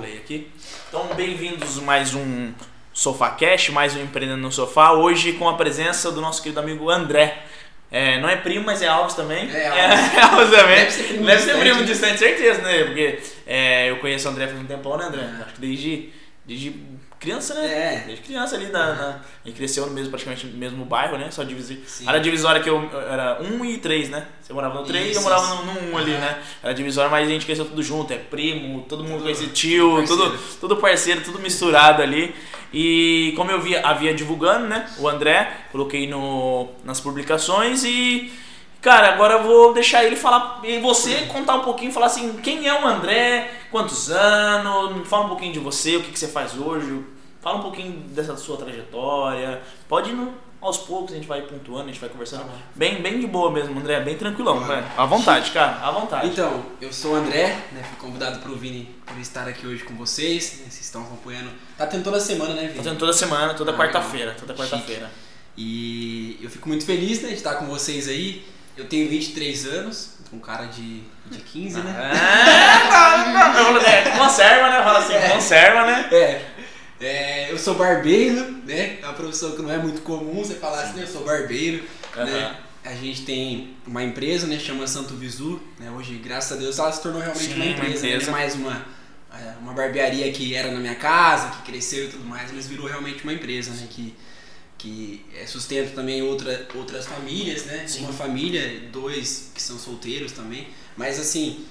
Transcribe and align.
play 0.00 0.16
aqui. 0.16 0.50
Então, 0.88 1.06
bem-vindos 1.14 1.78
mais 1.78 2.14
um 2.14 2.52
Sofá 2.90 3.30
Cash, 3.30 3.68
mais 3.68 3.94
um 3.94 4.02
Empreendendo 4.02 4.40
no 4.40 4.50
Sofá. 4.50 4.92
Hoje 4.92 5.34
com 5.34 5.46
a 5.46 5.58
presença 5.58 6.10
do 6.10 6.22
nosso 6.22 6.42
querido 6.42 6.58
amigo 6.58 6.88
André. 6.88 7.42
É, 7.92 8.18
não 8.18 8.28
é 8.28 8.36
primo, 8.36 8.64
mas 8.64 8.80
é 8.80 8.88
Alves 8.88 9.14
também. 9.14 9.50
É, 9.50 9.68
Alves. 9.68 10.14
É, 10.16 10.20
Alves 10.22 10.50
também. 10.50 10.76
Deve 10.76 10.90
ser 10.90 11.04
primo 11.04 11.26
Deve 11.26 11.42
ser 11.42 11.44
distante, 11.44 11.60
primo 11.60 11.80
né? 11.80 11.84
distante, 11.84 12.18
certeza, 12.18 12.62
né? 12.62 12.84
Porque 12.84 13.18
é, 13.46 13.90
eu 13.90 13.98
conheço 13.98 14.26
o 14.26 14.30
André 14.30 14.46
faz 14.46 14.58
um 14.58 14.64
tempão, 14.64 14.96
né, 14.96 15.04
André? 15.04 15.22
Acho 15.44 15.54
que 15.54 15.60
desde, 15.60 16.12
desde 16.46 16.70
criança, 17.20 17.54
né? 17.54 17.66
É. 17.66 18.02
Desde 18.06 18.24
criança 18.24 18.56
ali, 18.56 18.66
na, 18.66 18.94
na, 18.94 19.20
ele 19.44 19.54
cresceu 19.54 19.86
no 19.86 19.92
mesmo, 19.92 20.10
praticamente 20.10 20.46
no 20.46 20.56
mesmo 20.56 20.84
bairro, 20.86 21.18
né? 21.18 21.30
Só 21.30 21.44
divisir. 21.44 21.80
Sim. 21.86 22.08
Era 22.08 22.18
divisória 22.18 22.60
que 22.62 22.68
eu 22.68 22.90
era 23.08 23.40
1 23.42 23.64
e 23.66 23.78
3, 23.78 24.08
né? 24.08 24.26
Você 24.40 24.52
morava 24.52 24.80
no 24.80 24.84
3 24.86 25.14
e 25.14 25.18
eu 25.18 25.22
morava 25.22 25.54
no, 25.54 25.64
no 25.66 25.92
1 25.92 25.98
ali, 25.98 26.12
né? 26.12 26.42
Era 26.62 26.72
divisória, 26.72 27.10
mas 27.10 27.28
a 27.28 27.30
gente 27.30 27.44
cresceu 27.44 27.66
tudo 27.66 27.82
junto, 27.82 28.12
é 28.12 28.16
primo, 28.16 28.82
todo 28.88 29.04
mundo 29.04 29.18
Tudo- 29.18 29.22
conhecia 29.24 29.48
tio, 29.48 30.02
tudo 30.06 30.38
tudo 30.58 30.76
parceiro, 30.78 31.20
tudo 31.20 31.38
misturado 31.38 32.02
ali. 32.02 32.34
E 32.72 33.34
como 33.36 33.50
eu 33.50 33.60
via, 33.60 33.86
havia 33.86 34.14
divulgando, 34.14 34.66
né? 34.66 34.88
O 34.98 35.08
André, 35.08 35.52
coloquei 35.70 36.06
no, 36.08 36.68
nas 36.84 37.00
publicações 37.00 37.84
e. 37.84 38.32
Cara, 38.80 39.08
agora 39.08 39.34
eu 39.34 39.42
vou 39.42 39.74
deixar 39.74 40.04
ele 40.04 40.16
falar. 40.16 40.60
E 40.64 40.78
você 40.78 41.26
contar 41.26 41.56
um 41.56 41.60
pouquinho, 41.60 41.92
falar 41.92 42.06
assim, 42.06 42.38
quem 42.38 42.66
é 42.66 42.72
o 42.72 42.86
André, 42.86 43.50
quantos 43.70 44.10
anos, 44.10 45.06
fala 45.08 45.24
um 45.26 45.28
pouquinho 45.28 45.52
de 45.52 45.58
você, 45.58 45.96
o 45.96 46.02
que, 46.02 46.12
que 46.12 46.18
você 46.18 46.28
faz 46.28 46.56
hoje, 46.56 47.04
fala 47.40 47.58
um 47.58 47.62
pouquinho 47.62 47.92
dessa 48.08 48.36
sua 48.36 48.56
trajetória. 48.56 49.62
Pode 49.88 50.10
ir 50.10 50.14
no- 50.14 50.32
aos 50.60 50.76
poucos, 50.76 51.12
a 51.12 51.16
gente 51.16 51.26
vai 51.26 51.40
pontuando, 51.40 51.84
a 51.84 51.86
gente 51.86 52.00
vai 52.00 52.10
conversando. 52.10 52.42
Tá. 52.44 52.52
Bem, 52.74 53.00
bem 53.00 53.18
de 53.18 53.26
boa 53.26 53.50
mesmo, 53.50 53.78
André, 53.80 53.98
bem 54.00 54.16
tranquilão, 54.18 54.60
Bora. 54.60 54.74
velho. 54.82 54.86
À 54.94 55.06
vontade, 55.06 55.50
cara, 55.52 55.78
à 55.86 55.90
vontade. 55.90 56.28
Então, 56.28 56.66
eu 56.82 56.92
sou 56.92 57.12
o 57.12 57.14
André, 57.14 57.46
né? 57.72 57.82
Fui 57.82 57.96
convidado 58.06 58.40
pro 58.40 58.54
Vini 58.56 58.94
por 59.06 59.18
estar 59.18 59.48
aqui 59.48 59.66
hoje 59.66 59.82
com 59.84 59.94
vocês. 59.94 60.58
né, 60.58 60.64
Vocês 60.68 60.80
estão 60.84 61.00
acompanhando. 61.02 61.50
Tá 61.78 61.86
tendo 61.86 62.04
toda 62.04 62.20
semana, 62.20 62.52
né, 62.54 62.62
Vini? 62.64 62.74
Tô 62.74 62.82
tendo 62.82 62.98
toda 62.98 63.12
semana, 63.14 63.54
toda 63.54 63.72
Ah, 63.72 63.76
quarta-feira, 63.76 64.36
toda 64.38 64.52
quarta-feira. 64.54 65.10
E 65.56 66.38
eu 66.42 66.50
fico 66.50 66.68
muito 66.68 66.84
feliz, 66.84 67.22
né, 67.22 67.28
de 67.30 67.34
estar 67.36 67.54
com 67.54 67.66
vocês 67.66 68.06
aí. 68.08 68.44
Eu 68.76 68.86
tenho 68.86 69.08
23 69.08 69.66
anos, 69.66 70.18
com 70.30 70.38
cara 70.38 70.66
de, 70.66 71.02
de 71.30 71.38
15, 71.40 71.80
né? 71.80 72.12
É, 72.12 73.52
não, 73.62 73.72
não, 73.74 73.80
é, 73.80 74.02
conserva, 74.16 74.70
né? 74.70 74.82
Fala 74.82 74.98
assim, 75.00 75.14
É. 75.14 75.28
conserva, 75.30 75.86
né? 75.86 76.08
É. 76.12 76.44
É, 77.00 77.50
eu 77.50 77.58
sou 77.58 77.74
barbeiro, 77.74 78.58
né? 78.66 78.98
É 79.00 79.04
uma 79.04 79.14
profissão 79.14 79.52
que 79.52 79.62
não 79.62 79.70
é 79.72 79.78
muito 79.78 80.02
comum 80.02 80.44
você 80.44 80.54
falar 80.54 80.82
assim, 80.82 80.98
né? 80.98 81.02
Eu 81.04 81.06
sou 81.08 81.24
barbeiro, 81.24 81.82
né? 82.16 82.22
Aham. 82.22 82.56
A 82.82 82.94
gente 82.94 83.22
tem 83.22 83.76
uma 83.86 84.02
empresa, 84.02 84.46
né? 84.46 84.58
Chama 84.58 84.86
Santo 84.86 85.14
Visu, 85.14 85.60
né? 85.78 85.90
Hoje, 85.90 86.14
graças 86.14 86.56
a 86.56 86.60
Deus, 86.60 86.78
ela 86.78 86.92
se 86.92 87.02
tornou 87.02 87.20
realmente 87.20 87.46
Sim, 87.46 87.54
uma 87.56 87.64
uma 87.64 87.72
empresa, 87.72 88.02
né? 88.06 88.08
empresa. 88.14 88.30
Não 88.30 88.38
é 88.38 88.40
mais 88.40 88.54
uma, 88.54 88.86
é, 89.34 89.54
uma 89.60 89.72
barbearia 89.72 90.30
que 90.32 90.54
era 90.54 90.70
na 90.70 90.78
minha 90.80 90.94
casa, 90.94 91.48
que 91.50 91.70
cresceu 91.70 92.04
e 92.04 92.08
tudo 92.08 92.24
mais, 92.24 92.50
mas 92.52 92.66
virou 92.66 92.86
realmente 92.86 93.22
uma 93.22 93.32
empresa, 93.32 93.70
né? 93.72 93.86
Que, 93.90 94.14
que 94.80 95.22
é, 95.34 95.46
sustenta 95.46 95.90
também 95.90 96.22
outra, 96.22 96.66
outras 96.74 97.06
famílias, 97.06 97.66
né? 97.66 97.86
Sim. 97.86 98.04
Uma 98.04 98.12
família, 98.14 98.88
dois 98.90 99.50
que 99.54 99.62
são 99.62 99.78
solteiros 99.78 100.32
também, 100.32 100.68
mas 100.96 101.20
assim... 101.20 101.66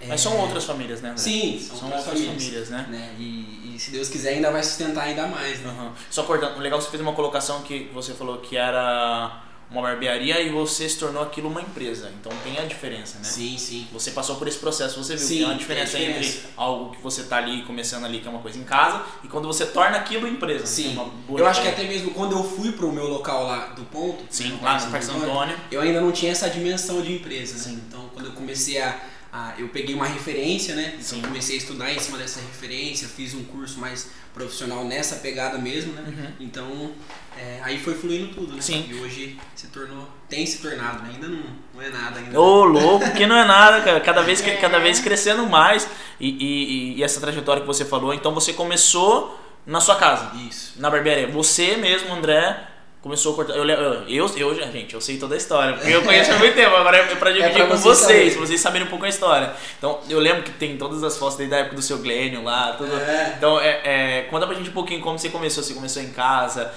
Mas 0.00 0.10
é, 0.10 0.16
são 0.16 0.36
outras 0.36 0.64
famílias, 0.64 1.00
né? 1.00 1.10
André? 1.10 1.22
Sim, 1.22 1.60
são, 1.60 1.76
são 1.76 1.86
outras 1.86 2.04
famílias. 2.06 2.42
famílias, 2.42 2.70
né? 2.70 2.86
né? 2.90 3.14
E, 3.16 3.74
e 3.74 3.78
se 3.78 3.92
Deus 3.92 4.08
quiser 4.08 4.30
ainda 4.30 4.50
vai 4.50 4.60
sustentar 4.60 5.04
ainda 5.04 5.28
mais, 5.28 5.60
né? 5.60 5.70
Aham. 5.70 5.92
Só 6.10 6.24
cortando, 6.24 6.58
legal 6.58 6.80
você 6.80 6.90
fez 6.90 7.00
uma 7.00 7.12
colocação 7.12 7.62
que 7.62 7.88
você 7.94 8.12
falou 8.12 8.38
que 8.38 8.56
era 8.56 9.44
uma 9.72 9.82
barbearia 9.82 10.40
e 10.40 10.50
você 10.50 10.88
se 10.88 10.98
tornou 10.98 11.22
aquilo 11.22 11.48
uma 11.48 11.60
empresa. 11.60 12.10
Então 12.20 12.30
tem 12.44 12.58
a 12.58 12.64
diferença, 12.66 13.18
né? 13.18 13.24
Sim, 13.24 13.56
sim. 13.58 13.86
Você 13.92 14.10
passou 14.10 14.36
por 14.36 14.46
esse 14.46 14.58
processo, 14.58 15.02
você 15.02 15.16
viu 15.16 15.26
Sim, 15.26 15.28
que 15.28 15.34
tem 15.38 15.44
uma 15.44 15.50
tem 15.50 15.58
diferença, 15.58 15.98
diferença. 15.98 16.28
entre 16.38 16.48
algo 16.56 16.94
que 16.94 17.02
você 17.02 17.22
tá 17.24 17.36
ali 17.38 17.62
começando 17.62 18.04
ali, 18.04 18.20
que 18.20 18.28
é 18.28 18.30
uma 18.30 18.40
coisa 18.40 18.58
em 18.58 18.64
casa, 18.64 19.02
e 19.24 19.28
quando 19.28 19.46
você 19.48 19.66
torna 19.66 19.96
aquilo 19.96 20.28
empresa. 20.28 20.66
Sim. 20.66 20.92
Uma 20.92 21.06
boa 21.06 21.40
Eu 21.40 21.46
acho 21.46 21.60
que 21.62 21.66
diferença. 21.68 21.90
até 21.92 21.98
mesmo 21.98 22.14
quando 22.14 22.32
eu 22.32 22.44
fui 22.44 22.72
pro 22.72 22.92
meu 22.92 23.06
local 23.08 23.44
lá 23.46 23.66
do 23.68 23.82
ponto, 23.84 24.22
Sim, 24.30 24.48
no 24.50 24.62
lá 24.62 24.78
no 24.78 24.90
Parque 24.90 25.06
Antônio, 25.06 25.30
Antônio. 25.30 25.56
eu 25.70 25.80
ainda 25.80 26.00
não 26.00 26.12
tinha 26.12 26.32
essa 26.32 26.48
dimensão 26.50 27.00
de 27.00 27.14
empresa, 27.14 27.54
né? 27.54 27.60
Sim. 27.60 27.82
Então 27.88 28.08
quando 28.12 28.26
eu 28.26 28.32
comecei 28.32 28.78
a, 28.80 29.00
a- 29.32 29.54
eu 29.58 29.68
peguei 29.68 29.94
uma 29.94 30.06
referência, 30.06 30.74
né? 30.74 30.88
Então 30.94 31.02
Sim. 31.18 31.22
comecei 31.22 31.54
a 31.56 31.58
estudar 31.58 31.92
em 31.92 31.98
cima 31.98 32.18
dessa 32.18 32.40
referência, 32.40 33.08
fiz 33.08 33.34
um 33.34 33.42
curso 33.44 33.78
mais 33.80 34.10
profissional 34.34 34.84
nessa 34.84 35.16
pegada 35.16 35.56
mesmo, 35.58 35.92
né? 35.94 36.04
Uhum. 36.06 36.32
Então 36.46 36.92
é, 37.38 37.60
aí 37.62 37.78
foi 37.78 37.94
fluindo 37.94 38.34
tudo, 38.34 38.52
né? 38.54 38.60
Sim. 38.60 38.86
E 38.90 38.94
hoje 38.94 39.38
se 39.54 39.68
tornou, 39.68 40.06
tem 40.28 40.44
se 40.44 40.58
tornado, 40.58 41.02
né? 41.02 41.12
Ainda 41.14 41.28
não, 41.28 41.42
não 41.74 41.80
é 41.82 41.88
nada 41.88 42.18
ainda. 42.20 42.38
Ô, 42.38 42.64
louco, 42.64 43.10
que 43.12 43.26
não 43.26 43.36
é 43.36 43.44
nada, 43.46 43.80
cara. 43.80 44.00
Cada 44.00 44.22
vez, 44.22 44.40
que- 44.42 44.56
cada 44.58 44.78
vez 44.78 45.00
crescendo 45.00 45.46
mais. 45.46 45.88
E, 46.20 46.28
e- 46.28 46.98
e 46.98 47.02
essa 47.02 47.18
trajetória 47.20 47.62
que 47.62 47.66
você 47.66 47.84
falou, 47.86 48.12
então 48.12 48.34
você 48.34 48.52
começou 48.52 49.38
na 49.66 49.80
sua 49.80 49.96
casa, 49.96 50.30
Isso. 50.48 50.74
na 50.78 50.90
barbearia. 50.90 51.28
Você 51.28 51.76
mesmo, 51.76 52.12
André, 52.12 52.68
começou 53.02 53.32
a 53.32 53.36
cortar. 53.36 53.54
Eu, 53.54 53.64
eu, 53.68 53.92
eu, 54.08 54.36
eu, 54.36 54.54
já- 54.54 54.70
gente, 54.70 54.94
eu 54.94 55.00
sei 55.00 55.18
toda 55.18 55.34
a 55.34 55.36
história, 55.36 55.74
porque 55.76 55.90
eu 55.92 56.02
conheço 56.02 56.32
há 56.32 56.38
muito 56.38 56.54
tempo. 56.54 56.74
Agora 56.74 56.96
é 56.96 57.14
pra 57.16 57.30
dividir 57.32 57.52
pra 57.54 57.66
com 57.66 57.76
vocês 57.76 57.98
vocês, 58.06 58.36
vocês 58.36 58.60
saberem 58.60 58.86
um 58.86 58.90
pouco 58.90 59.04
a 59.04 59.08
história. 59.08 59.52
Então, 59.76 60.00
eu 60.08 60.18
lembro 60.20 60.42
que 60.44 60.52
tem 60.52 60.78
todas 60.78 61.02
as 61.02 61.18
fotos 61.18 61.36
desde 61.36 61.54
a 61.54 61.58
época 61.58 61.76
do 61.76 61.82
seu 61.82 61.98
Glênio 61.98 62.42
lá, 62.44 62.72
tudo. 62.78 62.94
É. 62.94 63.34
Então, 63.36 63.60
é, 63.60 63.80
é, 63.84 64.22
conta 64.30 64.46
pra 64.46 64.54
gente 64.56 64.70
um 64.70 64.72
pouquinho 64.72 65.00
como 65.00 65.18
você 65.18 65.28
começou. 65.28 65.62
Você 65.62 65.74
começou 65.74 66.00
em 66.02 66.10
casa, 66.10 66.72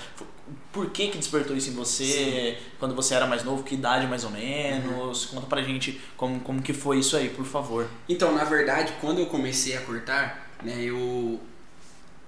por 0.71 0.89
que 0.89 1.07
que 1.07 1.17
despertou 1.17 1.55
isso 1.55 1.69
em 1.69 1.73
você? 1.73 2.57
Quando 2.79 2.93
você 2.95 3.13
era 3.13 3.25
mais 3.25 3.43
novo, 3.43 3.63
que 3.63 3.75
idade 3.75 4.07
mais 4.07 4.23
ou 4.23 4.31
menos? 4.31 5.25
Conta 5.27 5.45
pra 5.47 5.61
gente 5.61 6.01
como, 6.17 6.39
como 6.41 6.61
que 6.61 6.73
foi 6.73 6.97
isso 6.99 7.15
aí, 7.15 7.29
por 7.29 7.45
favor. 7.45 7.87
Então, 8.09 8.33
na 8.33 8.43
verdade, 8.43 8.93
quando 8.99 9.19
eu 9.19 9.27
comecei 9.27 9.77
a 9.77 9.81
cortar, 9.81 10.49
né, 10.63 10.75
eu. 10.79 11.39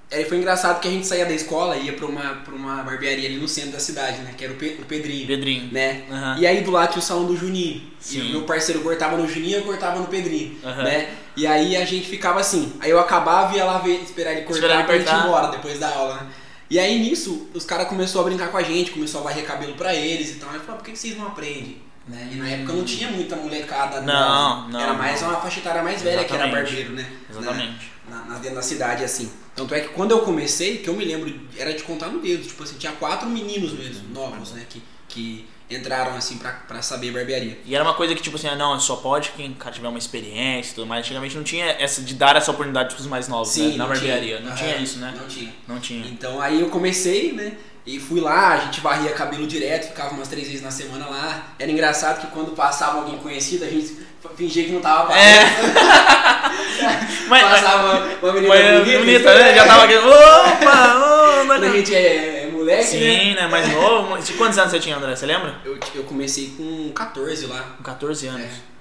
Aí 0.09 0.23
foi 0.23 0.38
engraçado 0.38 0.79
que 0.79 0.88
a 0.88 0.91
gente 0.91 1.06
saía 1.06 1.25
da 1.25 1.34
escola 1.34 1.75
e 1.75 1.88
ia 1.88 1.94
pra 1.94 2.06
uma, 2.06 2.22
pra 2.35 2.56
uma 2.56 2.81
barbearia 2.81 3.28
ali 3.28 3.38
no 3.38 3.47
centro 3.47 3.72
da 3.72 3.79
cidade, 3.79 4.19
né? 4.22 4.34
Que 4.38 4.45
era 4.45 4.53
o, 4.53 4.56
Pe- 4.56 4.78
o 4.81 4.85
Pedrinho. 4.85 5.28
Pedrinho. 5.28 5.69
Né? 5.72 6.03
Aham. 6.09 6.38
E 6.40 6.47
aí 6.47 6.62
do 6.62 6.72
lado 6.72 6.91
tinha 6.91 7.00
o 7.00 7.06
salão 7.06 7.25
do 7.25 7.35
Juninho. 7.35 7.81
Sim. 8.00 8.19
E 8.19 8.22
o 8.22 8.29
meu 8.31 8.41
parceiro 8.44 8.79
cortava 8.81 9.18
no 9.18 9.28
Juninho 9.28 9.57
e 9.57 9.59
eu 9.59 9.63
cortava 9.63 10.00
no 10.00 10.07
Pedrinho. 10.07 10.57
Aham. 10.63 10.84
Né? 10.84 11.09
E 11.35 11.45
aí 11.45 11.75
a 11.75 11.84
gente 11.84 12.07
ficava 12.07 12.40
assim. 12.40 12.73
Aí 12.79 12.90
eu 12.90 13.00
acabava 13.00 13.53
e 13.53 13.57
ia 13.57 13.66
lá 13.66 13.79
ver, 13.79 14.01
esperar 14.01 14.31
ele 14.31 14.41
cortar 14.44 14.56
Esperar 14.56 14.75
ele 14.79 14.84
pra 14.88 14.97
gente 14.97 15.09
ir 15.12 15.28
embora 15.28 15.47
depois 15.51 15.78
da 15.78 15.90
aula, 15.90 16.16
né? 16.16 16.28
E 16.69 16.79
aí 16.79 17.00
nisso, 17.00 17.50
os 17.53 17.66
caras 17.66 17.88
começaram 17.88 18.22
a 18.22 18.29
brincar 18.29 18.47
com 18.50 18.57
a 18.57 18.63
gente, 18.63 18.91
começou 18.91 19.22
a 19.22 19.24
varrer 19.25 19.45
cabelo 19.45 19.74
pra 19.75 19.94
eles 19.94 20.31
e 20.31 20.35
tal. 20.35 20.53
Eu 20.53 20.62
falei, 20.62 20.75
por 20.78 20.85
que 20.85 20.91
que 20.94 21.00
vocês 21.00 21.18
não 21.18 21.28
aprendem? 21.28 21.78
Né? 22.07 22.29
E 22.31 22.35
na 22.35 22.47
época 22.50 22.72
não 22.74 22.84
tinha 22.85 23.09
muita 23.12 23.35
molecada 23.35 24.00
Não, 24.01 24.13
nova. 24.59 24.69
não, 24.69 24.79
Era 24.79 24.94
mais 24.94 25.22
uma 25.22 25.35
faixa 25.35 25.59
etária 25.59 25.84
mais 25.84 26.01
velha 26.01 26.24
que 26.24 26.34
era 26.34 26.45
Exatamente. 26.47 26.66
barbeiro, 26.74 26.94
né? 26.94 27.06
Exatamente. 27.29 27.91
Na, 28.09 28.23
na- 28.25 28.38
dentro 28.40 28.56
da 28.56 28.62
cidade, 28.62 29.03
assim. 29.03 29.31
Tanto 29.56 29.73
é 29.73 29.81
que 29.81 29.90
quando 29.90 30.12
eu 30.12 30.19
comecei, 30.22 30.78
que 30.78 30.88
eu 30.90 30.95
me 30.95 31.03
lembro, 31.03 31.34
era 31.57 31.73
de 31.73 31.84
contar 31.84 32.07
no 32.07 32.19
dedo. 32.19 32.44
Tipo 32.47 32.63
assim, 32.63 32.78
tinha 32.78 32.91
quatro 32.94 33.28
meninos 33.29 33.73
mesmo, 33.73 34.09
novos, 34.13 34.51
né? 34.51 34.66
Que, 34.69 34.81
que 35.09 35.47
entraram 35.69 36.16
assim 36.16 36.38
pra, 36.38 36.51
pra 36.51 36.81
saber 36.81 37.12
barbearia. 37.12 37.59
E 37.66 37.75
era 37.75 37.84
uma 37.84 37.94
coisa 37.94 38.16
que, 38.16 38.22
tipo 38.22 38.38
assim, 38.38 38.47
ah, 38.47 38.56
não, 38.56 38.79
só 38.79 38.95
pode 38.97 39.31
quem 39.35 39.56
tiver 39.72 39.88
uma 39.90 39.97
experiência 39.97 40.72
e 40.72 40.75
tudo 40.75 40.88
mais. 40.88 41.03
Antigamente 41.06 41.35
não 41.35 41.44
tinha 41.44 41.66
essa 41.66 42.01
de 42.01 42.13
dar 42.13 42.35
essa 42.38 42.51
oportunidade 42.51 42.94
pros 42.95 43.07
mais 43.07 43.28
novos, 43.28 43.56
né? 43.57 43.69
Na 43.69 43.78
não 43.79 43.88
barbearia. 43.88 44.38
tinha. 44.38 44.39
Não 44.39 44.47
Aham, 44.53 44.56
tinha 44.57 44.78
isso, 44.78 45.00
né? 45.00 45.13
Não 45.19 45.28
tinha. 45.28 45.53
Não 45.68 45.79
tinha. 45.79 46.07
Então 46.07 46.39
aí 46.39 46.62
eu 46.62 46.69
comecei, 46.69 47.34
né? 47.34 47.57
E 47.88 48.02
fui 48.02 48.20
lá, 48.20 48.50
a 48.50 48.58
gente 48.58 48.81
varria 48.81 49.14
cabelo 49.14 49.48
direto, 49.48 49.88
ficava 49.88 50.14
umas 50.14 50.28
três 50.28 50.46
vezes 50.46 50.62
na 50.62 50.70
semana 50.70 51.08
lá. 51.08 51.48
Era 51.58 51.72
engraçado 51.72 52.20
que 52.20 52.28
quando 52.28 52.52
passava 52.52 52.98
alguém 52.98 53.18
conhecido, 53.18 53.64
a 53.64 53.70
gente 53.70 53.98
fingia 54.36 54.66
que 54.66 54.74
não 54.74 54.81
tava 54.81 55.08
passando. 55.08 55.24
É. 55.24 56.48
Mas, 57.30 57.44
Passava 57.44 58.08
uma 58.22 58.34
menina 58.34 58.56
mas, 58.56 58.80
bonita, 58.80 59.00
bonita, 59.00 59.36
né? 59.36 59.56
Já 59.56 59.66
tava 59.68 59.84
aqui. 59.86 59.96
Opa! 59.96 61.42
ô, 61.42 61.46
Quando 61.46 61.52
a 61.52 61.59
né? 61.59 61.72
gente 61.72 61.96
é, 61.96 62.44
é 62.44 62.50
moleque, 62.52 62.98
né? 62.98 63.20
Sim, 63.20 63.36
né? 63.36 63.48
Mais 63.48 63.70
novo. 63.74 64.18
De 64.18 64.34
Quantos 64.34 64.58
anos 64.58 64.72
você 64.72 64.80
tinha, 64.80 64.96
André? 64.96 65.16
Você 65.16 65.25
lembra? 65.25 65.56
Eu, 65.66 65.78
eu 65.96 66.04
comecei 66.04 66.54
com 66.56 66.90
14 66.94 67.48
lá. 67.48 67.75
Com 67.78 67.84
14 67.84 68.28
anos. 68.28 68.42
É. 68.42 68.77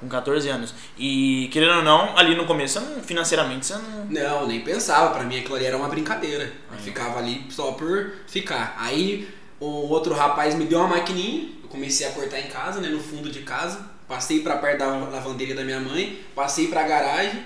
Com 0.00 0.08
14 0.08 0.48
anos. 0.48 0.74
E 0.96 1.48
querendo 1.52 1.78
ou 1.78 1.82
não, 1.82 2.16
ali 2.16 2.34
no 2.36 2.46
começo, 2.46 2.80
não- 2.80 3.02
financeiramente, 3.02 3.66
você 3.66 3.74
não. 3.74 4.04
Não, 4.06 4.46
nem 4.46 4.60
pensava. 4.60 5.12
Pra 5.12 5.24
mim 5.24 5.38
aquilo 5.38 5.56
ali 5.56 5.64
era 5.66 5.76
uma 5.76 5.88
brincadeira. 5.88 6.52
Eu 6.72 6.78
ficava 6.78 7.18
ali 7.18 7.44
só 7.50 7.72
por 7.72 8.12
ficar. 8.26 8.76
Aí 8.78 9.28
o 9.58 9.66
outro 9.88 10.14
rapaz 10.14 10.54
me 10.54 10.66
deu 10.66 10.78
uma 10.78 10.88
maquininha. 10.88 11.48
Eu 11.62 11.68
comecei 11.68 12.06
a 12.06 12.10
cortar 12.12 12.38
em 12.38 12.46
casa, 12.48 12.80
né? 12.80 12.88
No 12.88 13.00
fundo 13.00 13.28
de 13.30 13.40
casa. 13.40 13.90
Passei 14.06 14.40
pra 14.40 14.56
perto 14.56 14.78
da 14.78 14.86
lavanderia 14.86 15.54
da 15.54 15.62
minha 15.64 15.80
mãe. 15.80 16.18
Passei 16.34 16.68
pra 16.68 16.84
garagem. 16.84 17.42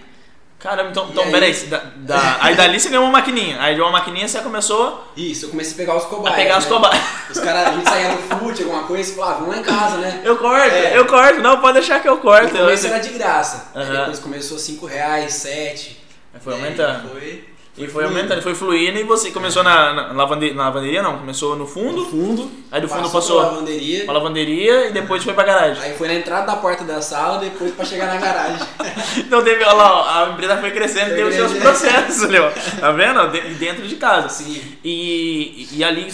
Caramba, 0.62 0.90
então, 0.90 1.08
então 1.10 1.24
aí? 1.24 1.30
peraí. 1.32 1.52
Da, 1.66 1.82
da, 1.96 2.36
aí 2.40 2.54
dali 2.54 2.78
você 2.78 2.88
ganhou 2.88 3.04
uma 3.04 3.12
maquininha. 3.12 3.60
Aí 3.60 3.74
de 3.74 3.80
uma 3.80 3.90
maquininha 3.90 4.28
você 4.28 4.40
começou 4.40 5.08
Isso, 5.16 5.46
eu 5.46 5.50
comecei 5.50 5.72
a 5.72 5.76
pegar 5.76 5.96
os 5.96 6.04
a 6.04 6.06
cobaias. 6.06 6.36
pegar 6.36 6.58
os 6.58 6.64
né? 6.64 6.70
cobaias. 6.70 7.04
Os 7.30 7.40
caras, 7.40 7.66
a 7.68 7.72
gente 7.72 7.88
saía 7.88 8.08
do 8.10 8.38
fute, 8.38 8.62
alguma 8.62 8.84
coisa, 8.84 9.10
e 9.10 9.14
falava, 9.16 9.32
ah, 9.32 9.38
vamos 9.40 9.54
lá 9.56 9.60
em 9.60 9.64
casa, 9.64 9.96
né? 9.96 10.20
Eu 10.24 10.36
corto, 10.36 10.68
É. 10.74 10.96
eu 10.96 11.06
corto. 11.06 11.40
Não, 11.40 11.60
pode 11.60 11.74
deixar 11.74 12.00
que 12.00 12.08
eu 12.08 12.18
corto. 12.18 12.54
No 12.54 12.60
começo 12.60 12.86
era 12.86 12.98
de 13.00 13.08
graça. 13.10 13.70
Aí 13.74 13.82
Aham. 13.82 13.98
depois 13.98 14.18
começou 14.20 14.56
5 14.58 14.86
reais, 14.86 15.32
7. 15.34 16.00
Aí 16.32 16.40
foi 16.40 16.52
aumentando. 16.54 17.08
Foi, 17.10 17.44
E 17.74 17.88
foi 17.88 18.04
aumentando, 18.04 18.42
foi 18.42 18.54
fluindo 18.54 18.98
e 18.98 19.02
você 19.02 19.30
começou 19.30 19.62
na, 19.62 19.94
na, 19.94 20.12
lavanderia, 20.12 20.54
na 20.54 20.64
lavanderia, 20.64 21.02
não, 21.02 21.18
começou 21.18 21.56
no 21.56 21.66
fundo. 21.66 22.02
No 22.02 22.04
fundo. 22.06 22.50
Aí 22.70 22.82
do 22.82 22.88
fundo 22.88 23.08
passou 23.08 23.40
pra 23.40 23.50
lavanderia. 23.50 24.04
pra 24.04 24.12
lavanderia 24.12 24.88
e 24.88 24.92
depois 24.92 25.24
foi 25.24 25.32
pra 25.32 25.42
garagem. 25.42 25.82
Aí 25.82 25.96
foi 25.96 26.06
na 26.08 26.14
entrada 26.14 26.48
da 26.48 26.56
porta 26.56 26.84
da 26.84 27.00
sala, 27.00 27.38
depois 27.38 27.72
pra 27.74 27.84
chegar 27.86 28.06
na 28.08 28.20
garagem. 28.20 28.66
Então 29.16 29.42
teve, 29.42 29.64
olha 29.64 29.72
lá, 29.72 30.26
a 30.26 30.30
empresa 30.32 30.58
foi 30.58 30.70
crescendo, 30.70 31.06
Foi 31.08 31.16
teve 31.16 31.28
os 31.30 31.34
seus 31.34 31.52
processos 31.54 32.22
ó. 32.24 32.78
Tá 32.80 32.92
vendo? 32.92 33.30
De- 33.30 33.54
Dentro 33.54 33.86
de 33.86 33.96
casa. 33.96 34.28
Sim. 34.28 34.60
E, 34.84 35.68
e 35.72 35.82
ali, 35.82 36.12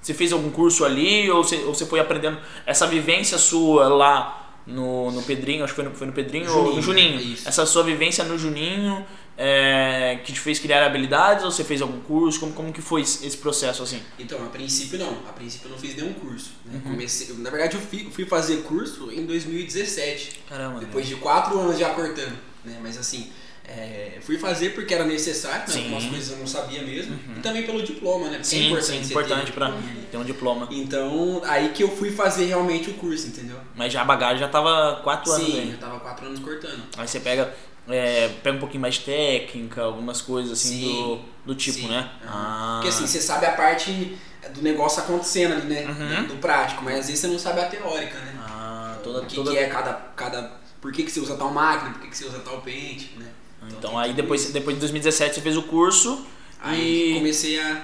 você 0.00 0.14
fez 0.14 0.32
algum 0.32 0.50
curso 0.50 0.84
ali 0.84 1.28
ou 1.30 1.42
você, 1.42 1.56
ou 1.66 1.74
você 1.74 1.86
foi 1.86 1.98
aprendendo 1.98 2.38
essa 2.66 2.86
vivência 2.86 3.36
sua 3.36 3.88
lá 3.88 4.52
no, 4.66 5.10
no 5.10 5.22
Pedrinho, 5.22 5.64
acho 5.64 5.74
que 5.74 5.80
foi 5.80 5.88
no, 5.90 5.96
foi 5.96 6.06
no 6.06 6.12
Pedrinho 6.12 6.50
ou 6.56 6.74
no 6.74 6.82
Juninho, 6.82 7.18
Juninho? 7.18 7.34
isso. 7.34 7.48
Essa 7.48 7.66
sua 7.66 7.82
vivência 7.82 8.22
no 8.24 8.38
Juninho 8.38 9.04
é, 9.36 10.20
que 10.24 10.32
te 10.32 10.38
fez 10.40 10.58
criar 10.58 10.84
habilidades 10.84 11.44
ou 11.44 11.50
você 11.50 11.64
fez 11.64 11.82
algum 11.82 12.00
curso? 12.00 12.38
Como, 12.40 12.52
como 12.52 12.72
que 12.72 12.80
foi 12.82 13.00
esse 13.02 13.36
processo 13.36 13.82
assim? 13.82 14.00
Então, 14.18 14.44
a 14.44 14.48
princípio 14.48 14.98
não. 14.98 15.12
A 15.28 15.32
princípio 15.32 15.66
eu 15.68 15.72
não 15.72 15.78
fiz 15.78 15.96
nenhum 15.96 16.12
curso. 16.14 16.52
né? 16.64 16.80
Uhum. 16.84 16.92
Comecei, 16.92 17.34
na 17.36 17.50
verdade, 17.50 17.76
eu 17.76 17.80
fui, 17.80 18.08
fui 18.10 18.24
fazer 18.26 18.58
curso 18.62 19.10
em 19.10 19.26
2017. 19.26 20.40
Caramba. 20.48 20.80
Depois 20.80 21.06
de 21.06 21.16
quatro 21.16 21.58
anos 21.58 21.78
já 21.78 21.90
cortando. 21.90 22.36
Né? 22.64 22.78
Mas 22.82 22.96
assim, 22.96 23.30
é, 23.66 24.18
fui 24.20 24.38
fazer 24.38 24.70
porque 24.74 24.92
era 24.94 25.04
necessário, 25.04 25.66
né? 25.68 25.74
Uhum. 25.74 25.82
algumas 25.84 26.04
coisas 26.04 26.30
eu 26.30 26.38
não 26.38 26.46
sabia 26.46 26.82
mesmo. 26.82 27.18
E 27.36 27.40
também 27.40 27.62
pelo 27.64 27.82
diploma, 27.82 28.26
né? 28.26 28.32
Porque 28.34 28.44
Sim, 28.44 28.60
é 28.60 28.66
importante, 28.68 29.04
sim, 29.04 29.10
importante 29.10 29.46
ter. 29.46 29.52
pra 29.52 29.72
ter 30.10 30.16
um 30.16 30.24
diploma. 30.24 30.68
Então, 30.70 31.42
aí 31.44 31.70
que 31.70 31.82
eu 31.82 31.88
fui 31.94 32.10
fazer 32.12 32.44
realmente 32.44 32.90
o 32.90 32.94
curso, 32.94 33.26
entendeu? 33.26 33.56
Mas 33.74 33.92
já 33.92 34.02
a 34.02 34.04
bagagem 34.04 34.38
já 34.38 34.48
tava 34.48 35.00
quatro 35.02 35.32
anos 35.32 35.46
Sim, 35.46 35.60
aí. 35.60 35.70
eu 35.72 35.78
tava 35.78 35.98
quatro 35.98 36.26
anos 36.26 36.40
cortando. 36.40 36.82
Aí 36.96 37.08
você 37.08 37.20
pega, 37.20 37.54
é, 37.88 38.28
pega 38.42 38.56
um 38.56 38.60
pouquinho 38.60 38.80
mais 38.80 38.94
de 38.94 39.00
técnica, 39.00 39.82
algumas 39.82 40.20
coisas 40.22 40.52
assim 40.52 40.80
Sim. 40.80 41.20
do, 41.44 41.52
do 41.52 41.54
tipo, 41.54 41.78
Sim. 41.80 41.88
né? 41.88 42.10
Aham. 42.24 42.30
Ah, 42.32 42.72
Porque 42.80 42.88
assim, 42.88 43.06
você 43.06 43.20
sabe 43.20 43.46
a 43.46 43.52
parte 43.52 44.16
do 44.54 44.62
negócio 44.62 45.02
acontecendo 45.02 45.52
ali, 45.54 45.66
né? 45.66 45.86
Uhum. 45.86 46.26
Do 46.26 46.36
prático, 46.36 46.82
mas 46.84 47.00
às 47.00 47.06
vezes 47.06 47.20
você 47.20 47.26
não 47.28 47.38
sabe 47.38 47.60
a 47.60 47.66
teórica, 47.66 48.18
né? 48.18 48.34
ah, 48.40 48.96
toda, 49.02 49.20
o 49.20 49.26
que, 49.26 49.34
toda... 49.34 49.50
que 49.50 49.58
é 49.58 49.66
cada, 49.66 49.92
cada. 50.16 50.52
Por 50.80 50.92
que, 50.92 51.02
que 51.02 51.10
você 51.10 51.20
usa 51.20 51.34
tal 51.36 51.50
máquina, 51.50 51.90
por 51.92 52.00
que, 52.02 52.08
que 52.08 52.16
você 52.16 52.26
usa 52.26 52.38
tal 52.40 52.60
pente, 52.60 53.12
né? 53.18 53.26
Então 53.68 53.92
tem 53.92 54.00
aí 54.00 54.12
depois, 54.12 54.42
isso. 54.44 54.52
depois 54.52 54.76
de 54.76 54.80
2017 54.80 55.34
você 55.36 55.40
fez 55.40 55.56
o 55.56 55.62
curso 55.62 56.26
Aí 56.60 57.12
e 57.12 57.14
comecei 57.14 57.58
a. 57.58 57.82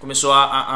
começou 0.00 0.32
a... 0.32 0.44
a- 0.44 0.66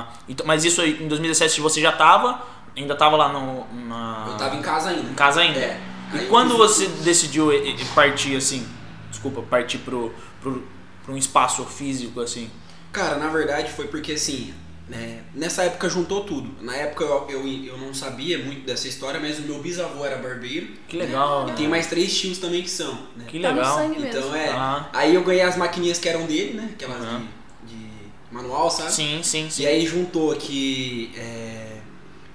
a- 0.00 0.08
então, 0.28 0.46
mas 0.46 0.64
isso 0.64 0.80
aí, 0.82 1.02
em 1.02 1.08
2017 1.08 1.60
você 1.62 1.80
já 1.80 1.92
tava, 1.92 2.42
ainda 2.76 2.94
tava 2.94 3.16
lá 3.16 3.30
no, 3.32 3.66
na... 3.86 4.26
Eu 4.28 4.36
tava 4.36 4.56
em 4.56 4.60
casa 4.62 4.90
ainda. 4.90 5.10
em 5.10 5.14
casa 5.14 5.40
ainda? 5.40 5.58
É. 5.58 5.80
E 6.14 6.26
quando 6.26 6.56
você 6.56 6.86
decidiu 6.86 7.52
e- 7.52 7.70
e- 7.80 7.84
partir 7.94 8.36
assim, 8.36 8.66
desculpa, 9.10 9.42
partir 9.42 9.78
pro, 9.78 10.12
pro, 10.40 10.62
pro 11.04 11.14
um 11.14 11.16
espaço 11.16 11.64
físico 11.64 12.20
assim? 12.20 12.50
Cara, 12.92 13.16
na 13.16 13.28
verdade 13.28 13.70
foi 13.72 13.86
porque 13.88 14.12
assim, 14.12 14.54
né, 14.88 15.20
nessa 15.34 15.64
época 15.64 15.88
juntou 15.90 16.24
tudo. 16.24 16.50
Na 16.64 16.74
época 16.74 17.04
eu, 17.04 17.26
eu, 17.28 17.46
eu 17.64 17.76
não 17.78 17.92
sabia 17.92 18.38
muito 18.38 18.64
dessa 18.66 18.88
história, 18.88 19.20
mas 19.20 19.38
o 19.38 19.42
meu 19.42 19.58
bisavô 19.60 20.04
era 20.04 20.16
barbeiro. 20.16 20.68
Que 20.88 20.96
né? 20.96 21.04
legal, 21.04 21.44
E 21.46 21.50
né? 21.50 21.56
tem 21.56 21.68
mais 21.68 21.86
três 21.86 22.18
tios 22.18 22.38
também 22.38 22.62
que 22.62 22.70
são. 22.70 22.94
Né? 23.16 23.24
Que 23.26 23.38
Tá 23.40 23.50
legal. 23.50 23.88
mesmo. 23.88 24.06
Então 24.06 24.34
é. 24.34 24.48
Ah. 24.48 24.88
Aí 24.94 25.14
eu 25.14 25.22
ganhei 25.22 25.42
as 25.42 25.56
maquininhas 25.56 25.98
que 25.98 26.08
eram 26.08 26.24
dele, 26.26 26.54
né? 26.54 26.70
Aquelas 26.72 27.02
Aham. 27.02 27.22
de, 27.66 27.74
de 27.74 27.86
manual, 28.32 28.70
sabe? 28.70 28.90
Sim, 28.92 29.20
sim, 29.22 29.48
sim. 29.50 29.62
E 29.62 29.66
aí 29.66 29.86
juntou 29.86 30.34
que, 30.36 31.12
é, 31.16 31.67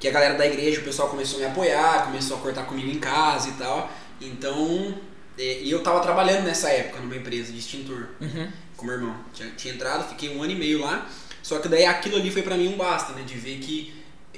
que 0.03 0.07
a 0.09 0.11
galera 0.11 0.33
da 0.33 0.45
igreja, 0.45 0.81
o 0.81 0.83
pessoal 0.83 1.07
começou 1.07 1.37
a 1.37 1.39
me 1.43 1.45
apoiar, 1.47 2.03
começou 2.07 2.35
a 2.35 2.39
cortar 2.41 2.63
comigo 2.65 2.89
em 2.91 2.99
casa 2.99 3.47
e 3.47 3.53
tal. 3.53 3.89
Então, 4.19 4.93
é, 5.39 5.61
e 5.61 5.71
eu 5.71 5.81
tava 5.81 6.01
trabalhando 6.01 6.43
nessa 6.43 6.67
época 6.67 6.99
numa 6.99 7.15
empresa 7.15 7.53
de 7.53 7.59
extintor 7.59 8.09
Uhum. 8.19 8.51
com 8.75 8.85
meu 8.85 8.95
irmão. 8.95 9.15
Tinha, 9.33 9.49
tinha 9.51 9.73
entrado, 9.73 10.09
fiquei 10.09 10.35
um 10.35 10.43
ano 10.43 10.51
e 10.51 10.55
meio 10.55 10.81
lá. 10.81 11.07
Só 11.41 11.57
que 11.59 11.69
daí 11.69 11.85
aquilo 11.85 12.17
ali 12.17 12.29
foi 12.29 12.41
pra 12.41 12.57
mim 12.57 12.67
um 12.67 12.75
basta, 12.75 13.13
né? 13.13 13.21
De 13.25 13.35
ver 13.35 13.59
que 13.59 13.93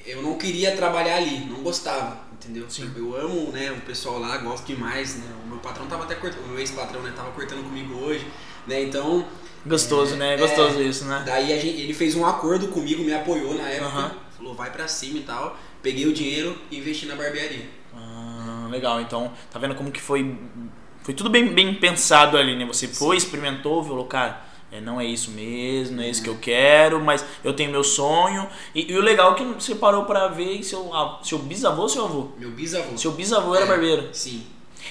eu 0.06 0.22
não 0.22 0.38
queria 0.38 0.76
trabalhar 0.76 1.16
ali, 1.16 1.40
não 1.46 1.64
gostava, 1.64 2.20
entendeu? 2.34 2.66
Sim. 2.70 2.92
Eu 2.96 3.16
amo, 3.18 3.52
né, 3.52 3.72
o 3.72 3.82
pessoal 3.82 4.20
lá, 4.20 4.38
gosto 4.38 4.68
demais, 4.68 5.16
né? 5.16 5.26
O 5.46 5.48
meu 5.48 5.58
patrão 5.58 5.88
tava 5.88 6.04
até 6.04 6.14
cortando, 6.14 6.46
o 6.46 6.50
meu 6.50 6.60
ex-patrão, 6.60 7.02
né, 7.02 7.12
tava 7.16 7.32
cortando 7.32 7.64
comigo 7.64 7.92
hoje, 7.96 8.24
né? 8.68 8.84
Então, 8.84 9.26
Gostoso, 9.66 10.16
né? 10.16 10.36
É, 10.36 10.38
Gostoso 10.38 10.80
isso, 10.80 11.06
né? 11.06 11.24
Daí 11.26 11.48
gente, 11.60 11.82
ele 11.82 11.94
fez 11.96 12.14
um 12.14 12.24
acordo 12.24 12.68
comigo, 12.68 13.04
me 13.04 13.12
apoiou 13.16 13.56
na 13.56 13.68
época, 13.68 13.88
Aham. 13.88 14.12
Falou 14.38 14.54
vai 14.54 14.72
pra 14.72 14.88
cima 14.88 15.18
e 15.20 15.22
tal. 15.22 15.58
Peguei 15.82 16.06
o 16.06 16.14
dinheiro 16.14 16.58
e 16.72 16.78
investi 16.78 17.06
na 17.06 17.16
barbearia. 17.16 17.66
Ah, 17.96 18.68
legal. 18.70 19.02
Então, 19.02 19.32
tá 19.52 19.60
vendo 19.60 19.76
como 19.76 19.92
que 19.92 20.02
foi 20.02 20.36
foi 21.04 21.14
tudo 21.14 21.30
bem, 21.30 21.54
bem 21.54 21.76
pensado 21.76 22.36
ali, 22.36 22.56
né? 22.58 22.66
Você 22.66 22.88
foi, 22.88 23.16
experimentou, 23.16 23.84
falou, 23.84 24.06
cara, 24.06 24.42
é, 24.72 24.82
não 24.82 25.00
é 25.00 25.06
isso 25.06 25.30
mesmo, 25.30 25.98
não 25.98 26.04
é 26.04 26.10
isso 26.10 26.24
que 26.24 26.30
eu 26.30 26.38
quero, 26.40 27.00
mas 27.00 27.24
eu 27.44 27.54
tenho 27.54 27.70
meu 27.72 27.84
sonho. 27.84 28.48
E, 28.74 28.92
e 28.92 28.98
o 28.98 29.02
legal 29.02 29.34
é 29.34 29.36
que 29.36 29.44
você 29.46 29.76
parou 29.76 30.06
pra 30.06 30.28
ver 30.30 30.64
seu, 30.64 30.92
ah, 30.96 31.20
seu 31.24 31.38
bisavô 31.38 31.84
ou 31.84 31.90
seu 31.90 32.06
avô? 32.06 32.30
Meu 32.40 32.50
bisavô. 32.50 32.98
Seu 32.98 33.12
bisavô 33.12 33.54
era 33.54 33.66
É, 33.66 33.68
barbeiro. 33.68 34.10
Sim. 34.14 34.44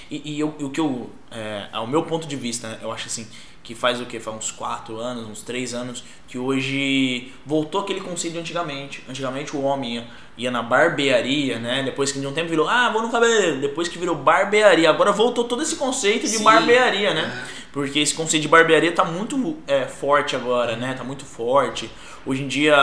E, 0.09 0.37
e 0.37 0.41
eu- 0.41 0.55
o 0.61 0.71
que 0.71 0.79
eu, 0.81 1.11
é, 1.33 1.67
ao 1.73 1.87
meu 1.87 2.05
ponto 2.05 2.29
de 2.29 2.37
vista, 2.37 2.69
né, 2.69 2.79
eu 2.81 2.93
acho 2.93 3.09
assim, 3.09 3.27
que 3.65 3.75
faz 3.75 3.99
o 3.99 4.05
que? 4.05 4.21
Faz 4.21 4.37
uns 4.37 4.51
4 4.53 4.99
anos, 5.01 5.27
uns 5.27 5.41
3 5.43 5.73
anos, 5.73 6.05
que 6.29 6.39
hoje 6.39 7.33
voltou 7.47 7.81
aquele 7.81 8.01
conceito 8.01 8.35
de 8.35 8.39
antigamente. 8.41 9.03
Antigamente 9.09 9.57
o 9.57 9.63
homem 9.63 9.95
ia, 9.95 10.07
ia 10.37 10.51
na 10.51 10.63
barbearia, 10.63 11.59
né? 11.59 11.83
Depois 11.83 12.13
que 12.13 12.21
de 12.21 12.27
um 12.27 12.33
tempo 12.35 12.51
virou, 12.51 12.69
ah, 12.69 12.91
vou 12.91 13.01
no 13.01 13.11
cabeleireiro. 13.11 13.63
Depois 13.63 13.89
que 13.89 13.99
virou 13.99 14.15
barbearia. 14.15 14.91
Agora 14.91 15.11
voltou 15.11 15.45
todo 15.45 15.63
esse 15.63 15.77
conceito 15.77 16.29
de 16.29 16.37
Sim. 16.37 16.45
barbearia, 16.45 17.15
né? 17.15 17.45
É. 17.51 17.65
Porque 17.73 17.99
esse 17.99 18.15
conceito 18.15 18.43
de 18.43 18.49
barbearia 18.49 18.93
tá 18.93 19.05
muito 19.05 19.57
é, 19.67 19.87
forte 19.87 20.37
agora, 20.37 20.77
né? 20.77 20.93
Tá 20.93 21.03
muito 21.03 21.25
forte. 21.25 21.91
Hoje 22.27 22.43
em 22.43 22.49
dia, 22.49 22.77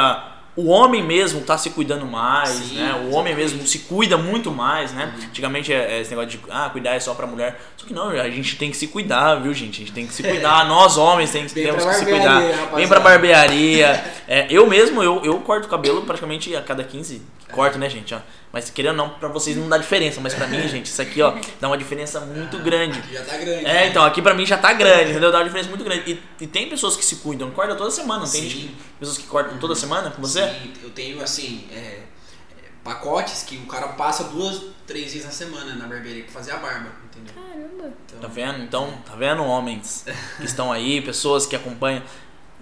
o 0.55 0.67
homem 0.67 1.01
mesmo 1.01 1.41
tá 1.41 1.57
se 1.57 1.69
cuidando 1.69 2.05
mais, 2.05 2.49
Sim, 2.49 2.75
né? 2.75 2.93
O 2.93 3.15
homem 3.15 3.33
exatamente. 3.33 3.37
mesmo 3.37 3.67
se 3.67 3.79
cuida 3.79 4.17
muito 4.17 4.51
mais, 4.51 4.91
né? 4.91 5.13
Antigamente 5.29 5.71
é, 5.71 5.93
é 5.93 6.01
esse 6.01 6.09
negócio 6.09 6.31
de, 6.31 6.39
ah, 6.49 6.69
cuidar 6.69 6.93
é 6.93 6.99
só 6.99 7.13
pra 7.13 7.25
mulher. 7.25 7.59
Só 7.77 7.87
que 7.87 7.93
não, 7.93 8.09
a 8.09 8.29
gente 8.29 8.57
tem 8.57 8.69
que 8.69 8.75
se 8.75 8.87
cuidar, 8.87 9.35
viu, 9.35 9.53
gente? 9.53 9.75
A 9.75 9.79
gente 9.79 9.93
tem 9.93 10.05
que 10.05 10.13
se 10.13 10.21
cuidar. 10.21 10.65
Nós, 10.67 10.97
homens, 10.97 11.31
tem, 11.31 11.45
temos 11.47 11.85
que 11.85 11.93
se 11.93 12.05
cuidar. 12.05 12.39
rapaziada. 12.39 12.75
Vem 12.75 12.87
pra 12.87 12.99
barbearia. 12.99 14.03
É, 14.31 14.47
eu 14.49 14.65
mesmo, 14.65 15.03
eu, 15.03 15.21
eu 15.25 15.39
corto 15.39 15.67
o 15.67 15.69
cabelo 15.69 16.03
praticamente 16.03 16.55
a 16.55 16.61
cada 16.61 16.85
15. 16.85 17.21
Corto, 17.51 17.77
né, 17.77 17.89
gente? 17.89 18.13
Ó. 18.15 18.19
Mas 18.53 18.69
querendo 18.69 18.99
ou 18.99 19.07
não, 19.07 19.09
pra 19.11 19.29
vocês 19.29 19.55
não 19.55 19.69
dá 19.69 19.77
diferença. 19.77 20.19
Mas 20.19 20.33
pra 20.33 20.45
mim, 20.45 20.67
gente, 20.67 20.87
isso 20.87 21.01
aqui, 21.01 21.21
ó, 21.21 21.33
dá 21.59 21.67
uma 21.67 21.77
diferença 21.77 22.19
muito 22.19 22.59
grande. 22.59 22.99
Aqui 22.99 23.13
já 23.15 23.23
tá 23.23 23.37
grande. 23.37 23.65
É, 23.65 23.87
então, 23.87 24.03
aqui 24.03 24.21
pra 24.21 24.33
mim 24.33 24.45
já 24.45 24.57
tá 24.57 24.73
grande, 24.73 25.11
entendeu? 25.11 25.31
Dá 25.31 25.37
uma 25.37 25.45
diferença 25.45 25.69
muito 25.69 25.83
grande. 25.83 26.11
E, 26.11 26.43
e 26.43 26.47
tem 26.47 26.69
pessoas 26.69 26.97
que 26.97 27.05
se 27.05 27.17
cuidam, 27.17 27.49
corta 27.51 27.75
toda 27.75 27.89
semana, 27.91 28.25
não 28.25 28.29
tem 28.29 28.41
gente 28.49 28.75
pessoas 28.99 29.17
que 29.17 29.25
cortam 29.27 29.57
toda 29.57 29.73
semana 29.73 30.11
com 30.11 30.21
você? 30.21 30.47
Sim, 30.49 30.73
eu 30.83 30.89
tenho 30.89 31.21
assim, 31.23 31.65
é, 31.71 31.75
é, 31.77 32.03
pacotes 32.83 33.43
que 33.43 33.55
o 33.57 33.65
cara 33.65 33.87
passa 33.89 34.25
duas, 34.25 34.61
três 34.85 35.13
vezes 35.13 35.25
na 35.25 35.31
semana 35.31 35.73
na 35.75 35.87
barbearia 35.87 36.23
pra 36.23 36.33
fazer 36.33 36.51
a 36.51 36.57
barba, 36.57 36.89
entendeu? 37.05 37.33
Caramba. 37.33 37.93
Então, 38.05 38.19
Tá 38.19 38.27
vendo? 38.27 38.63
Então, 38.63 38.93
tá 39.05 39.15
vendo, 39.15 39.43
homens 39.43 40.05
que 40.37 40.45
estão 40.45 40.71
aí, 40.71 41.01
pessoas 41.01 41.45
que 41.45 41.55
acompanham, 41.55 42.03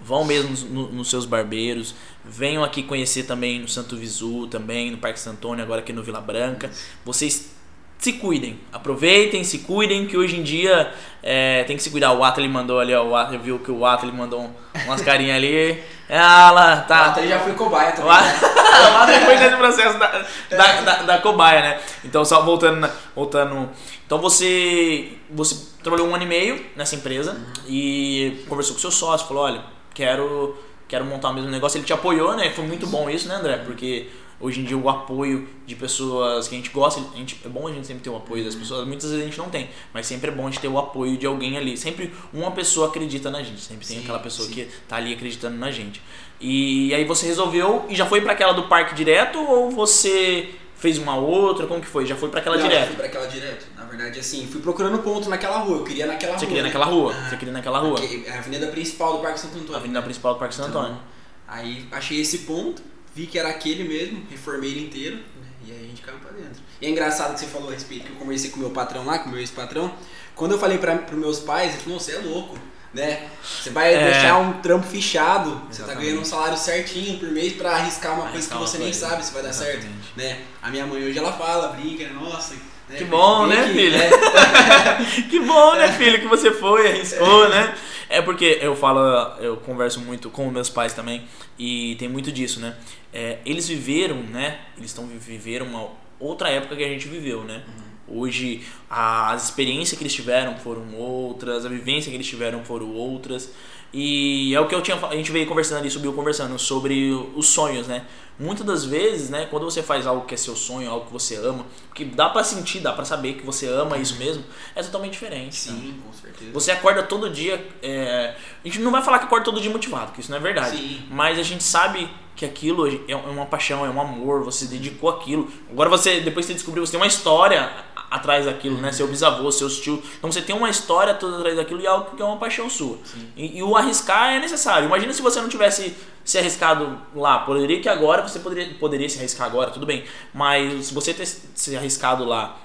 vão 0.02 0.24
mesmo 0.24 0.54
no- 0.68 0.88
nos 0.92 1.08
seus 1.10 1.24
barbeiros, 1.26 1.94
venham 2.24 2.62
aqui 2.64 2.82
conhecer 2.82 3.24
também 3.24 3.58
no 3.60 3.68
Santo 3.68 3.96
Visu, 3.96 4.46
também 4.48 4.90
no 4.90 4.98
Parque 4.98 5.18
Santo 5.20 5.36
Antônio, 5.36 5.64
agora 5.64 5.80
aqui 5.80 5.92
no 5.92 6.02
Vila 6.02 6.20
Branca. 6.20 6.70
Vocês 7.04 7.50
se 7.98 8.14
cuidem, 8.14 8.58
aproveitem, 8.72 9.44
se 9.44 9.58
cuidem, 9.58 10.06
que 10.06 10.16
hoje 10.16 10.36
em 10.38 10.42
dia 10.42 10.90
é, 11.22 11.64
tem 11.64 11.76
que 11.76 11.82
se 11.82 11.90
cuidar. 11.90 12.12
O 12.12 12.24
Atli 12.24 12.48
mandou 12.48 12.80
ali, 12.80 12.94
ó, 12.94 13.04
o 13.04 13.38
viu 13.38 13.58
que 13.58 13.70
o 13.70 13.84
Atli 13.84 14.10
mandou 14.10 14.40
um- 14.42 14.52
umas 14.86 15.02
carinhas 15.02 15.36
ali. 15.36 15.78
Ah 16.12 16.50
lá, 16.50 16.76
tá. 16.78 17.06
Até 17.06 17.28
já 17.28 17.38
fui 17.38 17.52
cobaia 17.52 17.92
também. 17.92 18.10
O 18.10 18.96
Adri 18.96 19.20
foi 19.24 19.36
nesse 19.36 19.54
processo 19.56 19.96
da, 19.96 20.24
da, 20.50 20.80
da, 20.80 21.02
da 21.04 21.18
cobaia, 21.18 21.60
né? 21.60 21.80
Então, 22.04 22.24
só 22.24 22.42
voltando, 22.42 22.90
voltando. 23.14 23.70
Então 24.06 24.18
você, 24.18 25.12
você 25.30 25.56
trabalhou 25.84 26.08
um 26.08 26.14
ano 26.14 26.24
e 26.24 26.26
meio 26.26 26.66
nessa 26.74 26.96
empresa 26.96 27.40
e 27.68 28.44
conversou 28.48 28.74
com 28.74 28.80
seu 28.80 28.90
sócio, 28.90 29.28
falou, 29.28 29.44
olha, 29.44 29.60
quero, 29.94 30.56
quero 30.88 31.04
montar 31.04 31.30
o 31.30 31.34
mesmo 31.34 31.50
negócio. 31.50 31.78
Ele 31.78 31.84
te 31.84 31.92
apoiou, 31.92 32.36
né? 32.36 32.50
Foi 32.50 32.64
muito 32.66 32.86
bom 32.86 33.08
isso, 33.10 33.28
né, 33.28 33.34
André? 33.36 33.58
Porque 33.58 34.08
hoje 34.40 34.60
em 34.60 34.64
dia 34.64 34.76
o 34.78 34.88
apoio 34.88 35.46
de 35.66 35.74
pessoas 35.74 36.48
que 36.48 36.54
a 36.54 36.58
gente 36.58 36.70
gosta, 36.70 37.00
a 37.12 37.16
gente, 37.16 37.38
é 37.44 37.48
bom 37.48 37.68
a 37.68 37.72
gente 37.72 37.86
sempre 37.86 38.02
ter 38.02 38.08
o 38.10 38.16
apoio 38.16 38.42
das 38.42 38.54
pessoas, 38.54 38.86
muitas 38.86 39.10
vezes 39.10 39.22
a 39.22 39.26
gente 39.28 39.36
não 39.38 39.50
tem, 39.50 39.68
mas 39.92 40.06
sempre 40.06 40.30
é 40.30 40.34
bom 40.34 40.46
a 40.46 40.50
gente 40.50 40.60
ter 40.60 40.68
o 40.68 40.78
apoio 40.78 41.16
de 41.18 41.26
alguém 41.26 41.58
ali. 41.58 41.76
Sempre 41.76 42.10
uma 42.32 42.50
pessoa 42.50 42.88
acredita 42.88 43.30
na 43.30 43.42
gente, 43.42 43.60
sempre 43.60 43.86
tem 43.86 43.98
Sim, 43.98 44.02
aquela 44.02 44.18
pessoa 44.18 44.48
sim. 44.48 44.54
que 44.54 44.64
tá 44.88 44.96
ali 44.96 45.12
acreditando 45.12 45.56
na 45.58 45.70
gente. 45.70 46.00
E 46.40 46.94
aí 46.94 47.04
você 47.04 47.26
resolveu 47.26 47.84
e 47.88 47.94
já 47.94 48.06
foi 48.06 48.22
pra 48.22 48.32
aquela 48.32 48.52
do 48.54 48.62
parque 48.62 48.94
direto 48.94 49.38
ou 49.38 49.70
você 49.70 50.48
fez 50.74 50.96
uma 50.96 51.14
outra? 51.16 51.66
Como 51.66 51.78
que 51.82 51.86
foi? 51.86 52.06
Já 52.06 52.16
foi 52.16 52.30
pra 52.30 52.40
aquela 52.40 52.56
Não, 52.56 52.62
direto? 52.66 52.86
fui 52.86 52.96
pra 52.96 53.06
aquela 53.06 53.26
direto. 53.26 53.66
Na 53.90 53.96
verdade, 53.96 54.20
assim, 54.20 54.46
fui 54.46 54.60
procurando 54.60 54.98
ponto 55.00 55.28
naquela 55.28 55.58
rua. 55.58 55.78
Eu 55.78 55.84
queria 55.84 56.06
naquela 56.06 56.34
Você 56.38 56.44
rua. 56.44 56.46
queria 56.46 56.62
né? 56.62 56.68
naquela 56.68 56.84
rua? 56.86 57.12
Ah, 57.16 57.28
Você 57.28 57.36
queria 57.36 57.52
naquela 57.52 57.78
rua? 57.80 57.96
que 58.00 58.24
É 58.24 58.32
a 58.36 58.38
avenida 58.38 58.66
principal 58.68 59.14
do 59.14 59.18
Parque 59.18 59.40
Santo 59.40 59.54
A 59.56 59.58
Antônio. 59.58 59.76
avenida 59.78 60.02
principal 60.02 60.34
do 60.34 60.38
Parque 60.38 60.54
Santo 60.54 60.68
Então, 60.68 60.82
Antônio. 60.82 61.02
Aí 61.48 61.88
achei 61.90 62.20
esse 62.20 62.38
ponto, 62.38 62.80
vi 63.14 63.26
que 63.26 63.36
era 63.36 63.48
aquele 63.48 63.82
mesmo, 63.82 64.24
reformei 64.30 64.70
ele 64.70 64.84
inteiro. 64.86 65.16
né? 65.16 65.22
E 65.66 65.72
aí 65.72 65.78
a 65.84 65.88
gente 65.88 66.02
caiu 66.02 66.18
pra 66.20 66.30
dentro. 66.30 66.62
E 66.80 66.86
é 66.86 66.88
engraçado 66.90 67.34
que 67.34 67.40
você 67.40 67.46
falou 67.46 67.68
a 67.70 67.72
respeito, 67.72 68.04
que 68.06 68.12
eu 68.12 68.16
conversei 68.16 68.50
com 68.50 68.58
o 68.58 68.60
meu 68.60 68.70
patrão 68.70 69.04
lá, 69.04 69.18
com 69.18 69.26
o 69.28 69.32
meu 69.32 69.40
ex-patrão. 69.40 69.92
Quando 70.36 70.52
eu 70.52 70.58
falei 70.58 70.78
pra, 70.78 70.96
pros 70.96 71.18
meus 71.18 71.40
pais, 71.40 71.74
ele 71.74 71.82
falou, 71.82 71.98
você 72.00 72.12
é 72.12 72.18
louco, 72.20 72.56
né? 72.94 73.28
Você 73.42 73.70
vai 73.70 73.92
É. 73.92 74.04
deixar 74.12 74.38
um 74.38 74.60
trampo 74.62 74.86
fichado, 74.86 75.60
você 75.68 75.82
tá 75.82 75.94
ganhando 75.94 76.20
um 76.20 76.24
salário 76.24 76.56
certinho 76.56 77.18
por 77.18 77.28
mês 77.30 77.52
pra 77.54 77.72
arriscar 77.72 78.12
uma 78.12 78.22
coisa 78.22 78.34
Arriscar 78.36 78.56
que 78.58 78.62
uma 78.62 78.68
você 78.68 78.78
nem 78.78 78.86
coisa. 78.86 79.08
sabe 79.08 79.24
se 79.26 79.32
vai 79.34 79.42
dar 79.42 79.52
certo, 79.52 79.78
Exatamente. 79.80 80.08
né? 80.16 80.40
A 80.62 80.70
minha 80.70 80.86
mãe 80.86 81.02
hoje 81.04 81.18
ela 81.18 81.32
fala, 81.32 81.68
brinca, 81.68 82.08
nossa... 82.10 82.54
né? 82.90 82.98
Que 82.98 83.04
bom, 83.04 83.46
né, 83.46 83.68
que, 83.68 83.72
filha? 83.74 83.98
né? 83.98 84.10
que 85.30 85.40
bom, 85.40 85.74
né, 85.76 85.92
filho, 85.92 86.20
que 86.20 86.26
você 86.26 86.50
foi, 86.50 86.88
arriscou, 86.88 87.48
né? 87.48 87.74
É 88.08 88.20
porque 88.20 88.58
eu 88.60 88.74
falo, 88.74 89.00
eu 89.38 89.56
converso 89.58 90.00
muito 90.00 90.30
com 90.30 90.50
meus 90.50 90.68
pais 90.68 90.92
também 90.92 91.22
e 91.56 91.94
tem 91.94 92.08
muito 92.08 92.32
disso, 92.32 92.58
né? 92.58 92.74
É, 93.12 93.38
eles 93.46 93.68
viveram, 93.68 94.16
né? 94.16 94.58
Eles 94.76 94.90
estão 94.90 95.06
viveram 95.06 95.66
uma 95.66 95.88
outra 96.18 96.48
época 96.48 96.74
que 96.74 96.84
a 96.84 96.88
gente 96.88 97.06
viveu, 97.06 97.44
né? 97.44 97.62
Hoje 98.08 98.62
as 98.88 99.44
experiências 99.44 99.96
que 99.96 100.02
eles 100.02 100.12
tiveram 100.12 100.56
foram 100.56 100.92
outras, 100.96 101.64
a 101.64 101.68
vivência 101.68 102.10
que 102.10 102.16
eles 102.16 102.26
tiveram 102.26 102.64
foram 102.64 102.92
outras. 102.92 103.52
E 103.92 104.54
é 104.54 104.60
o 104.60 104.66
que 104.68 104.74
eu 104.74 104.82
tinha, 104.82 104.96
a 104.96 105.16
gente 105.16 105.32
veio 105.32 105.46
conversando 105.46 105.78
ali, 105.78 105.90
subiu 105.90 106.12
conversando 106.12 106.56
sobre 106.58 107.10
os 107.34 107.48
sonhos, 107.48 107.88
né? 107.88 108.06
Muitas 108.38 108.64
das 108.64 108.84
vezes, 108.86 109.28
né, 109.28 109.46
quando 109.50 109.64
você 109.64 109.82
faz 109.82 110.06
algo 110.06 110.24
que 110.24 110.32
é 110.32 110.36
seu 110.36 110.56
sonho, 110.56 110.90
algo 110.90 111.04
que 111.04 111.12
você 111.12 111.36
ama, 111.36 111.66
que 111.94 112.06
dá 112.06 112.30
pra 112.30 112.42
sentir, 112.42 112.80
dá 112.80 112.90
pra 112.90 113.04
saber 113.04 113.34
que 113.34 113.44
você 113.44 113.66
ama 113.66 113.98
isso 113.98 114.16
mesmo, 114.16 114.42
é 114.74 114.82
totalmente 114.82 115.12
diferente. 115.12 115.56
Sim, 115.56 116.00
com 116.06 116.12
certeza. 116.12 116.50
Você 116.52 116.70
acorda 116.70 117.02
todo 117.02 117.28
dia. 117.28 117.62
é, 117.82 118.34
A 118.64 118.66
gente 118.66 118.80
não 118.80 118.90
vai 118.90 119.02
falar 119.02 119.18
que 119.18 119.26
acorda 119.26 119.44
todo 119.44 119.60
dia 119.60 119.70
motivado, 119.70 120.06
porque 120.06 120.22
isso 120.22 120.30
não 120.30 120.38
é 120.38 120.40
verdade. 120.40 120.78
Sim. 120.78 121.02
Mas 121.10 121.38
a 121.38 121.42
gente 121.42 121.62
sabe 121.62 122.08
que 122.34 122.46
aquilo 122.46 122.86
é 123.06 123.14
uma 123.14 123.44
paixão, 123.44 123.84
é 123.84 123.90
um 123.90 124.00
amor, 124.00 124.42
você 124.42 124.64
dedicou 124.64 125.10
aquilo. 125.10 125.46
Agora 125.70 125.90
você, 125.90 126.20
depois 126.20 126.46
que 126.46 126.52
você 126.52 126.54
descobriu, 126.54 126.86
você 126.86 126.92
tem 126.92 127.00
uma 127.00 127.06
história 127.06 127.70
atrás 128.10 128.46
daquilo, 128.46 128.78
né? 128.78 128.90
Seu 128.90 129.06
bisavô, 129.06 129.50
seus 129.52 129.78
tios. 129.80 130.00
Então 130.18 130.30
você 130.30 130.42
tem 130.42 130.54
uma 130.54 130.68
história 130.68 131.14
toda 131.14 131.38
atrás 131.38 131.56
daquilo 131.56 131.80
e 131.80 131.86
é 131.86 131.88
algo 131.88 132.16
que 132.16 132.20
é 132.20 132.24
uma 132.24 132.36
paixão 132.38 132.68
sua. 132.68 132.98
E, 133.36 133.58
e 133.58 133.62
o 133.62 133.76
arriscar 133.76 134.32
é 134.32 134.40
necessário. 134.40 134.86
Imagina 134.86 135.12
se 135.12 135.22
você 135.22 135.40
não 135.40 135.48
tivesse 135.48 135.94
se 136.24 136.36
arriscado 136.36 136.98
lá. 137.14 137.40
Poderia 137.40 137.80
que 137.80 137.88
agora 137.88 138.26
você 138.26 138.40
poderia, 138.40 138.74
poderia 138.74 139.08
se 139.08 139.18
arriscar 139.18 139.46
agora, 139.46 139.70
tudo 139.70 139.86
bem. 139.86 140.04
Mas 140.34 140.86
se 140.86 140.94
você 140.94 141.14
ter 141.14 141.26
se 141.26 141.76
arriscado 141.76 142.24
lá, 142.24 142.58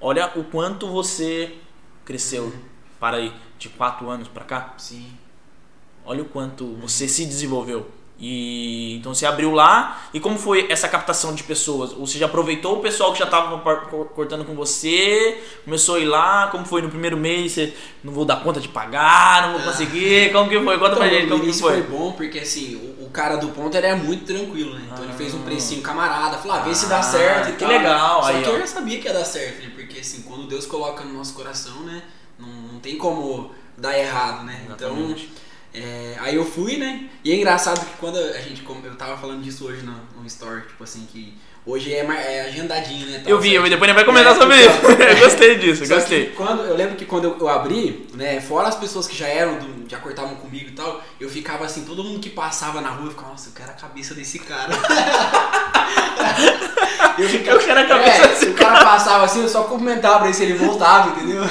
olha 0.00 0.30
o 0.34 0.42
quanto 0.44 0.88
você 0.88 1.54
cresceu 2.04 2.52
para 2.98 3.18
aí 3.18 3.32
de 3.58 3.68
quatro 3.68 4.10
anos 4.10 4.26
para 4.26 4.44
cá. 4.44 4.74
Sim. 4.76 5.06
Olha 6.04 6.22
o 6.22 6.26
quanto 6.26 6.66
você 6.74 7.06
se 7.08 7.24
desenvolveu. 7.24 7.90
E 8.18 8.94
então 8.94 9.12
você 9.12 9.26
abriu 9.26 9.50
lá 9.50 10.02
e 10.14 10.20
como 10.20 10.38
foi 10.38 10.66
essa 10.70 10.88
captação 10.88 11.34
de 11.34 11.42
pessoas? 11.42 11.90
Ou 11.92 12.06
você 12.06 12.16
já 12.16 12.26
aproveitou 12.26 12.76
o 12.78 12.80
pessoal 12.80 13.12
que 13.12 13.18
já 13.18 13.24
estava 13.24 13.58
cortando 14.14 14.44
com 14.44 14.54
você, 14.54 15.42
começou 15.64 15.96
a 15.96 15.98
ir 15.98 16.04
lá, 16.04 16.46
como 16.46 16.64
foi 16.64 16.80
no 16.80 16.88
primeiro 16.88 17.16
mês? 17.16 17.52
Você 17.52 17.74
não 18.04 18.12
vou 18.12 18.24
dar 18.24 18.36
conta 18.36 18.60
de 18.60 18.68
pagar, 18.68 19.48
não 19.48 19.54
vou 19.58 19.62
conseguir. 19.62 20.30
Como 20.32 20.48
que 20.48 20.60
foi? 20.60 20.78
Conta 20.78 20.96
pra 20.96 21.06
Então, 21.06 21.18
gente 21.18 21.24
no 21.24 21.30
como 21.30 21.40
que 21.40 21.46
início 21.46 21.62
foi. 21.66 21.82
foi 21.82 21.82
bom 21.82 22.12
porque 22.12 22.38
assim, 22.38 22.76
o, 23.00 23.04
o 23.06 23.10
cara 23.10 23.36
do 23.36 23.48
ponto 23.48 23.76
ele 23.76 23.86
é 23.86 23.94
muito 23.96 24.24
tranquilo, 24.24 24.74
né? 24.74 24.88
Então 24.92 25.04
ele 25.04 25.12
fez 25.14 25.34
um 25.34 25.42
precinho 25.42 25.82
camarada, 25.82 26.38
falou, 26.38 26.56
ah, 26.56 26.60
vê 26.60 26.72
se 26.74 26.86
dá 26.86 26.98
Ah, 26.98 27.02
certo 27.02 27.48
e 27.50 27.52
que 27.54 27.58
tal. 27.58 27.68
legal, 27.68 28.22
Só 28.22 28.28
aí, 28.28 28.42
que 28.42 28.48
ó. 28.48 28.52
eu 28.52 28.60
já 28.60 28.66
sabia 28.68 29.00
que 29.00 29.06
ia 29.08 29.12
dar 29.12 29.24
certo, 29.24 29.60
né? 29.62 29.72
Porque 29.74 29.98
assim, 30.00 30.22
quando 30.22 30.46
Deus 30.46 30.66
coloca 30.66 31.02
no 31.04 31.14
nosso 31.14 31.34
coração, 31.34 31.80
né? 31.80 32.02
Não, 32.38 32.48
não 32.48 32.78
tem 32.80 32.96
como 32.96 33.50
dar 33.76 33.98
errado, 33.98 34.44
né? 34.44 34.62
Exatamente. 34.66 35.24
Então. 35.32 35.43
É, 35.74 36.14
aí 36.20 36.36
eu 36.36 36.44
fui, 36.44 36.76
né? 36.76 37.04
E 37.24 37.32
é 37.32 37.36
engraçado 37.36 37.80
que 37.84 37.96
quando 37.98 38.16
a 38.18 38.40
gente. 38.40 38.62
Eu 38.84 38.94
tava 38.96 39.16
falando 39.16 39.42
disso 39.42 39.66
hoje 39.66 39.82
no, 39.82 39.92
no 40.18 40.26
story, 40.26 40.62
tipo 40.62 40.84
assim, 40.84 41.06
que 41.12 41.34
hoje 41.66 41.92
é, 41.92 42.04
é 42.04 42.46
agendadinho, 42.48 43.06
né? 43.08 43.20
tal, 43.24 43.30
Eu 43.32 43.40
vi, 43.40 43.52
certo? 43.52 43.68
depois 43.70 43.88
ele 43.88 43.94
vai 43.94 44.04
comentar 44.04 44.34
É, 44.34 44.38
sobre 44.38 44.62
então, 44.62 44.90
isso. 44.90 45.02
Eu 45.02 45.16
gostei 45.18 45.58
disso, 45.58 45.86
só 45.86 45.94
gostei. 45.96 46.26
quando, 46.36 46.62
eu 46.64 46.76
lembro 46.76 46.94
que 46.96 47.04
quando 47.06 47.24
eu, 47.24 47.36
eu 47.40 47.48
abri, 47.48 48.06
né, 48.14 48.40
fora 48.40 48.68
as 48.68 48.76
pessoas 48.76 49.06
que 49.08 49.16
já 49.16 49.26
eram, 49.26 49.58
do- 49.58 49.88
já 49.88 49.98
cortavam 49.98 50.34
comigo 50.36 50.68
e 50.68 50.72
tal, 50.72 51.02
eu 51.18 51.28
ficava 51.28 51.64
assim, 51.64 51.84
todo 51.84 52.04
mundo 52.04 52.20
que 52.20 52.30
passava 52.30 52.80
na 52.80 52.90
rua, 52.90 53.06
eu 53.06 53.10
ficava, 53.10 53.30
nossa, 53.30 53.48
eu 53.48 53.52
quero 53.54 53.70
a 53.70 53.74
cabeça 53.74 54.14
desse 54.14 54.38
cara. 54.40 54.72
eu, 57.18 57.28
ficava, 57.28 57.58
Eu 57.58 57.64
quero 57.64 57.80
a 57.80 57.84
cabeça 57.86 58.16
é, 58.22 58.28
desse 58.28 58.44
se 58.44 58.50
o 58.50 58.54
cara 58.54 58.84
passava 58.84 59.24
assim, 59.24 59.42
eu 59.42 59.48
só 59.48 59.64
cumprimentava 59.64 60.18
pra 60.18 60.26
ver 60.26 60.34
se 60.34 60.42
ele 60.44 60.54
voltava, 60.54 61.10
entendeu? 61.10 61.42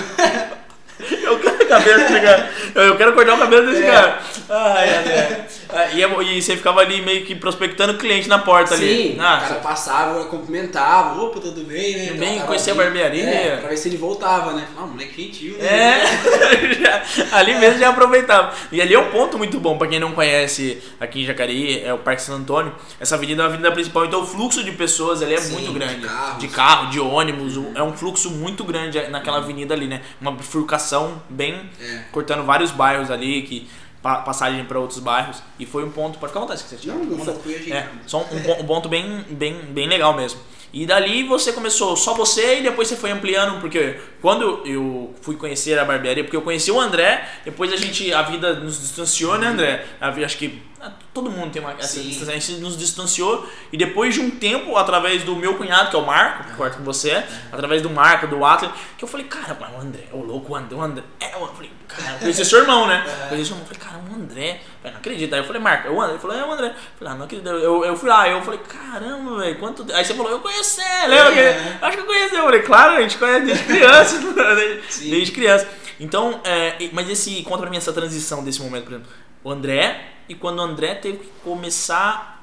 Eu 1.24 1.39
quero 1.39 1.63
a 1.63 1.65
cabeça 1.65 1.98
desse 2.00 2.22
cara. 2.22 2.53
Eu 2.75 2.98
quero 2.98 3.13
cortar 3.13 3.36
o 3.36 3.39
cabelo 3.39 3.68
desse 3.68 3.84
É. 3.84 3.92
cara. 3.92 4.20
Ai, 4.50 4.98
André. 4.98 5.46
Ah, 5.74 5.89
E, 5.94 6.03
é- 6.03 6.24
e 6.24 6.42
você 6.42 6.56
ficava 6.56 6.82
ali 6.82 7.01
meio 7.01 7.25
que 7.25 7.34
prospectando 7.36 7.96
cliente 7.96 8.27
na 8.30 8.39
porta 8.39 8.74
ali. 8.75 9.13
Sim, 9.13 9.18
Ah, 9.20 9.38
o 9.38 9.48
cara 9.48 9.56
passava, 9.62 10.25
cumprimentava, 10.25 11.22
opa, 11.22 11.39
tudo 11.39 11.63
bem, 11.63 11.98
né? 11.98 12.06
Tudo 12.08 12.20
bem, 12.20 12.39
conhecia 12.42 12.74
a 12.74 12.75
barbearia? 12.75 13.24
É, 13.24 13.58
pra 13.58 13.70
ver 13.70 13.77
se 13.77 13.88
ele 13.89 13.98
voltava, 13.98 14.53
né? 14.53 14.68
Ah, 14.77 14.82
moleque 14.86 15.22
gentil, 15.24 15.58
né? 15.58 15.65
É, 15.65 16.03
já- 16.80 17.38
ali 17.38 17.56
mesmo 17.56 17.80
já 17.80 17.89
aproveitava. 17.89 18.53
E 18.72 18.82
ali 18.82 18.94
é 18.94 19.00
um 19.00 19.10
ponto 19.10 19.38
muito 19.38 19.60
bom, 19.60 19.77
pra 19.77 19.88
quem 19.88 20.00
não 20.00 20.12
conhece 20.12 20.82
aqui 21.00 21.22
em 21.22 21.25
Jacareí, 21.25 21.82
é 21.84 21.94
o 21.94 21.98
Parque 21.98 22.22
Santo 22.22 22.42
Antônio. 22.42 22.75
Essa 23.00 23.15
avenida 23.15 23.42
é 23.42 23.46
uma 23.46 23.50
avenida 23.50 23.72
principal, 23.72 24.06
então 24.06 24.22
o 24.22 24.25
fluxo 24.25 24.63
de 24.63 24.72
pessoas 24.72 25.22
ali 25.22 25.34
é 25.34 25.38
Sim, 25.38 25.53
muito 25.53 25.68
de 25.68 25.74
grande. 25.80 26.08
carros. 26.08 26.38
de 26.39 26.48
carro, 26.48 26.89
de 26.89 27.00
ônibus, 27.00 27.60
é 27.75 27.82
um 27.84 27.94
fluxo 27.94 28.30
muito 28.32 28.63
grande 28.63 29.00
naquela 29.10 29.38
avenida 29.38 29.74
ali, 29.74 29.88
né? 29.88 30.01
Uma 30.22 30.32
bifurcação 30.32 31.22
bem 31.30 31.70
É. 31.82 32.01
cortando 32.12 32.44
vários 32.46 32.72
bairros 32.72 33.10
ali, 33.12 33.42
que 33.44 33.68
passagem 34.03 34.65
para 34.65 34.79
outros 34.79 35.00
bairros. 35.00 35.41
E 35.57 35.65
foi 35.65 35.83
um 35.83 35.89
ponto. 35.89 36.19
Pode 36.19 36.31
ficar 36.31 36.41
à 36.41 36.43
vontade 36.43 36.62
se 36.62 36.67
você 36.67 36.75
tiver. 36.75 36.93
Não, 36.93 37.05
não 37.05 37.25
só 37.25 37.33
fui 37.33 37.72
É, 37.72 37.88
só 38.05 38.19
um, 38.19 38.62
um 38.62 38.65
ponto 38.65 38.89
bem, 38.89 39.25
bem, 39.29 39.55
bem 39.69 39.88
legal 39.88 40.13
mesmo. 40.13 40.39
E 40.74 40.88
dali 40.88 41.22
você 41.22 41.53
começou 41.53 41.95
só 41.95 42.15
você 42.15 42.57
e 42.57 42.63
depois 42.63 42.88
você 42.88 42.95
foi 42.95 43.12
ampliando, 43.12 43.62
porque 43.62 44.00
quando 44.19 44.65
eu 44.65 45.13
fui 45.22 45.36
conhecer 45.36 45.77
a 45.77 45.86
barbearia, 45.86 46.24
porque 46.24 46.36
eu 46.36 46.41
conheci 46.41 46.72
o 46.72 46.81
André, 46.81 47.29
depois 47.45 47.72
a 47.72 47.77
gente, 47.77 48.12
a 48.12 48.24
vida 48.24 48.55
nos 48.55 48.81
distanciou, 48.81 49.38
né 49.38 49.48
André? 49.50 49.86
A 50.01 50.07
acho 50.10 50.36
que 50.36 50.63
ah, 50.81 50.91
todo 51.13 51.29
mundo 51.29 51.51
tem 51.51 51.62
uma 51.62 51.74
essa 51.74 52.01
distância, 52.01 52.33
a 52.33 52.39
gente 52.39 52.60
nos 52.60 52.75
distanciou 52.75 53.48
e 53.72 53.77
depois 53.77 54.15
de 54.15 54.19
um 54.19 54.31
tempo, 54.31 54.75
através 54.75 55.24
do 55.24 55.36
meu 55.36 55.53
cunhado, 55.53 55.91
que 55.91 55.95
é 55.95 56.00
o 56.00 56.05
Marco, 56.07 56.50
que 56.50 56.57
corta 56.57 56.77
com 56.77 56.83
você, 56.83 57.24
através 57.51 57.83
do 57.83 57.91
Marco, 57.91 58.25
do 58.25 58.43
Atlas, 58.43 58.72
que 58.98 59.03
eu 59.03 59.07
falei, 59.07 59.27
cara, 59.27 59.55
o 59.77 59.79
André, 59.79 60.07
o 60.12 60.24
louco, 60.24 60.53
o 60.53 60.55
André, 60.55 60.75
o 60.75 60.81
André, 60.81 61.03
é, 61.19 61.36
eu 61.36 61.48
falei, 61.53 61.72
cara, 61.95 62.19
conheci 62.19 62.45
seu 62.45 62.59
irmão, 62.59 62.88
né? 62.88 63.03
Eu 63.23 63.29
conheci 63.29 63.47
seu 63.47 63.55
irmão, 63.55 63.67
falei, 63.67 63.81
cara, 63.81 63.97
o 63.97 64.15
André, 64.15 64.62
falei, 64.81 64.91
não 64.91 65.00
acredito. 65.00 65.33
Aí 65.33 65.39
eu 65.39 65.45
falei, 65.45 65.62
Marco, 65.62 65.88
é 65.88 65.91
o 65.91 66.01
André? 66.01 66.13
Ele 66.13 66.19
falou, 66.19 66.38
é 66.38 66.45
o 66.45 66.51
André. 66.51 66.67
Eu 66.67 66.97
falei, 66.97 67.13
ah, 67.13 67.15
não 67.15 67.25
acredito. 67.25 67.50
Eu, 67.50 67.85
eu 67.85 67.95
fui 67.95 68.09
lá, 68.09 68.29
eu 68.29 68.41
falei, 68.41 68.59
caramba, 68.59 69.39
velho, 69.39 69.59
quanto. 69.59 69.85
Aí 69.93 70.05
você 70.05 70.13
falou, 70.13 70.31
eu 70.31 70.39
conheci, 70.39 70.81
lembra? 71.07 71.39
É. 71.39 71.77
Acho 71.81 71.97
que 71.97 72.03
eu 72.03 72.07
conheci. 72.07 72.35
Eu 72.35 72.43
falei, 72.43 72.62
claro, 72.62 72.97
a 72.97 73.01
gente 73.01 73.17
conhece 73.17 73.45
desde 73.45 73.63
criança. 73.65 74.19
desde, 74.55 75.09
desde 75.09 75.31
criança. 75.31 75.67
Então, 76.00 76.41
é, 76.43 76.89
mas 76.91 77.09
esse, 77.09 77.43
conta 77.43 77.59
pra 77.59 77.69
mim 77.69 77.77
essa 77.77 77.93
transição 77.93 78.43
desse 78.43 78.62
momento, 78.62 78.83
por 78.83 78.93
exemplo, 78.93 79.12
o 79.43 79.51
André, 79.51 80.09
e 80.27 80.35
quando 80.35 80.59
o 80.59 80.62
André 80.62 80.95
teve 80.95 81.19
que 81.19 81.29
começar 81.43 82.33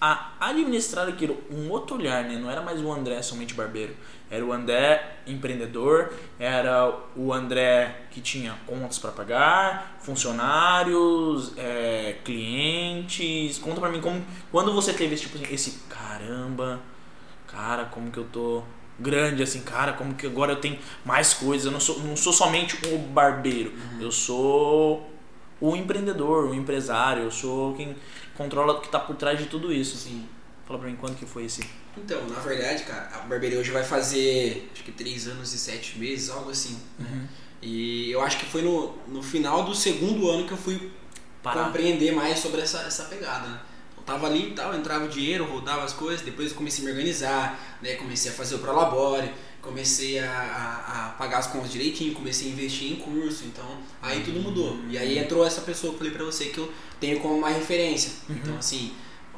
a 0.00 0.32
administrar 0.40 1.08
aquilo, 1.08 1.40
um 1.48 1.70
outro 1.70 1.96
olhar, 1.96 2.24
né? 2.24 2.36
Não 2.36 2.50
era 2.50 2.60
mais 2.60 2.80
o 2.80 2.90
André 2.92 3.22
somente 3.22 3.54
barbeiro. 3.54 3.94
Era 4.32 4.42
o 4.42 4.50
André 4.50 5.18
empreendedor, 5.26 6.10
era 6.40 6.90
o 7.14 7.34
André 7.34 8.06
que 8.10 8.22
tinha 8.22 8.56
contas 8.66 8.98
para 8.98 9.12
pagar, 9.12 9.98
funcionários, 10.00 11.52
é, 11.58 12.16
clientes. 12.24 13.58
Conta 13.58 13.78
pra 13.78 13.90
mim 13.90 14.00
como 14.00 14.24
quando 14.50 14.72
você 14.72 14.94
teve 14.94 15.14
esse 15.14 15.24
tipo 15.24 15.36
assim, 15.36 15.52
esse 15.52 15.82
caramba, 15.86 16.80
cara, 17.46 17.84
como 17.84 18.10
que 18.10 18.16
eu 18.16 18.24
tô 18.24 18.62
grande 18.98 19.42
assim, 19.42 19.60
cara, 19.60 19.92
como 19.92 20.14
que 20.14 20.26
agora 20.26 20.52
eu 20.52 20.60
tenho 20.62 20.78
mais 21.04 21.34
coisas. 21.34 21.66
Eu 21.66 21.72
não 21.72 21.80
sou, 21.80 21.98
não 21.98 22.16
sou 22.16 22.32
somente 22.32 22.78
o 22.88 22.96
barbeiro, 22.96 23.74
eu 24.00 24.10
sou 24.10 25.12
o 25.60 25.76
empreendedor, 25.76 26.46
o 26.46 26.54
empresário, 26.54 27.24
eu 27.24 27.30
sou 27.30 27.74
quem 27.74 27.94
controla 28.34 28.72
o 28.72 28.80
que 28.80 28.88
tá 28.88 28.98
por 28.98 29.14
trás 29.14 29.38
de 29.38 29.44
tudo 29.44 29.70
isso. 29.70 29.94
Sim. 29.98 30.26
Fala 30.64 30.78
pra 30.80 30.88
mim 30.88 30.96
quando 30.96 31.16
que 31.16 31.26
foi 31.26 31.44
esse. 31.44 31.81
Então, 31.96 32.26
na 32.28 32.40
verdade, 32.40 32.84
cara, 32.84 33.10
a 33.14 33.18
barbearia 33.18 33.58
hoje 33.58 33.70
vai 33.70 33.84
fazer 33.84 34.70
acho 34.72 34.82
que 34.82 34.92
3 34.92 35.28
anos 35.28 35.52
e 35.52 35.58
7 35.58 35.98
meses, 35.98 36.30
algo 36.30 36.50
assim. 36.50 36.78
né? 36.98 37.28
E 37.60 38.10
eu 38.10 38.20
acho 38.22 38.38
que 38.38 38.46
foi 38.46 38.62
no, 38.62 38.96
no 39.06 39.22
final 39.22 39.62
do 39.64 39.74
segundo 39.74 40.28
ano 40.30 40.46
que 40.46 40.52
eu 40.52 40.56
fui 40.58 40.90
Parar. 41.42 41.66
compreender 41.66 42.12
mais 42.12 42.38
sobre 42.38 42.60
essa, 42.60 42.78
essa 42.82 43.04
pegada. 43.04 43.46
né? 43.46 43.60
Eu 43.96 44.02
tava 44.02 44.26
ali 44.26 44.48
e 44.48 44.54
tal, 44.54 44.74
entrava 44.74 45.04
o 45.04 45.08
dinheiro, 45.08 45.44
rodava 45.44 45.84
as 45.84 45.92
coisas, 45.92 46.22
depois 46.22 46.50
eu 46.50 46.56
comecei 46.56 46.82
a 46.82 46.86
me 46.86 46.92
organizar, 46.92 47.78
né? 47.82 47.94
Comecei 47.94 48.32
a 48.32 48.34
fazer 48.34 48.56
o 48.56 48.58
Prolabore, 48.58 49.30
comecei 49.60 50.18
a, 50.18 50.28
a, 50.32 51.06
a 51.06 51.08
pagar 51.10 51.38
as 51.38 51.46
contas 51.46 51.70
direitinho, 51.70 52.12
comecei 52.14 52.48
a 52.48 52.52
investir 52.52 52.90
em 52.90 52.96
curso, 52.96 53.44
então 53.44 53.78
aí 54.00 54.22
tudo 54.24 54.40
mudou. 54.40 54.78
E 54.88 54.98
aí 54.98 55.18
entrou 55.18 55.46
essa 55.46 55.60
pessoa 55.60 55.90
que 55.92 55.96
eu 55.96 55.98
falei 55.98 56.12
pra 56.12 56.24
você 56.24 56.46
que 56.46 56.58
eu 56.58 56.72
tenho 56.98 57.20
como 57.20 57.36
uma 57.36 57.50
referência. 57.50 58.12
Então 58.28 58.56
assim, 58.58 58.92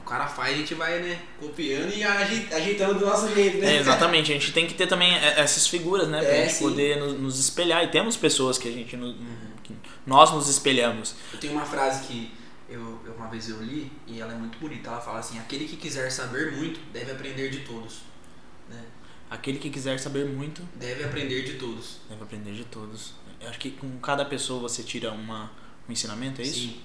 o 0.05 0.09
cara 0.09 0.27
faz, 0.27 0.55
a 0.55 0.59
gente 0.59 0.75
vai, 0.75 1.01
né, 1.01 1.19
copiando 1.41 1.91
e 1.95 2.05
ajei- 2.05 2.47
ajeitando 2.53 2.99
do 2.99 3.07
nosso 3.07 3.35
jeito, 3.35 3.57
né? 3.59 3.77
É, 3.77 3.81
exatamente, 3.81 4.31
a 4.31 4.35
gente 4.35 4.53
tem 4.53 4.67
que 4.67 4.75
ter 4.75 4.87
também 4.87 5.15
é, 5.15 5.41
essas 5.41 5.67
figuras, 5.67 6.09
né? 6.09 6.19
Pra 6.21 6.29
É, 6.29 6.43
gente 6.43 6.55
sim. 6.55 6.65
poder 6.69 6.99
nos, 6.99 7.19
nos 7.19 7.39
espelhar. 7.41 7.83
E 7.85 7.89
temos 7.89 8.17
pessoas 8.17 8.59
que 8.59 8.69
a 8.69 8.73
gente. 8.73 8.97
no- 8.97 9.15
que 9.63 9.75
nós 10.07 10.31
nos 10.33 10.49
espelhamos. 10.49 11.15
Eu 11.33 11.39
tenho 11.41 11.55
uma 11.55 11.65
frase 11.65 12.07
que 12.07 12.31
eu, 12.69 13.01
uma 13.17 13.29
vez 13.29 13.49
eu 13.49 13.63
li 13.63 13.91
e 14.07 14.21
ela 14.21 14.33
é 14.35 14.37
muito 14.37 14.59
bonita. 14.59 14.91
Ela 14.91 15.01
fala 15.01 15.21
assim: 15.21 15.39
aquele 15.39 15.67
que 15.67 15.77
quiser 15.77 16.11
saber 16.11 16.53
muito 16.53 16.79
deve 16.93 17.11
aprender 17.11 17.49
de 17.49 17.61
todos. 17.61 18.01
Né? 18.69 18.83
Aquele 19.31 19.59
que 19.59 19.71
quiser 19.71 19.99
saber 19.99 20.27
muito, 20.27 20.61
Deve 20.77 21.03
aprender 21.03 21.43
de 21.45 21.55
todos. 21.55 21.99
deve 22.11 22.23
aprender 22.23 22.53
de 22.53 22.65
todos. 22.65 23.15
Eu 23.41 23.49
acho 23.49 23.59
que 23.59 23.71
com 23.71 23.99
cada 23.99 24.25
pessoa 24.25 24.61
você 24.61 24.83
tira 24.83 25.11
uma, 25.13 25.51
um 25.89 25.93
ensinamento, 25.93 26.41
é 26.41 26.45
isso? 26.45 26.61
Sim. 26.61 26.77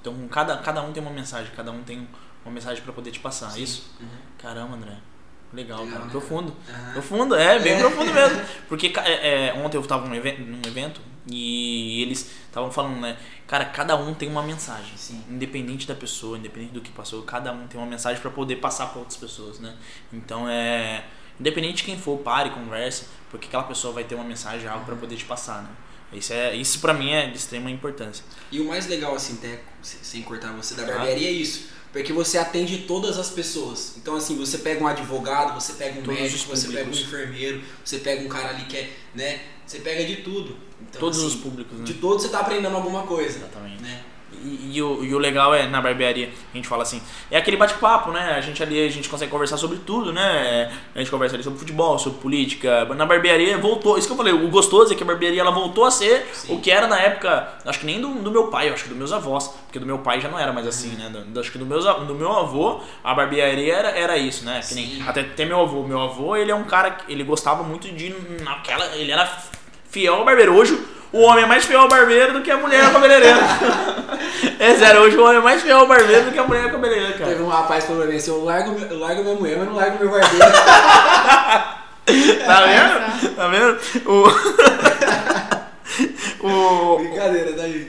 Então 0.00 0.28
cada, 0.28 0.58
cada 0.58 0.82
um 0.82 0.92
tem 0.92 1.02
uma 1.02 1.10
mensagem, 1.12 1.50
cada 1.56 1.72
um 1.72 1.82
tem 1.82 2.06
uma 2.46 2.54
mensagem 2.54 2.82
pra 2.82 2.92
poder 2.92 3.10
te 3.10 3.20
passar, 3.20 3.50
Sim. 3.50 3.62
isso? 3.62 3.90
Uhum. 4.00 4.06
Caramba, 4.38 4.76
André. 4.76 4.96
Legal, 5.52 5.78
Legal, 5.80 5.92
cara. 5.92 6.04
né, 6.06 6.10
Profundo. 6.10 6.56
Aham. 6.68 6.92
Profundo, 6.92 7.34
é, 7.34 7.58
bem 7.58 7.74
É. 7.74 7.78
profundo 7.78 8.12
mesmo. 8.12 8.40
Porque 8.68 8.92
é, 9.04 9.48
é, 9.48 9.54
ontem 9.54 9.76
eu 9.76 9.82
tava 9.86 10.06
num 10.08 10.14
evento, 10.14 10.40
num 10.42 10.60
evento 10.66 11.00
e 11.30 12.02
eles 12.02 12.30
estavam 12.46 12.70
falando, 12.70 13.00
né? 13.00 13.16
Cara, 13.46 13.64
cada 13.66 13.96
um 13.96 14.12
tem 14.12 14.28
uma 14.28 14.42
mensagem. 14.42 14.96
Sim. 14.96 15.22
Independente 15.30 15.86
da 15.86 15.94
pessoa, 15.94 16.36
independente 16.36 16.72
do 16.72 16.80
que 16.80 16.90
passou, 16.90 17.22
cada 17.22 17.52
um 17.52 17.66
tem 17.68 17.78
uma 17.80 17.86
mensagem 17.88 18.20
pra 18.20 18.30
poder 18.30 18.56
passar 18.56 18.86
pra 18.88 18.98
outras 18.98 19.16
pessoas, 19.16 19.58
né? 19.60 19.74
Então 20.12 20.48
é. 20.48 21.04
Independente 21.38 21.76
de 21.76 21.82
quem 21.84 21.98
for, 21.98 22.18
pare, 22.18 22.50
converse, 22.50 23.04
porque 23.30 23.46
aquela 23.46 23.64
pessoa 23.64 23.92
vai 23.92 24.04
ter 24.04 24.14
uma 24.14 24.24
mensagem, 24.24 24.66
algo 24.68 24.84
pra 24.86 24.96
poder 24.96 25.16
te 25.16 25.24
passar, 25.26 25.62
né? 25.62 25.68
Isso, 26.12 26.32
é, 26.32 26.54
isso 26.56 26.80
pra 26.80 26.94
mim 26.94 27.10
é 27.12 27.26
de 27.28 27.36
extrema 27.36 27.70
importância. 27.70 28.24
E 28.50 28.58
o 28.60 28.66
mais 28.68 28.86
legal, 28.86 29.14
assim, 29.14 29.34
até 29.34 29.60
se- 29.82 29.98
sem 30.02 30.22
cortar 30.22 30.52
você 30.52 30.74
da 30.74 30.84
Claro. 30.84 30.98
barbearia 31.00 31.28
é 31.28 31.32
isso. 31.32 31.68
Porque 31.96 32.12
você 32.12 32.36
atende 32.36 32.84
todas 32.86 33.18
as 33.18 33.30
pessoas. 33.30 33.94
Então, 33.96 34.16
assim, 34.16 34.36
você 34.36 34.58
pega 34.58 34.84
um 34.84 34.86
advogado, 34.86 35.58
você 35.58 35.72
pega 35.72 35.98
um 35.98 36.02
Todos 36.02 36.20
médico, 36.20 36.54
você 36.54 36.68
pega 36.68 36.90
um 36.90 36.92
enfermeiro, 36.92 37.62
você 37.82 37.98
pega 37.98 38.22
um 38.22 38.28
cara 38.28 38.50
ali 38.50 38.66
que 38.66 38.76
é, 38.76 38.90
né? 39.14 39.40
Você 39.66 39.78
pega 39.78 40.04
de 40.04 40.16
tudo. 40.16 40.54
Então, 40.78 41.00
Todos 41.00 41.18
assim, 41.18 41.26
os 41.28 41.34
públicos, 41.36 41.78
né? 41.78 41.84
De 41.84 41.94
todos 41.94 42.22
você 42.22 42.28
tá 42.28 42.40
aprendendo 42.40 42.76
alguma 42.76 43.04
coisa. 43.04 43.38
Exatamente. 43.38 43.82
Né? 43.82 44.04
E, 44.44 44.76
e 44.76 44.82
o, 44.82 45.02
e 45.04 45.14
o 45.14 45.18
legal 45.18 45.54
é, 45.54 45.66
na 45.66 45.80
barbearia, 45.80 46.30
a 46.52 46.56
gente 46.56 46.68
fala 46.68 46.82
assim, 46.82 47.00
é 47.30 47.38
aquele 47.38 47.56
bate-papo, 47.56 48.10
né? 48.10 48.34
A 48.36 48.40
gente 48.40 48.62
ali, 48.62 48.84
a 48.84 48.90
gente 48.90 49.08
consegue 49.08 49.30
conversar 49.30 49.56
sobre 49.56 49.78
tudo, 49.78 50.12
né? 50.12 50.70
A 50.94 50.98
gente 50.98 51.10
conversa 51.10 51.36
ali 51.36 51.42
sobre 51.42 51.58
futebol, 51.58 51.98
sobre 51.98 52.20
política. 52.20 52.84
Na 52.96 53.06
barbearia 53.06 53.56
voltou, 53.56 53.96
isso 53.96 54.06
que 54.06 54.12
eu 54.12 54.16
falei, 54.16 54.32
o 54.32 54.48
gostoso 54.48 54.92
é 54.92 54.96
que 54.96 55.02
a 55.02 55.06
barbearia 55.06 55.40
ela 55.40 55.50
voltou 55.50 55.84
a 55.84 55.90
ser 55.90 56.28
Sim. 56.32 56.54
o 56.54 56.60
que 56.60 56.70
era 56.70 56.86
na 56.86 56.98
época, 57.00 57.48
acho 57.64 57.80
que 57.80 57.86
nem 57.86 58.00
do, 58.00 58.08
do 58.14 58.30
meu 58.30 58.48
pai, 58.48 58.68
acho 58.68 58.82
que 58.84 58.88
dos 58.90 58.98
meus 58.98 59.12
avós, 59.12 59.48
porque 59.66 59.78
do 59.78 59.86
meu 59.86 59.98
pai 59.98 60.20
já 60.20 60.28
não 60.28 60.38
era 60.38 60.52
mais 60.52 60.66
assim, 60.66 60.90
né? 60.96 61.08
Do- 61.08 61.40
acho 61.40 61.50
que 61.50 61.58
do, 61.58 61.64
meus, 61.66 61.84
do 61.84 62.14
meu 62.14 62.30
avô, 62.32 62.80
a 63.02 63.14
barbearia 63.14 63.74
era, 63.74 63.88
era 63.90 64.18
isso, 64.18 64.44
né? 64.44 64.60
Que 64.68 64.74
nem, 64.74 65.02
até, 65.08 65.20
até 65.22 65.44
meu 65.44 65.60
avô, 65.60 65.82
meu 65.84 66.00
avô, 66.00 66.36
ele 66.36 66.50
é 66.50 66.54
um 66.54 66.64
cara, 66.64 66.90
que- 66.90 67.10
ele 67.10 67.24
gostava 67.24 67.62
muito 67.62 67.88
de 67.90 68.14
naquela, 68.42 68.86
ele 68.96 69.10
era 69.10 69.26
fiel 69.88 70.14
ao 70.16 70.24
barbeiro. 70.24 70.54
Hoje, 70.54 70.78
o 71.16 71.20
homem 71.22 71.44
é 71.44 71.46
mais 71.46 71.64
fiel 71.64 71.80
ao 71.80 71.88
barbeiro 71.88 72.32
do 72.34 72.42
que 72.42 72.50
a 72.50 72.56
mulher 72.56 72.84
ao 72.84 72.92
cabeleireiro. 72.92 73.38
é 74.58 74.74
sério, 74.74 75.00
hoje 75.02 75.16
o 75.16 75.22
homem 75.24 75.38
é 75.38 75.40
mais 75.40 75.62
fiel 75.62 75.78
ao 75.78 75.86
barbeiro 75.86 76.24
do 76.26 76.32
que 76.32 76.38
a 76.38 76.44
mulher 76.44 76.64
ao 76.64 76.70
cabeleireiro, 76.70 77.14
cara. 77.14 77.30
Teve 77.30 77.42
um 77.42 77.48
rapaz 77.48 77.84
que 77.84 77.88
falou 77.90 78.02
pra 78.02 78.10
mim 78.10 78.16
assim, 78.18 78.30
eu 78.30 78.44
largo, 78.44 78.78
eu 78.78 78.98
largo 78.98 79.22
minha 79.22 79.34
mulher, 79.36 79.56
mas 79.58 79.68
não 79.68 79.74
largo 79.74 79.98
meu 79.98 80.10
barbeiro. 80.10 80.46
Tá 82.46 82.60
vendo? 82.64 83.34
Tá 83.34 83.48
vendo? 83.48 83.78
O. 84.08 84.28
o 86.46 86.98
Brincadeira, 86.98 87.50
daí. 87.52 87.88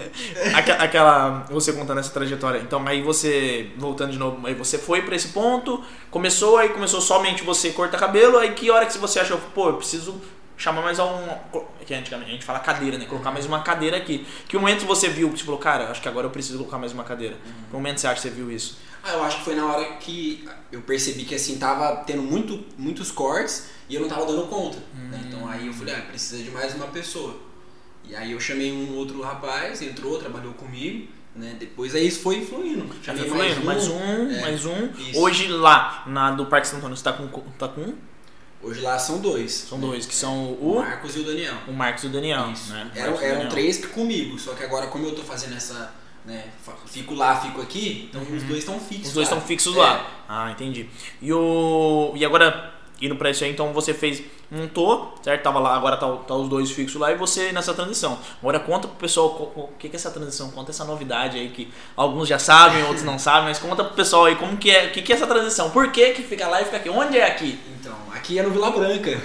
aque- 0.56 0.72
aquela. 0.72 1.46
Você 1.52 1.72
contando 1.74 2.00
essa 2.00 2.10
trajetória. 2.12 2.58
Então, 2.60 2.84
aí 2.88 3.04
você. 3.04 3.70
Voltando 3.78 4.12
de 4.12 4.18
novo, 4.18 4.48
aí 4.48 4.56
você 4.56 4.80
foi 4.80 5.04
pra 5.04 5.16
esse 5.16 5.28
ponto, 5.28 5.84
começou, 6.10 6.58
aí 6.58 6.70
começou 6.70 7.00
somente 7.00 7.44
você 7.44 7.70
cortar 7.70 8.00
cabelo, 8.00 8.40
aí 8.40 8.54
que 8.54 8.72
hora 8.72 8.88
que 8.88 8.98
você 8.98 9.20
achou, 9.20 9.38
pô, 9.54 9.68
eu 9.70 9.74
preciso 9.74 10.20
chamar 10.58 10.82
mais 10.82 11.00
um. 11.00 11.06
Que 11.86 11.94
antigamente 11.94 12.32
a 12.32 12.34
gente 12.34 12.46
fala 12.46 12.60
cadeira, 12.60 12.98
né? 12.98 13.06
Colocar 13.06 13.32
mais 13.32 13.46
uma 13.46 13.62
cadeira 13.62 13.96
aqui. 13.98 14.26
Que 14.48 14.58
momento 14.58 14.86
você 14.86 15.08
viu 15.08 15.30
que 15.32 15.40
você 15.40 15.46
falou, 15.46 15.60
cara, 15.60 15.90
acho 15.90 16.02
que 16.02 16.10
agora 16.10 16.26
eu 16.28 16.32
preciso 16.32 16.58
colocar 16.58 16.78
mais 16.78 16.92
uma 16.92 17.04
cadeira? 17.04 17.36
Que 17.70 17.74
momento 17.74 18.00
você 18.00 18.08
acha 18.08 18.16
que 18.16 18.22
você 18.22 18.30
viu 18.30 18.52
isso? 18.52 18.78
Ah, 19.04 19.14
eu 19.14 19.24
acho 19.24 19.38
que 19.38 19.44
foi 19.46 19.56
na 19.56 19.66
hora 19.66 19.86
que 19.98 20.46
eu 20.72 20.82
percebi 20.82 21.24
que 21.24 21.36
assim, 21.36 21.58
tava 21.58 22.04
tendo 22.06 22.22
muito, 22.22 22.66
muitos 22.78 23.12
cortes 23.12 23.70
e 23.88 23.96
eu 23.96 24.02
não 24.02 24.10
tava 24.10 24.26
dando 24.26 24.48
conta. 24.48 24.78
né? 24.94 25.22
Então 25.26 25.48
aí 25.48 25.68
eu 25.68 25.74
falei, 25.74 25.96
ah, 25.96 26.02
precisa 26.02 26.44
de 26.44 26.52
mais 26.52 26.76
uma 26.76 26.88
pessoa. 26.88 27.38
E 28.04 28.16
aí 28.16 28.32
eu 28.32 28.40
chamei 28.40 28.72
um 28.72 28.96
outro 28.96 29.22
rapaz, 29.22 29.82
entrou, 29.82 30.18
trabalhou 30.18 30.54
comigo, 30.54 31.08
né? 31.36 31.56
Depois 31.60 31.94
aí 31.96 32.08
isso 32.08 32.22
foi 32.22 32.44
fluindo. 32.44 32.90
Já 33.04 33.14
foi 33.16 33.30
fluindo, 33.30 33.64
mais 33.64 33.88
um, 33.88 34.32
é, 34.32 34.42
mais 34.42 34.66
um. 34.66 34.90
Hoje 35.16 35.48
lá, 35.48 36.04
na 36.08 36.32
do 36.32 36.46
Parque 36.46 36.68
Santo 36.68 36.80
Antônio, 36.80 36.98
você 36.98 37.04
tá 37.04 37.14
com, 37.14 37.28
tá 37.58 37.68
com 37.70 37.82
um? 37.82 37.96
Hoje 38.62 38.82
lá 38.82 38.98
são 38.98 39.20
dois. 39.20 39.52
São 39.52 39.80
dois, 39.80 40.06
que 40.06 40.16
são 40.16 40.54
O 40.60 40.74
o, 40.78 40.80
Marcos 40.80 41.16
e 41.16 41.20
o 41.20 41.24
Daniel. 41.24 41.54
o 41.68 41.72
Marcos 41.72 42.04
e 42.04 42.08
o 42.08 42.10
Daniel. 42.10 42.50
Isso. 42.52 42.72
Né? 42.74 42.92
Eram, 42.96 43.14
o 43.14 43.18
eram 43.18 43.30
Daniel. 43.34 43.50
três 43.50 43.86
comigo, 43.86 44.38
só 44.40 44.54
que 44.54 44.64
agora 44.64 44.88
como 44.88 45.06
eu 45.06 45.16
tô 45.16 45.22
fazendo 45.24 45.56
essa, 45.56 45.94
né, 46.26 46.46
fico 46.88 47.14
lá, 47.14 47.40
fico 47.40 47.62
aqui, 47.62 48.10
então 48.10 48.22
os 48.24 48.44
dois 48.44 48.60
estão 48.60 48.80
fixos. 48.80 49.04
Uhum. 49.04 49.08
Os 49.10 49.14
dois 49.14 49.28
estão 49.28 49.42
fixos 49.42 49.76
É. 49.76 49.80
lá. 49.80 50.24
Ah, 50.28 50.52
entendi. 50.52 50.90
E 51.22 51.32
o. 51.32 52.12
E 52.16 52.26
agora, 52.26 52.74
pra 53.18 53.30
isso 53.30 53.44
aí, 53.44 53.52
então 53.52 53.72
você 53.74 53.94
fez. 53.94 54.22
Montou, 54.50 55.14
certo? 55.22 55.44
Tava 55.44 55.60
lá, 55.60 55.76
agora 55.76 55.98
tá, 55.98 56.10
tá 56.26 56.34
os 56.34 56.48
dois 56.48 56.72
fixos 56.72 57.00
lá 57.02 57.12
e 57.12 57.16
você 57.16 57.52
nessa 57.52 57.74
transição. 57.74 58.18
Agora 58.42 58.60
conta 58.62 58.88
pro 58.88 58.96
pessoal 58.98 59.52
o 59.56 59.70
que, 59.78 59.90
que 59.90 59.96
é 59.96 60.00
essa 60.00 60.10
transição, 60.10 60.50
conta 60.52 60.72
essa 60.72 60.86
novidade 60.86 61.38
aí 61.38 61.50
que 61.50 61.70
alguns 61.98 62.30
já 62.30 62.40
sabem, 62.40 62.82
outros 62.84 63.04
não 63.04 63.20
sabem, 63.20 63.44
mas 63.50 63.60
conta 63.60 63.84
pro 63.84 63.94
pessoal 63.94 64.24
aí 64.26 64.36
como 64.36 64.56
que 64.56 64.72
é, 64.72 64.86
o 64.86 64.92
que, 64.92 65.02
que 65.02 65.12
é 65.12 65.16
essa 65.18 65.28
transição, 65.28 65.70
por 65.72 65.92
que, 65.92 66.12
que 66.12 66.24
fica 66.24 66.48
lá 66.48 66.62
e 66.62 66.66
fica 66.66 66.78
aqui? 66.78 66.90
Onde 66.90 67.18
é 67.18 67.28
aqui? 67.28 67.60
Então, 67.78 67.94
aqui 68.16 68.40
é 68.40 68.44
no 68.44 68.52
Vila 68.52 68.72
Branca, 68.72 69.12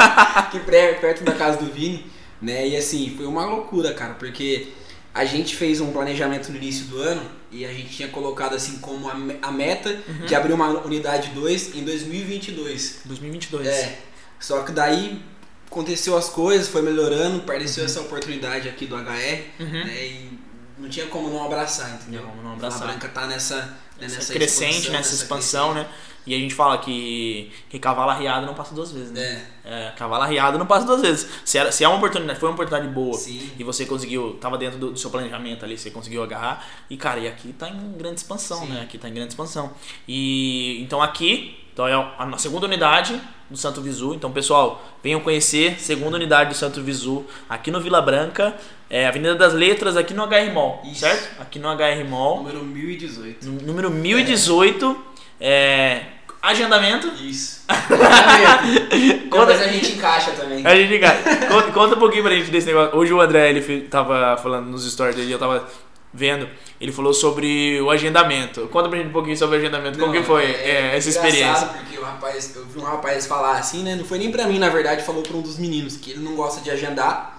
aqui 0.36 0.58
pré- 0.60 0.94
perto 0.94 1.22
da 1.22 1.32
casa 1.32 1.58
do 1.58 1.66
Vini, 1.66 2.06
né? 2.40 2.66
E 2.66 2.76
assim, 2.76 3.12
foi 3.14 3.26
uma 3.26 3.44
loucura, 3.44 3.92
cara, 3.92 4.14
porque 4.14 4.68
a 5.16 5.24
gente 5.24 5.56
fez 5.56 5.80
um 5.80 5.92
planejamento 5.92 6.50
no 6.50 6.56
início 6.58 6.84
do 6.86 6.98
ano 7.00 7.22
e 7.50 7.64
a 7.64 7.72
gente 7.72 7.88
tinha 7.88 8.08
colocado 8.08 8.54
assim 8.54 8.78
como 8.78 9.08
a, 9.08 9.14
me- 9.14 9.38
a 9.40 9.50
meta 9.50 9.90
Uhum. 10.08 10.26
de 10.26 10.34
abrir 10.34 10.52
uma 10.52 10.68
unidade 10.84 11.30
2 11.30 11.74
em 11.74 11.84
2022. 11.84 13.00
2022. 13.04 13.66
É, 13.66 13.98
só 14.38 14.62
que 14.62 14.72
daí 14.72 15.22
aconteceu 15.66 16.16
as 16.16 16.28
coisas, 16.28 16.68
foi 16.68 16.82
melhorando, 16.82 17.38
apareceu 17.38 17.82
Uhum. 17.82 17.90
essa 17.90 18.00
oportunidade 18.00 18.68
aqui 18.68 18.86
do 18.86 18.94
HR, 18.96 19.42
né? 19.58 20.04
E 20.06 20.38
não 20.78 20.88
tinha 20.88 21.06
como 21.06 21.28
não 21.30 21.44
abraçar, 21.44 21.94
entendeu? 21.94 22.20
Não 22.22 22.28
tinha 22.28 22.36
como 22.36 22.42
não 22.48 22.52
abraçar. 22.54 22.86
Branca 22.88 23.08
tá 23.08 23.26
nessa, 23.26 23.56
né, 23.56 23.72
Essa 24.06 24.16
nessa 24.16 24.32
crescente, 24.34 24.70
expansão, 24.72 24.92
nessa 24.92 25.10
nessa 25.10 25.22
expansão, 25.22 25.74
né? 25.74 25.88
E 26.26 26.34
a 26.34 26.38
gente 26.38 26.54
fala 26.54 26.78
que, 26.78 27.52
que 27.70 27.78
cavalo 27.78 28.10
arriado 28.10 28.46
não 28.46 28.54
passa 28.54 28.74
duas 28.74 28.90
vezes, 28.90 29.12
né? 29.12 29.46
É. 29.64 29.86
É, 29.88 29.90
cavalo 29.96 30.22
arriado 30.24 30.58
não 30.58 30.66
passa 30.66 30.84
duas 30.86 31.00
vezes. 31.00 31.28
Se, 31.44 31.56
era, 31.56 31.70
se 31.70 31.84
é 31.84 31.88
uma 31.88 31.98
oportunidade, 31.98 32.38
foi 32.40 32.48
uma 32.48 32.54
oportunidade 32.54 32.92
boa 32.92 33.14
Sim. 33.16 33.50
e 33.58 33.62
você 33.62 33.86
conseguiu, 33.86 34.34
tava 34.40 34.58
dentro 34.58 34.78
do, 34.78 34.90
do 34.92 34.98
seu 34.98 35.08
planejamento 35.10 35.64
ali, 35.64 35.78
você 35.78 35.90
conseguiu 35.90 36.22
agarrar. 36.22 36.66
E 36.90 36.96
cara, 36.96 37.20
e 37.20 37.28
aqui 37.28 37.52
tá 37.52 37.68
em 37.68 37.92
grande 37.96 38.16
expansão, 38.16 38.60
Sim. 38.60 38.72
né? 38.72 38.80
Aqui 38.82 38.98
tá 38.98 39.08
em 39.08 39.14
grande 39.14 39.28
expansão. 39.30 39.70
E 40.08 40.80
então 40.82 41.00
aqui, 41.00 41.56
então 41.72 41.86
é 41.86 41.94
a 41.94 42.38
segunda 42.38 42.66
unidade 42.66 43.20
do 43.48 43.56
Santo 43.56 43.80
Visu. 43.80 44.12
Então, 44.14 44.32
pessoal, 44.32 44.84
venham 45.02 45.20
conhecer 45.20 45.78
segunda 45.80 46.16
unidade 46.16 46.50
do 46.50 46.56
Santo 46.56 46.82
Visu 46.82 47.24
aqui 47.48 47.70
no 47.70 47.80
Vila 47.80 48.02
Branca, 48.02 48.56
é, 48.90 49.06
Avenida 49.06 49.34
das 49.36 49.52
Letras, 49.52 49.96
aqui 49.96 50.12
no 50.14 50.24
HR 50.26 50.52
Mall, 50.52 50.82
Isso. 50.84 51.00
certo? 51.00 51.40
Aqui 51.40 51.58
no 51.60 51.68
HR 51.68 52.04
Mall, 52.08 52.38
Número 52.38 52.64
1018. 52.64 53.46
no- 53.46 53.62
número 53.62 53.90
1018. 53.90 54.96
É, 55.40 56.02
agendamento. 56.46 57.08
Isso. 57.22 57.62
Conta- 59.30 59.46
mas 59.46 59.62
a 59.62 59.68
gente 59.68 59.92
encaixa 59.92 60.30
também. 60.32 60.66
A 60.66 60.74
gente, 60.74 60.98
cara, 60.98 61.16
conta, 61.48 61.72
conta 61.72 61.94
um 61.96 61.98
pouquinho 61.98 62.22
pra 62.22 62.34
gente 62.34 62.50
desse 62.50 62.66
negócio. 62.66 62.96
Hoje 62.96 63.12
o 63.12 63.20
André, 63.20 63.50
ele 63.50 63.82
tava 63.82 64.36
falando 64.42 64.66
nos 64.68 64.90
stories 64.90 65.16
dele, 65.16 65.32
eu 65.32 65.38
tava 65.38 65.68
vendo, 66.12 66.48
ele 66.80 66.92
falou 66.92 67.12
sobre 67.12 67.80
o 67.82 67.90
agendamento. 67.90 68.68
Conta 68.68 68.88
pra 68.88 68.98
gente 68.98 69.08
um 69.08 69.12
pouquinho 69.12 69.36
sobre 69.36 69.56
o 69.56 69.58
agendamento, 69.60 69.98
como 69.98 70.12
Não, 70.12 70.20
que 70.20 70.26
foi 70.26 70.44
é- 70.44 70.70
é, 70.92 70.96
essa 70.96 71.08
é 71.08 71.10
experiência? 71.10 71.44
engraçado 71.44 71.78
Porque 71.78 71.98
o 71.98 72.02
rapaz, 72.04 72.56
eu 72.56 72.64
vi 72.64 72.78
um 72.78 72.84
rapaz 72.84 73.26
falar 73.26 73.58
assim, 73.58 73.82
né? 73.82 73.94
Não 73.96 74.04
foi 74.04 74.18
nem 74.18 74.30
pra 74.30 74.46
mim, 74.46 74.58
na 74.58 74.68
verdade, 74.70 75.04
falou 75.04 75.22
pra 75.22 75.36
um 75.36 75.42
dos 75.42 75.58
meninos 75.58 75.96
que 75.96 76.12
ele 76.12 76.20
não 76.20 76.34
gosta 76.34 76.60
de 76.62 76.70
agendar, 76.70 77.36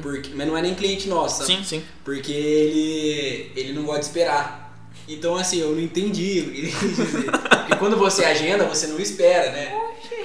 porque, 0.00 0.30
mas 0.34 0.46
não 0.46 0.56
é 0.56 0.62
nem 0.62 0.74
cliente 0.74 1.08
nosso? 1.08 1.44
Sim, 1.44 1.62
sim. 1.64 1.82
Porque 2.04 2.32
ele, 2.32 3.52
ele 3.56 3.72
não 3.72 3.82
gosta 3.82 4.00
de 4.00 4.06
esperar. 4.06 4.65
Então, 5.08 5.36
assim, 5.36 5.60
eu 5.60 5.70
não 5.72 5.80
entendi 5.80 6.40
o 6.40 6.50
que 6.50 6.58
ele 6.60 6.72
quis 6.72 6.96
dizer. 6.96 7.30
Porque 7.30 7.76
quando 7.76 7.96
você 7.96 8.24
agenda, 8.24 8.64
você 8.64 8.86
não 8.88 8.98
espera, 8.98 9.50
né? 9.52 9.72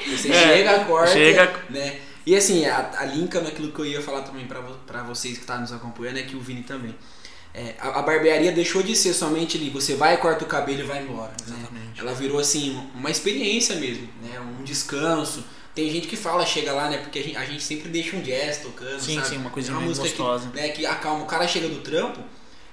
Você 0.07 0.31
É, 0.31 0.47
chega, 0.57 0.71
acorda, 0.81 1.11
chega- 1.11 1.53
né? 1.69 1.99
E 2.25 2.35
assim, 2.35 2.65
a, 2.65 2.91
a 2.97 3.05
linka 3.05 3.41
naquilo 3.41 3.71
que 3.71 3.79
eu 3.79 3.85
ia 3.85 4.01
falar 4.01 4.21
também 4.21 4.45
pra 4.47 5.03
vocês 5.03 5.35
que 5.35 5.41
estão 5.41 5.59
nos 5.59 5.71
acompanhando, 5.71 6.17
é 6.17 6.23
que 6.23 6.35
o 6.35 6.39
Vini 6.39 6.63
também. 6.63 6.95
É, 7.53 7.75
a, 7.79 7.99
a 7.99 8.01
barbearia 8.01 8.51
deixou 8.51 8.81
de 8.81 8.95
ser 8.95 9.13
somente 9.13 9.57
ali, 9.57 9.69
você 9.69 9.95
vai, 9.95 10.17
corta 10.17 10.45
o 10.45 10.47
cabelo 10.47 10.79
e 10.79 10.83
vai 10.83 11.03
embora. 11.03 11.31
né? 11.47 11.55
Exatamente. 11.57 11.99
Ela 11.99 12.13
virou 12.13 12.39
assim, 12.39 12.81
uma 12.95 13.09
experiência 13.11 13.75
mesmo, 13.75 14.07
né? 14.21 14.39
Um 14.39 14.63
descanso. 14.63 15.43
Tem 15.75 15.89
gente 15.89 16.07
que 16.07 16.15
fala, 16.17 16.45
chega 16.45 16.71
lá, 16.73 16.89
né? 16.89 16.97
Porque 16.97 17.19
a 17.19 17.23
gente, 17.23 17.37
a 17.37 17.45
gente 17.45 17.63
sempre 17.63 17.89
deixa 17.89 18.15
um 18.15 18.21
jazz 18.21 18.57
tocando, 18.59 18.99
Sim, 19.01 19.15
sabe? 19.15 19.27
sim, 19.27 19.37
uma 19.37 19.49
coisinha 19.49 19.75
É 19.75 19.79
bem 19.79 19.87
música 19.87 20.07
gostosa. 20.07 20.49
Que, 20.49 20.55
né, 20.61 20.69
que 20.69 20.85
acalma. 20.85 21.23
O 21.23 21.27
cara 21.27 21.47
chega 21.47 21.67
do 21.67 21.79
trampo, 21.79 22.19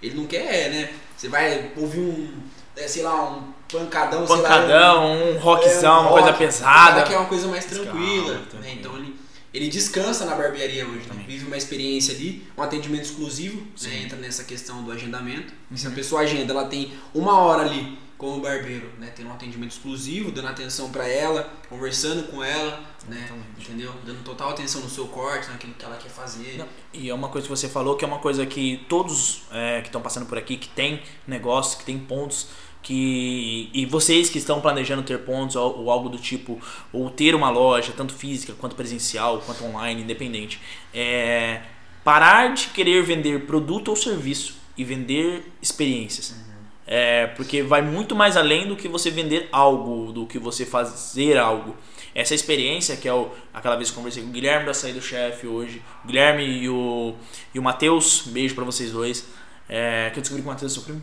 ele 0.03 0.15
não 0.17 0.27
quer, 0.27 0.71
né? 0.71 0.91
Você 1.19 1.29
vai 1.29 1.73
ouvir 1.77 1.99
um, 1.99 2.29
é, 2.77 2.87
sei 2.87 3.03
lá, 3.03 3.29
um 3.29 3.53
pancadão, 3.71 4.25
sei 4.25 4.37
lá, 4.37 4.43
Pancadão, 4.43 5.05
um 5.05 5.35
um- 5.35 5.39
rockzão, 5.39 5.95
é, 5.95 5.99
um 5.99 6.03
uma 6.03 6.11
coisa 6.13 6.27
rock. 6.29 6.39
Pesada. 6.39 6.95
cara 6.95 7.03
quer 7.03 7.17
uma 7.19 7.27
coisa 7.27 7.49
mais 7.49 7.65
tranquila, 7.65 8.41
né? 8.63 8.77
Então 8.79 8.97
ele, 8.97 9.17
ele 9.53 9.69
descansa 9.69 10.25
na 10.25 10.37
barbearia 10.37 10.87
hoje, 10.87 11.09
né? 11.13 11.25
vive 11.27 11.45
uma 11.47 11.57
experiência 11.57 12.15
ali, 12.15 12.47
um 12.57 12.63
atendimento 12.63 13.03
exclusivo, 13.03 13.67
né? 13.83 14.03
entra 14.05 14.17
nessa 14.17 14.45
questão 14.45 14.85
do 14.85 14.93
agendamento. 14.93 15.53
Uhum. 15.69 15.77
Se 15.77 15.89
a 15.89 15.91
pessoa 15.91 16.21
agenda, 16.21 16.53
ela 16.53 16.67
tem 16.67 16.93
uma 17.13 17.41
hora 17.41 17.63
ali 17.63 17.99
com 18.19 18.37
o 18.37 18.41
barbeiro, 18.41 18.91
né? 18.99 19.13
Tendo 19.15 19.29
um 19.29 19.33
atendimento 19.33 19.71
exclusivo, 19.71 20.33
dando 20.33 20.49
atenção 20.49 20.91
para 20.91 21.09
ela, 21.09 21.49
conversando 21.69 22.25
com 22.25 22.43
ela, 22.43 22.81
né? 23.09 23.31
Entendeu? 23.57 23.95
Dando 24.05 24.25
total 24.25 24.51
atenção 24.51 24.81
no 24.81 24.91
seu 24.91 25.07
corte, 25.07 25.49
naquilo 25.49 25.73
que 25.75 25.85
ela 25.85 25.97
quer 25.97 26.11
fazer. 26.11 26.59
Não, 26.59 26.67
e 26.93 27.09
é 27.09 27.15
uma 27.15 27.29
coisa 27.29 27.47
que 27.47 27.51
você 27.51 27.69
falou 27.69 27.97
que 27.97 28.05
é 28.05 28.09
uma 28.09 28.19
coisa 28.19 28.45
que 28.45 28.85
todos 28.89 29.43
é, 29.53 29.81
que 29.81 29.87
estão 29.87 30.03
passando 30.03 30.27
por 30.27 30.37
aqui, 30.37 30.57
que 30.57 30.69
tem 30.69 31.01
negócio, 31.29 31.79
que 31.79 31.85
tem 31.85 31.97
pontos 31.97 32.49
que 32.83 33.71
e 33.73 33.87
vocês 33.87 34.29
que 34.31 34.39
estão 34.39 34.61
planejando 34.61 35.03
ter 35.03 35.19
pontos 35.21 35.57
ou, 35.57 35.79
ou, 35.79 35.91
algo 35.91 36.09
do 36.09 36.19
tipo 36.19 36.61
ou 36.93 37.11
ter 37.11 37.35
uma 37.35 37.51
loja 37.51 37.93
tanto 37.97 38.15
física 38.15 38.55
quanto 38.55 38.77
presencial 38.77 39.41
quanto 39.41 39.65
online 39.65 40.03
independente 40.03 40.61
é 40.95 41.61
parar 42.05 42.55
de 42.55 42.69
querer 42.69 43.03
vender 43.03 43.47
produto 43.47 43.89
ou 43.89 43.97
serviço 43.97 44.57
e 44.77 44.85
vender 44.85 45.53
experiências 45.61 46.31
uhum. 46.31 46.48
É, 46.91 47.27
porque 47.27 47.63
vai 47.63 47.83
muito 47.83 48.17
mais 48.17 48.35
além 48.35 48.67
do 48.67 48.75
que 48.75 48.89
você 48.89 49.11
vender 49.11 49.47
algo, 49.53 50.11
do 50.11 50.27
que 50.27 50.39
você 50.39 50.65
fazer 50.65 51.37
algo. 51.37 51.77
Essa 52.15 52.35
experiência, 52.35 52.97
que 52.97 53.07
é 53.07 53.13
o, 53.13 53.31
aquela 53.53 53.77
vez 53.77 53.91
que 53.91 53.95
eu 53.95 53.99
conversei 53.99 54.23
com 54.23 54.31
o 54.31 54.33
Guilherme 54.33 54.65
da 54.65 54.73
Saída 54.73 54.99
do 54.99 55.05
Chefe 55.05 55.47
hoje, 55.47 55.83
o 56.03 56.07
Guilherme 56.07 56.45
e 56.45 56.67
o, 56.67 57.15
e 57.55 57.59
o 57.59 57.63
Matheus, 57.63 58.23
beijo 58.29 58.55
para 58.55 58.65
vocês 58.65 58.91
dois. 58.91 59.29
É, 59.69 60.09
que 60.15 60.19
eu 60.19 60.23
descobri 60.23 60.43
que 60.43 60.49
o 60.49 60.51
Matheus 60.51 60.73
é 60.73 60.75
seu 60.75 60.83
primo. 60.83 61.03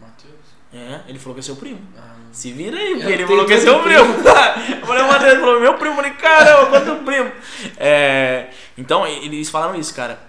Matheus? 0.00 0.34
É, 0.72 1.00
ele 1.08 1.18
falou 1.18 1.34
que 1.34 1.40
é 1.40 1.42
seu 1.42 1.56
primo. 1.56 1.80
Ah, 1.98 2.14
Se 2.30 2.52
vira 2.52 2.78
aí, 2.78 2.94
porque 2.94 3.12
ele 3.12 3.26
falou 3.26 3.44
que 3.44 3.54
é 3.54 3.60
seu 3.60 3.82
primo. 3.82 4.14
eu 4.80 4.86
falei, 4.86 5.02
o 5.02 5.08
Matheus 5.08 5.32
ele 5.32 5.40
falou, 5.40 5.60
meu 5.60 5.74
primo. 5.74 5.90
Eu 5.90 5.96
falei, 5.96 6.12
caramba, 6.12 6.70
quanto 6.70 7.04
primo. 7.04 7.32
É, 7.76 8.50
então, 8.78 9.04
eles 9.04 9.50
falaram 9.50 9.74
isso, 9.74 9.92
cara. 9.92 10.20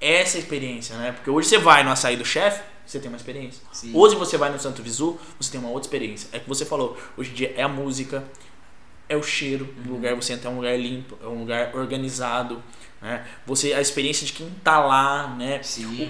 Essa 0.00 0.38
experiência, 0.38 0.96
né? 0.96 1.12
Porque 1.12 1.30
hoje 1.30 1.48
você 1.48 1.58
vai 1.58 1.84
no 1.84 1.90
açaí 1.92 2.16
do 2.16 2.24
chefe, 2.24 2.62
você 2.90 2.98
tem 2.98 3.08
uma 3.08 3.16
experiência. 3.16 3.62
Sim. 3.72 3.92
Hoje 3.94 4.16
você 4.16 4.36
vai 4.36 4.50
no 4.50 4.58
Santo 4.58 4.82
Visu, 4.82 5.18
você 5.38 5.52
tem 5.52 5.60
uma 5.60 5.70
outra 5.70 5.86
experiência. 5.86 6.28
É 6.32 6.40
que 6.40 6.48
você 6.48 6.64
falou, 6.64 6.98
hoje 7.16 7.30
em 7.30 7.34
dia 7.34 7.54
é 7.56 7.62
a 7.62 7.68
música, 7.68 8.24
é 9.08 9.16
o 9.16 9.22
cheiro 9.22 9.64
do 9.64 9.90
uhum. 9.90 9.96
lugar, 9.96 10.14
você 10.16 10.32
entra 10.32 10.48
é 10.48 10.52
um 10.52 10.56
lugar 10.56 10.78
limpo, 10.78 11.16
é 11.22 11.26
um 11.26 11.40
lugar 11.40 11.74
organizado, 11.74 12.62
né? 13.00 13.24
Você 13.46 13.72
a 13.72 13.80
experiência 13.80 14.26
de 14.26 14.32
quem 14.32 14.50
tá 14.64 14.84
lá, 14.84 15.28
né? 15.36 15.60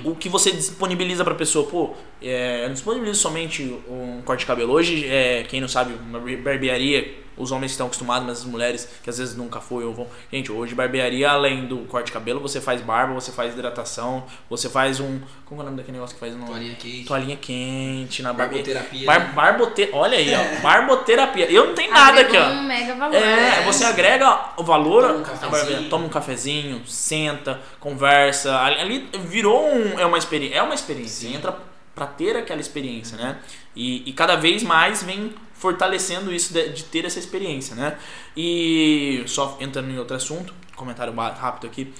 O, 0.05 0.11
o, 0.11 0.17
que 0.17 0.29
você 0.29 0.53
disponibiliza 0.53 1.23
para 1.23 1.35
pessoa, 1.35 1.69
pô, 1.69 1.95
é, 2.21 2.63
eu 2.65 2.69
não 2.69 2.75
disponibilizo 2.75 3.21
somente 3.21 3.63
um 3.89 4.23
corte 4.23 4.41
de 4.41 4.47
cabelo. 4.47 4.73
Hoje, 4.73 5.07
é, 5.07 5.45
quem 5.45 5.61
não 5.61 5.69
sabe, 5.69 5.95
uma 5.95 6.19
barbearia 6.19 7.15
os 7.41 7.51
homens 7.53 7.73
estão 7.73 7.87
acostumados, 7.87 8.27
mas 8.27 8.39
as 8.41 8.45
mulheres 8.45 8.89
que 9.03 9.09
às 9.09 9.19
vezes 9.19 9.37
nunca 9.37 9.61
foi 9.61 9.85
ou 9.85 9.95
vão. 9.95 10.07
Gente, 10.33 10.53
hoje 10.53 10.75
barbearia, 10.75 11.31
além 11.31 11.67
do 11.67 11.79
corte 11.87 12.07
de 12.07 12.13
cabelo, 12.13 12.41
você 12.41 12.61
faz 12.61 12.81
barba, 12.81 13.15
você 13.15 13.33
faz 13.33 13.53
hidratação, 13.55 14.25
você 14.49 14.69
faz 14.69 15.01
um. 15.01 15.21
Como 15.45 15.61
é 15.61 15.63
o 15.63 15.67
nome 15.67 15.79
daquele 15.79 15.97
negócio 15.97 16.15
que 16.15 16.21
faz 16.21 16.35
no. 16.37 16.47
Toalhinha 16.47 16.75
quente. 16.75 17.05
Toalhinha 17.05 17.37
quente 17.37 18.23
na 18.23 18.33
barboterapia. 18.33 19.07
Bar, 19.07 19.19
né? 19.21 19.33
barbote, 19.35 19.89
olha 19.93 20.19
aí, 20.19 20.33
ó. 20.35 20.61
Barboterapia. 20.63 21.51
Eu 21.51 21.69
não 21.69 21.75
tenho 21.75 21.91
nada 21.91 22.21
aqui, 22.21 22.37
ó. 22.37 22.49
um 22.51 22.63
mega 22.63 22.95
valor. 22.95 23.15
É, 23.17 23.37
né? 23.37 23.63
você 23.65 23.85
agrega 23.85 24.53
o 24.57 24.63
valor. 24.63 25.03
Toma 25.03 25.19
um 25.19 25.23
cafezinho, 25.23 25.89
toma 25.89 26.05
um 26.05 26.09
cafezinho 26.09 26.83
senta, 26.87 27.61
conversa. 27.79 28.59
Ali 28.59 29.09
virou 29.25 29.67
um, 29.67 29.99
é 29.99 30.05
uma 30.05 30.19
experiência. 30.19 30.57
É 30.57 30.63
uma 30.63 30.75
experiência. 30.75 31.29
Sim. 31.29 31.37
Entra 31.37 31.57
para 31.95 32.07
ter 32.07 32.37
aquela 32.37 32.61
experiência, 32.61 33.17
né? 33.17 33.39
E, 33.75 34.09
e 34.09 34.13
cada 34.13 34.37
vez 34.37 34.63
mais 34.63 35.03
vem 35.03 35.35
fortalecendo 35.61 36.33
isso 36.33 36.53
de, 36.55 36.71
de, 36.71 36.85
ter 36.85 37.05
essa 37.05 37.19
experiência, 37.19 37.77
né? 37.77 37.99
E 38.35 39.23
só 39.27 39.59
entrando 39.61 39.91
em 39.91 39.99
outro 39.99 40.17
assunto, 40.17 40.55
comentário 40.75 41.15
rápido 41.15 41.67
aqui. 41.67 41.93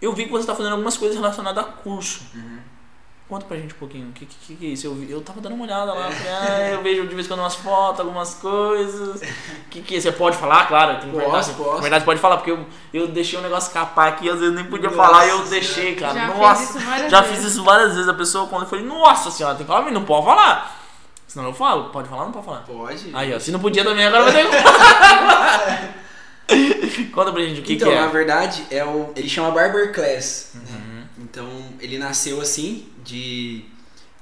Eu 0.00 0.12
vi 0.12 0.26
que 0.26 0.30
você 0.30 0.42
está 0.42 0.54
fazendo 0.54 0.72
algumas 0.72 0.96
coisas 0.96 1.16
relacionadas 1.16 1.64
a 1.64 1.66
curso. 1.66 2.22
Uhum. 2.34 2.58
Conta 3.26 3.46
pra 3.46 3.56
gente 3.56 3.74
um 3.74 3.78
pouquinho, 3.78 4.08
o 4.08 4.12
que, 4.12 4.26
que, 4.26 4.56
que, 4.56 4.66
é 4.66 4.70
isso? 4.70 4.86
Eu, 4.86 5.04
eu 5.08 5.20
tava 5.20 5.40
dando 5.40 5.54
uma 5.54 5.64
olhada 5.64 5.94
lá, 5.94 6.10
falei, 6.10 6.32
ah, 6.32 6.70
eu 6.72 6.82
vejo 6.82 7.06
de 7.06 7.14
vez 7.14 7.26
em 7.26 7.28
quando 7.28 7.40
umas 7.40 7.54
fotos, 7.54 8.00
algumas 8.00 8.34
coisas. 8.34 9.22
O 9.22 9.68
que, 9.70 9.82
que 9.82 9.96
é? 9.96 10.00
Você 10.00 10.10
pode 10.10 10.36
falar, 10.36 10.66
claro, 10.66 11.00
tem 11.00 11.12
posso, 11.12 11.22
verdade. 11.22 11.52
Posso. 11.52 11.74
Na 11.76 11.80
verdade, 11.80 12.04
pode 12.04 12.20
falar, 12.20 12.38
porque 12.38 12.50
eu, 12.50 12.66
eu 12.92 13.06
deixei 13.06 13.38
o 13.38 13.40
um 13.40 13.44
negócio 13.44 13.68
escapar 13.68 14.08
aqui, 14.08 14.28
às 14.28 14.40
vezes 14.40 14.52
nem 14.52 14.64
podia 14.64 14.90
nossa, 14.90 15.00
falar 15.00 15.26
e 15.26 15.30
eu 15.30 15.44
deixei, 15.44 15.94
cara. 15.94 16.14
Já 16.14 16.26
nossa, 16.26 16.72
fiz 16.72 17.10
já 17.10 17.20
vezes. 17.20 17.36
fiz 17.36 17.52
isso 17.52 17.62
várias 17.62 17.94
vezes. 17.94 18.08
A 18.08 18.14
pessoa, 18.14 18.48
quando 18.48 18.62
eu 18.62 18.68
falei, 18.68 18.84
nossa 18.84 19.30
senhora, 19.30 19.54
tem 19.54 19.64
que 19.64 19.72
falar, 19.72 19.88
não 19.92 20.04
pode 20.04 20.26
falar. 20.26 20.79
Senão 21.30 21.46
eu 21.46 21.54
falo. 21.54 21.90
Pode 21.90 22.08
falar 22.08 22.22
ou 22.22 22.26
não 22.26 22.32
pode 22.32 22.44
falar? 22.44 22.62
Pode. 22.62 23.10
Aí, 23.12 23.32
ó. 23.32 23.38
Se 23.38 23.52
não 23.52 23.60
podia 23.60 23.84
também, 23.84 24.04
agora 24.04 24.24
vai 24.24 24.32
ter 24.32 24.50
que. 26.48 27.04
Conta 27.14 27.30
pra 27.30 27.40
gente 27.42 27.60
o 27.60 27.62
que, 27.62 27.74
então, 27.74 27.86
que 27.86 27.94
é. 27.94 27.98
Então, 27.98 28.06
na 28.06 28.12
verdade, 28.12 28.66
é 28.68 28.84
o, 28.84 29.12
ele 29.14 29.28
chama 29.28 29.52
Barber 29.52 29.94
Class. 29.94 30.50
Né? 30.54 30.60
Uhum. 30.68 30.96
Né? 30.96 31.04
Então, 31.18 31.48
ele 31.78 31.98
nasceu 31.98 32.40
assim, 32.40 32.88
de... 33.04 33.64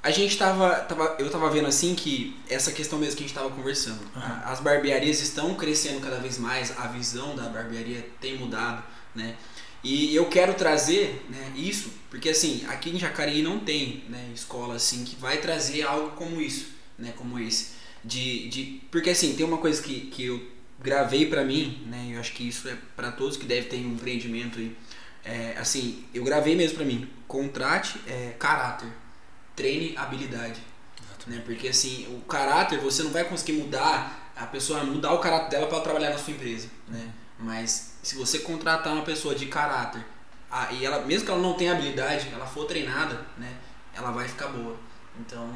A 0.03 0.11
gente 0.11 0.37
tava, 0.37 0.69
tava... 0.81 1.17
Eu 1.19 1.31
tava 1.31 1.49
vendo 1.49 1.67
assim 1.67 1.95
que 1.95 2.39
essa 2.47 2.73
questão 2.73 2.99
mesmo 2.99 3.17
que 3.17 3.25
a 3.25 3.27
gente 3.27 3.35
tava 3.35 3.49
conversando. 3.49 4.01
Uhum. 4.15 4.23
As 4.45 4.61
barbearias 4.61 5.23
estão 5.23 5.55
crescendo 5.55 6.03
cada 6.03 6.19
vez 6.19 6.37
mais, 6.37 6.79
a 6.79 6.89
visão 6.89 7.35
da 7.35 7.45
barbearia 7.45 8.07
tem 8.21 8.37
mudado, 8.37 8.83
né? 9.15 9.35
E 9.83 10.15
eu 10.15 10.27
quero 10.27 10.53
trazer 10.53 11.25
né, 11.31 11.53
isso, 11.57 11.91
porque 12.11 12.29
assim, 12.29 12.67
aqui 12.69 12.91
em 12.91 12.99
Jacareí 12.99 13.43
não 13.43 13.61
tem 13.61 14.05
né, 14.11 14.29
escola 14.35 14.75
assim 14.75 15.05
que 15.05 15.17
vai 15.17 15.39
trazer 15.39 15.85
algo 15.85 16.11
como 16.11 16.39
isso 16.39 16.77
né, 16.99 17.13
como 17.17 17.39
esse. 17.39 17.79
De, 18.05 18.49
de, 18.49 18.83
porque 18.91 19.11
assim, 19.11 19.35
tem 19.35 19.45
uma 19.45 19.59
coisa 19.59 19.83
que, 19.83 20.03
que 20.07 20.27
eu 20.27 20.41
gravei 20.81 21.27
para 21.27 21.45
mim, 21.45 21.83
né, 21.87 22.11
eu 22.13 22.21
acho 22.21 22.33
que 22.33 22.47
isso 22.47 22.69
é 22.69 22.77
para 22.97 23.13
todos 23.13 23.37
que 23.37 23.47
devem 23.47 23.69
ter 23.69 23.77
um 23.77 23.95
empreendimento 23.95 24.59
aí. 24.59 24.77
É, 25.25 25.57
assim, 25.59 26.05
eu 26.15 26.25
gravei 26.25 26.55
mesmo 26.55 26.77
para 26.77 26.87
mim. 26.87 27.09
Contrate 27.27 28.01
é, 28.07 28.35
caráter, 28.39 28.89
treine 29.55 29.97
habilidade. 29.97 30.61
Né? 31.27 31.43
Porque 31.45 31.69
assim, 31.69 32.07
o 32.17 32.21
caráter 32.23 32.79
você 32.79 33.03
não 33.03 33.11
vai 33.11 33.25
conseguir 33.25 33.53
mudar 33.53 34.33
a 34.35 34.47
pessoa 34.47 34.85
mudar 34.85 35.13
o 35.13 35.19
caráter 35.19 35.51
dela 35.51 35.67
para 35.67 35.81
trabalhar 35.81 36.11
na 36.11 36.19
sua 36.19 36.33
empresa, 36.33 36.69
né? 36.87 37.11
Mas 37.39 37.99
se 38.03 38.15
você 38.15 38.39
contratar 38.39 38.93
uma 38.93 39.05
pessoa 39.05 39.35
de 39.35 39.47
caráter, 39.47 40.05
ah, 40.51 40.69
e 40.73 40.85
ela 40.85 41.05
mesmo 41.05 41.27
que 41.27 41.31
ela 41.31 41.41
não 41.43 41.55
tenha 41.55 41.73
habilidade, 41.73 42.29
ela 42.33 42.47
for 42.47 42.65
treinada, 42.65 43.27
né, 43.37 43.53
ela 43.95 44.11
vai 44.11 44.27
ficar 44.29 44.49
boa. 44.49 44.77
Então, 45.21 45.53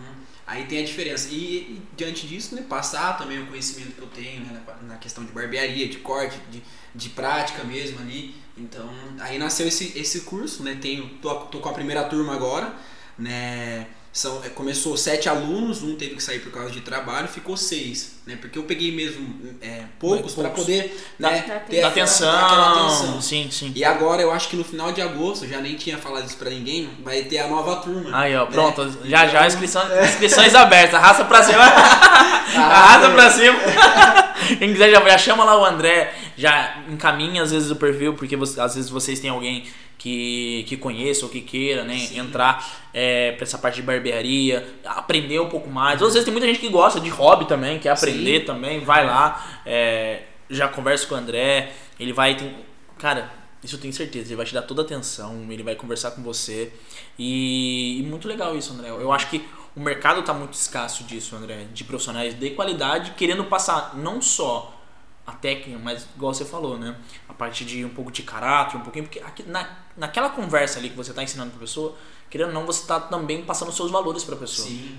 Aí 0.46 0.64
tem 0.64 0.80
a 0.80 0.84
diferença. 0.84 1.28
E, 1.30 1.34
e, 1.34 1.82
diante 1.96 2.26
disso, 2.26 2.54
né, 2.54 2.62
passar 2.68 3.16
também 3.16 3.42
o 3.42 3.46
conhecimento 3.46 3.92
que 3.92 4.02
eu 4.02 4.08
tenho 4.08 4.40
né, 4.40 4.62
na, 4.66 4.94
na, 4.94 4.96
questão 4.96 5.24
de 5.24 5.32
barbearia, 5.32 5.88
de 5.88 5.98
corte, 5.98 6.38
de, 6.50 6.62
de 6.94 7.08
prática 7.10 7.64
mesmo 7.64 8.00
ali. 8.00 8.34
Então, 8.56 8.90
aí 9.20 9.38
nasceu 9.38 9.66
esse, 9.66 9.98
esse 9.98 10.22
curso, 10.22 10.62
né? 10.62 10.78
Tenho, 10.80 11.08
tô, 11.20 11.34
tô 11.46 11.58
com 11.60 11.68
a 11.68 11.72
primeira 11.72 12.04
turma 12.04 12.34
agora, 12.34 12.74
né? 13.18 13.86
São, 14.12 14.44
é, 14.44 14.50
começou 14.50 14.94
sete 14.94 15.26
alunos, 15.26 15.82
um 15.82 15.96
teve 15.96 16.16
que 16.16 16.22
sair 16.22 16.40
por 16.40 16.52
causa 16.52 16.70
de 16.70 16.82
trabalho, 16.82 17.26
ficou 17.26 17.56
seis, 17.56 18.16
né? 18.26 18.36
Porque 18.38 18.58
eu 18.58 18.64
peguei 18.64 18.92
mesmo 18.92 19.56
é, 19.62 19.84
poucos 19.98 20.34
para 20.34 20.50
poder 20.50 20.94
né, 21.18 21.62
ter 21.68 21.82
atenção, 21.82 22.30
atenção. 22.30 23.22
Sim, 23.22 23.48
sim. 23.50 23.72
E 23.74 23.82
agora 23.82 24.20
eu 24.20 24.30
acho 24.30 24.50
que 24.50 24.56
no 24.56 24.64
final 24.64 24.92
de 24.92 25.00
agosto, 25.00 25.48
já 25.48 25.62
nem 25.62 25.76
tinha 25.76 25.96
falado 25.96 26.26
isso 26.26 26.36
para 26.36 26.50
ninguém, 26.50 26.90
vai 27.02 27.22
ter 27.22 27.38
a 27.38 27.48
nova 27.48 27.76
turma. 27.76 28.10
Aí, 28.12 28.36
ó, 28.36 28.44
né? 28.44 28.50
pronto, 28.52 28.98
já 29.04 29.26
já 29.26 29.46
inscrição, 29.46 29.82
inscrições 30.04 30.54
abertas, 30.54 31.00
raça 31.00 31.24
para 31.24 31.42
cima. 31.42 31.62
Arrasa 31.62 33.10
pra 33.10 33.30
cima. 33.30 33.58
Quem 34.58 34.72
quiser 34.72 34.90
já, 34.90 35.00
já 35.00 35.18
chama 35.18 35.44
lá 35.44 35.58
o 35.58 35.64
André, 35.64 36.12
já 36.36 36.82
encaminha 36.88 37.42
às 37.42 37.50
vezes 37.50 37.70
o 37.70 37.76
perfil, 37.76 38.14
porque 38.14 38.36
você, 38.36 38.60
às 38.60 38.74
vezes 38.74 38.90
vocês 38.90 39.20
têm 39.20 39.30
alguém 39.30 39.64
que, 40.02 40.64
que 40.66 40.76
conheça 40.76 41.24
ou 41.24 41.30
que 41.30 41.40
queira 41.40 41.84
né, 41.84 42.08
entrar 42.16 42.68
é, 42.92 43.30
para 43.32 43.44
essa 43.44 43.56
parte 43.56 43.76
de 43.76 43.82
barbearia, 43.82 44.66
aprender 44.84 45.38
um 45.38 45.48
pouco 45.48 45.70
mais. 45.70 46.02
Às 46.02 46.14
vezes 46.14 46.24
tem 46.24 46.32
muita 46.32 46.48
gente 46.48 46.58
que 46.58 46.68
gosta 46.68 46.98
de 46.98 47.08
hobby 47.08 47.44
também, 47.44 47.78
quer 47.78 47.90
aprender 47.90 48.40
Sim. 48.40 48.46
também, 48.46 48.80
vai 48.80 49.06
lá, 49.06 49.60
é, 49.64 50.22
já 50.50 50.66
conversa 50.66 51.06
com 51.06 51.14
o 51.14 51.18
André, 51.18 51.72
ele 52.00 52.12
vai. 52.12 52.36
Tem, 52.36 52.52
cara, 52.98 53.32
isso 53.62 53.76
eu 53.76 53.80
tenho 53.80 53.94
certeza, 53.94 54.30
ele 54.30 54.36
vai 54.36 54.44
te 54.44 54.52
dar 54.52 54.62
toda 54.62 54.82
a 54.82 54.84
atenção, 54.84 55.46
ele 55.48 55.62
vai 55.62 55.76
conversar 55.76 56.10
com 56.10 56.22
você. 56.22 56.72
E, 57.16 58.00
e 58.00 58.02
muito 58.02 58.26
legal 58.26 58.56
isso, 58.56 58.72
André. 58.72 58.90
Eu 58.90 59.12
acho 59.12 59.30
que 59.30 59.40
o 59.76 59.80
mercado 59.80 60.18
está 60.18 60.34
muito 60.34 60.54
escasso 60.54 61.04
disso, 61.04 61.36
André, 61.36 61.68
de 61.72 61.84
profissionais 61.84 62.36
de 62.36 62.50
qualidade 62.50 63.12
querendo 63.12 63.44
passar 63.44 63.96
não 63.96 64.20
só 64.20 64.81
a 65.26 65.32
técnica, 65.32 65.78
mas 65.78 66.06
igual 66.16 66.34
você 66.34 66.44
falou, 66.44 66.78
né? 66.78 66.96
A 67.28 67.34
parte 67.34 67.64
de 67.64 67.84
um 67.84 67.90
pouco 67.90 68.10
de 68.10 68.22
caráter, 68.22 68.76
um 68.76 68.80
pouquinho, 68.80 69.04
porque 69.04 69.20
aqui, 69.20 69.44
na, 69.44 69.68
naquela 69.96 70.30
conversa 70.30 70.78
ali 70.78 70.90
que 70.90 70.96
você 70.96 71.10
está 71.10 71.22
ensinando 71.22 71.50
para 71.50 71.58
a 71.58 71.60
pessoa, 71.60 71.94
querendo 72.28 72.48
ou 72.48 72.54
não, 72.54 72.66
você 72.66 72.82
está 72.82 72.98
também 72.98 73.42
passando 73.42 73.70
seus 73.72 73.90
valores 73.90 74.24
para 74.24 74.34
a 74.34 74.38
pessoa. 74.38 74.68
Sim. 74.68 74.98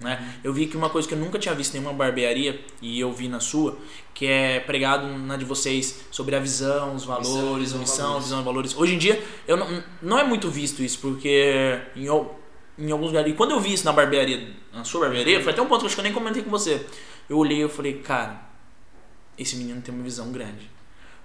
Né? 0.00 0.38
Eu 0.42 0.52
vi 0.52 0.66
que 0.66 0.76
uma 0.76 0.90
coisa 0.90 1.06
que 1.06 1.14
eu 1.14 1.18
nunca 1.18 1.38
tinha 1.38 1.54
visto 1.54 1.74
em 1.74 1.78
nenhuma 1.78 1.96
barbearia, 1.96 2.62
e 2.82 3.00
eu 3.00 3.12
vi 3.12 3.28
na 3.28 3.40
sua, 3.40 3.78
que 4.12 4.26
é 4.26 4.60
pregado 4.60 5.06
na 5.06 5.36
de 5.36 5.44
vocês 5.44 6.04
sobre 6.10 6.36
a 6.36 6.40
visão, 6.40 6.94
os 6.94 7.04
valores, 7.04 7.72
visão, 7.72 7.78
missão, 7.78 8.06
valores. 8.06 8.24
visão 8.24 8.40
e 8.40 8.44
valores. 8.44 8.76
Hoje 8.76 8.94
em 8.94 8.98
dia, 8.98 9.24
eu 9.46 9.56
não, 9.56 9.82
não 10.02 10.18
é 10.18 10.24
muito 10.24 10.50
visto 10.50 10.82
isso, 10.82 10.98
porque 10.98 11.80
em, 11.96 12.06
em 12.06 12.90
alguns 12.90 13.08
lugares. 13.08 13.32
E 13.32 13.36
quando 13.36 13.52
eu 13.52 13.60
vi 13.60 13.72
isso 13.72 13.84
na 13.84 13.92
barbearia, 13.92 14.54
na 14.72 14.84
sua 14.84 15.02
barbearia, 15.02 15.42
foi 15.42 15.52
até 15.52 15.62
um 15.62 15.66
ponto 15.66 15.78
que 15.78 15.84
eu 15.84 15.86
acho 15.86 15.94
que 15.94 16.00
eu 16.00 16.04
nem 16.04 16.12
comentei 16.12 16.42
com 16.42 16.50
você. 16.50 16.84
Eu 17.28 17.38
olhei 17.38 17.64
e 17.64 17.68
falei, 17.68 17.94
cara, 17.94 18.53
esse 19.38 19.56
menino 19.56 19.80
tem 19.80 19.94
uma 19.94 20.04
visão 20.04 20.30
grande. 20.32 20.70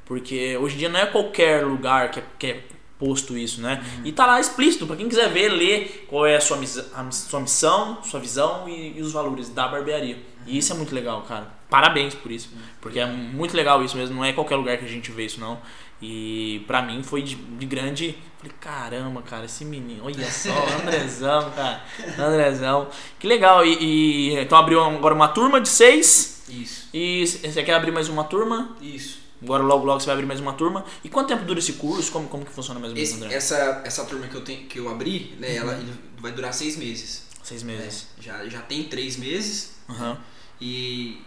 Porque 0.05 0.57
hoje 0.57 0.75
em 0.75 0.79
dia 0.79 0.89
não 0.89 0.99
é 0.99 1.05
qualquer 1.05 1.65
lugar 1.65 2.09
que 2.11 2.19
é, 2.19 2.23
que 2.37 2.47
é 2.47 2.63
posto 2.99 3.37
isso, 3.37 3.61
né? 3.61 3.81
E 4.03 4.11
tá 4.11 4.25
lá 4.25 4.39
explícito, 4.39 4.85
para 4.85 4.97
quem 4.97 5.07
quiser 5.07 5.29
ver, 5.29 5.49
ler 5.49 6.05
qual 6.09 6.25
é 6.25 6.35
a 6.35 6.41
sua, 6.41 6.57
missão, 6.57 6.85
a 6.93 7.11
sua 7.11 7.39
missão, 7.39 8.03
sua 8.03 8.19
visão 8.19 8.67
e, 8.67 8.97
e, 8.97 9.01
os 9.01 9.13
valores 9.13 9.49
da 9.49 9.67
barbearia. 9.67 10.17
E 10.45 10.57
isso 10.57 10.73
é 10.73 10.75
muito 10.75 10.93
legal, 10.93 11.21
cara. 11.21 11.47
Parabéns 11.69 12.13
por 12.13 12.31
isso. 12.31 12.49
Porque 12.81 12.99
é 12.99 13.05
muito 13.05 13.55
legal 13.55 13.81
isso 13.83 13.95
mesmo, 13.95 14.15
não 14.15 14.25
é 14.25 14.33
qualquer 14.33 14.57
lugar 14.57 14.77
que 14.77 14.85
a 14.85 14.87
gente 14.87 15.11
vê 15.11 15.25
isso, 15.25 15.39
não. 15.39 15.59
E 16.01 16.63
pra 16.65 16.81
mim 16.81 17.03
foi 17.03 17.21
de, 17.21 17.35
de 17.35 17.65
grande. 17.65 18.17
Falei, 18.37 18.53
caramba, 18.59 19.21
cara, 19.21 19.45
esse 19.45 19.65
menino, 19.65 20.05
olha 20.05 20.25
só, 20.31 20.49
Andrezão, 20.81 21.51
cara. 21.51 21.83
Andrezão. 22.17 22.87
Que 23.19 23.27
legal. 23.27 23.65
E, 23.65 23.77
e, 23.81 24.39
então 24.39 24.57
abriu 24.57 24.81
agora 24.83 25.13
uma 25.13 25.27
turma 25.27 25.59
de 25.59 25.67
seis. 25.67 26.43
Isso. 26.47 26.87
E 26.93 27.25
você 27.27 27.61
quer 27.63 27.73
abrir 27.73 27.91
mais 27.91 28.07
uma 28.07 28.23
turma? 28.23 28.75
Isso. 28.81 29.19
Agora 29.41 29.61
logo 29.63 29.85
logo 29.85 29.99
você 29.99 30.05
vai 30.05 30.15
abrir 30.15 30.25
mais 30.25 30.39
uma 30.39 30.53
turma. 30.53 30.83
E 31.03 31.09
quanto 31.09 31.27
tempo 31.29 31.43
dura 31.45 31.59
esse 31.59 31.73
curso? 31.73 32.11
Como, 32.11 32.27
como 32.27 32.45
que 32.45 32.51
funciona 32.51 32.79
mais 32.79 32.91
ou 32.91 32.97
menos, 32.97 33.13
André? 33.13 33.33
essa, 33.33 33.81
essa 33.85 34.05
turma 34.05 34.27
que 34.27 34.35
eu, 34.35 34.41
tenho, 34.41 34.65
que 34.67 34.79
eu 34.79 34.89
abri, 34.89 35.35
né, 35.39 35.55
ela 35.55 35.73
Uhum. 35.73 35.93
vai 36.19 36.31
durar 36.31 36.53
seis 36.53 36.75
meses. 36.77 37.25
Seis 37.43 37.63
né? 37.63 37.75
meses. 37.77 38.07
Já, 38.21 38.45
já 38.47 38.61
tem 38.61 38.83
três 38.85 39.15
meses 39.17 39.75
Aham. 39.89 40.17
e 40.59 41.21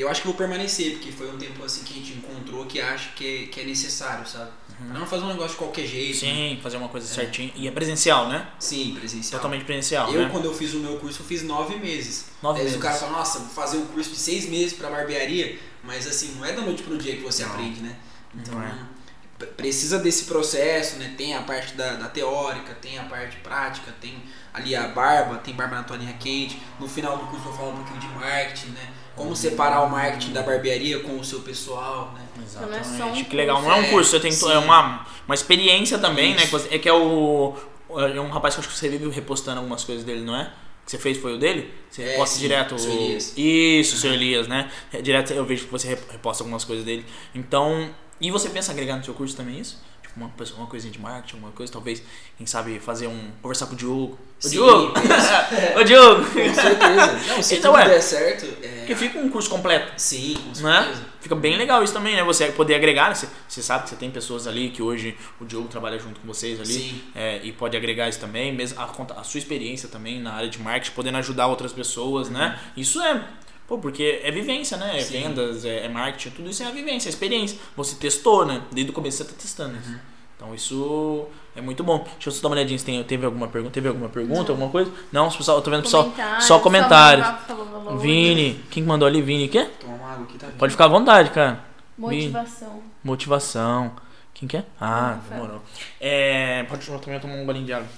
eu 0.00 0.08
acho 0.08 0.22
que 0.22 0.26
vou 0.26 0.36
permanecer, 0.36 0.92
porque 0.92 1.12
foi 1.12 1.30
um 1.30 1.36
tempo 1.36 1.62
assim 1.64 1.82
que 1.84 1.92
a 1.92 1.96
gente 1.96 2.12
encontrou 2.14 2.64
que 2.66 2.80
acha 2.80 3.10
que 3.14 3.44
é, 3.44 3.46
que 3.46 3.60
é 3.60 3.64
necessário, 3.64 4.26
sabe? 4.26 4.50
Pra 4.88 4.98
não 4.98 5.06
fazer 5.06 5.22
um 5.24 5.28
negócio 5.28 5.50
de 5.50 5.56
qualquer 5.56 5.86
jeito. 5.86 6.24
né? 6.24 6.32
Uhum. 6.32 6.38
Sim, 6.56 6.60
fazer 6.62 6.76
uma 6.78 6.88
coisa 6.88 7.06
certinha. 7.06 7.52
E 7.54 7.68
é 7.68 7.70
presencial, 7.70 8.28
né? 8.28 8.48
Sim, 8.58 8.96
presencial. 8.98 9.38
Totalmente 9.40 9.64
presencial, 9.64 10.12
Eu, 10.12 10.22
né? 10.22 10.28
quando 10.32 10.46
eu 10.46 10.54
fiz 10.54 10.74
o 10.74 10.78
meu 10.78 10.98
curso, 10.98 11.22
eu 11.22 11.26
fiz 11.26 11.42
nove 11.44 11.76
meses. 11.76 12.26
Nove 12.42 12.58
Aí 12.58 12.64
meses. 12.64 12.78
o 12.78 12.82
cara 12.82 12.96
fala, 12.96 13.12
nossa, 13.12 13.38
vou 13.38 13.48
fazer 13.48 13.76
um 13.76 13.86
curso 13.86 14.10
de 14.10 14.16
seis 14.16 14.48
meses 14.48 14.72
pra 14.72 14.90
barbearia, 14.90 15.56
mas 15.84 16.06
assim, 16.08 16.34
não 16.36 16.44
é 16.44 16.52
da 16.52 16.62
noite 16.62 16.82
pro 16.82 16.96
dia 16.98 17.14
que 17.14 17.22
você 17.22 17.44
Não. 17.44 17.52
aprende, 17.52 17.80
né? 17.80 17.96
Então, 18.34 18.60
é. 18.60 19.46
precisa 19.56 19.98
desse 19.98 20.24
processo, 20.24 20.96
né? 20.96 21.14
Tem 21.16 21.34
a 21.34 21.42
parte 21.42 21.74
da, 21.74 21.94
da 21.94 22.08
teórica, 22.08 22.74
tem 22.74 22.98
a 22.98 23.04
parte 23.04 23.36
prática, 23.36 23.94
tem 24.00 24.20
ali 24.52 24.74
a 24.74 24.88
barba, 24.88 25.36
tem 25.36 25.54
barba 25.54 25.76
na 25.76 25.82
toalhinha 25.84 26.14
quente. 26.14 26.60
No 26.80 26.88
final 26.88 27.18
do 27.18 27.26
curso 27.26 27.46
eu 27.48 27.52
falo 27.52 27.72
um 27.72 27.76
pouquinho 27.76 28.00
de 28.00 28.08
marketing, 28.08 28.68
né? 28.70 28.88
Como 29.14 29.36
separar 29.36 29.82
o 29.82 29.90
marketing 29.90 30.32
da 30.32 30.42
barbearia 30.42 31.00
com 31.00 31.18
o 31.18 31.24
seu 31.24 31.40
pessoal, 31.40 32.12
né? 32.14 32.22
Então 32.50 32.66
não 32.68 32.76
é 32.76 32.82
só 32.82 32.90
um 32.90 32.94
Exatamente. 32.94 33.24
que 33.24 33.36
legal. 33.36 33.60
Não 33.62 33.70
é 33.70 33.74
um 33.74 33.78
curso. 33.80 33.90
curso, 33.92 34.10
você 34.12 34.20
tem 34.20 34.32
Sim. 34.32 34.50
é 34.52 34.58
uma, 34.58 35.06
uma 35.26 35.34
experiência 35.34 35.98
também, 35.98 36.30
né? 36.34 36.36
Isso. 36.38 36.46
que 36.46 36.50
você- 36.52 36.74
É 36.74 36.78
que 36.78 36.88
é 36.88 36.92
o. 36.92 37.54
É 37.90 38.20
um 38.20 38.30
rapaz 38.30 38.54
que 38.54 38.60
eu 38.60 38.64
acho 38.64 38.72
que 38.72 38.78
você 38.78 38.88
vive 38.88 39.08
repostando 39.10 39.58
algumas 39.58 39.84
coisas 39.84 40.02
dele, 40.04 40.22
não 40.22 40.34
é? 40.34 40.50
Que 40.84 40.90
você 40.92 40.98
fez 40.98 41.18
foi 41.18 41.34
o 41.34 41.38
dele? 41.38 41.72
Você 41.90 42.02
É, 42.02 42.10
reposta 42.12 42.34
sim, 42.36 42.40
direto 42.40 42.78
seu 42.78 42.90
Elias. 42.90 43.34
Isso, 43.36 43.96
o 43.96 43.98
seu 43.98 44.12
Elias, 44.14 44.48
né? 44.48 44.70
É, 44.92 45.00
Direto 45.02 45.32
eu 45.32 45.44
vejo 45.44 45.66
que 45.66 45.70
você 45.70 45.88
rep- 45.88 46.10
reposta 46.10 46.42
algumas 46.42 46.64
coisas 46.64 46.84
dele. 46.84 47.04
Então. 47.34 47.90
E 48.20 48.30
você 48.30 48.48
pensa 48.48 48.70
em 48.70 48.74
agregar 48.74 48.96
no 48.96 49.04
seu 49.04 49.14
curso 49.14 49.36
também 49.36 49.58
isso? 49.58 49.82
Tipo, 50.00 50.14
uma, 50.20 50.30
uma 50.56 50.66
coisinha 50.68 50.92
de 50.92 50.98
marketing, 51.00 51.38
uma 51.38 51.50
coisa, 51.50 51.72
talvez, 51.72 52.02
quem 52.38 52.46
sabe, 52.46 52.78
fazer 52.80 53.08
um. 53.08 53.30
conversar 53.42 53.66
com 53.66 53.72
o 53.74 53.76
Diogo. 53.76 54.12
Ô 54.12 54.18
Sim, 54.38 54.50
Diogo! 54.50 54.94
Ô 55.78 55.82
Diogo! 55.84 56.24
Com 56.24 56.54
certeza. 56.54 57.20
Não, 57.28 57.42
se 57.42 57.56
Então, 57.56 57.72
tudo 57.72 57.82
é. 57.82 57.88
der 57.88 58.00
certo, 58.00 58.46
é... 58.62 58.71
Porque 58.82 58.96
fica 58.96 59.18
um 59.18 59.28
curso 59.28 59.48
completo. 59.48 59.92
Sim, 59.96 60.34
com 60.34 60.62
né? 60.62 60.82
certeza. 60.82 61.04
Fica 61.20 61.34
bem 61.34 61.56
legal 61.56 61.82
isso 61.82 61.92
também, 61.92 62.16
né? 62.16 62.24
Você 62.24 62.46
poder 62.52 62.74
agregar, 62.74 63.08
né? 63.08 63.14
você, 63.14 63.28
você 63.48 63.62
sabe 63.62 63.84
que 63.84 63.90
você 63.90 63.96
tem 63.96 64.10
pessoas 64.10 64.46
ali 64.46 64.70
que 64.70 64.82
hoje 64.82 65.16
o 65.40 65.44
Diogo 65.44 65.68
trabalha 65.68 65.98
junto 65.98 66.20
com 66.20 66.26
vocês 66.26 66.60
ali 66.60 66.72
Sim. 66.72 67.02
é, 67.14 67.40
e 67.42 67.52
pode 67.52 67.76
agregar 67.76 68.08
isso 68.08 68.18
também, 68.20 68.52
mesmo 68.52 68.80
a, 68.80 68.84
a 69.16 69.24
sua 69.24 69.38
experiência 69.38 69.88
também 69.88 70.20
na 70.20 70.32
área 70.32 70.48
de 70.48 70.60
marketing, 70.60 70.94
podendo 70.94 71.18
ajudar 71.18 71.46
outras 71.46 71.72
pessoas, 71.72 72.28
né? 72.28 72.58
Isso 72.76 73.00
é, 73.00 73.24
pô, 73.66 73.78
porque 73.78 74.20
é 74.22 74.30
vivência, 74.30 74.76
né? 74.76 74.94
É 74.94 74.98
Uhum. 74.98 75.04
Sim. 75.04 75.22
vendas, 75.22 75.64
é, 75.64 75.84
é 75.84 75.88
marketing, 75.88 76.30
tudo 76.30 76.50
isso 76.50 76.62
é 76.62 76.66
a 76.66 76.70
vivência, 76.70 77.08
é 77.08 77.10
a 77.10 77.14
experiência. 77.14 77.58
Você 77.76 77.96
testou, 77.96 78.44
né? 78.44 78.62
Desde 78.72 78.90
o 78.90 78.94
começo 78.94 79.18
você 79.18 79.24
tá 79.24 79.34
testando 79.38 79.76
isso. 79.78 79.90
Uhum. 79.90 79.98
Então 80.36 80.54
isso 80.54 81.28
é 81.54 81.60
muito 81.60 81.84
bom. 81.84 81.98
Deixa 81.98 82.28
eu 82.28 82.32
só 82.32 82.42
dar 82.42 82.48
uma 82.48 82.56
olhadinha 82.56 82.78
se 82.78 82.84
tem, 82.84 83.02
teve 83.04 83.26
alguma 83.26 83.48
pergunta. 83.48 83.74
Teve 83.74 83.88
alguma 83.88 84.08
pergunta, 84.08 84.52
alguma 84.52 84.70
coisa? 84.70 84.90
Não, 85.10 85.30
pessoal, 85.30 85.58
eu 85.58 85.62
tô 85.62 85.70
vendo 85.70 85.82
pessoal. 85.82 86.04
Comentários, 86.04 86.44
Só 86.44 86.58
comentários. 86.58 87.26
Valores. 87.48 88.02
Vini, 88.02 88.64
quem 88.70 88.82
que 88.82 88.88
mandou 88.88 89.06
ali? 89.06 89.20
Vini, 89.20 89.46
o 89.46 89.48
quê? 89.48 89.68
Toma 89.80 89.94
uma 89.94 90.12
água 90.12 90.24
aqui, 90.24 90.38
tá? 90.38 90.48
Pode 90.58 90.72
ficar 90.72 90.86
à 90.86 90.88
vontade, 90.88 91.30
cara. 91.30 91.60
Motivação. 91.98 92.82
Motivação. 93.04 93.92
Quem 94.32 94.48
que 94.48 94.56
é? 94.56 94.64
Ah, 94.80 95.18
demorou. 95.28 95.62
É, 96.00 96.64
pode 96.64 96.88
eu 96.88 96.98
também 96.98 97.20
tomar 97.20 97.34
um 97.34 97.46
bolinho 97.46 97.66
de 97.66 97.72
água. 97.72 97.88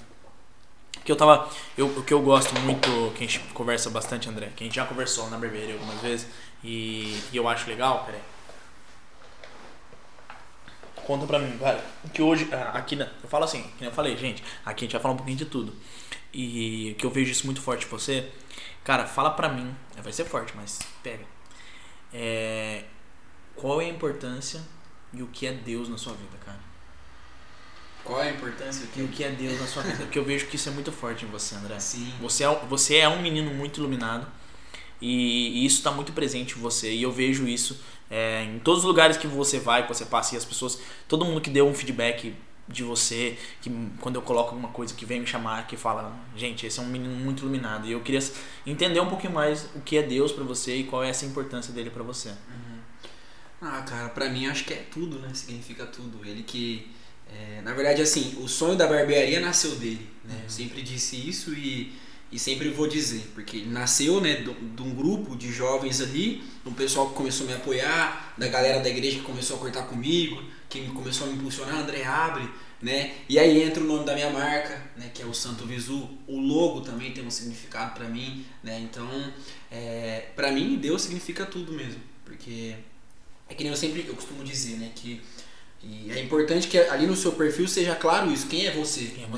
Que 1.05 1.13
eu 1.13 1.17
tava. 1.17 1.49
Eu, 1.77 1.87
o 1.87 2.03
que 2.03 2.13
eu 2.13 2.21
gosto 2.23 2.59
muito, 2.61 3.13
que 3.15 3.25
a 3.25 3.27
gente 3.27 3.39
conversa 3.53 3.89
bastante, 3.91 4.29
André, 4.29 4.51
que 4.57 4.65
a 4.65 4.67
gente 4.67 4.75
já 4.75 4.85
conversou 4.85 5.31
na 5.31 5.39
barbearia 5.39 5.75
algumas 5.75 6.01
vezes, 6.01 6.27
e, 6.63 7.21
e 7.33 7.37
eu 7.37 7.49
acho 7.49 7.69
legal, 7.69 8.05
peraí. 8.05 8.21
Conta 11.07 11.27
pra 11.27 11.39
mim, 11.39 11.57
cara. 11.59 11.83
Que 12.13 12.23
hoje, 12.23 12.49
ah, 12.53 12.73
aqui, 12.75 12.99
eu 12.99 13.29
falo 13.29 13.45
assim, 13.45 13.63
que 13.63 13.81
nem 13.81 13.89
eu 13.89 13.95
falei, 13.95 14.17
gente, 14.17 14.43
aqui 14.65 14.85
a 14.85 14.87
gente 14.87 14.93
vai 14.93 15.01
falar 15.01 15.15
um 15.15 15.19
pouquinho 15.19 15.39
de 15.39 15.47
tudo. 15.47 15.73
E 16.33 16.97
que 16.99 17.07
eu 17.07 17.11
vejo 17.11 17.31
isso 17.31 17.47
muito 17.47 17.61
forte 17.61 17.87
em 17.87 17.89
você, 17.89 18.29
cara, 18.83 19.07
fala 19.07 19.31
pra 19.31 19.49
mim, 19.49 19.75
vai 20.03 20.13
ser 20.13 20.25
forte, 20.25 20.53
mas 20.57 20.81
pega. 21.03 21.25
É, 22.13 22.85
qual 23.55 23.81
é 23.81 23.87
a 23.87 23.89
importância 23.89 24.61
e 25.13 25.23
o 25.23 25.29
que 25.29 25.47
é 25.47 25.53
Deus 25.53 25.89
na 25.89 25.97
sua 25.97 26.13
vida, 26.15 26.37
cara? 26.45 26.59
Qual 28.05 28.21
é 28.21 28.29
a 28.29 28.33
importância 28.33 28.87
E 28.95 29.03
o 29.03 29.09
que 29.09 29.25
é 29.25 29.31
Deus 29.31 29.59
na 29.59 29.67
sua 29.67 29.83
vida? 29.83 30.05
Porque 30.05 30.19
eu 30.19 30.25
vejo 30.25 30.47
que 30.47 30.57
isso 30.57 30.69
é 30.69 30.73
muito 30.73 30.93
forte 30.93 31.25
em 31.25 31.29
você, 31.29 31.55
André. 31.55 31.81
Sim. 31.81 32.13
Você 32.21 32.45
é, 32.45 32.55
você 32.69 32.97
é 32.97 33.09
um 33.09 33.23
menino 33.23 33.51
muito 33.53 33.81
iluminado 33.81 34.27
e, 35.01 35.63
e 35.63 35.67
isso 35.67 35.79
está 35.79 35.91
muito 35.91 36.13
presente 36.13 36.57
em 36.57 36.61
você. 36.61 36.93
E 36.93 37.03
eu 37.03 37.13
vejo 37.13 37.47
isso 37.47 37.81
é, 38.11 38.45
em 38.45 38.59
todos 38.59 38.81
os 38.81 38.85
lugares 38.87 39.17
que 39.17 39.27
você 39.27 39.59
vai, 39.59 39.83
que 39.83 39.89
você 39.89 40.05
passa 40.05 40.35
e 40.35 40.39
as 40.39 40.45
pessoas, 40.45 40.79
todo 41.09 41.25
mundo 41.25 41.41
que 41.41 41.51
deu 41.51 41.67
um 41.67 41.75
feedback 41.75 42.35
de 42.67 42.83
você, 42.83 43.37
que 43.61 43.71
quando 44.01 44.17
eu 44.17 44.23
coloco 44.23 44.51
alguma 44.51 44.71
coisa 44.71 44.95
que 44.95 45.05
vem 45.05 45.21
me 45.21 45.27
chamar, 45.27 45.67
que 45.67 45.77
fala, 45.77 46.17
gente, 46.35 46.67
esse 46.67 46.79
é 46.79 46.83
um 46.83 46.87
menino 46.87 47.15
muito 47.15 47.43
iluminado. 47.43 47.87
E 47.87 47.93
eu 47.93 48.01
queria 48.01 48.21
entender 48.67 49.01
um 49.01 49.09
pouquinho 49.09 49.33
mais 49.33 49.69
o 49.75 49.81
que 49.81 49.99
é 49.99 50.03
Deus 50.03 50.33
pra 50.33 50.45
você 50.45 50.77
e 50.77 50.85
qual 50.85 51.05
é 51.05 51.11
essa 51.11 51.27
importância 51.27 51.73
dele 51.73 51.91
pra 51.91 52.03
você. 52.03 52.33
Ah, 53.61 53.83
cara, 53.83 54.09
pra 54.11 54.29
mim 54.29 54.47
acho 54.47 54.65
que 54.65 54.75
é 54.75 54.85
tudo, 54.91 55.19
né? 55.19 55.31
Significa 55.33 55.87
tudo. 55.87 56.27
Ele 56.27 56.43
que. 56.43 56.91
é, 57.31 57.63
na 57.63 57.73
verdade, 57.73 58.03
assim, 58.03 58.37
o 58.43 58.47
sonho 58.47 58.77
da 58.77 58.87
barbearia 58.87 59.41
nasceu 59.41 59.75
dele, 59.77 60.07
né? 60.23 60.41
Eu 60.45 60.51
sempre 60.51 60.83
disse 60.83 61.17
isso 61.17 61.55
e, 61.55 61.93
e 62.35 62.39
sempre 62.41 62.69
vou 62.71 62.89
dizer, 62.89 63.31
porque 63.33 63.59
ele 63.59 63.71
nasceu, 63.71 64.21
né, 64.21 64.35
de 64.43 64.83
um 64.83 64.93
grupo 64.93 65.37
de 65.37 65.53
jovens 65.53 66.01
ali, 66.01 66.43
um 66.67 66.73
pessoal 66.75 67.09
que 67.11 67.15
começou 67.15 67.47
a 67.47 67.51
me 67.51 67.55
apoiar, 67.55 68.35
da 68.37 68.49
galera 68.49 68.81
da 68.81 68.89
igreja 68.89 69.19
que 69.19 69.23
começou 69.23 69.57
a 69.57 69.61
cortar 69.61 69.85
comigo, 69.85 70.43
que 70.69 70.81
me- 70.81 70.89
começou 70.93 71.29
a 71.29 71.31
me 71.31 71.37
impulsionar, 71.37 71.77
André 71.77 72.03
abre, 72.05 72.51
né? 72.83 73.15
E 73.29 73.39
aí 73.39 73.63
entra 73.63 73.81
o 73.81 73.87
nome 73.87 74.05
da 74.05 74.15
minha 74.15 74.31
marca, 74.31 74.75
né, 74.97 75.13
que 75.15 75.23
é 75.23 75.25
o 75.27 75.33
Santo 75.33 75.65
Visu. 75.65 76.11
O 76.27 76.41
logo 76.41 76.81
também 76.81 77.13
tem 77.13 77.25
um 77.25 77.31
significado 77.31 77.95
pra 77.95 78.09
mim, 78.09 78.45
né? 78.65 78.81
Então, 78.81 79.09
é, 79.71 80.31
para 80.35 80.51
mim, 80.51 80.75
Deus 80.75 81.03
significa 81.03 81.47
tudo 81.47 81.73
mesmo, 81.73 82.01
porque 82.25 82.75
é 83.49 83.55
que 83.55 83.63
nem 83.63 83.71
eu 83.71 83.77
sempre 83.79 84.05
eu 84.09 84.15
costumo 84.15 84.43
dizer, 84.43 84.77
né, 84.79 84.91
que 84.93 85.23
e 85.81 86.11
é 86.11 86.19
importante 86.21 86.67
que 86.67 86.79
ali 86.79 87.07
no 87.07 87.15
seu 87.15 87.33
perfil 87.33 87.69
seja 87.69 87.95
claro 87.95 88.33
isso, 88.33 88.49
quem 88.49 88.67
é 88.67 88.73
você. 88.73 89.05
Quem 89.15 89.23
é 89.23 89.27
né? 89.29 89.33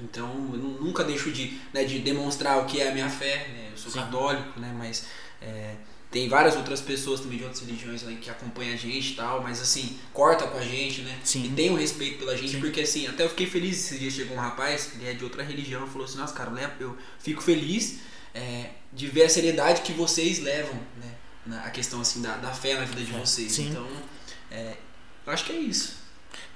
Então, 0.00 0.28
eu 0.52 0.58
nu- 0.58 0.80
nunca 0.84 1.02
deixo 1.04 1.30
de, 1.32 1.58
né, 1.72 1.84
de 1.84 1.98
demonstrar 2.00 2.58
o 2.58 2.66
que 2.66 2.80
é 2.80 2.88
a 2.88 2.92
minha 2.92 3.08
fé, 3.10 3.48
né? 3.48 3.68
Eu 3.72 3.76
sou 3.78 3.90
Sim. 3.90 3.98
católico, 4.00 4.58
né, 4.60 4.72
mas 4.76 5.06
é, 5.42 5.74
tem 6.10 6.28
várias 6.28 6.56
outras 6.56 6.80
pessoas 6.80 7.20
também 7.20 7.36
de 7.38 7.44
outras 7.44 7.62
religiões 7.62 8.02
né, 8.02 8.16
que 8.20 8.30
acompanham 8.30 8.74
a 8.74 8.76
gente 8.76 9.12
e 9.12 9.14
tal, 9.16 9.42
mas 9.42 9.60
assim, 9.60 9.98
corta 10.12 10.46
com 10.46 10.56
a 10.58 10.62
gente, 10.62 11.02
né? 11.02 11.18
Sim. 11.24 11.44
E 11.46 11.48
tem 11.50 11.70
um 11.70 11.74
respeito 11.76 12.18
pela 12.18 12.36
gente, 12.36 12.52
Sim. 12.52 12.60
porque 12.60 12.80
assim, 12.80 13.06
até 13.06 13.24
eu 13.24 13.28
fiquei 13.28 13.46
feliz 13.46 13.76
esse 13.76 13.98
dia 13.98 14.10
chegou 14.10 14.36
um 14.36 14.40
rapaz, 14.40 14.92
ele 14.94 15.08
é 15.08 15.12
de 15.14 15.24
outra 15.24 15.42
religião, 15.42 15.86
falou 15.86 16.04
assim, 16.06 16.16
nossa, 16.18 16.32
cara, 16.34 16.50
eu- 16.80 16.88
eu 16.88 16.98
fico 17.18 17.42
feliz 17.42 17.98
é, 18.34 18.70
de 18.92 19.06
ver 19.08 19.24
a 19.24 19.28
seriedade 19.28 19.82
que 19.82 19.92
vocês 19.92 20.38
levam, 20.38 20.74
né? 21.00 21.14
Na, 21.44 21.62
a 21.64 21.70
questão 21.70 22.00
assim 22.00 22.20
da, 22.22 22.36
da 22.36 22.52
fé 22.52 22.74
na 22.74 22.84
vida 22.84 23.02
de 23.02 23.10
vocês. 23.12 23.50
Sim. 23.52 23.70
Então, 23.70 23.88
é, 24.50 24.76
eu 25.26 25.32
acho 25.32 25.44
que 25.44 25.52
é 25.52 25.56
isso. 25.56 25.96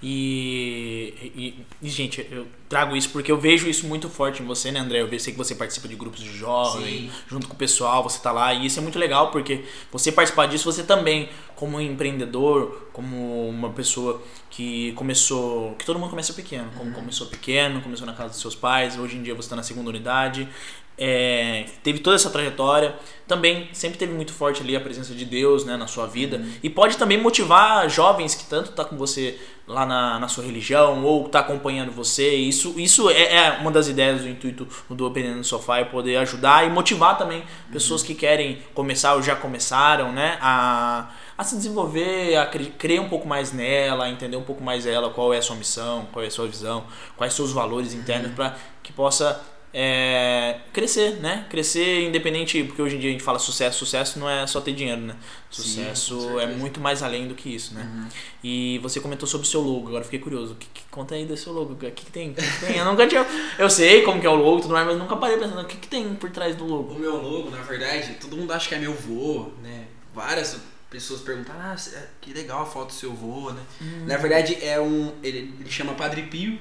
E, 0.03 1.15
e- 1.37 1.55
e, 1.81 1.89
gente, 1.89 2.27
eu 2.31 2.47
trago 2.69 2.97
isso 2.97 3.11
porque 3.11 3.31
eu 3.31 3.39
vejo 3.39 3.69
isso 3.69 3.87
muito 3.87 4.09
forte 4.09 4.43
em 4.43 4.47
você, 4.47 4.73
né, 4.73 4.81
André? 4.81 5.01
Eu 5.01 5.19
sei 5.21 5.33
que 5.33 5.39
você 5.39 5.55
participa 5.55 5.87
de 5.87 5.95
grupos 5.95 6.21
de 6.21 6.33
jovens, 6.37 7.11
junto 7.29 7.47
com 7.47 7.55
o 7.55 7.57
pessoal, 7.57 8.03
você 8.03 8.19
tá 8.19 8.33
lá, 8.33 8.53
e 8.53 8.67
isso 8.67 8.79
é 8.79 8.83
muito 8.83 8.99
legal 8.99 9.31
porque 9.31 9.65
você 9.93 10.11
participar 10.11 10.47
disso, 10.47 10.65
você 10.71 10.83
também, 10.83 11.29
como 11.55 11.81
empreendedor, 11.81 12.89
como 12.93 13.49
uma 13.49 13.71
pessoa 13.71 14.21
que 14.51 14.93
começou. 14.93 15.75
que 15.79 15.85
todo 15.87 15.99
mundo 15.99 16.11
começa 16.11 16.33
pequeno, 16.35 16.69
como 16.77 16.91
Uhum. 16.91 16.95
começou 16.95 17.27
pequeno, 17.29 17.81
começou 17.81 18.07
na 18.07 18.13
casa 18.13 18.31
dos 18.31 18.41
seus 18.41 18.55
pais, 18.55 18.99
hoje 18.99 19.17
em 19.17 19.23
dia 19.23 19.35
você 19.35 19.49
tá 19.49 19.57
na 19.57 19.63
segunda 19.63 19.89
unidade. 19.89 20.49
É, 20.99 21.65
teve 21.83 21.99
toda 22.01 22.17
essa 22.17 22.31
trajetória, 22.31 22.95
também 23.27 23.69
sempre 23.73 23.99
teve 23.99 24.13
muito 24.13 24.33
forte 24.33 24.61
ali 24.63 24.77
a 24.77 24.81
presença 24.81 25.15
de 25.15 25.25
Deus 25.25 25.65
né, 25.65 25.77
na 25.77 25.87
sua 25.87 26.07
vida 26.07 26.37
Uhum. 26.37 26.53
e 26.63 26.69
pode 26.69 26.97
também 26.99 27.19
motivar 27.21 27.89
jovens 27.89 28.35
que 28.35 28.45
tanto 28.45 28.73
tá 28.73 28.85
com 28.85 28.97
você 28.97 29.39
lá 29.67 29.87
na, 29.87 30.19
na 30.19 30.29
sua 30.29 30.45
religião 30.45 31.03
ou 31.05 31.29
tá 31.29 31.39
acompanhando 31.41 31.91
você. 31.93 32.35
Isso, 32.35 32.75
isso 32.79 33.09
é, 33.09 33.35
é 33.37 33.51
uma 33.61 33.71
das 33.71 33.89
ideias 33.89 34.21
do 34.21 34.29
intuito 34.29 34.69
do 34.91 35.09
Dependendo 35.09 35.39
do 35.41 35.45
Sofá, 35.45 35.79
é 35.79 35.85
poder 35.85 36.17
ajudar 36.17 36.67
e 36.67 36.71
motivar 36.71 37.17
também 37.17 37.43
pessoas 37.73 38.03
que 38.03 38.15
querem 38.15 38.59
começar 38.75 39.15
ou 39.15 39.23
já 39.23 39.35
começaram, 39.35 40.13
né, 40.13 40.37
a, 40.43 41.11
a 41.39 41.45
se 41.45 41.57
desenvolver, 41.57 42.37
a 42.37 42.47
cre- 42.47 42.73
crer 42.79 43.01
um 43.01 43.09
pouco 43.09 43.27
mais 43.27 43.51
nela, 43.53 44.05
a 44.05 44.11
entender 44.11 44.37
um 44.37 44.43
pouco 44.43 44.63
mais 44.63 44.85
ela, 44.87 45.09
qual 45.11 45.33
é 45.33 45.39
a 45.39 45.43
sua 45.43 45.57
missão, 45.57 46.07
qual 46.13 46.23
é 46.25 46.29
a 46.29 46.31
sua 46.31 46.47
visão, 46.47 46.85
quais 47.17 47.33
são 47.33 47.45
os 47.45 47.53
valores 47.53 47.95
internos 47.95 48.33
para 48.33 48.57
que 48.83 48.93
possa 48.93 49.41
é, 49.75 50.61
crescer, 50.73 51.17
né? 51.21 51.47
Crescer 51.49 52.03
independente, 52.07 52.63
porque 52.65 52.83
hoje 52.83 52.97
em 52.97 52.99
dia 52.99 53.09
a 53.09 53.13
gente 53.13 53.25
fala 53.25 53.39
sucesso, 53.39 53.79
sucesso 53.79 54.19
não 54.19 54.29
é 54.29 54.47
só 54.47 54.61
ter 54.61 54.73
dinheiro, 54.73 55.01
né? 55.01 55.17
Sim, 55.51 55.63
Sucesso 55.63 56.17
com 56.17 56.41
é 56.41 56.47
muito 56.47 56.79
mais 56.79 57.03
além 57.03 57.27
do 57.27 57.35
que 57.35 57.55
isso, 57.55 57.75
né? 57.75 57.83
Uhum. 57.83 58.09
E 58.45 58.79
você 58.79 59.01
comentou 59.01 59.27
sobre 59.27 59.47
o 59.47 59.51
seu 59.51 59.63
logo, 59.63 59.89
agora 59.89 60.05
fiquei 60.05 60.19
curioso. 60.19 60.57
Que, 60.57 60.67
que, 60.67 60.83
conta 60.91 61.15
aí 61.15 61.25
do 61.25 61.37
seu 61.37 61.55
logo, 61.55 61.73
o 61.73 61.77
que, 61.77 61.91
que 61.91 62.13
tem? 62.13 62.35
Que, 62.35 62.43
tem? 62.61 62.77
Eu 62.77 62.85
nunca 62.85 63.07
tinha. 63.07 63.27
Eu 63.59 63.71
sei 63.71 64.03
como 64.03 64.21
que 64.21 64.27
é 64.27 64.31
o 64.31 64.35
logo 64.35 64.61
tudo 64.61 64.75
mais, 64.75 64.87
mas 64.87 64.99
nunca 64.99 65.17
parei 65.17 65.39
pensando, 65.39 65.63
o 65.63 65.65
que, 65.65 65.77
que 65.77 65.89
tem 65.89 66.15
por 66.17 66.31
trás 66.31 66.55
do 66.55 66.67
logo? 66.67 66.93
O 66.93 66.99
meu 66.99 67.17
logo, 67.17 67.51
na 67.51 67.63
verdade, 67.63 68.17
todo 68.21 68.37
mundo 68.37 68.53
acha 68.53 68.69
que 68.69 68.75
é 68.75 68.79
meu 68.79 68.93
vô, 68.93 69.53
né? 69.63 69.87
Várias 70.15 70.59
pessoas 70.91 71.23
perguntam, 71.23 71.55
ah, 71.59 71.75
que 72.21 72.35
legal 72.35 72.63
a 72.63 72.67
foto 72.67 72.89
do 72.89 72.93
seu 72.93 73.15
vô, 73.15 73.51
né? 73.51 73.63
Hum. 73.81 74.05
Na 74.07 74.19
verdade, 74.19 74.63
é 74.63 74.79
um. 74.79 75.15
Ele, 75.23 75.55
ele 75.59 75.71
chama 75.71 75.95
Padre 75.95 76.25
Pio. 76.25 76.59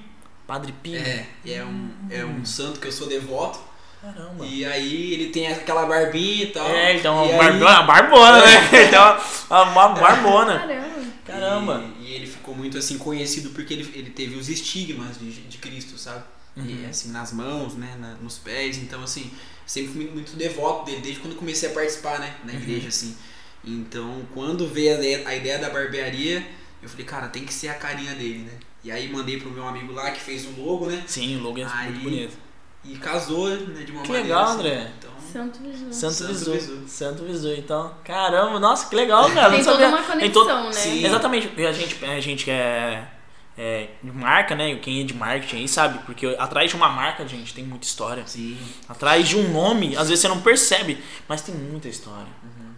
Padre 0.51 0.73
Pio. 0.83 0.97
É, 0.99 1.25
e 1.45 1.53
é 1.53 1.63
um, 1.63 1.89
é 2.09 2.25
um 2.25 2.43
santo 2.43 2.79
que 2.81 2.87
eu 2.87 2.91
sou 2.91 3.07
devoto. 3.07 3.57
Caramba. 4.01 4.45
E 4.45 4.65
aí 4.65 5.13
ele 5.13 5.27
tem 5.27 5.47
aquela 5.47 5.85
barbinha 5.85 6.43
e 6.43 6.47
tal. 6.47 6.67
É, 6.69 6.91
ele 6.91 6.99
tem 6.99 7.09
uma, 7.09 7.23
aí- 7.23 7.37
barbona, 7.37 7.69
uma 7.79 7.83
barbona, 7.83 8.45
né? 8.45 8.69
Ele 8.73 8.87
tem 8.89 8.99
uma, 8.99 9.61
uma 9.63 9.87
barbona. 9.95 10.59
Caramba. 10.59 11.01
Caramba. 11.25 11.85
E, 12.01 12.03
e 12.09 12.13
ele 12.15 12.27
ficou 12.27 12.53
muito 12.53 12.77
assim 12.77 12.97
conhecido 12.97 13.51
porque 13.51 13.73
ele, 13.73 13.89
ele 13.95 14.09
teve 14.09 14.35
os 14.35 14.49
estigmas 14.49 15.17
de, 15.17 15.31
de 15.31 15.57
Cristo, 15.57 15.97
sabe? 15.97 16.23
Uhum. 16.57 16.65
E 16.65 16.85
assim, 16.85 17.11
nas 17.11 17.31
mãos, 17.31 17.75
né? 17.75 17.95
na- 17.97 18.15
nos 18.15 18.37
pés. 18.39 18.75
Então, 18.77 19.01
assim, 19.03 19.31
sempre 19.65 19.93
fui 19.93 20.09
muito, 20.13 20.35
devoto 20.35 20.85
dele, 20.85 20.99
desde 20.99 21.21
quando 21.21 21.37
comecei 21.37 21.69
a 21.69 21.71
participar, 21.73 22.19
né? 22.19 22.35
Na 22.43 22.51
Uhum. 22.51 22.59
igreja, 22.59 22.89
assim. 22.89 23.15
Então, 23.63 24.23
quando 24.33 24.67
veio 24.67 24.95
a 24.95 24.97
ideia, 24.97 25.27
a 25.29 25.33
ideia 25.35 25.59
da 25.59 25.69
barbearia, 25.69 26.45
eu 26.83 26.89
falei, 26.89 27.05
cara, 27.05 27.27
tem 27.29 27.45
que 27.45 27.53
ser 27.53 27.69
a 27.69 27.75
carinha 27.75 28.13
dele, 28.15 28.39
né? 28.39 28.53
E 28.83 28.91
aí 28.91 29.11
mandei 29.11 29.39
pro 29.39 29.51
meu 29.51 29.67
amigo 29.67 29.93
lá 29.93 30.09
que 30.11 30.19
fez 30.19 30.45
o 30.45 30.59
logo, 30.61 30.87
né? 30.87 31.03
Sim, 31.05 31.37
o 31.37 31.43
logo 31.43 31.59
é 31.59 31.63
Aí- 31.63 31.91
muito 31.91 32.03
bonito. 32.03 32.37
E 32.83 32.95
casou, 32.97 33.47
né? 33.49 33.83
De 33.83 33.91
uma 33.91 34.01
Que 34.01 34.07
maneira. 34.11 34.21
legal, 34.23 34.43
assim. 34.45 34.53
André. 34.59 34.91
Então, 34.97 35.11
Santo 35.31 35.59
Jesus. 35.63 35.95
Santo, 35.95 36.13
Santo 36.13 36.33
Visu. 36.33 36.51
Visu. 36.51 36.87
Santo 36.87 37.23
Visu. 37.23 37.53
Então, 37.53 37.93
caramba, 38.03 38.59
nossa, 38.59 38.89
que 38.89 38.95
legal, 38.95 39.29
cara. 39.31 39.49
Tem 39.51 39.59
não 39.59 39.65
toda 39.65 39.79
sabia. 39.83 39.87
uma 39.97 40.03
conexão, 40.07 40.31
todo- 40.47 40.63
né? 40.65 40.71
Sim. 40.73 41.05
Exatamente, 41.05 41.47
porque 41.47 41.61
a 41.63 41.71
gente, 41.71 42.03
a 42.05 42.19
gente 42.19 42.43
que 42.43 42.49
é, 42.51 43.07
é 43.55 43.89
de 44.03 44.11
marca, 44.11 44.55
né? 44.55 44.75
Quem 44.77 45.01
é 45.01 45.03
de 45.03 45.13
marketing 45.13 45.57
aí 45.57 45.67
sabe, 45.67 45.99
porque 46.07 46.25
atrás 46.39 46.71
de 46.71 46.75
uma 46.75 46.89
marca, 46.89 47.25
gente, 47.27 47.53
tem 47.53 47.63
muita 47.63 47.85
história. 47.85 48.23
sim. 48.25 48.57
Atrás 48.89 49.29
de 49.29 49.37
um 49.37 49.53
nome, 49.53 49.95
às 49.95 50.09
vezes 50.09 50.19
você 50.21 50.27
não 50.27 50.41
percebe, 50.41 50.97
mas 51.29 51.43
tem 51.43 51.53
muita 51.53 51.87
história. 51.87 52.27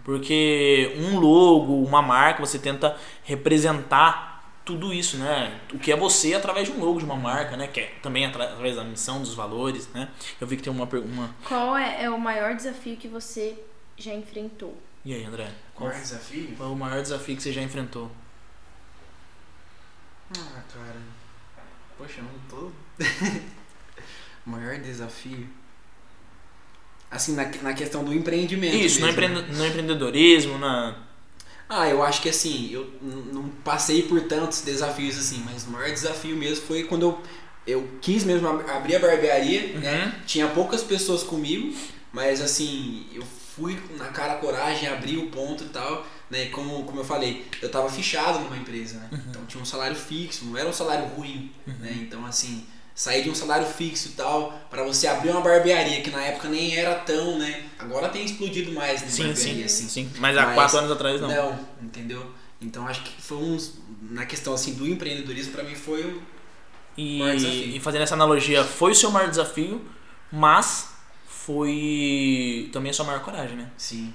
Porque 0.04 0.94
um 0.98 1.18
logo, 1.18 1.82
uma 1.82 2.02
marca, 2.02 2.46
você 2.46 2.60
tenta 2.60 2.98
representar 3.24 4.33
tudo 4.66 4.94
isso, 4.94 5.18
né? 5.18 5.60
O 5.74 5.80
que 5.80 5.92
é 5.92 5.96
você 5.96 6.34
através 6.34 6.68
de 6.68 6.74
um 6.74 6.84
logo 6.84 7.00
de 7.00 7.06
uma 7.06 7.16
marca, 7.16 7.58
né? 7.58 7.68
Que 7.68 7.82
é 7.82 7.86
também 8.02 8.26
atra- 8.26 8.46
através 8.46 8.76
da 8.76 8.84
missão, 8.84 9.20
dos 9.22 9.34
valores, 9.34 9.88
né? 9.94 10.10
Eu 10.40 10.48
vi 10.48 10.56
que 10.58 10.64
tem 10.64 10.72
uma 10.72 10.88
pergunta. 10.88 11.30
Qual 11.46 11.76
é, 11.78 12.04
é 12.04 12.10
o 12.10 12.20
maior 12.20 12.56
desafio 12.56 12.96
que 12.98 13.08
você 13.08 13.58
já 13.98 14.14
enfrentou? 14.14 14.78
E 15.06 15.14
aí, 15.14 15.24
André? 15.26 15.50
Qual 15.76 15.90
Qual 15.90 15.92
é 15.92 15.98
o 15.98 16.02
desafio? 16.02 16.76
maior 16.76 17.02
desafio 17.02 17.36
que 17.36 17.44
você 17.44 17.52
já 17.52 17.62
enfrentou? 17.62 18.10
Ah, 20.38 20.62
cara. 20.74 21.02
Poxa, 21.98 22.20
eu 22.20 22.24
não 22.24 22.40
tô. 22.50 22.72
Maior 24.46 24.78
desafio. 24.80 25.48
Assim, 27.12 27.36
na, 27.36 27.46
na 27.62 27.74
questão 27.74 28.04
do 28.04 28.14
empreendimento. 28.14 28.76
Isso, 28.76 29.00
no, 29.00 29.08
mesmo, 29.14 29.42
né? 29.42 29.48
no 29.52 29.66
empreendedorismo, 29.68 30.58
na. 30.58 30.96
Ah, 31.76 31.90
eu 31.90 32.04
acho 32.04 32.22
que 32.22 32.30
assim, 32.30 32.70
eu 32.72 32.88
não 33.02 33.50
passei 33.64 34.04
por 34.04 34.22
tantos 34.22 34.62
desafios 34.62 35.18
assim, 35.18 35.42
mas 35.44 35.66
o 35.66 35.72
maior 35.72 35.90
desafio 35.92 36.36
mesmo 36.36 36.66
foi 36.68 36.84
quando 36.84 37.04
eu, 37.08 37.22
eu 37.66 37.90
quis 38.00 38.24
mesmo 38.24 38.48
ab- 38.48 38.70
abrir 38.70 38.96
a 38.96 39.00
barbearia, 39.00 39.80
né? 39.80 40.06
Uhum. 40.06 40.26
Tinha 40.28 40.48
poucas 40.50 40.84
pessoas 40.84 41.24
comigo, 41.24 41.76
mas 42.12 42.42
assim, 42.42 43.08
eu 43.12 43.24
fui 43.24 43.80
na 43.98 44.06
cara 44.10 44.36
coragem, 44.36 44.88
abri 44.88 45.18
o 45.18 45.32
ponto 45.32 45.64
e 45.64 45.70
tal, 45.70 46.06
né? 46.30 46.46
Como, 46.50 46.84
como 46.84 47.00
eu 47.00 47.06
falei, 47.06 47.44
eu 47.60 47.70
tava 47.72 47.90
fichado 47.90 48.38
numa 48.40 48.58
empresa, 48.58 48.98
né? 49.00 49.10
Então 49.30 49.44
tinha 49.48 49.62
um 49.62 49.66
salário 49.66 49.96
fixo, 49.96 50.46
não 50.46 50.56
era 50.58 50.70
um 50.70 50.74
salário 50.74 51.06
ruim, 51.16 51.52
né? 51.66 51.92
Então 52.02 52.24
assim, 52.26 52.66
sair 52.96 53.24
de 53.24 53.30
um 53.30 53.36
salário 53.36 53.66
fixo 53.66 54.10
e 54.10 54.12
tal, 54.12 54.52
pra 54.70 54.84
você 54.84 55.08
abrir 55.08 55.30
uma 55.32 55.42
barbearia, 55.42 56.02
que 56.02 56.10
na 56.12 56.22
época 56.22 56.48
nem 56.50 56.76
era 56.76 56.96
tão, 56.96 57.38
né? 57.40 57.64
Agora 57.80 58.10
tem 58.10 58.24
explodido 58.24 58.72
mais, 58.72 59.02
né? 59.02 59.08
Sim, 59.10 59.36
sim, 59.36 59.64
assim. 59.64 59.88
sim. 59.90 60.12
Mas 60.20 60.38
há 60.38 60.46
Mas- 60.46 60.56
quatro 60.56 60.78
anos 60.78 60.92
atrás 60.92 61.20
não. 61.20 61.28
Não, 61.30 61.60
entendeu? 61.82 62.32
Então 62.62 62.88
acho 62.88 63.02
que 63.02 63.22
foi 63.22 63.38
uns. 63.38 63.80
Na 64.10 64.26
questão 64.26 64.54
assim 64.54 64.74
do 64.76 64.88
empreendedorismo, 64.88 65.52
pra 65.54 65.64
mim 65.64 65.76
foi 65.76 66.06
um. 66.06 66.22
Maior 67.20 67.36
desafio. 67.36 67.64
E, 67.70 67.78
e 67.78 67.80
fazendo 67.80 68.02
essa 68.04 68.14
analogia, 68.14 68.64
foi 68.64 68.92
o 68.92 68.96
seu 68.96 69.10
maior 69.12 69.30
desafio, 69.30 69.84
mas 70.32 70.90
foi 71.28 72.70
também 72.72 72.90
a 72.92 72.94
sua 72.94 73.06
maior 73.06 73.22
coragem, 73.22 73.56
né? 73.58 73.70
Sim. 73.78 74.14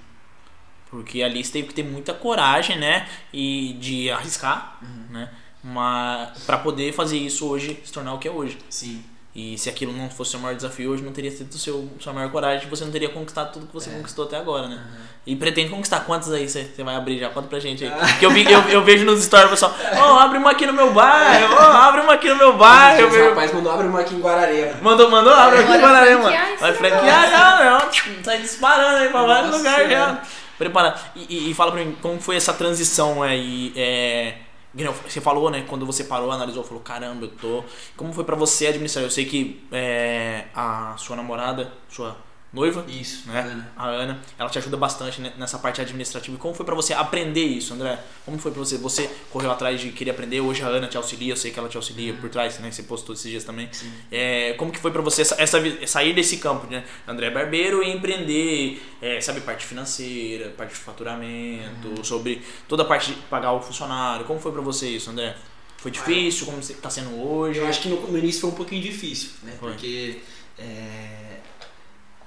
Porque 0.91 1.23
ali 1.23 1.45
você 1.45 1.53
teve 1.53 1.69
que 1.69 1.75
ter 1.75 1.83
muita 1.83 2.15
coragem, 2.15 2.79
né? 2.79 3.07
E 3.33 3.75
de 3.81 4.11
arriscar, 4.11 4.79
Uhum. 4.83 5.07
né? 5.11 5.31
Mas 5.73 6.39
para 6.47 6.59
poder 6.59 6.93
fazer 6.93 7.19
isso 7.19 7.47
hoje, 7.49 7.81
se 7.85 7.93
tornar 7.93 8.15
o 8.15 8.19
que 8.19 8.29
é 8.29 8.31
hoje. 8.31 8.59
Sim. 8.71 9.03
E 9.35 9.57
se 9.57 9.69
aquilo 9.69 9.93
não 9.93 10.09
fosse 10.11 10.31
o 10.31 10.33
seu 10.33 10.41
maior 10.41 10.57
desafio, 10.57 10.91
hoje 10.91 11.03
não 11.03 11.13
teria 11.13 11.31
sido 11.31 11.57
seu, 11.57 11.89
sua 12.01 12.13
maior 12.13 12.29
coragem, 12.33 12.69
você 12.69 12.85
não 12.85 12.91
teria 12.91 13.09
conquistado 13.11 13.53
tudo 13.53 13.67
que 13.69 13.73
você 13.75 13.89
É. 13.89 13.93
conquistou 13.93 14.25
até 14.25 14.37
agora, 14.37 14.67
né? 14.67 14.75
Uhum. 14.77 14.99
E 15.27 15.37
pretende 15.37 15.69
conquistar 15.71 16.01
quantos 16.01 16.33
aí 16.33 16.49
você, 16.49 16.69
vai 16.79 16.97
abrir 16.97 17.19
já? 17.21 17.29
Conta 17.29 17.47
pra 17.47 17.61
gente 17.61 17.85
aí. 17.85 17.93
Ah. 17.93 17.99
Porque 18.05 18.27
eu, 18.27 18.31
vi, 18.31 18.51
eu, 18.51 18.61
eu 18.63 18.83
vejo 18.83 19.05
nos 19.05 19.23
stories 19.23 19.47
o 19.47 19.51
pessoal, 19.51 19.75
ó, 19.97 20.19
abre 20.19 20.39
uma 20.39 20.51
aqui 20.53 20.67
no 20.67 20.73
meu 20.73 20.93
bairro, 20.93 21.55
ó, 21.55 21.61
abre 21.61 22.01
uma 22.01 22.15
aqui 22.15 22.29
no 22.31 22.35
meu 22.37 22.57
bairro. 22.57 23.07
O 23.07 23.29
rapaz 23.29 23.53
mandou 23.53 23.71
abre 23.71 23.87
uma 23.87 24.01
aqui 24.01 24.15
em 24.17 24.21
Guararema. 24.21 24.75
Mandou, 24.83 25.09
mandou, 25.11 25.33
abre 25.33 25.59
aqui 25.61 25.73
aí, 25.73 25.81
mano. 25.83 26.23
franquear 26.23 26.51
esse 26.51 26.61
Vai 26.61 26.71
negócio. 26.73 26.75
franquear 26.75 27.31
já, 27.31 27.71
não. 27.71 28.25
Sai 28.25 28.39
disparando 28.41 28.97
aí 28.97 29.09
pra 29.11 29.23
vários 29.23 29.57
lugares 29.57 29.91
já. 29.91 30.23
Prepara. 30.57 30.95
E, 31.15 31.27
e- 31.29 31.51
e 31.51 31.55
fala 31.55 31.71
pra 31.71 31.85
mim, 31.85 31.97
como 32.03 32.21
foi 32.21 32.35
essa 32.35 32.53
transição 32.53 33.23
aí? 33.23 33.73
É, 33.77 34.33
que 34.33 34.48
Você 34.75 35.21
falou, 35.21 35.51
né? 35.51 35.65
Quando 35.67 35.87
você 35.87 36.05
parou, 36.05 36.31
analisou, 36.31 36.63
falou, 36.63 36.83
caramba, 36.83 37.25
eu 37.25 37.31
tô. 37.31 37.65
Como 37.97 38.13
foi 38.13 38.25
pra 38.25 38.37
você 38.37 38.67
administrar? 38.67 39.05
Eu 39.05 39.11
sei 39.11 39.25
que 39.25 39.67
é, 39.73 40.47
a 40.55 40.95
sua 40.99 41.17
namorada, 41.17 41.73
sua 41.89 42.17
noiva, 42.53 42.85
Isso, 42.89 43.29
né? 43.29 43.41
Ana. 43.41 43.73
A 43.77 43.87
Ana, 43.89 44.21
ela 44.39 44.49
te 44.49 44.59
ajuda 44.59 44.77
bastante 44.77 45.21
nessa 45.37 45.59
parte 45.59 45.81
administrativa. 45.81 46.35
E 46.37 46.39
como 46.41 46.55
foi 46.55 46.65
pra 46.65 46.75
você 46.75 46.95
aprender 46.95 47.45
isso, 47.45 47.75
André? 47.75 47.99
Como 48.25 48.39
foi 48.39 48.51
pra 48.51 48.59
você? 48.61 48.79
Você 48.79 49.11
correu 49.31 49.51
atrás 49.51 49.81
de 49.81 49.91
querer 49.91 50.13
aprender, 50.13 50.41
hoje 50.41 50.63
a 50.63 50.67
Ana 50.67 50.87
te 50.89 50.97
auxilia, 50.97 51.33
eu 51.33 51.37
sei 51.37 51.51
que 51.51 51.59
ela 51.59 51.69
te 51.69 51.77
auxilia 51.77 52.15
por 52.15 52.31
trás, 52.31 52.59
né? 52.59 52.71
Você 52.71 52.83
postou 52.85 53.15
esses 53.15 53.31
dias 53.31 53.45
também. 53.45 53.69
É, 54.11 54.55
como 54.55 54.73
que 54.73 54.79
foi 54.79 54.91
pra 54.91 55.03
você 55.03 55.23
essa, 55.23 55.35
essa 55.41 55.59
sair 55.87 56.15
desse 56.15 56.39
campo, 56.39 56.67
né? 56.71 56.85
André 57.07 57.31
Barbeiro 57.31 57.83
e 57.83 57.91
empreender, 57.91 58.83
é, 59.03 59.21
sabe, 59.21 59.41
parte 59.43 59.67
financeira, 59.67 60.51
parte 60.57 60.71
de 60.71 60.77
faturamento, 60.77 61.89
Uhum. 61.89 62.05
sobre 62.05 62.43
toda 62.67 62.83
a 62.83 62.87
parte 62.87 63.13
de 63.13 63.19
pagar 63.23 63.53
o 63.53 63.61
funcionário. 63.61 64.25
Como 64.25 64.41
foi 64.41 64.53
pra 64.53 64.61
você 64.63 64.89
isso, 64.89 65.11
André? 65.11 65.37
Foi 65.77 65.91
difícil? 65.91 66.47
Como 66.47 66.61
você 66.63 66.75
tá 66.75 66.91
sendo 66.91 67.15
hoje? 67.21 67.59
Eu 67.61 67.67
acho 67.69 67.81
que 67.83 67.89
no, 67.89 68.01
no 68.11 68.19
início 68.19 68.41
foi 68.41 68.51
um 68.51 68.55
pouquinho 68.55 68.83
difícil, 68.83 69.31
né? 69.43 69.53
Foi. 69.61 69.71
Porque. 69.71 70.19
É, 70.59 71.28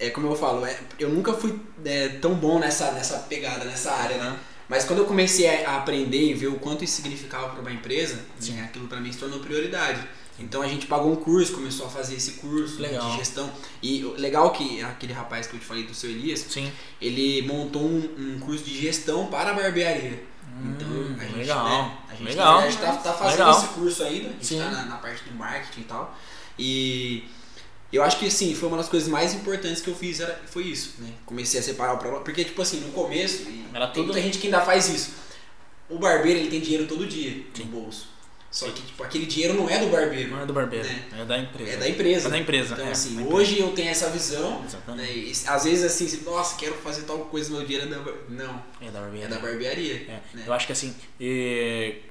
é 0.01 0.09
como 0.09 0.27
eu 0.27 0.35
falo, 0.35 0.65
é, 0.65 0.77
eu 0.99 1.09
nunca 1.09 1.31
fui 1.33 1.59
é, 1.85 2.09
tão 2.09 2.33
bom 2.33 2.59
nessa, 2.59 2.91
nessa 2.91 3.19
pegada, 3.19 3.65
nessa 3.65 3.91
área, 3.91 4.17
né? 4.17 4.31
Né? 4.31 4.39
Mas 4.67 4.85
quando 4.85 4.99
eu 4.99 5.05
comecei 5.05 5.65
a 5.65 5.77
aprender 5.77 6.31
e 6.31 6.33
ver 6.33 6.47
o 6.47 6.55
quanto 6.55 6.83
isso 6.83 6.95
significava 6.95 7.49
para 7.49 7.59
uma 7.61 7.71
empresa, 7.71 8.19
Sim. 8.39 8.53
né, 8.53 8.63
aquilo 8.63 8.87
para 8.87 8.99
mim 8.99 9.11
se 9.11 9.19
tornou 9.19 9.39
prioridade. 9.39 10.01
Então 10.39 10.61
a 10.61 10.67
gente 10.67 10.87
pagou 10.87 11.11
um 11.11 11.15
curso, 11.17 11.53
começou 11.53 11.85
a 11.85 11.89
fazer 11.89 12.15
esse 12.15 12.31
curso 12.33 12.81
né, 12.81 12.87
Legal. 12.87 13.11
de 13.11 13.17
gestão. 13.17 13.51
E 13.83 14.01
legal 14.17 14.49
que 14.51 14.81
aquele 14.81 15.13
rapaz 15.13 15.45
que 15.45 15.55
eu 15.55 15.59
te 15.59 15.65
falei 15.65 15.83
do 15.83 15.93
seu 15.93 16.09
Elias, 16.09 16.39
Sim. 16.49 16.71
ele 17.01 17.45
montou 17.45 17.83
um, 17.83 18.09
um 18.17 18.39
curso 18.39 18.63
de 18.63 18.81
gestão 18.81 19.27
para 19.27 19.51
a 19.51 19.53
barbearia. 19.53 20.23
então 20.63 20.87
Hum, 20.87 21.15
a 21.19 21.23
gente, 21.25 21.35
legal. 21.35 21.69
né, 21.69 21.97
a 22.09 22.15
gente, 22.15 22.27
legal. 22.29 22.61
gente 22.61 22.77
tá, 22.77 22.93
fazendo 22.93 23.39
Legal. 23.39 23.51
esse 23.51 23.67
curso 23.67 24.03
ainda, 24.03 24.29
a 24.29 24.31
gente 24.31 24.45
Sim. 24.45 24.59
tá 24.59 24.69
na, 24.71 24.85
na 24.85 24.95
parte 24.95 25.23
de 25.23 25.33
marketing 25.33 25.81
e 25.81 25.83
tal. 25.83 26.17
E 26.57 27.23
eu 27.91 28.03
acho 28.03 28.17
que 28.19 28.25
assim, 28.27 28.53
foi 28.55 28.67
uma 28.69 28.77
das 28.77 28.87
coisas 28.89 29.07
mais 29.09 29.33
importantes 29.33 29.81
que 29.81 29.89
eu 29.89 29.95
fiz, 29.95 30.19
era, 30.19 30.39
foi 30.47 30.63
isso, 30.63 30.95
né? 30.99 31.09
Comecei 31.25 31.59
a 31.59 31.63
separar 31.63 31.93
o 31.93 31.97
problema. 31.97 32.23
Porque, 32.23 32.43
tipo 32.43 32.61
assim, 32.61 32.79
no 32.79 32.91
começo, 32.91 33.45
Era 33.73 33.87
tem 33.87 33.95
tudo- 34.03 34.05
muita 34.13 34.21
gente 34.21 34.37
que 34.37 34.47
ainda 34.47 34.61
faz 34.61 34.87
isso. 34.89 35.13
O 35.89 35.97
barbeiro 35.99 36.39
ele 36.39 36.49
tem 36.49 36.59
dinheiro 36.61 36.87
todo 36.87 37.05
dia 37.05 37.43
Sim. 37.53 37.63
no 37.63 37.81
bolso. 37.81 38.09
Só 38.49 38.65
que 38.69 38.81
tipo, 38.81 39.01
aquele 39.01 39.25
dinheiro 39.25 39.53
não 39.53 39.69
é 39.69 39.79
do 39.79 39.87
barbeiro, 39.87 40.29
Não 40.31 40.41
é 40.41 40.45
do 40.45 40.51
barbeiro, 40.51 40.85
Né? 40.85 41.03
é 41.21 41.23
da 41.25 41.37
empresa. 41.37 41.71
é 41.71 41.77
da 41.77 41.87
empresa. 41.87 42.27
É 42.27 42.31
da 42.31 42.37
empresa. 42.37 42.73
Então, 42.73 42.85
é, 42.85 42.91
assim, 42.91 43.13
empresa. 43.13 43.33
hoje 43.33 43.59
eu 43.59 43.71
tenho 43.71 43.87
essa 43.89 44.09
visão, 44.09 44.61
Exatamente. 44.65 45.07
né? 45.09 45.13
E, 45.17 45.31
às 45.47 45.63
vezes 45.63 45.85
assim, 45.85 46.05
você, 46.05 46.17
nossa, 46.29 46.57
quero 46.57 46.73
fazer 46.75 47.03
tal 47.03 47.17
coisa, 47.19 47.49
meu 47.49 47.65
dinheiro 47.65 47.87
é 47.87 47.89
da 47.89 48.01
Não, 48.27 48.61
É 48.81 48.91
da 48.91 48.99
barbearia. 48.99 49.25
é 49.25 49.27
da 49.29 49.39
barbearia. 49.39 49.93
É, 50.05 50.19
né? 50.33 50.43
Eu 50.45 50.51
acho 50.51 50.65
que 50.67 50.73
assim, 50.73 50.93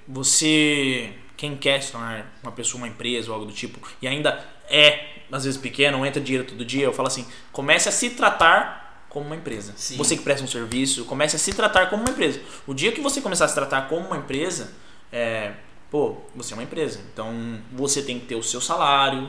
você, 0.08 1.12
quem 1.36 1.56
quer 1.56 1.82
se 1.82 1.92
tornar 1.92 2.38
uma 2.42 2.52
pessoa, 2.52 2.78
uma 2.78 2.88
empresa 2.88 3.28
ou 3.28 3.34
algo 3.34 3.46
do 3.46 3.52
tipo, 3.52 3.78
e 4.00 4.06
ainda 4.08 4.42
é, 4.70 5.08
às 5.30 5.44
vezes, 5.44 5.60
pequeno, 5.60 5.98
não 5.98 6.06
entra 6.06 6.20
dinheiro 6.20 6.46
todo 6.46 6.64
dia, 6.64 6.84
eu 6.84 6.92
falo 6.92 7.08
assim, 7.08 7.26
comece 7.52 7.88
a 7.88 7.92
se 7.92 8.10
tratar 8.10 9.04
como 9.08 9.26
uma 9.26 9.36
empresa. 9.36 9.74
Sim. 9.76 9.96
Você 9.96 10.16
que 10.16 10.22
presta 10.22 10.44
um 10.44 10.48
serviço, 10.48 11.04
comece 11.04 11.36
a 11.36 11.38
se 11.38 11.52
tratar 11.52 11.90
como 11.90 12.02
uma 12.02 12.10
empresa. 12.10 12.40
O 12.66 12.72
dia 12.72 12.92
que 12.92 13.00
você 13.00 13.20
começar 13.20 13.44
a 13.44 13.48
se 13.48 13.54
tratar 13.54 13.88
como 13.88 14.06
uma 14.06 14.16
empresa, 14.16 14.72
é, 15.12 15.52
pô, 15.90 16.16
você 16.36 16.52
é 16.52 16.56
uma 16.56 16.62
empresa. 16.62 17.00
Então 17.12 17.58
você 17.72 18.00
tem 18.02 18.18
que 18.20 18.26
ter 18.26 18.36
o 18.36 18.42
seu 18.42 18.60
salário, 18.60 19.22
né? 19.22 19.28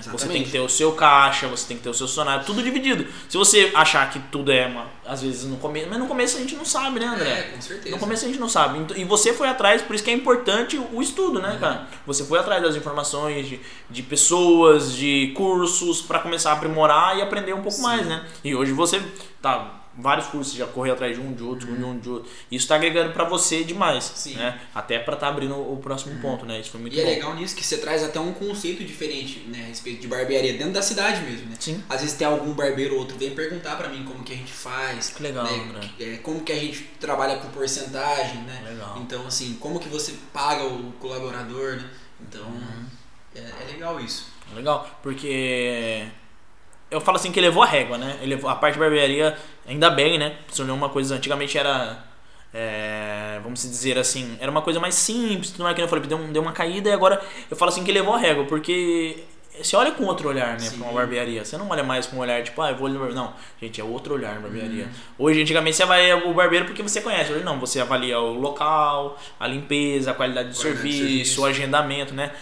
Você 0.00 0.08
Uhum. 0.08 0.14
exatamente. 0.14 0.28
tem 0.32 0.44
que 0.44 0.50
ter 0.50 0.60
o 0.60 0.68
seu 0.68 0.92
caixa, 0.92 1.46
você 1.48 1.66
tem 1.68 1.76
que 1.76 1.82
ter 1.82 1.90
o 1.90 1.94
seu 1.94 2.06
funcionário, 2.06 2.44
tudo 2.46 2.62
dividido. 2.62 3.06
Se 3.28 3.36
você 3.36 3.70
achar 3.74 4.08
que 4.10 4.18
tudo 4.32 4.50
é 4.50 4.66
uma, 4.66 4.86
às 5.06 5.22
vezes 5.22 5.44
no 5.44 5.56
começo, 5.58 5.86
mas 5.90 5.98
no 5.98 6.06
começo 6.06 6.36
a 6.36 6.40
gente 6.40 6.56
não 6.56 6.64
sabe, 6.64 6.98
né, 7.00 7.06
André? 7.06 7.28
É, 7.30 7.42
com 7.54 7.60
certeza. 7.60 7.90
No 7.94 7.98
começo 8.00 8.24
a 8.24 8.28
gente 8.28 8.40
não 8.40 8.48
sabe. 8.48 8.78
Então- 8.78 8.96
E 8.96 9.04
você 9.04 9.32
foi 9.34 9.48
atrás, 9.48 9.82
por 9.82 9.94
isso 9.94 10.02
que 10.04 10.10
é 10.10 10.14
importante 10.14 10.80
o 10.92 11.02
estudo, 11.02 11.40
né, 11.40 11.56
cara? 11.60 11.86
Você 12.06 12.24
foi 12.24 12.38
atrás 12.38 12.62
das 12.62 12.74
informações 12.74 13.46
de, 13.48 13.60
de 13.90 14.02
pessoas, 14.02 14.94
de 14.94 15.32
cursos, 15.36 16.00
pra 16.00 16.18
começar 16.20 16.50
a 16.50 16.52
aprimorar 16.54 17.18
e 17.18 17.22
aprender 17.22 17.52
um 17.52 17.56
pouco 17.62 17.72
Sim. 17.76 17.82
mais, 17.82 18.06
né? 18.06 18.24
E 18.42 18.54
hoje 18.54 18.72
você 18.72 19.00
tá 19.42 19.75
vários 19.98 20.26
cursos, 20.26 20.52
já 20.54 20.66
correu 20.66 20.92
atrás 20.94 21.16
de 21.16 21.22
um, 21.22 21.32
de 21.32 21.42
outro, 21.42 21.74
de 21.74 21.82
um, 21.84 21.98
de 21.98 22.08
outro. 22.08 22.30
Isso 22.50 22.68
tá 22.68 22.74
agregando 22.76 23.12
pra 23.12 23.24
você 23.24 23.64
demais, 23.64 24.04
Sim. 24.14 24.34
né? 24.34 24.60
Até 24.74 24.98
pra 24.98 25.16
tá 25.16 25.28
abrindo 25.28 25.54
o 25.54 25.76
próximo 25.78 26.20
ponto, 26.20 26.44
né? 26.44 26.60
Isso 26.60 26.70
foi 26.70 26.80
muito 26.80 26.94
E 26.94 27.00
é 27.00 27.04
bom. 27.04 27.08
legal 27.10 27.34
nisso 27.34 27.56
que 27.56 27.64
você 27.64 27.78
traz 27.78 28.02
até 28.04 28.20
um 28.20 28.32
conceito 28.32 28.84
diferente, 28.84 29.40
né, 29.48 29.62
a 29.64 29.66
respeito 29.68 30.00
de 30.02 30.08
barbearia 30.08 30.52
dentro 30.52 30.72
da 30.72 30.82
cidade 30.82 31.22
mesmo, 31.22 31.48
né? 31.48 31.56
Sim. 31.58 31.82
Às 31.88 32.00
vezes 32.02 32.16
tem 32.16 32.26
algum 32.26 32.52
barbeiro 32.52 32.94
ou 32.94 33.00
outro 33.00 33.16
vem 33.16 33.30
perguntar 33.34 33.76
pra 33.76 33.88
mim 33.88 34.04
como 34.04 34.22
que 34.22 34.32
a 34.32 34.36
gente 34.36 34.52
faz, 34.52 35.10
Que 35.10 35.22
legal, 35.22 35.44
né, 35.44 35.50
André. 35.70 35.88
que- 35.96 36.04
é, 36.04 36.16
como 36.18 36.40
que 36.42 36.52
a 36.52 36.56
gente 36.56 36.82
trabalha 37.00 37.36
com 37.38 37.48
porcentagem, 37.48 38.42
né? 38.42 38.62
Legal. 38.68 38.98
Então 39.00 39.26
assim, 39.26 39.54
como 39.60 39.80
que 39.80 39.88
você 39.88 40.14
paga 40.32 40.64
o 40.64 40.92
colaborador, 41.00 41.76
né? 41.76 41.88
Então 42.28 42.42
Uhum. 42.44 42.84
é, 43.34 43.40
é 43.40 43.72
legal 43.72 43.98
isso. 44.00 44.26
Legal, 44.54 44.88
porque 45.02 46.06
eu 46.90 47.00
falo 47.00 47.16
assim 47.16 47.32
que 47.32 47.40
elevou 47.40 47.62
a 47.62 47.66
régua, 47.66 47.98
né? 47.98 48.18
Elevou, 48.22 48.48
a 48.48 48.54
parte 48.54 48.74
de 48.74 48.80
barbearia, 48.80 49.36
ainda 49.66 49.90
bem, 49.90 50.18
né? 50.18 50.36
Se 50.48 50.58
tornou 50.58 50.76
uma 50.76 50.88
coisa, 50.88 51.14
antigamente 51.14 51.56
era, 51.58 52.04
é, 52.52 53.40
vamos 53.42 53.62
dizer 53.62 53.98
assim, 53.98 54.36
era 54.40 54.50
uma 54.50 54.62
coisa 54.62 54.80
mais 54.80 54.94
simples, 54.94 55.50
tudo 55.50 55.64
mais 55.64 55.74
que 55.74 55.82
eu 55.82 55.88
falei, 55.88 56.06
deu, 56.06 56.18
deu 56.18 56.42
uma 56.42 56.52
caída 56.52 56.88
e 56.88 56.92
agora 56.92 57.20
eu 57.50 57.56
falo 57.56 57.70
assim 57.70 57.84
que 57.84 57.90
elevou 57.90 58.14
a 58.14 58.18
régua, 58.18 58.44
porque 58.44 59.24
você 59.62 59.74
olha 59.74 59.90
com 59.90 60.04
outro 60.04 60.28
olhar, 60.28 60.52
né, 60.52 60.58
Sim. 60.58 60.78
pra 60.78 60.88
uma 60.88 60.92
barbearia. 60.92 61.44
Você 61.44 61.56
não 61.56 61.68
olha 61.70 61.82
mais 61.82 62.06
com 62.06 62.16
um 62.16 62.18
olhar 62.18 62.42
tipo, 62.42 62.60
ah, 62.60 62.70
eu 62.70 62.76
vou 62.76 62.90
barbeiro. 62.90 63.14
Não, 63.14 63.32
gente, 63.60 63.80
é 63.80 63.84
outro 63.84 64.14
olhar 64.14 64.34
na 64.34 64.40
barbearia. 64.40 64.88
Hoje, 65.18 65.40
antigamente, 65.40 65.76
você 65.76 65.82
avalia 65.82 66.28
o 66.28 66.34
barbeiro 66.34 66.66
porque 66.66 66.82
você 66.82 67.00
conhece. 67.00 67.32
Hoje 67.32 67.44
não, 67.44 67.58
você 67.58 67.80
avalia 67.80 68.18
o 68.20 68.34
local, 68.34 69.18
a 69.40 69.46
limpeza, 69.46 70.10
a 70.10 70.14
qualidade 70.14 70.50
do 70.50 70.56
serviço, 70.56 70.98
serviço. 70.98 71.42
o 71.42 71.46
agendamento, 71.46 72.12
né? 72.12 72.32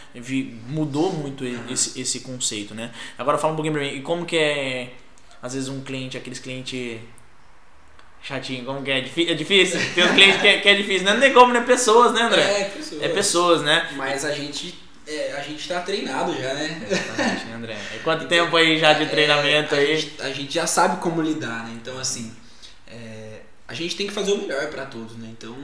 Mudou 0.66 1.12
muito 1.12 1.44
esse, 1.70 2.00
esse 2.00 2.20
conceito, 2.20 2.74
né? 2.74 2.90
Agora 3.16 3.38
fala 3.38 3.52
um 3.52 3.56
pouquinho 3.56 3.74
pra 3.74 3.82
mim, 3.82 3.94
e 3.94 4.00
como 4.00 4.26
que 4.26 4.36
é, 4.36 4.94
às 5.40 5.54
vezes, 5.54 5.68
um 5.68 5.82
cliente, 5.82 6.16
aqueles 6.16 6.40
clientes 6.40 6.98
chatinho, 8.24 8.64
como 8.64 8.82
que 8.82 8.90
é? 8.90 8.98
É 8.98 9.34
difícil? 9.34 9.78
Tem 9.94 10.04
uns 10.04 10.12
clientes 10.12 10.40
que 10.40 10.48
é, 10.48 10.58
que 10.60 10.68
é 10.68 10.74
difícil? 10.74 11.04
Não 11.04 11.20
tem 11.20 11.32
como, 11.32 11.52
né? 11.52 11.60
Pessoas, 11.60 12.12
né, 12.14 12.22
André? 12.22 12.42
É, 12.42 12.64
pessoas. 12.64 13.02
É 13.02 13.08
pessoas, 13.08 13.62
né? 13.62 13.90
Mas 13.96 14.24
a 14.24 14.32
gente, 14.32 14.74
é, 15.06 15.34
a 15.36 15.42
gente 15.42 15.68
tá 15.68 15.80
treinado 15.80 16.32
já, 16.34 16.54
né? 16.54 16.86
Exatamente, 16.90 17.44
né, 17.44 17.54
André? 17.54 17.78
E 17.94 17.98
quanto 17.98 18.26
tempo 18.26 18.56
aí 18.56 18.78
já 18.78 18.94
de 18.94 19.06
treinamento 19.06 19.74
É, 19.74 19.78
a 19.78 19.80
aí? 19.80 19.96
Gente, 20.00 20.22
a 20.22 20.30
gente 20.32 20.54
já 20.54 20.66
sabe 20.66 21.00
como 21.02 21.20
lidar, 21.20 21.66
né? 21.66 21.78
Então, 21.80 21.98
assim, 21.98 22.32
é, 22.88 23.40
a 23.68 23.74
gente 23.74 23.94
tem 23.94 24.06
que 24.06 24.12
fazer 24.12 24.32
o 24.32 24.38
melhor 24.38 24.68
pra 24.68 24.86
todos, 24.86 25.16
né? 25.18 25.28
Então, 25.30 25.54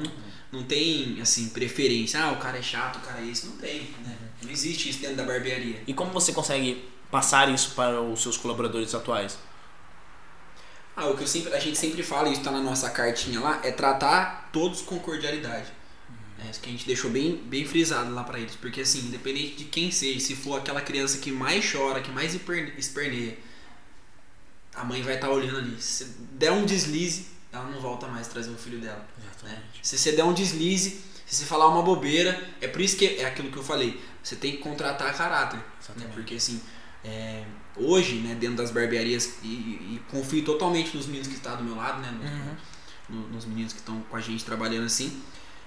não 0.52 0.62
tem, 0.62 1.18
assim, 1.22 1.48
preferência. 1.48 2.22
Ah, 2.22 2.32
o 2.32 2.36
cara 2.36 2.58
é 2.58 2.62
chato, 2.62 2.96
o 2.96 3.00
cara 3.00 3.20
é 3.20 3.24
isso. 3.24 3.46
Não 3.46 3.56
tem, 3.56 3.88
né? 4.04 4.16
Não 4.42 4.50
existe 4.50 4.90
isso 4.90 5.00
dentro 5.00 5.16
da 5.16 5.22
barbearia. 5.22 5.82
E 5.86 5.94
como 5.94 6.10
você 6.10 6.32
consegue 6.32 6.84
passar 7.10 7.48
isso 7.48 7.72
para 7.74 8.00
os 8.00 8.22
seus 8.22 8.36
colaboradores 8.36 8.94
atuais? 8.94 9.38
Ah, 11.00 11.08
o 11.08 11.16
que 11.16 11.26
sempre, 11.26 11.54
a 11.54 11.58
gente 11.58 11.78
sempre 11.78 12.02
fala, 12.02 12.28
e 12.28 12.32
isso 12.32 12.42
tá 12.42 12.50
na 12.50 12.60
nossa 12.60 12.90
cartinha 12.90 13.40
lá, 13.40 13.58
é 13.64 13.72
tratar 13.72 14.50
todos 14.52 14.82
com 14.82 14.98
cordialidade. 14.98 15.72
É 16.44 16.50
isso 16.50 16.60
que 16.60 16.68
a 16.68 16.72
gente 16.72 16.86
deixou 16.86 17.10
bem, 17.10 17.36
bem 17.36 17.64
frisado 17.64 18.12
lá 18.14 18.22
pra 18.22 18.38
eles. 18.38 18.54
Porque, 18.56 18.82
assim, 18.82 19.06
independente 19.06 19.56
de 19.56 19.64
quem 19.64 19.90
seja, 19.90 20.20
se 20.20 20.36
for 20.36 20.58
aquela 20.58 20.82
criança 20.82 21.16
que 21.16 21.32
mais 21.32 21.70
chora, 21.72 22.02
que 22.02 22.10
mais 22.10 22.34
esperneia, 22.76 23.38
a 24.74 24.84
mãe 24.84 25.00
vai 25.00 25.14
estar 25.14 25.30
olhando 25.30 25.56
ali. 25.56 25.80
Se 25.80 26.04
der 26.32 26.52
um 26.52 26.66
deslize, 26.66 27.28
ela 27.50 27.64
não 27.64 27.80
volta 27.80 28.06
mais 28.06 28.28
trazer 28.28 28.50
o 28.50 28.58
filho 28.58 28.78
dela. 28.78 29.06
né? 29.42 29.62
Se 29.82 29.96
você 29.96 30.12
der 30.12 30.24
um 30.24 30.34
deslize, 30.34 31.00
se 31.24 31.36
você 31.36 31.46
falar 31.46 31.68
uma 31.68 31.82
bobeira, 31.82 32.38
é 32.60 32.68
por 32.68 32.82
isso 32.82 32.96
que 32.98 33.06
é 33.06 33.24
aquilo 33.24 33.50
que 33.50 33.56
eu 33.56 33.64
falei. 33.64 33.98
Você 34.22 34.36
tem 34.36 34.52
que 34.52 34.58
contratar 34.58 35.16
caráter. 35.16 35.56
Né? 35.56 35.64
Exatamente. 35.82 36.12
Porque 36.12 36.34
assim, 36.34 36.60
é, 37.02 37.44
hoje, 37.76 38.16
né, 38.16 38.34
dentro 38.34 38.56
das 38.56 38.70
barbearias, 38.70 39.34
e, 39.42 39.46
e 39.48 40.02
confio 40.10 40.44
totalmente 40.44 40.96
nos 40.96 41.06
meninos 41.06 41.28
que 41.28 41.34
estão 41.34 41.56
do 41.56 41.62
meu 41.64 41.76
lado, 41.76 42.00
né? 42.02 42.10
no- 42.10 42.28
Uhum. 43.16 43.22
no- 43.22 43.28
nos 43.34 43.44
meninos 43.44 43.72
que 43.72 43.78
estão 43.80 44.00
com 44.10 44.16
a 44.16 44.20
gente 44.20 44.44
trabalhando 44.44 44.86
assim, 44.86 45.20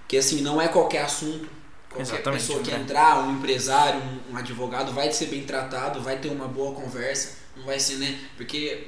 que 0.08 0.18
assim, 0.18 0.42
não 0.42 0.62
é 0.62 0.68
qualquer 0.68 1.04
assunto. 1.04 1.48
Qualquer 1.90 2.02
Exatamente, 2.14 2.42
pessoa 2.42 2.60
que 2.64 2.72
André. 2.72 2.82
entrar, 2.84 3.20
um 3.20 3.34
empresário, 3.38 4.00
um, 4.02 4.34
um 4.34 4.38
advogado, 4.38 4.92
vai 4.94 5.12
ser 5.12 5.28
bem 5.28 5.44
tratado, 5.44 6.02
vai 6.02 6.18
ter 6.18 6.30
uma 6.30 6.48
boa 6.48 6.74
conversa, 6.74 7.38
não 7.56 7.66
vai 7.66 7.80
ser, 7.80 7.98
né? 7.98 8.20
Porque 8.36 8.88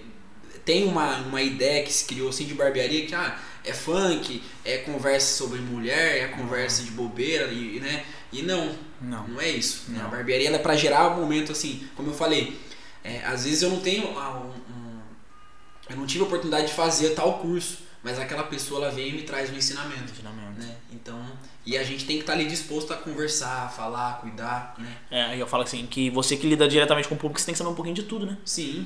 tem 0.66 0.86
uma, 0.86 1.18
uma 1.20 1.40
ideia 1.42 1.84
que 1.84 1.94
se 1.94 2.06
criou 2.06 2.30
assim 2.30 2.46
de 2.46 2.56
barbearia 2.56 3.06
que 3.06 3.14
ah, 3.14 3.38
é 3.64 3.72
funk, 3.74 4.42
é 4.64 4.78
conversa 4.78 5.38
sobre 5.38 5.60
mulher, 5.60 6.24
é 6.24 6.28
conversa 6.30 6.82
de 6.82 6.92
bobeira, 6.92 7.52
e, 7.52 7.80
né? 7.80 8.04
E 8.34 8.42
não, 8.42 8.76
Não. 9.00 9.28
não 9.28 9.40
é 9.40 9.50
isso. 9.52 9.84
né? 9.90 10.00
Não. 10.00 10.08
A 10.08 10.10
barbearia 10.10 10.50
é 10.50 10.58
pra 10.58 10.76
gerar 10.76 11.10
um 11.16 11.22
momento 11.22 11.52
assim, 11.52 11.88
como 11.96 12.10
eu 12.10 12.14
falei, 12.16 12.60
é, 13.06 13.22
às 13.26 13.44
vezes 13.46 13.62
eu 13.62 13.70
não 13.70 13.80
tenho 13.80 14.18
ah, 14.18 14.32
um- 14.44 14.74
um- 14.74 15.00
eu 15.90 15.96
não 15.98 16.06
tive 16.08 16.24
a 16.24 16.28
oportunidade 16.28 16.68
de 16.68 16.74
fazer 16.74 17.12
tal 17.12 17.34
curso, 17.40 17.78
mas 18.04 18.20
aquela 18.20 18.44
pessoa 18.44 18.82
ela 18.86 18.92
vem 18.92 19.10
e 19.10 19.14
me 19.14 19.22
traz 19.24 19.50
um 19.52 19.56
ensinamento, 19.56 20.12
Ensinamento. 20.12 20.60
né? 20.60 20.76
Então, 20.92 21.20
e 21.66 21.78
a 21.78 21.84
gente 21.84 22.06
tem 22.06 22.18
que 22.18 22.24
estar 22.24 22.34
ali 22.34 22.46
disposto 22.46 22.92
a 22.94 22.98
conversar, 22.98 23.72
falar, 23.72 24.20
cuidar, 24.22 24.76
né? 24.78 24.98
É, 25.12 25.22
aí 25.24 25.40
eu 25.40 25.48
falo 25.48 25.64
assim, 25.64 25.86
que 25.86 26.10
você 26.10 26.36
que 26.38 26.48
lida 26.48 26.68
diretamente 26.68 27.08
com 27.08 27.16
o 27.16 27.18
público, 27.18 27.40
você 27.40 27.46
tem 27.48 27.54
que 27.54 27.58
saber 27.60 27.70
um 27.70 27.76
pouquinho 27.76 27.96
de 27.96 28.04
tudo, 28.04 28.26
né? 28.26 28.38
Sim. 28.46 28.86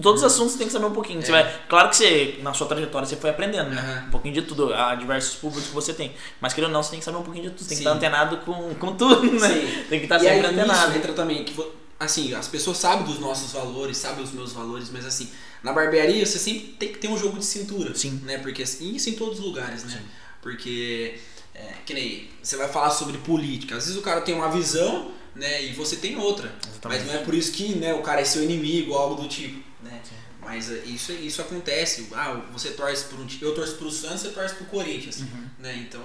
Todos 0.00 0.22
os 0.22 0.32
assuntos 0.32 0.52
você 0.52 0.58
tem 0.58 0.66
que 0.68 0.72
saber 0.72 0.86
um 0.86 0.92
pouquinho. 0.92 1.20
Você 1.20 1.32
É. 1.32 1.42
vai, 1.42 1.60
claro 1.68 1.90
que 1.90 1.96
você, 1.96 2.38
na 2.40 2.54
sua 2.54 2.66
trajetória, 2.68 3.06
você 3.06 3.16
foi 3.16 3.30
aprendendo, 3.30 3.70
né? 3.70 3.80
Aham. 3.80 4.06
Um 4.06 4.10
pouquinho 4.10 4.32
de 4.34 4.42
tudo, 4.42 4.72
há 4.72 4.94
diversos 4.94 5.34
públicos 5.36 5.66
que 5.68 5.74
você 5.74 5.92
tem. 5.92 6.14
Mas 6.40 6.54
querendo 6.54 6.68
ou 6.68 6.72
não, 6.74 6.82
você 6.82 6.90
tem 6.90 6.98
que 7.00 7.04
saber 7.04 7.18
um 7.18 7.22
pouquinho 7.22 7.44
de 7.46 7.50
tudo. 7.50 7.62
Você 7.62 7.68
tem 7.70 7.78
que 7.78 7.82
Sim. 7.84 7.88
estar 7.90 7.96
antenado 7.96 8.38
com, 8.38 8.74
com 8.76 8.94
tudo, 8.96 9.22
né? 9.32 9.48
Sim. 9.48 9.84
Tem 9.88 9.98
que 9.98 10.06
estar 10.06 10.22
e 10.22 10.28
aí 10.28 10.34
sempre 10.36 10.46
antenado. 10.52 10.86
nisso 10.86 10.98
entra 10.98 11.12
também 11.12 11.44
que 11.44 11.52
assim, 11.98 12.34
as 12.34 12.48
pessoas 12.48 12.78
sabem 12.78 13.04
dos 13.04 13.18
nossos 13.18 13.52
valores, 13.52 13.96
sabem 13.96 14.22
os 14.22 14.32
meus 14.32 14.52
valores, 14.52 14.90
mas 14.90 15.04
assim, 15.04 15.30
na 15.62 15.72
barbearia 15.72 16.24
você 16.24 16.38
sempre 16.38 16.68
tem 16.78 16.92
que 16.92 16.98
ter 16.98 17.08
um 17.08 17.16
jogo 17.16 17.38
de 17.38 17.44
cintura, 17.44 17.94
Sim. 17.94 18.20
né? 18.24 18.38
Porque 18.38 18.62
assim, 18.62 18.94
isso 18.94 19.08
em 19.08 19.14
todos 19.14 19.38
os 19.38 19.44
lugares, 19.44 19.84
né? 19.84 19.98
Sim. 19.98 20.06
Porque 20.42 21.18
é, 21.54 21.74
que 21.84 21.94
nem 21.94 22.28
você 22.42 22.56
vai 22.56 22.68
falar 22.68 22.90
sobre 22.90 23.18
política, 23.18 23.76
às 23.76 23.84
vezes 23.84 23.98
o 23.98 24.02
cara 24.02 24.20
tem 24.20 24.34
uma 24.34 24.50
visão, 24.50 25.10
né, 25.34 25.64
e 25.64 25.72
você 25.72 25.96
tem 25.96 26.16
outra. 26.16 26.54
Exatamente. 26.66 27.00
Mas 27.00 27.06
não 27.06 27.20
é 27.20 27.24
por 27.24 27.34
isso 27.34 27.52
que, 27.52 27.74
né, 27.74 27.94
o 27.94 28.02
cara 28.02 28.20
é 28.20 28.24
seu 28.24 28.42
inimigo 28.42 28.92
ou 28.92 28.98
algo 28.98 29.22
do 29.22 29.28
tipo, 29.28 29.62
né? 29.82 30.00
Mas 30.40 30.70
é, 30.70 30.84
isso, 30.84 31.12
isso 31.12 31.42
acontece. 31.42 32.08
Ah, 32.12 32.34
você 32.52 32.70
torce 32.70 33.04
por 33.06 33.18
um 33.18 33.26
time, 33.26 33.42
eu 33.42 33.54
torço 33.54 33.74
pro 33.74 33.90
Santos, 33.90 34.20
você 34.20 34.28
torce 34.28 34.54
pro 34.54 34.66
Corinthians, 34.66 35.24
né? 35.58 35.84
Então, 35.86 36.00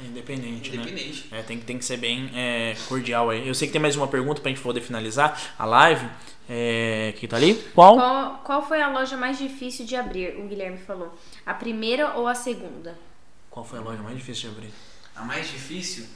Independente, 0.00 0.70
né? 0.70 0.76
independente. 0.76 1.26
É, 1.30 1.42
tem, 1.42 1.58
que- 1.58 1.64
tem 1.64 1.78
que 1.78 1.84
ser 1.84 1.96
bem 1.96 2.30
é, 2.34 2.74
cordial 2.88 3.30
aí. 3.30 3.46
Eu 3.46 3.54
sei 3.54 3.68
que 3.68 3.72
tem 3.72 3.80
mais 3.80 3.94
uma 3.96 4.08
pergunta 4.08 4.40
pra 4.40 4.50
gente 4.50 4.60
poder 4.62 4.80
finalizar 4.80 5.54
a 5.58 5.64
live. 5.64 6.08
É, 6.48 7.14
que 7.18 7.28
tá 7.28 7.36
ali? 7.36 7.54
Qual? 7.74 7.94
Qual, 7.94 8.38
qual 8.44 8.66
foi 8.66 8.82
a 8.82 8.88
loja 8.88 9.16
mais 9.16 9.38
difícil 9.38 9.86
de 9.86 9.94
abrir? 9.94 10.36
O 10.38 10.48
Guilherme 10.48 10.78
falou. 10.78 11.16
A 11.46 11.54
primeira 11.54 12.14
ou 12.16 12.26
a 12.26 12.34
segunda? 12.34 12.98
Qual 13.50 13.64
foi 13.64 13.78
a 13.78 13.82
loja 13.82 14.02
mais 14.02 14.16
difícil 14.16 14.50
de 14.50 14.56
abrir? 14.56 14.70
A 15.14 15.22
mais 15.22 15.48
difícil? 15.48 16.06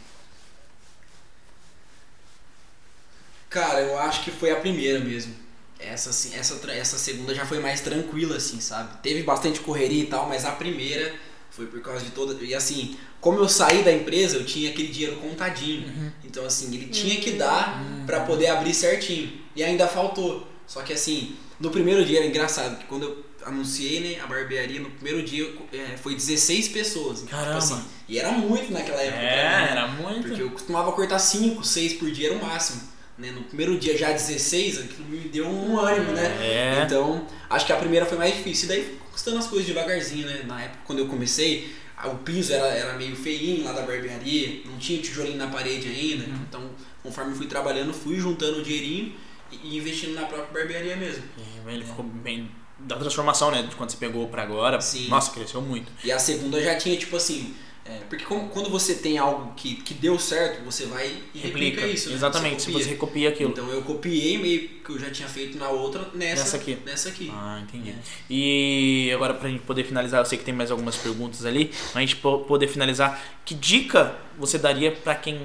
Cara, 3.49 3.81
eu 3.81 3.99
acho 3.99 4.25
que 4.25 4.31
foi 4.31 4.51
a 4.51 4.57
primeira 4.57 4.99
mesmo. 4.99 5.35
Essa, 5.79 6.11
assim, 6.11 6.35
essa, 6.35 6.71
essa 6.73 6.99
segunda 6.99 7.35
já 7.35 7.45
foi 7.47 7.61
mais 7.61 7.81
tranquila, 7.81 8.37
assim, 8.37 8.61
sabe? 8.61 8.97
Teve 9.03 9.23
bastante 9.23 9.61
correria 9.61 10.03
e 10.03 10.07
tal, 10.07 10.29
mas 10.29 10.45
a 10.45 10.53
primeira 10.53 11.15
foi 11.57 11.67
por 11.67 11.81
causa 11.81 12.05
de 12.05 12.11
toda. 12.11 12.37
E 12.45 12.55
assim, 12.55 12.97
como 13.21 13.39
eu 13.39 13.49
saí 13.49 13.83
da 13.83 13.91
empresa, 13.93 14.37
eu 14.37 14.45
tinha 14.45 14.71
aquele 14.71 14.89
dinheiro 14.89 15.17
contadinho. 15.17 16.13
Então, 16.23 16.45
assim, 16.45 16.73
ele 16.75 16.87
tinha 16.89 17.17
que 17.17 17.33
dar 17.33 17.83
pra 18.05 18.21
poder 18.21 18.49
abrir 18.49 18.75
certinho. 18.75 19.33
E 19.57 19.65
ainda 19.65 19.89
faltou. 19.89 20.47
Só 20.67 20.83
que 20.83 20.93
assim, 20.93 21.35
no 21.59 21.71
primeiro 21.71 22.05
dia 22.05 22.19
era 22.19 22.27
engraçado, 22.27 22.79
que 22.79 22.85
quando 22.85 23.05
eu 23.05 23.25
anunciei 23.47 24.01
né, 24.01 24.21
a 24.23 24.27
barbearia, 24.27 24.81
no 24.81 24.91
primeiro 24.91 25.23
dia 25.23 25.49
é, 25.73 25.97
foi 25.97 26.15
16 26.15 26.69
pessoas. 26.69 27.23
Então, 27.23 27.39
Caramba. 27.39 27.61
Tipo 27.61 27.75
assim, 27.75 27.85
e 28.09 28.19
era 28.19 28.33
muito 28.33 28.73
naquela 28.73 29.01
época. 29.01 29.19
mim, 29.21 29.27
É, 29.27 29.37
né? 29.37 29.69
era 29.71 29.87
muito. 29.89 30.29
Porque 30.29 30.43
eu 30.43 30.51
costumava 30.51 30.93
cortar 30.93 31.19
5, 31.19 31.65
6 31.65 31.93
por 31.95 32.11
dia 32.11 32.29
era 32.31 32.37
o 32.39 32.45
máximo. 32.45 32.83
Né? 33.17 33.31
No 33.31 33.45
primeiro 33.45 33.79
dia 33.79 33.97
já 33.97 34.13
16, 34.13 34.79
aquilo 34.79 35.09
me 35.09 35.21
deu 35.29 35.47
um 35.47 35.79
ânimo, 35.79 36.13
né? 36.13 36.27
É. 36.43 36.83
Então, 36.85 37.27
acho 37.49 37.65
que 37.65 37.73
a 37.73 37.77
primeira 37.77 38.05
foi 38.05 38.19
mais 38.19 38.35
difícil. 38.37 38.67
E 38.67 38.69
daí 38.69 38.99
fui 39.17 39.33
conquistando 39.33 39.39
as 39.39 39.47
coisas 39.47 39.67
devagarzinho, 39.67 40.27
né? 40.27 40.45
Na 40.47 40.63
época, 40.63 40.81
quando 40.85 40.99
eu 41.01 41.09
comecei, 41.09 41.75
o 42.05 42.15
piso 42.17 42.53
era, 42.53 42.67
era 42.67 42.93
meio 42.95 43.17
feinho 43.17 43.65
lá 43.65 43.73
da 43.73 43.83
barbearia, 43.83 44.63
não 44.67 44.77
tinha 44.79 45.01
tijolinho 45.01 45.39
na 45.39 45.47
parede 45.47 45.89
ainda. 45.89 46.25
Uhum. 46.25 46.43
Então, 46.49 46.71
conforme 47.03 47.35
fui 47.35 47.47
trabalhando, 47.47 47.93
fui 47.93 48.19
juntando 48.19 48.59
o 48.59 48.63
dinheirinho 48.63 49.15
e, 49.51 49.77
investindo 49.77 50.15
na 50.15 50.27
própria 50.27 50.63
barbearia 50.63 50.97
mesmo. 50.97 51.25
É, 51.67 51.73
ele 51.73 51.85
ficou 51.85 52.05
bem 52.05 52.51
da 52.79 52.97
transformação, 52.97 53.51
né? 53.51 53.63
De 53.63 53.75
quando 53.75 53.91
você 53.91 53.97
pegou 53.97 54.29
pra 54.29 54.43
agora. 54.43 54.81
Sim. 54.81 55.09
Nossa, 55.09 55.33
cresceu 55.33 55.63
muito. 55.63 55.91
E 56.05 56.13
a 56.13 56.19
segunda 56.19 56.63
já 56.63 56.77
tinha, 56.77 56.97
tipo 56.97 57.17
assim. 57.17 57.55
É, 57.89 58.01
porque 58.09 58.25
como- 58.25 58.49
quando 58.49 58.69
você 58.71 58.95
tem 58.97 59.17
algo 59.19 59.53
que, 59.55 59.77
que 59.77 59.95
deu 59.95 60.19
certo, 60.19 60.65
você 60.65 60.87
vai 60.87 61.07
e 61.35 61.39
replica, 61.39 61.81
Replica. 61.81 61.87
isso. 61.87 62.09
né? 62.11 62.15
Exatamente, 62.17 62.63
se 62.63 62.67
copia. 62.71 62.85
você 62.85 62.91
recopia 62.91 63.29
aquilo. 63.29 63.51
Então 63.51 63.69
eu 63.71 63.83
copiei 63.83 64.39
meio 64.39 64.69
que 64.85 64.91
eu 64.91 64.99
já 64.99 65.11
tinha 65.11 65.29
feito 65.29 65.57
na 65.59 65.69
outra, 65.69 66.01
nessa, 66.15 66.43
Nessa 66.43 66.57
aqui. 66.57 66.79
Nessa 66.85 67.09
aqui. 67.11 67.31
Ah, 67.33 67.61
entendi. 67.63 67.91
É. 67.91 67.95
E 68.31 69.11
agora 69.15 69.35
pra 69.35 69.49
gente 69.49 69.63
poder 69.63 69.85
finalizar, 69.85 70.21
eu 70.21 70.25
sei 70.25 70.37
que 70.39 70.45
tem 70.45 70.55
mais 70.55 70.71
algumas 70.71 70.97
perguntas 70.97 71.45
ali, 71.47 71.71
pra 71.93 72.01
gente 72.01 72.17
po- 72.17 72.41
poder 72.41 72.69
finalizar, 72.69 73.21
que 73.45 73.55
dica 73.55 74.15
você 74.39 74.59
daria 74.59 74.93
pra 74.93 75.15
quem 75.15 75.41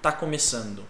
tá 0.00 0.12
começando? 0.12 0.84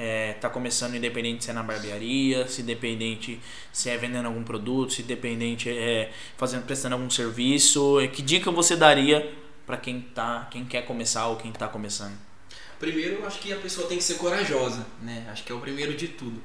É, 0.00 0.34
tá 0.34 0.48
começando 0.48 0.94
independente 0.94 1.42
se 1.44 1.50
é 1.50 1.52
na 1.52 1.60
barbearia, 1.62 2.46
se 2.46 2.62
independente 2.62 3.40
se 3.72 3.90
é 3.90 3.96
vendendo 3.96 4.26
algum 4.26 4.44
produto, 4.44 4.92
se 4.92 5.02
independente 5.02 5.68
é 5.68 6.12
fazendo 6.36 6.64
prestando 6.64 6.94
algum 6.94 7.10
serviço, 7.10 7.98
É, 7.98 8.06
que 8.06 8.22
dica 8.22 8.48
você 8.52 8.76
daria 8.76 9.28
pra 9.68 9.76
quem 9.76 10.00
tá, 10.00 10.48
quem 10.50 10.64
quer 10.64 10.86
começar 10.86 11.26
ou 11.26 11.36
quem 11.36 11.52
tá 11.52 11.68
começando? 11.68 12.16
Primeiro, 12.80 13.16
eu 13.16 13.26
acho 13.26 13.38
que 13.38 13.52
a 13.52 13.56
pessoa 13.56 13.86
tem 13.86 13.98
que 13.98 14.04
ser 14.04 14.14
corajosa, 14.14 14.86
né? 15.02 15.28
Acho 15.30 15.44
que 15.44 15.52
é 15.52 15.54
o 15.54 15.60
primeiro 15.60 15.94
de 15.94 16.08
tudo. 16.08 16.42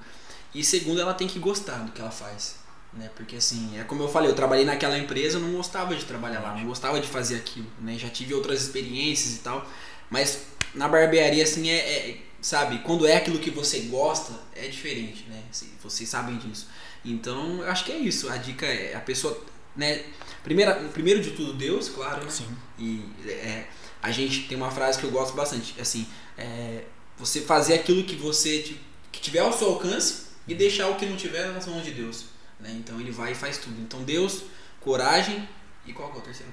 E 0.54 0.62
segundo, 0.62 1.00
ela 1.00 1.14
tem 1.14 1.26
que 1.26 1.40
gostar 1.40 1.78
do 1.78 1.94
que 1.94 2.02
ela 2.02 2.12
faz, 2.12 2.58
né? 2.92 3.10
Porque 3.16 3.38
assim, 3.38 3.80
é 3.80 3.84
como 3.86 4.04
eu 4.04 4.10
falei, 4.10 4.30
eu 4.30 4.36
trabalhei 4.36 4.66
naquela 4.66 4.98
empresa, 5.00 5.38
eu 5.38 5.42
não 5.42 5.54
gostava 5.54 5.96
de 5.96 6.04
trabalhar 6.04 6.42
lá, 6.42 6.54
não 6.54 6.66
gostava 6.66 7.00
de 7.00 7.08
fazer 7.08 7.38
aquilo, 7.38 7.68
né? 7.80 7.98
Já 7.98 8.10
tive 8.10 8.34
outras 8.34 8.62
experiências 8.62 9.36
e 9.36 9.40
tal, 9.40 9.66
mas 10.10 10.42
na 10.76 10.90
barbearia 10.90 11.44
assim 11.44 11.70
é, 11.70 11.78
é- 11.78 12.18
sabe, 12.42 12.80
quando 12.80 13.08
é 13.08 13.16
aquilo 13.16 13.40
que 13.40 13.50
você 13.50 13.80
gosta, 13.82 14.34
é 14.54 14.68
diferente, 14.68 15.24
né? 15.30 15.42
Vocês 15.82 16.10
sabem 16.10 16.38
disso. 16.38 16.68
Então, 17.06 17.62
eu 17.62 17.70
acho 17.72 17.86
que 17.86 17.92
é 17.94 17.98
isso. 17.98 18.30
A 18.30 18.36
dica 18.36 18.66
é 18.66 18.96
a 18.96 19.00
pessoa, 19.00 19.42
né? 19.78 20.04
Primeira, 20.44 20.76
primeiro 20.94 21.22
de 21.22 21.32
tudo, 21.32 21.54
Deus, 21.54 21.90
claro, 21.90 22.24
né? 22.24 22.30
Sim. 22.30 22.48
E 22.78 23.06
é, 23.26 23.68
a 24.02 24.12
gente 24.12 24.48
tem 24.48 24.58
uma 24.58 24.70
frase 24.70 25.00
que 25.00 25.06
eu 25.06 25.12
gosto 25.12 25.34
bastante, 25.34 25.80
assim, 25.80 26.06
é, 26.38 26.84
você 27.18 27.42
fazer 27.42 27.76
aquilo 27.76 28.04
que 28.04 28.16
você 28.16 28.76
que 29.12 29.22
tiver 29.22 29.40
ao 29.40 29.54
seu 29.54 29.70
alcance 29.70 30.28
e 30.48 30.54
deixar 30.54 30.90
o 30.90 30.96
que 30.96 31.06
não 31.06 31.16
tiver 31.16 31.48
nas 31.52 31.66
mãos 31.68 31.84
de 31.84 31.92
Deus, 31.92 32.26
né? 32.60 32.72
Então 32.72 33.00
ele 33.00 33.12
vai 33.12 33.32
e 33.32 33.36
faz 33.36 33.58
tudo. 33.58 33.80
Então 33.82 34.04
Deus, 34.04 34.44
coragem 34.82 35.48
e 35.86 35.94
qual 35.94 36.10
que 36.12 36.18
é 36.18 36.20
o 36.20 36.24
terceiro? 36.24 36.52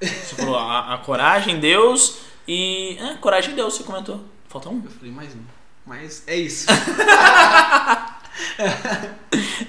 Você 0.00 0.36
falou 0.36 0.56
a, 0.56 0.94
a 0.94 0.98
coragem, 0.98 1.58
Deus 1.58 2.18
e. 2.46 2.96
É, 3.00 3.14
coragem, 3.14 3.54
Deus, 3.54 3.74
você 3.74 3.82
comentou. 3.82 4.24
Falta 4.48 4.68
um? 4.68 4.82
Eu 4.84 4.90
falei 4.90 5.12
mais 5.12 5.34
um. 5.34 5.42
Mas 5.86 6.22
é 6.26 6.36
isso. 6.36 6.66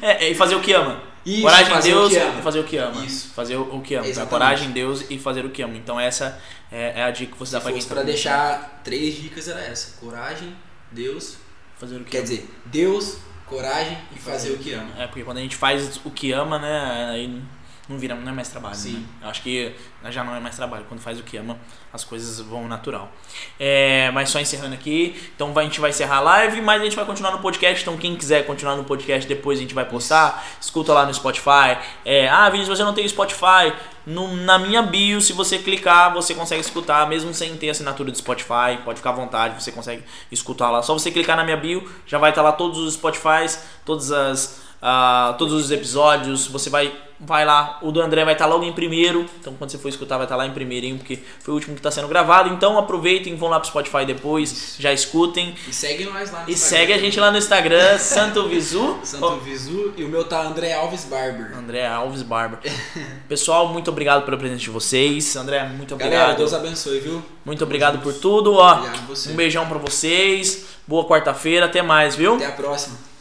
É, 0.02 0.30
e 0.30 0.36
fazer 0.36 0.56
o 0.56 0.62
que 0.62 0.72
ama. 0.74 1.02
Isso, 1.26 1.42
coragem, 1.42 1.66
fazer 1.74 1.94
o 1.96 2.10
Deus 2.10 2.24
e 2.40 2.42
fazer 2.42 2.60
o 2.60 2.64
que 2.64 2.78
ama. 2.78 3.06
Isso. 3.06 3.34
Fazer 3.34 3.56
o, 3.56 3.76
o 3.78 3.82
que 3.82 3.96
ama. 3.96 4.26
Coragem, 4.26 4.72
Deus 4.72 5.06
e 5.10 5.18
fazer 5.18 5.46
o 5.46 5.50
que 5.50 5.62
ama. 5.62 5.76
Então 5.78 6.00
essa 6.00 6.40
é, 6.72 7.00
é 7.00 7.04
a 7.04 7.12
dica 7.12 7.32
que 7.32 7.38
você 7.40 7.52
Se 7.52 7.54
dá 7.54 7.62
pra 7.62 7.72
quem 7.72 7.82
tá 7.82 7.88
pra 7.88 7.96
começando. 8.02 8.14
deixar 8.14 8.82
três 8.84 9.16
dicas 9.16 9.48
era 9.48 9.62
essa: 9.62 9.98
coragem, 10.00 10.56
Deus, 10.92 11.38
Fazer 11.80 11.96
o 11.96 12.04
que 12.04 12.12
quer 12.12 12.18
ama. 12.20 12.28
dizer, 12.28 12.50
Deus, 12.66 13.18
coragem 13.46 13.98
e 14.16 14.20
fazer 14.20 14.52
o 14.52 14.58
que 14.58 14.74
ama. 14.74 14.90
É, 14.98 15.08
porque 15.08 15.24
quando 15.24 15.38
a 15.38 15.42
gente 15.42 15.56
faz 15.56 16.00
o 16.06 16.12
que 16.12 16.32
ama, 16.32 16.60
né, 16.60 17.10
aí 17.12 17.42
não 17.90 17.98
vira, 17.98 18.16
não 18.16 18.32
é 18.32 18.34
mais 18.34 18.48
trabalho, 18.48 18.76
Sim. 18.76 18.94
né? 18.94 19.06
Eu 19.24 19.30
acho 19.30 19.42
que 19.42 19.76
já 20.10 20.24
não 20.24 20.34
é 20.36 20.40
mais 20.40 20.56
trabalho. 20.56 20.86
Quando 20.88 21.02
faz 21.02 21.20
o 21.20 21.24
que 21.24 21.36
ama, 21.36 21.58
as 21.92 22.04
coisas 22.04 22.40
vão 22.40 22.66
natural. 22.68 23.12
É, 23.60 24.10
mas 24.12 24.30
só 24.30 24.40
encerrando 24.40 24.74
aqui, 24.74 25.22
então 25.36 25.52
vai- 25.54 25.66
a 25.66 25.68
gente 25.68 25.82
vai 25.82 25.90
encerrar 25.90 26.18
a 26.18 26.22
live, 26.22 26.62
mas 26.62 26.82
a 26.82 26.86
gente 26.86 26.96
vai 26.96 27.04
continuar 27.06 27.32
no 27.32 27.40
podcast. 27.40 27.82
Então 27.84 27.98
quem 27.98 28.16
quiser 28.16 28.46
continuar 28.46 28.76
no 28.78 28.86
podcast 28.86 29.28
depois 29.28 29.60
a 29.60 29.62
gente 29.62 29.74
vai 29.74 29.84
postar. 29.86 30.46
Escuta 30.62 30.94
lá 30.94 31.06
no 31.06 31.14
Spotify. 31.14 31.78
É, 32.06 32.30
ah, 32.30 32.50
Vinícius, 32.50 32.78
você 32.78 32.84
não 32.86 32.94
tem 32.94 33.06
Spotify? 33.08 33.74
No, 34.06 34.34
na 34.36 34.58
minha 34.60 34.82
bio, 34.82 35.20
se 35.22 35.32
você 35.34 35.58
clicar, 35.58 36.14
você 36.14 36.34
consegue 36.34 36.62
escutar, 36.62 37.08
mesmo 37.08 37.34
sem 37.34 37.56
ter 37.58 37.70
assinatura 37.70 38.12
do 38.12 38.18
Spotify. 38.18 38.78
Pode 38.84 38.98
ficar 38.98 39.10
à 39.12 39.14
vontade, 39.14 39.62
você 39.62 39.72
consegue 39.72 40.04
escutar 40.32 40.70
lá. 40.70 40.82
Só 40.82 40.94
você 40.94 41.12
clicar 41.12 41.36
na 41.38 41.44
minha 41.44 41.58
bio, 41.58 41.90
já 42.06 42.18
vai 42.18 42.32
estar 42.32 42.42
lá 42.42 42.52
todos 42.54 42.80
os 42.80 42.94
Spotifys, 42.96 43.60
todas 43.86 44.12
as 44.12 44.62
ah, 44.86 45.34
todos 45.38 45.54
os 45.54 45.72
episódios. 45.72 46.46
Você 46.48 46.70
vai, 46.70 46.94
vai 47.18 47.46
lá. 47.46 47.80
O 47.82 47.90
do 47.90 48.02
André 48.02 48.26
vai 48.26 48.34
estar 48.34 48.46
logo 48.48 48.66
em 48.66 48.74
primeiro. 48.74 49.26
Então, 49.40 49.54
quando 49.54 49.70
você 49.70 49.78
for 49.78 49.88
escutar, 49.88 50.18
vai 50.18 50.26
estar 50.26 50.36
lá 50.36 50.46
em 50.46 50.52
primeirinho, 50.52 50.98
porque 50.98 51.20
foi 51.40 51.54
o 51.54 51.56
último 51.56 51.74
que 51.74 51.80
está 51.80 51.90
sendo 51.90 52.10
gravado. 52.10 52.50
Então, 52.50 52.78
aproveitem, 52.78 53.34
vão 53.38 53.48
lá 53.50 53.62
pro 53.62 53.70
Spotify 53.70 54.06
depois, 54.06 54.76
já 54.78 54.92
escutem. 54.92 55.56
E 55.70 55.74
segue 55.74 56.04
nós 56.04 56.30
lá 56.32 56.44
no 56.44 56.50
E 56.50 56.52
Instagram. 56.54 56.80
segue 56.80 56.94
a 56.94 56.98
gente 56.98 57.18
lá 57.18 57.32
no 57.32 57.38
Instagram, 57.38 57.98
Santo 57.98 58.46
Visu. 58.50 58.98
Santo 59.06 59.38
Visu 59.38 59.94
e 59.96 60.04
o 60.04 60.10
meu 60.10 60.26
tá 60.26 60.42
André 60.42 60.74
Alves 60.74 61.06
Barber. 61.06 61.58
André 61.58 61.88
Alves 61.88 62.22
Barba. 62.24 62.60
Pessoal, 63.30 63.70
muito 63.70 63.90
obrigado 63.90 64.26
pela 64.26 64.36
presença 64.36 64.60
de 64.60 64.70
vocês. 64.70 65.34
André, 65.38 65.64
muito 65.64 65.94
obrigado. 65.94 66.20
Galera, 66.20 66.38
Deus 66.38 66.54
abençoe, 66.54 67.00
viu? 67.00 67.24
Muito 67.46 67.64
obrigado 67.64 68.00
por 68.00 68.14
tudo. 68.14 68.56
Ó, 68.56 68.74
Obrigado 68.74 69.32
um 69.32 69.36
beijão 69.36 69.66
pra 69.66 69.78
vocês. 69.78 70.66
Boa 70.86 71.06
quarta-feira. 71.08 71.68
Até 71.68 71.82
mais, 71.82 72.16
viu? 72.18 72.36
Até 72.36 72.48
a 72.48 72.52
próxima. 72.52 73.13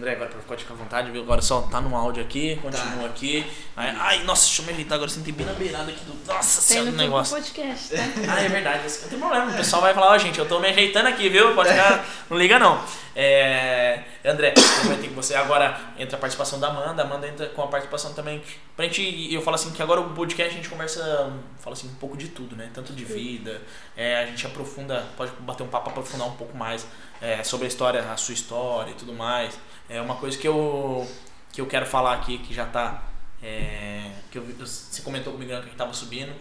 André, 0.00 0.12
agora 0.12 0.30
pode 0.48 0.62
ficar 0.62 0.72
à 0.72 0.76
vontade, 0.78 1.10
viu? 1.10 1.20
Agora 1.20 1.42
só 1.42 1.60
tá 1.60 1.78
no 1.78 1.94
áudio 1.94 2.22
aqui, 2.22 2.56
continua 2.62 3.04
aqui. 3.06 3.46
Aí, 3.76 3.94
ai, 3.98 4.24
nossa, 4.24 4.46
deixa 4.46 4.62
eu 4.62 4.66
me 4.66 4.72
ajeitar 4.72 4.96
agora, 4.96 5.10
sentei 5.10 5.30
bem 5.30 5.44
na 5.44 5.52
beirada 5.52 5.90
aqui 5.90 6.02
do. 6.06 6.14
Nossa 6.26 6.32
Tá 6.32 6.66
senhora, 6.66 6.90
do 6.90 6.96
negócio. 6.96 7.36
podcast, 7.36 7.94
tá? 7.94 8.02
Ah, 8.32 8.40
é 8.42 8.48
verdade, 8.48 8.82
não 9.02 9.08
tem 9.10 9.18
problema. 9.18 9.50
O 9.50 9.56
pessoal 9.56 9.82
vai 9.82 9.92
falar, 9.92 10.12
ó, 10.12 10.16
gente, 10.18 10.38
eu 10.38 10.48
tô 10.48 10.58
me 10.58 10.68
ajeitando 10.68 11.06
aqui, 11.06 11.28
viu? 11.28 11.54
Pode 11.54 11.68
ficar, 11.68 12.02
não 12.30 12.38
liga 12.38 12.58
não. 12.58 12.82
É, 13.14 14.02
André, 14.24 14.54
vai 14.86 14.96
ter 14.96 15.08
que 15.08 15.14
você 15.14 15.34
agora 15.34 15.78
entra 15.98 16.16
a 16.16 16.20
participação 16.20 16.58
da 16.58 16.68
Amanda, 16.68 17.02
a 17.02 17.04
Amanda 17.04 17.28
entra 17.28 17.46
com 17.48 17.62
a 17.62 17.66
participação 17.66 18.14
também. 18.14 18.42
Pra 18.74 18.86
gente, 18.86 19.34
eu 19.34 19.42
falo 19.42 19.56
assim 19.56 19.70
que 19.70 19.82
agora 19.82 20.00
o 20.00 20.14
podcast 20.14 20.50
a 20.50 20.56
gente 20.56 20.68
conversa, 20.70 21.30
fala 21.58 21.76
assim, 21.76 21.88
um 21.88 21.94
pouco 21.96 22.16
de 22.16 22.28
tudo, 22.28 22.56
né? 22.56 22.70
Tanto 22.72 22.94
de 22.94 23.04
vida, 23.04 23.60
é, 23.94 24.16
a 24.22 24.24
gente 24.26 24.46
aprofunda, 24.46 25.04
pode 25.14 25.32
bater 25.40 25.62
um 25.62 25.68
papo, 25.68 25.90
aprofundar 25.90 26.26
um 26.26 26.36
pouco 26.36 26.56
mais 26.56 26.86
é, 27.20 27.44
sobre 27.44 27.66
a 27.66 27.68
história, 27.68 28.00
a 28.10 28.16
sua 28.16 28.32
história 28.32 28.92
e 28.92 28.94
tudo 28.94 29.12
mais. 29.12 29.58
É 29.90 30.00
uma 30.00 30.14
coisa 30.14 30.38
que 30.38 30.46
eu, 30.48 31.06
que 31.52 31.60
eu 31.60 31.66
quero 31.66 31.84
falar 31.84 32.14
aqui, 32.14 32.38
que 32.38 32.54
já 32.54 32.64
tá, 32.64 33.02
é, 33.42 34.10
que 34.30 34.38
eu, 34.38 34.42
vi- 34.42 34.52
você 34.52 35.02
comentou 35.02 35.32
comigo 35.32 35.50
né, 35.50 35.56
que 35.58 35.64
a 35.64 35.68
gente 35.68 35.76
tava 35.76 35.92
subindo. 35.92 36.32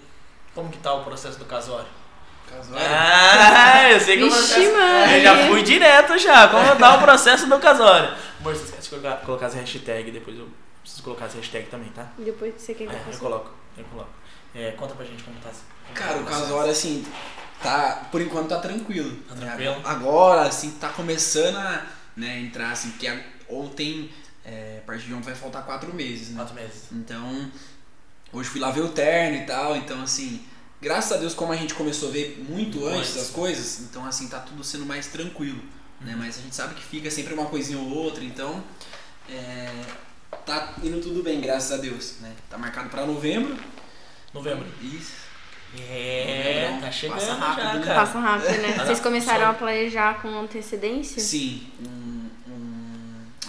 Como 0.54 0.70
que 0.70 0.78
tá 0.78 0.93
o 0.93 1.04
processo 1.04 1.38
do 1.39 1.45
casório? 1.45 1.88
Ah, 2.76 3.91
eu 3.91 4.00
sei 4.00 4.18
que 4.18 4.24
o 4.24 4.30
Vixe, 4.32 4.38
processo. 4.54 4.78
Maria. 4.78 5.18
Eu 5.18 5.22
já 5.24 5.47
fui 5.47 5.62
direto 5.64 6.18
já. 6.18 6.47
Como 6.47 6.76
tá 6.76 6.95
o 6.95 7.00
processo 7.02 7.47
do 7.47 7.60
casório? 7.60 8.10
Amor, 8.39 8.56
você 8.56 8.64
esquece 8.66 8.84
de 8.84 8.89
colocar, 8.89 9.18
colocar 9.26 9.45
as 9.47 9.54
hashtag, 9.54 10.12
depois 10.12 10.38
eu 10.38 10.50
preciso 10.82 11.04
colocar 11.04 11.26
as 11.26 11.34
hashtag 11.36 11.68
também, 11.68 11.89
tá? 11.89 12.08
E 12.18 12.24
depois 12.24 12.54
você 12.58 12.74
quer 12.74 12.88
que 12.88 12.93
eu 12.93 12.97
É, 12.97 13.14
eu 13.14 13.20
coloco, 13.20 13.52
eu 13.78 13.84
coloco. 13.86 14.10
É, 14.56 14.72
conta 14.72 14.95
pra 14.95 15.06
gente 15.06 15.24
como 15.24 15.38
tá. 15.39 15.50
como 15.50 15.95
tá 15.95 16.02
Cara, 16.02 16.18
o 16.18 16.24
processo. 16.24 16.41
casório, 16.47 16.72
assim, 16.72 17.06
tá. 17.62 18.08
Por 18.12 18.20
enquanto 18.22 18.50
tá 18.50 18.60
tranquilo. 18.60 19.16
Tá 19.30 19.36
tranquilo? 19.36 19.82
Agora, 19.86 20.41
assim, 20.43 20.72
tá 20.72 20.89
começando 20.89 21.56
a 21.58 21.84
né, 22.18 22.39
entrar, 22.39 22.72
assim, 22.72 22.89
porque 22.91 23.08
a- 23.50 23.54
ontem, 23.54 24.10
é, 24.45 24.80
a 24.84 24.86
partir 24.86 25.08
de 25.08 25.14
ontem 25.14 25.26
vai 25.26 25.36
faltar 25.36 25.66
quatro 25.66 25.93
meses, 25.93 26.30
né? 26.30 26.36
Quatro 26.38 26.56
meses. 26.56 26.84
Então, 26.91 27.52
hoje 28.34 28.50
fui 28.50 28.60
lá 28.62 28.72
ver 28.72 28.82
o 28.82 28.89
terno 28.89 29.38
e 29.38 29.45
tal, 29.45 29.76
então 29.76 30.02
assim, 30.02 30.43
graças 30.82 31.12
a 31.12 31.18
Deus 31.18 31.34
como 31.34 31.52
a 31.52 31.56
gente 31.56 31.74
começou 31.74 32.10
a 32.10 32.12
ver 32.12 32.43
muito 32.47 32.86
antes 32.88 33.12
Antes. 33.12 33.18
as 33.24 33.30
coisas, 33.30 33.80
então 33.82 34.06
assim, 34.06 34.28
tá 34.28 34.39
tudo 34.39 34.64
sendo 34.64 34.86
mais 34.86 35.08
tranquilo, 35.08 35.62
né? 36.02 36.16
Mas 36.18 36.38
a 36.39 36.41
gente 36.41 36.56
sabe 36.56 36.76
que 36.76 36.84
fica 36.84 37.10
sempre 37.12 37.34
uma 37.34 37.45
coisinha 37.45 37.78
ou 37.80 37.89
outra, 37.89 38.24
então 38.24 38.64
é, 39.30 39.70
tá 40.45 40.74
indo 40.84 41.00
tudo 41.02 41.22
bem, 41.24 41.39
graças 41.41 41.72
a 41.72 41.78
Deus, 41.78 42.16
né? 42.22 42.34
Tá 42.50 42.58
marcado 42.58 42.89
pra 42.89 43.06
novembro. 43.06 43.58
Novembro. 44.34 44.66
Isso. 44.82 45.14
É, 45.78 46.64
Novembro, 46.66 46.82
tá 46.86 46.91
chegando 46.91 47.18
passa 47.20 47.34
rápido, 47.36 47.64
já, 47.64 47.74
né? 47.76 47.86
cara. 47.86 48.00
Passa 48.00 48.20
rápido, 48.20 48.58
né? 48.62 48.74
Vocês 48.86 49.00
começaram 49.00 49.45
Só- 49.45 49.52
a 49.52 49.54
planejar 49.54 50.22
com 50.22 50.28
antecedência? 50.39 51.22
Sim, 51.22 51.68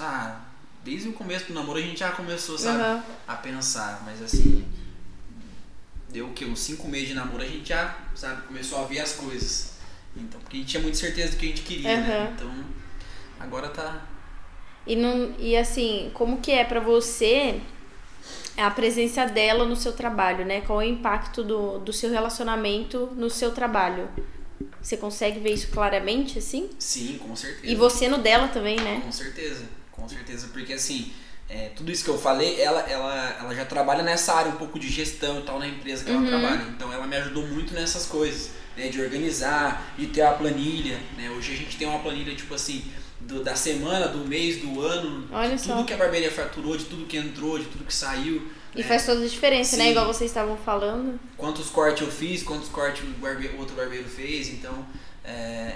ah, 0.00 0.40
desde 0.84 1.08
o 1.08 1.12
começo 1.12 1.46
do 1.46 1.54
namoro 1.54 1.78
a 1.78 1.82
gente 1.82 2.00
já 2.00 2.12
começou, 2.12 2.58
sabe? 2.58 2.80
Aham. 2.80 3.02
a 3.28 3.34
pensar, 3.36 4.02
mas 4.04 4.22
assim, 4.22 4.64
deu 6.08 6.26
o 6.26 6.32
que? 6.32 6.44
Uns 6.44 6.60
cinco 6.60 6.88
meses 6.88 7.08
de 7.08 7.14
namoro, 7.14 7.42
a 7.42 7.46
gente 7.46 7.68
já, 7.68 7.96
sabe, 8.14 8.42
começou 8.42 8.82
a 8.82 8.86
ver 8.86 9.00
as 9.00 9.12
coisas. 9.12 9.74
Então, 10.16 10.40
porque 10.40 10.56
a 10.56 10.60
gente 10.60 10.70
tinha 10.70 10.82
muita 10.82 10.98
certeza 10.98 11.32
do 11.32 11.36
que 11.36 11.46
a 11.46 11.48
gente 11.48 11.62
queria, 11.62 12.00
né? 12.00 12.16
Aham. 12.16 12.32
Então, 12.34 12.64
agora 13.38 13.68
tá. 13.68 14.06
E, 14.86 14.96
não, 14.96 15.34
e 15.38 15.56
assim, 15.56 16.10
como 16.14 16.40
que 16.40 16.50
é 16.50 16.64
pra 16.64 16.80
você 16.80 17.60
a 18.56 18.70
presença 18.70 19.24
dela 19.26 19.64
no 19.64 19.76
seu 19.76 19.92
trabalho, 19.92 20.44
né? 20.44 20.62
Qual 20.62 20.82
é 20.82 20.86
o 20.86 20.88
impacto 20.88 21.44
do, 21.44 21.78
do 21.78 21.92
seu 21.92 22.10
relacionamento 22.10 23.06
no 23.16 23.30
seu 23.30 23.52
trabalho? 23.52 24.08
Você 24.82 24.96
consegue 24.96 25.38
ver 25.38 25.52
isso 25.52 25.68
claramente, 25.68 26.38
assim? 26.38 26.70
Sim, 26.78 27.18
com 27.18 27.36
certeza. 27.36 27.72
E 27.72 27.76
você 27.76 28.08
no 28.08 28.18
dela 28.18 28.48
também, 28.48 28.76
né? 28.76 29.00
Com 29.04 29.12
certeza, 29.12 29.64
com 30.00 30.08
certeza, 30.08 30.48
porque 30.52 30.72
assim, 30.72 31.12
é, 31.48 31.70
tudo 31.76 31.90
isso 31.92 32.04
que 32.04 32.10
eu 32.10 32.18
falei, 32.18 32.60
ela, 32.60 32.80
ela, 32.80 33.36
ela 33.40 33.54
já 33.54 33.64
trabalha 33.64 34.02
nessa 34.02 34.32
área 34.34 34.50
um 34.52 34.56
pouco 34.56 34.78
de 34.78 34.88
gestão 34.88 35.40
e 35.40 35.42
tal 35.42 35.58
na 35.58 35.66
empresa 35.68 36.04
que 36.04 36.10
ela 36.10 36.20
Uhum. 36.20 36.26
trabalha. 36.26 36.62
Então 36.70 36.92
ela 36.92 37.06
me 37.06 37.16
ajudou 37.16 37.46
muito 37.46 37.74
nessas 37.74 38.06
coisas, 38.06 38.50
né? 38.76 38.88
De 38.88 39.00
organizar, 39.00 39.92
de 39.98 40.06
ter 40.06 40.22
a 40.22 40.32
planilha, 40.32 40.98
né? 41.16 41.28
Hoje 41.30 41.52
a 41.52 41.56
gente 41.56 41.76
tem 41.76 41.86
uma 41.88 41.98
planilha, 42.00 42.34
tipo 42.34 42.54
assim, 42.54 42.84
do- 43.20 43.42
da 43.42 43.54
semana, 43.54 44.08
do 44.08 44.26
mês, 44.26 44.58
do 44.62 44.80
ano, 44.80 45.28
Olha 45.32 45.56
de 45.56 45.62
tudo 45.62 45.78
só. 45.78 45.82
que 45.84 45.92
a 45.92 45.96
barbearia 45.96 46.30
faturou, 46.30 46.76
de 46.76 46.84
tudo 46.84 47.04
que 47.06 47.16
entrou, 47.16 47.58
de 47.58 47.66
tudo 47.66 47.84
que 47.84 47.94
saiu. 47.94 48.50
E 48.74 48.78
né? 48.82 48.84
faz 48.86 49.04
toda 49.04 49.24
a 49.24 49.28
diferença, 49.28 49.76
né? 49.76 49.84
Sim. 49.84 49.90
Igual 49.90 50.06
vocês 50.06 50.30
estavam 50.30 50.56
falando. 50.56 51.18
quantos 51.36 51.68
cortes 51.68 52.02
eu 52.06 52.10
fiz, 52.12 52.42
quantos 52.44 52.68
cortes 52.68 53.02
o, 53.02 53.06
barbe- 53.20 53.48
o 53.54 53.58
outro 53.58 53.74
barbeiro 53.74 54.08
fez, 54.08 54.48
então 54.50 54.86
é, 55.24 55.74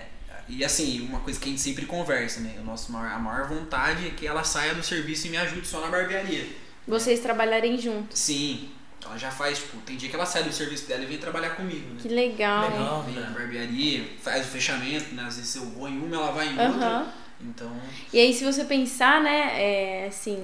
e 0.48 0.64
assim, 0.64 1.06
uma 1.08 1.20
coisa 1.20 1.38
que 1.38 1.46
a 1.46 1.50
gente 1.50 1.60
sempre 1.60 1.86
conversa, 1.86 2.40
né? 2.40 2.56
O 2.60 2.64
nosso 2.64 2.92
maior, 2.92 3.12
a 3.12 3.18
maior 3.18 3.48
vontade 3.48 4.06
é 4.06 4.10
que 4.10 4.26
ela 4.26 4.44
saia 4.44 4.74
do 4.74 4.82
serviço 4.82 5.26
e 5.26 5.30
me 5.30 5.36
ajude 5.36 5.66
só 5.66 5.80
na 5.80 5.88
barbearia. 5.88 6.46
Vocês 6.86 7.20
trabalharem 7.20 7.78
juntos. 7.78 8.18
Sim, 8.18 8.68
ela 9.04 9.16
já 9.18 9.30
faz, 9.30 9.58
tipo, 9.58 9.76
tem 9.78 9.96
dia 9.96 10.08
que 10.08 10.14
ela 10.16 10.26
sai 10.26 10.42
do 10.42 10.52
serviço 10.52 10.86
dela 10.86 11.02
e 11.02 11.06
vem 11.06 11.18
trabalhar 11.18 11.50
comigo, 11.50 11.94
né? 11.94 12.00
Que 12.00 12.08
legal. 12.08 12.68
Legal. 12.70 13.02
Vem 13.02 13.14
na 13.14 13.30
barbearia, 13.30 14.04
faz 14.20 14.46
o 14.46 14.48
fechamento, 14.50 15.14
né? 15.14 15.24
Às 15.26 15.36
vezes 15.36 15.56
eu 15.56 15.64
vou 15.66 15.88
em 15.88 15.98
uma, 15.98 16.16
ela 16.16 16.32
vai 16.32 16.48
em 16.48 16.58
Aham. 16.58 17.00
outra. 17.00 17.24
Então, 17.40 17.70
E 18.12 18.18
aí, 18.18 18.32
se 18.32 18.44
você 18.44 18.64
pensar, 18.64 19.20
né, 19.22 19.52
é, 19.60 20.06
assim, 20.06 20.40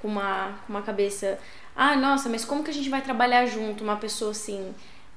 com 0.00 0.08
uma, 0.08 0.58
com 0.66 0.72
uma 0.72 0.82
cabeça. 0.82 1.38
Ah, 1.76 1.96
nossa, 1.96 2.28
mas 2.28 2.44
como 2.44 2.62
que 2.62 2.70
a 2.70 2.74
gente 2.74 2.88
vai 2.88 3.02
trabalhar 3.02 3.46
junto? 3.46 3.82
Uma 3.82 3.96
pessoa 3.96 4.30
assim. 4.30 4.74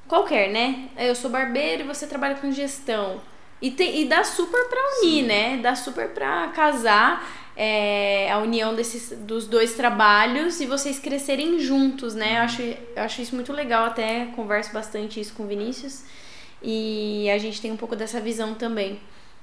Qualquer, 0.07 0.49
né? 0.51 0.89
Eu 0.97 1.13
sou 1.13 1.29
barbeiro 1.29 1.83
e 1.83 1.85
você 1.85 2.07
trabalha 2.07 2.35
com 2.35 2.51
gestão. 2.51 3.21
E, 3.61 3.71
tem, 3.71 4.01
e 4.01 4.05
dá 4.05 4.23
super 4.23 4.69
pra 4.69 4.79
unir, 4.99 5.21
Sim. 5.21 5.23
né? 5.23 5.57
Dá 5.57 5.75
super 5.75 6.09
pra 6.09 6.49
casar 6.49 7.27
é, 7.55 8.31
a 8.31 8.37
união 8.37 8.75
desses, 8.75 9.17
dos 9.17 9.47
dois 9.47 9.73
trabalhos 9.73 10.61
e 10.61 10.67
vocês 10.67 10.99
crescerem 10.99 11.59
juntos, 11.59 12.13
né? 12.13 12.37
Eu 12.37 12.41
acho, 12.43 12.61
eu 12.61 13.03
acho 13.03 13.21
isso 13.21 13.33
muito 13.33 13.51
legal, 13.51 13.85
até 13.85 14.27
converso 14.35 14.71
bastante 14.71 15.19
isso 15.19 15.33
com 15.33 15.43
o 15.43 15.47
Vinícius. 15.47 16.03
E 16.61 17.29
a 17.31 17.37
gente 17.39 17.59
tem 17.59 17.71
um 17.71 17.77
pouco 17.77 17.95
dessa 17.95 18.21
visão 18.21 18.53
também. 18.53 18.99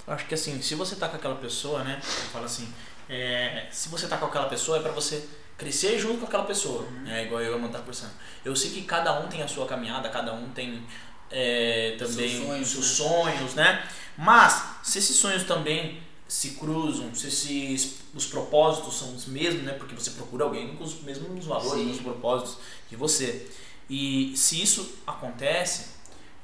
Acho 0.07 0.27
que 0.27 0.35
assim, 0.35 0.61
se 0.63 0.75
você 0.75 0.95
tá 0.95 1.09
com 1.09 1.17
aquela 1.17 1.37
pessoa, 1.37 1.83
né? 1.83 1.99
Eu 2.01 2.31
falo 2.31 2.45
assim, 2.45 2.69
é, 3.09 3.67
se 3.71 3.89
você 3.89 4.07
tá 4.07 4.17
com 4.17 4.27
aquela 4.27 4.47
pessoa 4.49 4.79
é 4.79 4.81
pra 4.81 4.93
você 4.93 5.27
crescer 5.59 5.99
junto 5.99 6.19
com 6.19 6.27
aquela 6.27 6.45
pessoa. 6.45 6.87
É 7.07 7.25
igual 7.25 7.41
eu 7.41 7.51
e 7.51 7.55
a 7.55 7.57
Amanda 7.57 7.75
tá 7.75 7.79
conversando. 7.81 8.13
Eu 8.45 8.55
sei 8.55 8.71
que 8.71 8.83
cada 8.83 9.21
um 9.21 9.29
tem 9.29 9.43
a 9.43 9.49
sua 9.49 9.67
caminhada, 9.67 10.09
cada 10.09 10.33
um 10.33 10.51
tem 10.51 10.83
é, 11.31 11.97
também 11.99 12.31
Seus 12.31 12.47
sonhos, 12.47 12.69
seus 12.69 12.87
né? 12.87 13.35
sonhos, 13.35 13.55
né? 13.55 13.89
Mas 14.17 14.65
se 14.83 14.99
esses 14.99 15.17
sonhos 15.17 15.45
também 15.45 16.03
se 16.29 16.53
cruzam, 16.53 17.15
se 17.15 17.29
esses, 17.29 17.99
os 18.15 18.27
propósitos 18.27 18.99
são 18.99 19.15
os 19.15 19.27
mesmos, 19.27 19.63
né? 19.63 19.73
Porque 19.73 19.95
você 19.95 20.11
procura 20.11 20.45
alguém 20.45 20.77
com 20.77 20.85
os 20.85 21.03
mesmos 21.03 21.47
valores, 21.47 21.97
os 21.97 22.01
propósitos 22.01 22.59
que 22.89 22.97
você. 22.97 23.47
E 23.89 24.33
se 24.37 24.63
isso 24.63 24.99
acontece, 25.07 25.95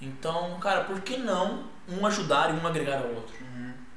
então, 0.00 0.58
cara, 0.60 0.84
por 0.84 1.00
que 1.00 1.16
não 1.16 1.64
um 1.88 2.06
ajudar 2.06 2.54
e 2.54 2.58
um 2.58 2.66
agregar 2.66 3.02
ao 3.02 3.14
outro? 3.14 3.34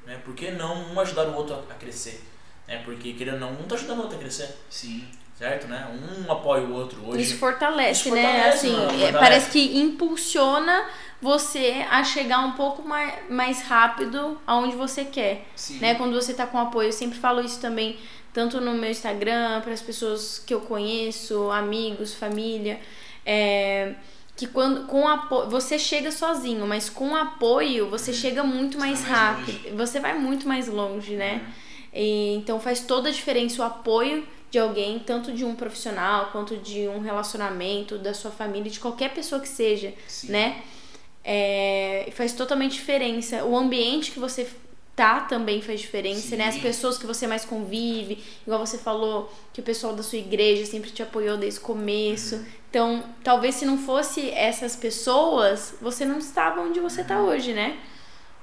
Né? 0.06 0.20
Por 0.24 0.34
que 0.34 0.50
não 0.50 0.92
um 0.92 1.00
ajudar 1.00 1.26
o 1.28 1.34
outro 1.34 1.54
a 1.54 1.72
a 1.72 1.76
crescer? 1.76 2.22
É 2.66 2.78
porque, 2.78 3.12
querendo 3.12 3.34
ou 3.34 3.40
não, 3.40 3.52
um 3.52 3.64
tá 3.64 3.74
ajudando 3.74 3.98
o 3.98 4.02
outro 4.02 4.16
a 4.16 4.20
crescer, 4.20 4.56
sim. 4.70 5.06
Certo? 5.34 5.66
Né? 5.66 5.86
Um 6.26 6.30
apoia 6.30 6.64
o 6.64 6.72
outro 6.72 7.06
hoje. 7.06 7.22
Isso 7.22 7.36
fortalece, 7.36 8.08
Isso 8.08 8.14
né? 8.14 8.22
fortalece, 8.22 8.66
assim, 8.66 8.72
mano, 8.72 8.84
é, 8.84 8.88
fortalece. 8.88 9.18
parece 9.18 9.50
que 9.50 9.78
impulsiona 9.78 10.86
você 11.20 11.84
a 11.90 12.04
chegar 12.04 12.40
um 12.40 12.52
pouco 12.52 12.86
mais, 12.86 13.14
mais 13.30 13.62
rápido 13.62 14.38
aonde 14.46 14.76
você 14.76 15.04
quer, 15.04 15.46
Sim. 15.56 15.78
né? 15.78 15.94
Quando 15.94 16.14
você 16.14 16.34
tá 16.34 16.46
com 16.46 16.58
apoio, 16.58 16.88
eu 16.88 16.92
sempre 16.92 17.18
falo 17.18 17.40
isso 17.40 17.60
também, 17.60 17.98
tanto 18.32 18.60
no 18.60 18.74
meu 18.74 18.90
Instagram, 18.90 19.60
para 19.62 19.72
as 19.72 19.80
pessoas 19.80 20.38
que 20.38 20.52
eu 20.52 20.60
conheço, 20.60 21.50
amigos, 21.50 22.14
família, 22.14 22.78
é, 23.24 23.94
que 24.36 24.46
quando 24.46 24.86
com 24.86 25.08
apoio, 25.08 25.48
você 25.48 25.78
chega 25.78 26.10
sozinho, 26.10 26.66
mas 26.66 26.90
com 26.90 27.16
apoio 27.16 27.88
você 27.88 28.12
chega 28.12 28.42
muito 28.42 28.74
Uhum. 28.74 28.80
Mais 28.80 29.00
vai 29.00 29.10
mais 29.10 29.38
rápido, 29.38 29.76
você 29.76 30.00
vai 30.00 30.18
muito 30.18 30.46
mais 30.46 30.68
longe, 30.68 31.14
né? 31.14 31.34
Uhum. 31.34 31.52
E, 31.94 32.34
então 32.34 32.60
faz 32.60 32.80
toda 32.80 33.08
a 33.08 33.12
diferença 33.12 33.62
o 33.62 33.64
apoio 33.64 34.26
de 34.54 34.58
alguém, 34.60 35.00
tanto 35.00 35.32
de 35.32 35.44
um 35.44 35.52
profissional 35.56 36.28
quanto 36.30 36.56
de 36.56 36.86
um 36.86 37.00
relacionamento, 37.00 37.98
da 37.98 38.14
sua 38.14 38.30
família, 38.30 38.70
de 38.70 38.78
qualquer 38.78 39.12
pessoa 39.12 39.40
que 39.40 39.48
seja, 39.48 39.92
Sim. 40.06 40.28
né? 40.30 40.62
É, 41.24 42.08
faz 42.14 42.32
totalmente 42.34 42.74
diferença. 42.74 43.44
O 43.44 43.56
ambiente 43.56 44.12
que 44.12 44.20
você 44.20 44.46
tá 44.94 45.22
também 45.22 45.60
faz 45.60 45.80
diferença, 45.80 46.36
né? 46.36 46.46
As 46.46 46.54
Sim. 46.54 46.60
pessoas 46.60 46.96
que 46.96 47.04
você 47.04 47.26
mais 47.26 47.44
convive, 47.44 48.22
igual 48.46 48.64
você 48.64 48.78
falou 48.78 49.28
que 49.52 49.60
o 49.60 49.64
pessoal 49.64 49.92
da 49.92 50.04
sua 50.04 50.18
igreja 50.18 50.64
sempre 50.64 50.90
te 50.90 51.02
apoiou 51.02 51.36
desde 51.36 51.58
o 51.58 51.62
começo. 51.62 52.36
Uhum. 52.36 52.44
Então, 52.70 53.04
talvez 53.24 53.56
se 53.56 53.66
não 53.66 53.76
fosse 53.76 54.30
essas 54.30 54.76
pessoas, 54.76 55.74
você 55.82 56.04
não 56.04 56.18
estava 56.18 56.60
onde 56.60 56.78
você 56.78 57.02
tá 57.02 57.18
Uhum. 57.18 57.26
hoje, 57.30 57.52
né? 57.52 57.76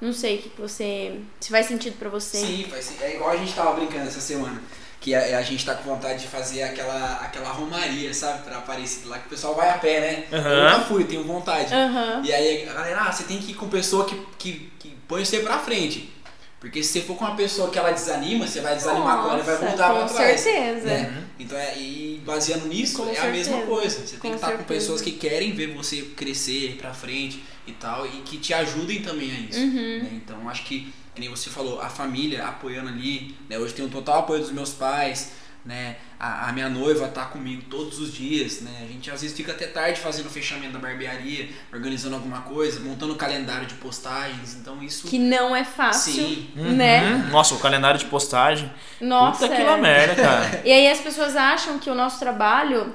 Não 0.01 0.11
sei 0.11 0.39
o 0.39 0.41
que 0.41 0.61
você. 0.61 1.21
Se 1.39 1.49
faz 1.51 1.67
sentido 1.67 1.97
pra 1.97 2.09
você. 2.09 2.37
Sim, 2.37 2.65
faz, 2.69 2.83
sim. 2.83 2.97
é 3.01 3.15
igual 3.15 3.29
a 3.29 3.37
gente 3.37 3.53
tava 3.53 3.71
brincando 3.79 4.07
essa 4.07 4.19
semana. 4.19 4.61
Que 5.01 5.13
a, 5.15 5.39
a 5.39 5.41
gente 5.41 5.65
tá 5.65 5.73
com 5.73 5.83
vontade 5.83 6.21
de 6.21 6.27
fazer 6.27 6.61
aquela, 6.61 7.15
aquela 7.23 7.49
romaria, 7.49 8.13
sabe? 8.13 8.43
Pra 8.43 8.59
Aparecida 8.59 9.09
lá, 9.09 9.17
que 9.17 9.25
o 9.25 9.29
pessoal 9.31 9.55
vai 9.55 9.69
a 9.69 9.77
pé, 9.79 9.99
né? 9.99 10.23
Eu 10.31 10.37
Aham. 10.39 10.63
nunca 10.73 10.79
fui, 10.85 11.03
tenho 11.05 11.23
vontade. 11.23 11.73
Aham. 11.73 12.21
E 12.23 12.31
aí 12.31 12.69
a 12.69 12.73
galera, 12.73 13.01
ah, 13.01 13.11
você 13.11 13.23
tem 13.23 13.39
que 13.39 13.51
ir 13.51 13.55
com 13.55 13.67
pessoa 13.67 14.05
que, 14.05 14.15
que, 14.37 14.71
que 14.79 14.95
põe 15.07 15.25
você 15.25 15.39
pra 15.39 15.57
frente. 15.57 16.13
Porque 16.59 16.83
se 16.83 16.93
você 16.93 17.01
for 17.01 17.15
com 17.17 17.25
uma 17.25 17.35
pessoa 17.35 17.71
que 17.71 17.79
ela 17.79 17.89
desanima, 17.89 18.45
você 18.45 18.61
vai 18.61 18.75
desanimar 18.75 19.23
com 19.23 19.29
ela 19.31 19.39
e 19.39 19.41
vai 19.41 19.55
Nossa, 19.55 19.65
voltar 19.65 19.91
pra 19.91 20.01
com 20.07 20.13
trás. 20.13 20.39
certeza. 20.39 20.85
né? 20.85 21.23
Então, 21.39 21.57
é, 21.57 21.75
e 21.79 22.21
baseando 22.23 22.67
nisso, 22.67 22.97
Com 23.03 23.09
é 23.09 23.17
a 23.17 23.23
mesma 23.31 23.53
certeza. 23.57 23.67
coisa. 23.67 23.99
Você 24.05 24.17
tem 24.17 24.19
Com 24.19 24.29
que 24.29 24.35
estar 24.35 24.51
com 24.51 24.57
certeza. 24.57 24.79
pessoas 24.79 25.01
que 25.01 25.11
querem 25.13 25.51
ver 25.53 25.73
você 25.73 26.03
crescer 26.15 26.77
pra 26.79 26.93
frente 26.93 27.43
e 27.65 27.71
tal, 27.71 28.05
e 28.05 28.21
que 28.23 28.37
te 28.37 28.53
ajudem 28.53 29.01
também 29.01 29.31
a 29.31 29.39
isso. 29.49 29.59
Uhum. 29.59 29.99
né? 30.03 30.09
Então, 30.13 30.47
acho 30.47 30.63
que 30.65 30.93
nem 31.17 31.29
você 31.29 31.49
falou, 31.49 31.81
a 31.81 31.89
família 31.89 32.45
apoiando 32.45 32.89
ali, 32.89 33.35
né? 33.49 33.57
Hoje 33.57 33.73
tem 33.73 33.85
o 33.85 33.89
total 33.89 34.19
apoio 34.19 34.39
dos 34.39 34.51
meus 34.51 34.71
pais, 34.71 35.33
né? 35.65 35.97
A, 36.19 36.49
a 36.49 36.53
minha 36.53 36.69
noiva 36.69 37.07
tá 37.07 37.25
comigo 37.25 37.63
todos 37.69 37.99
os 37.99 38.13
dias, 38.13 38.61
né? 38.61 38.71
A 38.83 38.87
gente 38.87 39.11
às 39.11 39.21
vezes 39.21 39.35
fica 39.35 39.51
até 39.51 39.67
tarde 39.67 39.99
fazendo 39.99 40.27
o 40.27 40.29
fechamento 40.29 40.73
da 40.73 40.79
barbearia, 40.79 41.49
organizando 41.73 42.15
alguma 42.15 42.41
coisa, 42.41 42.79
montando 42.79 43.13
o 43.13 43.15
calendário 43.15 43.67
de 43.67 43.75
postagens, 43.75 44.55
então 44.55 44.81
isso... 44.81 45.07
Que 45.07 45.19
não 45.19 45.55
é 45.55 45.63
fácil, 45.63 46.13
Sim. 46.13 46.49
né? 46.55 47.13
Uhum. 47.13 47.29
Nossa, 47.29 47.55
o 47.55 47.59
calendário 47.59 47.99
de 47.99 48.05
postagem. 48.05 48.71
Nossa. 48.99 49.47
Puta 49.47 49.55
que 49.55 49.61
é. 49.61 49.65
lá 49.65 49.77
merda, 49.77 50.15
cara. 50.15 50.61
E 50.65 50.71
aí 50.71 50.89
as 50.89 50.99
pessoas 50.99 51.35
acham 51.35 51.77
que 51.79 51.89
o 51.89 51.95
nosso 51.95 52.19
trabalho 52.19 52.93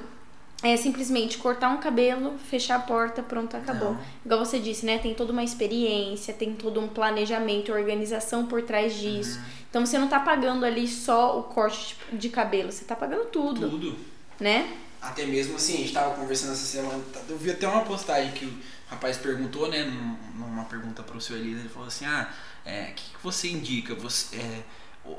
é 0.63 0.77
simplesmente 0.77 1.39
cortar 1.39 1.69
um 1.69 1.77
cabelo, 1.79 2.39
fechar 2.51 2.77
a 2.77 2.81
porta, 2.81 3.23
pronto, 3.23 3.57
acabou. 3.57 3.93
Não. 3.93 4.01
Igual 4.25 4.45
você 4.45 4.59
disse, 4.59 4.87
né? 4.87 4.99
Tem 4.99 5.15
toda 5.15 5.33
uma 5.33 5.45
experiência, 5.45 6.33
tem 6.33 6.55
todo 6.55 6.81
um 6.81 6.89
planejamento, 6.89 7.73
organização 7.73 8.47
por 8.47 8.63
trás 8.63 8.95
disso. 8.95 9.39
Uhum. 9.39 9.45
Então 9.69 9.85
você 9.87 9.99
não 9.99 10.09
tá 10.09 10.19
pagando 10.21 10.65
ali 10.65 10.89
só 10.89 11.39
o 11.39 11.43
corte 11.45 11.97
de- 12.11 12.19
de 12.19 12.29
cabelo, 12.31 12.73
você 12.73 12.85
tá 12.85 12.97
pagando 12.97 13.27
tudo, 13.27 13.69
Tudo. 13.69 13.97
né? 14.41 14.75
Até 15.03 15.27
mesmo 15.27 15.57
assim, 15.57 15.75
a 15.75 15.79
gente 15.79 15.93
tava 15.93 16.15
conversando 16.15 16.53
essa 16.53 16.65
semana, 16.65 17.01
eu 17.29 17.37
vi 17.37 17.51
até 17.51 17.69
uma 17.69 17.83
postagem 17.83 18.33
que 18.33 18.47
o 18.47 18.55
rapaz 18.89 19.17
perguntou, 19.19 19.69
né, 19.69 19.85
num- 19.85 20.17
numa 20.47 20.65
pergunta 20.65 21.03
pro 21.03 21.21
seu 21.21 21.37
Elisa, 21.37 21.61
ele 21.61 21.69
falou 21.69 21.89
assim, 21.89 22.07
ah, 22.07 22.29
é, 22.65 22.85
o 22.91 22.95
que, 22.95 23.05
que 23.13 23.23
você 23.23 23.49
indica? 23.49 23.95
Você, 23.95 24.37
é, 24.37 24.63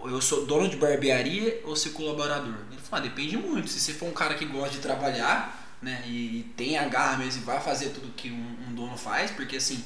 eu 0.05 0.21
sou 0.21 0.45
dono 0.45 0.67
de 0.69 0.75
barbearia 0.77 1.61
ou 1.65 1.75
ser 1.75 1.89
colaborador? 1.91 2.53
Ele 2.71 2.81
falou, 2.81 3.05
ah, 3.05 3.07
depende 3.09 3.37
muito, 3.37 3.69
se 3.69 3.79
você 3.79 3.93
for 3.93 4.07
um 4.09 4.13
cara 4.13 4.35
que 4.35 4.45
gosta 4.45 4.69
de 4.71 4.79
trabalhar, 4.79 5.75
né, 5.81 6.01
e, 6.07 6.39
e 6.39 6.53
tem 6.57 6.77
a 6.77 6.85
garra 6.87 7.17
mesmo 7.17 7.41
e 7.41 7.45
vai 7.45 7.59
fazer 7.59 7.89
tudo 7.89 8.11
que 8.15 8.31
um, 8.31 8.55
um 8.69 8.73
dono 8.75 8.97
faz, 8.97 9.31
porque 9.31 9.57
assim, 9.57 9.83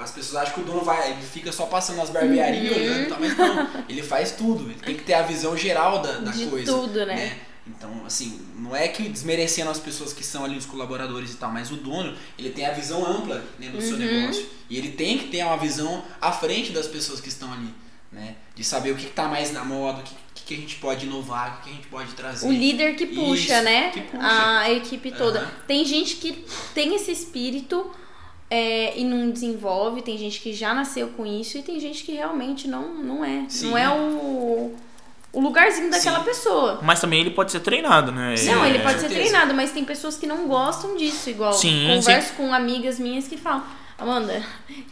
as 0.00 0.10
pessoas 0.10 0.42
acham 0.42 0.54
que 0.54 0.60
o 0.60 0.64
dono 0.64 0.82
vai, 0.82 1.12
ele 1.12 1.22
fica 1.22 1.50
só 1.52 1.66
passando 1.66 1.96
nas 1.96 2.10
barbearias 2.10 2.76
Uhum. 2.76 2.82
olhando, 2.82 3.02
e 3.04 3.06
tal, 3.06 3.20
mas 3.20 3.36
não, 3.36 3.68
ele 3.88 4.02
faz 4.02 4.32
tudo, 4.32 4.64
ele 4.70 4.80
tem 4.80 4.96
que 4.96 5.04
ter 5.04 5.14
a 5.14 5.22
visão 5.22 5.56
geral 5.56 6.02
da, 6.02 6.12
da 6.18 6.30
De 6.30 6.46
coisa. 6.46 6.70
tudo, 6.72 7.06
né? 7.06 7.38
Então, 7.64 8.02
assim, 8.04 8.40
não 8.56 8.74
é 8.74 8.88
que 8.88 9.08
desmerecendo 9.08 9.70
as 9.70 9.78
pessoas 9.78 10.12
que 10.12 10.24
são 10.24 10.44
ali 10.44 10.56
os 10.58 10.66
colaboradores 10.66 11.32
e 11.32 11.36
tal, 11.36 11.50
mas 11.52 11.70
o 11.70 11.76
dono, 11.76 12.12
ele 12.36 12.50
tem 12.50 12.66
a 12.66 12.72
visão 12.72 13.06
ampla 13.06 13.42
né, 13.56 13.68
do 13.68 13.80
seu 13.80 13.92
Uhum. 13.92 13.98
negócio. 13.98 14.44
E 14.68 14.76
ele 14.76 14.90
tem 14.90 15.16
que 15.16 15.28
ter 15.28 15.44
uma 15.44 15.56
visão 15.56 16.02
à 16.20 16.32
frente 16.32 16.72
das 16.72 16.88
pessoas 16.88 17.20
que 17.20 17.28
estão 17.28 17.52
ali, 17.52 17.72
né? 18.12 18.36
De 18.54 18.62
saber 18.62 18.92
o 18.92 18.96
que 18.96 19.06
está 19.06 19.26
mais 19.26 19.52
na 19.52 19.64
moda, 19.64 20.00
o 20.00 20.02
que, 20.02 20.14
que, 20.44 20.54
a 20.54 20.56
gente 20.56 20.76
pode 20.76 21.06
inovar, 21.06 21.58
o 21.58 21.64
que, 21.64 21.70
a 21.70 21.72
gente 21.72 21.86
pode 21.88 22.12
trazer. 22.12 22.46
O 22.46 22.52
líder 22.52 22.94
que 22.94 23.06
puxa, 23.06 23.54
Isso, 23.54 23.64
né? 23.64 23.90
que 23.90 24.02
puxa. 24.02 24.58
A 24.60 24.70
equipe 24.70 25.10
toda. 25.12 25.40
Aham. 25.40 25.50
Tem 25.66 25.84
gente 25.84 26.16
que 26.16 26.44
tem 26.74 26.94
esse 26.94 27.10
espírito 27.10 27.90
é, 28.50 28.98
e 28.98 29.04
não 29.04 29.30
desenvolve, 29.30 30.02
tem 30.02 30.18
gente 30.18 30.40
que 30.40 30.52
já 30.52 30.74
nasceu 30.74 31.08
com 31.08 31.24
isso 31.24 31.56
e 31.56 31.62
tem 31.62 31.80
gente 31.80 32.04
que 32.04 32.12
realmente 32.12 32.68
não, 32.68 32.94
não 32.96 33.24
é. 33.24 33.46
Sim. 33.48 33.70
Não 33.70 33.78
é 33.78 33.88
o, 33.88 34.76
o 35.32 35.40
lugarzinho 35.40 35.90
daquela 35.90 36.18
Sim. 36.18 36.24
pessoa. 36.24 36.80
Mas 36.82 37.00
também 37.00 37.20
ele 37.20 37.30
pode 37.30 37.50
ser 37.50 37.60
treinado, 37.60 38.12
né? 38.12 38.34
Não, 38.44 38.66
ele 38.66 38.76
É, 38.76 38.82
pode 38.82 39.00
ser 39.00 39.08
treinado, 39.08 39.54
mas 39.54 39.72
tem 39.72 39.84
pessoas 39.86 40.18
que 40.18 40.26
não 40.26 40.46
gostam 40.46 40.96
disso, 40.98 41.30
igual 41.30 41.54
Sim, 41.54 41.86
converso 41.88 42.34
com 42.34 42.52
amigas 42.52 42.98
minhas 42.98 43.26
que 43.26 43.38
falam: 43.38 43.64
Amanda, 43.98 44.42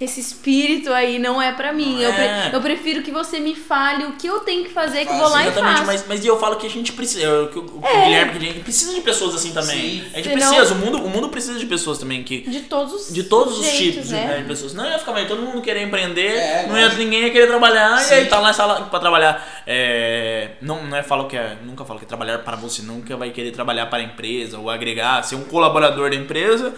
esse 0.00 0.20
espírito 0.20 0.92
aí 0.92 1.18
não 1.18 1.42
é 1.42 1.50
pra 1.52 1.72
mim. 1.72 2.00
Eu, 2.00 2.12
pre- 2.12 2.24
É. 2.24 2.50
eu 2.52 2.60
prefiro 2.60 3.02
que 3.02 3.10
você 3.10 3.40
me 3.40 3.56
fale 3.56 4.04
o 4.04 4.12
que 4.12 4.26
eu 4.28 4.38
tenho 4.40 4.62
que 4.64 4.70
fazer, 4.70 5.04
que 5.04 5.10
eu 5.12 5.16
vou 5.18 5.28
lá 5.28 5.42
e 5.42 5.48
Exatamente, 5.48 5.74
faço. 5.78 5.86
mas, 5.86 6.04
mas 6.06 6.24
eu 6.24 6.38
falo 6.38 6.56
que 6.56 6.66
a 6.66 6.70
gente 6.70 6.92
precisa, 6.92 7.22
eu- 7.24 7.48
que 7.48 7.58
o, 7.58 7.62
o 7.62 7.82
É. 7.84 8.04
Guilherme, 8.04 8.30
que 8.32 8.38
a 8.38 8.40
gente 8.52 8.60
precisa 8.60 8.94
de 8.94 9.00
pessoas 9.00 9.34
assim 9.34 9.52
também. 9.52 9.76
Sim. 10.00 10.04
A 10.12 10.16
gente 10.18 10.28
Senão- 10.28 10.54
precisa, 10.54 10.74
o 10.74 10.76
mundo, 10.78 11.04
o 11.04 11.08
mundo 11.10 11.28
precisa 11.28 11.58
de 11.58 11.66
pessoas 11.66 11.98
também 11.98 12.22
que 12.22 12.42
De 12.48 12.60
todos 12.60 12.92
os 13.08 13.12
de 13.12 13.24
todos 13.24 13.58
os 13.58 13.64
jeitos, 13.66 13.94
tipos 13.94 14.10
né? 14.10 14.36
de 14.38 14.44
pessoas. 14.44 14.74
Não 14.74 14.86
ia 14.88 14.98
ficar 14.98 15.12
mais 15.12 15.26
todo 15.26 15.42
mundo 15.42 15.60
querer 15.60 15.82
empreender, 15.82 16.36
É, 16.36 16.66
não 16.68 16.78
ia, 16.78 16.88
ninguém 16.90 17.22
ia 17.24 17.30
querer 17.30 17.48
trabalhar, 17.48 17.98
Sim. 17.98 18.14
e 18.14 18.16
aí 18.18 18.26
tá 18.26 18.36
lá 18.38 18.48
na 18.48 18.52
sala 18.52 18.82
pra 18.82 19.00
trabalhar. 19.00 19.62
É, 19.66 20.50
não, 20.62 20.84
não 20.84 20.96
é 20.96 21.02
falo 21.02 21.26
que 21.26 21.36
é, 21.36 21.56
nunca 21.64 21.84
falo 21.84 21.98
que 21.98 22.04
é 22.04 22.08
trabalhar 22.08 22.38
para 22.38 22.56
você, 22.56 22.82
nunca 22.82 23.16
vai 23.16 23.30
querer 23.30 23.50
trabalhar 23.50 23.86
para 23.86 23.98
a 23.98 24.02
empresa 24.02 24.58
ou 24.58 24.70
agregar, 24.70 25.22
ser 25.24 25.34
um 25.34 25.44
colaborador 25.44 26.10
da 26.10 26.16
empresa. 26.16 26.72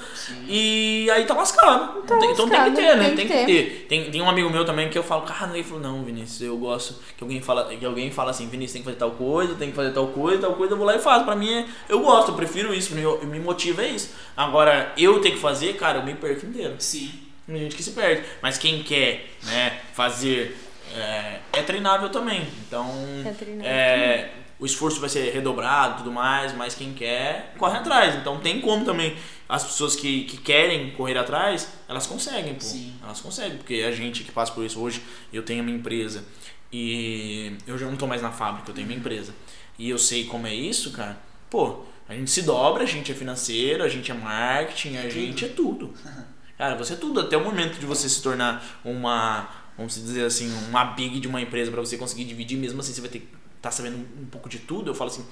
E 0.49 1.11
aí 1.11 1.25
tá 1.25 1.35
lascado. 1.35 2.03
Tem- 2.19 2.31
então 2.33 2.49
tem 2.49 2.65
que 2.65 2.71
ter, 2.73 2.97
né? 2.97 3.05
tem 3.09 3.17
Tem 3.17 3.27
que 3.27 3.33
que 3.33 3.47
ter. 3.47 3.47
ter. 3.47 3.87
Tem, 3.89 4.11
tem 4.11 4.23
um 4.23 4.29
amigo 4.29 4.49
meu 4.51 4.65
também 4.65 4.89
que 4.89 4.99
eu 4.99 5.03
falo, 5.03 5.23
cara, 5.23 5.53
ele 5.53 5.63
falou, 5.65 5.83
não, 5.83 6.03
Vinícius, 6.05 6.41
eu 6.43 6.57
gosto 6.57 6.95
que 7.17 7.23
alguém 7.25 7.41
fala, 7.41 7.75
que 7.75 7.85
alguém 7.85 8.11
fala 8.11 8.31
assim, 8.31 8.49
Vinícius, 8.49 8.73
tem 8.73 8.83
que 8.83 8.87
fazer 8.87 8.99
tal 8.99 9.11
coisa, 9.13 9.55
tem 9.55 9.71
que 9.71 9.77
fazer 9.77 9.91
tal 9.93 10.07
coisa, 10.09 10.41
tal 10.43 10.55
coisa, 10.55 10.73
eu 10.75 10.77
vou 10.77 10.87
lá 10.87 10.97
e 10.97 10.99
faço. 10.99 11.25
Pra 11.25 11.35
mim, 11.37 11.53
é- 11.53 11.67
eu 11.89 12.01
gosto, 12.01 12.31
eu 12.31 12.35
prefiro 12.35 12.73
isso, 12.75 12.95
me, 12.95 13.03
me 13.27 13.39
motiva 13.41 13.83
é 13.83 13.89
isso. 13.89 14.11
Agora, 14.37 14.93
eu 14.97 15.21
ter 15.21 15.31
que 15.33 15.39
fazer, 15.39 15.75
cara, 15.75 15.99
eu 15.99 16.05
me 16.05 16.15
perco 16.15 16.47
inteiro. 16.47 16.75
Sim. 16.79 17.13
Tem 17.47 17.57
gente 17.59 17.75
que 17.77 17.83
se 17.83 17.91
perde. 17.91 18.23
Mas 18.41 18.57
quem 18.57 18.83
quer, 18.83 19.27
né, 19.45 19.81
fazer 19.93 20.57
é, 20.97 21.39
é 21.55 21.63
treinável 21.63 22.09
também. 22.09 22.47
Então, 22.67 22.87
É 23.27 23.31
treinável 23.31 23.71
é, 23.71 24.31
o 24.63 24.65
esforço 24.65 25.01
vai 25.01 25.09
ser 25.09 25.33
redobrado 25.33 25.99
tudo 25.99 26.13
mais, 26.13 26.55
mas 26.55 26.73
quem 26.73 26.95
quer, 26.95 27.53
corre 27.59 27.79
atrás. 27.79 28.15
Então 28.15 28.39
tem 28.39 28.61
como 28.61 28.85
também. 28.85 29.17
As 29.49 29.65
pessoas 29.65 29.97
que, 29.97 30.23
que 30.23 30.37
querem 30.37 30.93
correr 30.93 31.19
atrás, 31.19 31.73
elas 31.89 32.07
conseguem, 32.07 32.55
pô. 32.55 32.61
Sim. 32.61 32.93
Elas 33.03 33.21
conseguem, 33.21 33.59
porque 33.59 33.83
a 33.85 33.91
gente 33.91 34.23
que 34.23 34.31
passa 34.31 34.53
por 34.53 34.65
isso 34.65 34.79
hoje, 34.79 35.03
eu 35.33 35.43
tenho 35.43 35.63
a 35.63 35.65
minha 35.65 35.77
empresa 35.77 36.25
e 36.73 37.57
eu 37.67 37.77
já 37.77 37.87
não 37.87 37.97
tô 37.97 38.07
mais 38.07 38.23
na 38.23 38.31
fábrica, 38.31 38.71
eu 38.71 38.75
tenho 38.75 38.87
minha 38.87 39.01
empresa. 39.01 39.35
E 39.77 39.91
eu 39.91 39.99
sei 39.99 40.27
como 40.27 40.47
é 40.47 40.55
isso, 40.55 40.93
cara. 40.93 41.19
Pô, 41.51 41.81
a 42.09 42.15
gente 42.15 42.31
se 42.31 42.43
dobra, 42.43 42.85
a 42.85 42.87
gente 42.87 43.11
é 43.11 43.17
financeiro, 43.17 43.83
a 43.83 43.89
gente 43.89 44.13
é 44.13 44.15
marketing, 44.15 44.97
a 44.97 45.09
gente 45.09 45.45
é 45.45 45.49
tudo. 45.49 45.93
Cara, 46.57 46.77
você 46.77 46.93
é 46.93 46.97
tudo, 46.97 47.19
até 47.19 47.37
o 47.37 47.43
momento 47.43 47.81
de 47.81 47.87
você 47.87 48.09
se 48.09 48.23
tornar 48.23 48.81
uma, 48.85 49.49
vamos 49.77 49.97
dizer 49.97 50.25
assim, 50.25 50.49
uma 50.69 50.85
big 50.85 51.19
de 51.19 51.27
uma 51.27 51.41
empresa 51.41 51.73
para 51.73 51.81
você 51.81 51.97
conseguir 51.97 52.25
dividir, 52.25 52.57
mesmo 52.57 52.79
assim 52.79 52.93
você 52.93 53.01
vai 53.01 53.11
ter 53.11 53.19
que 53.19 53.42
estar 53.63 53.71
sabendo 53.71 53.97
um 54.21 54.27
pouco 54.27 54.49
de 54.49 54.59
tudo. 54.59 54.91
Eu 54.91 54.95
falo 54.95 55.11
assim, 55.11 55.25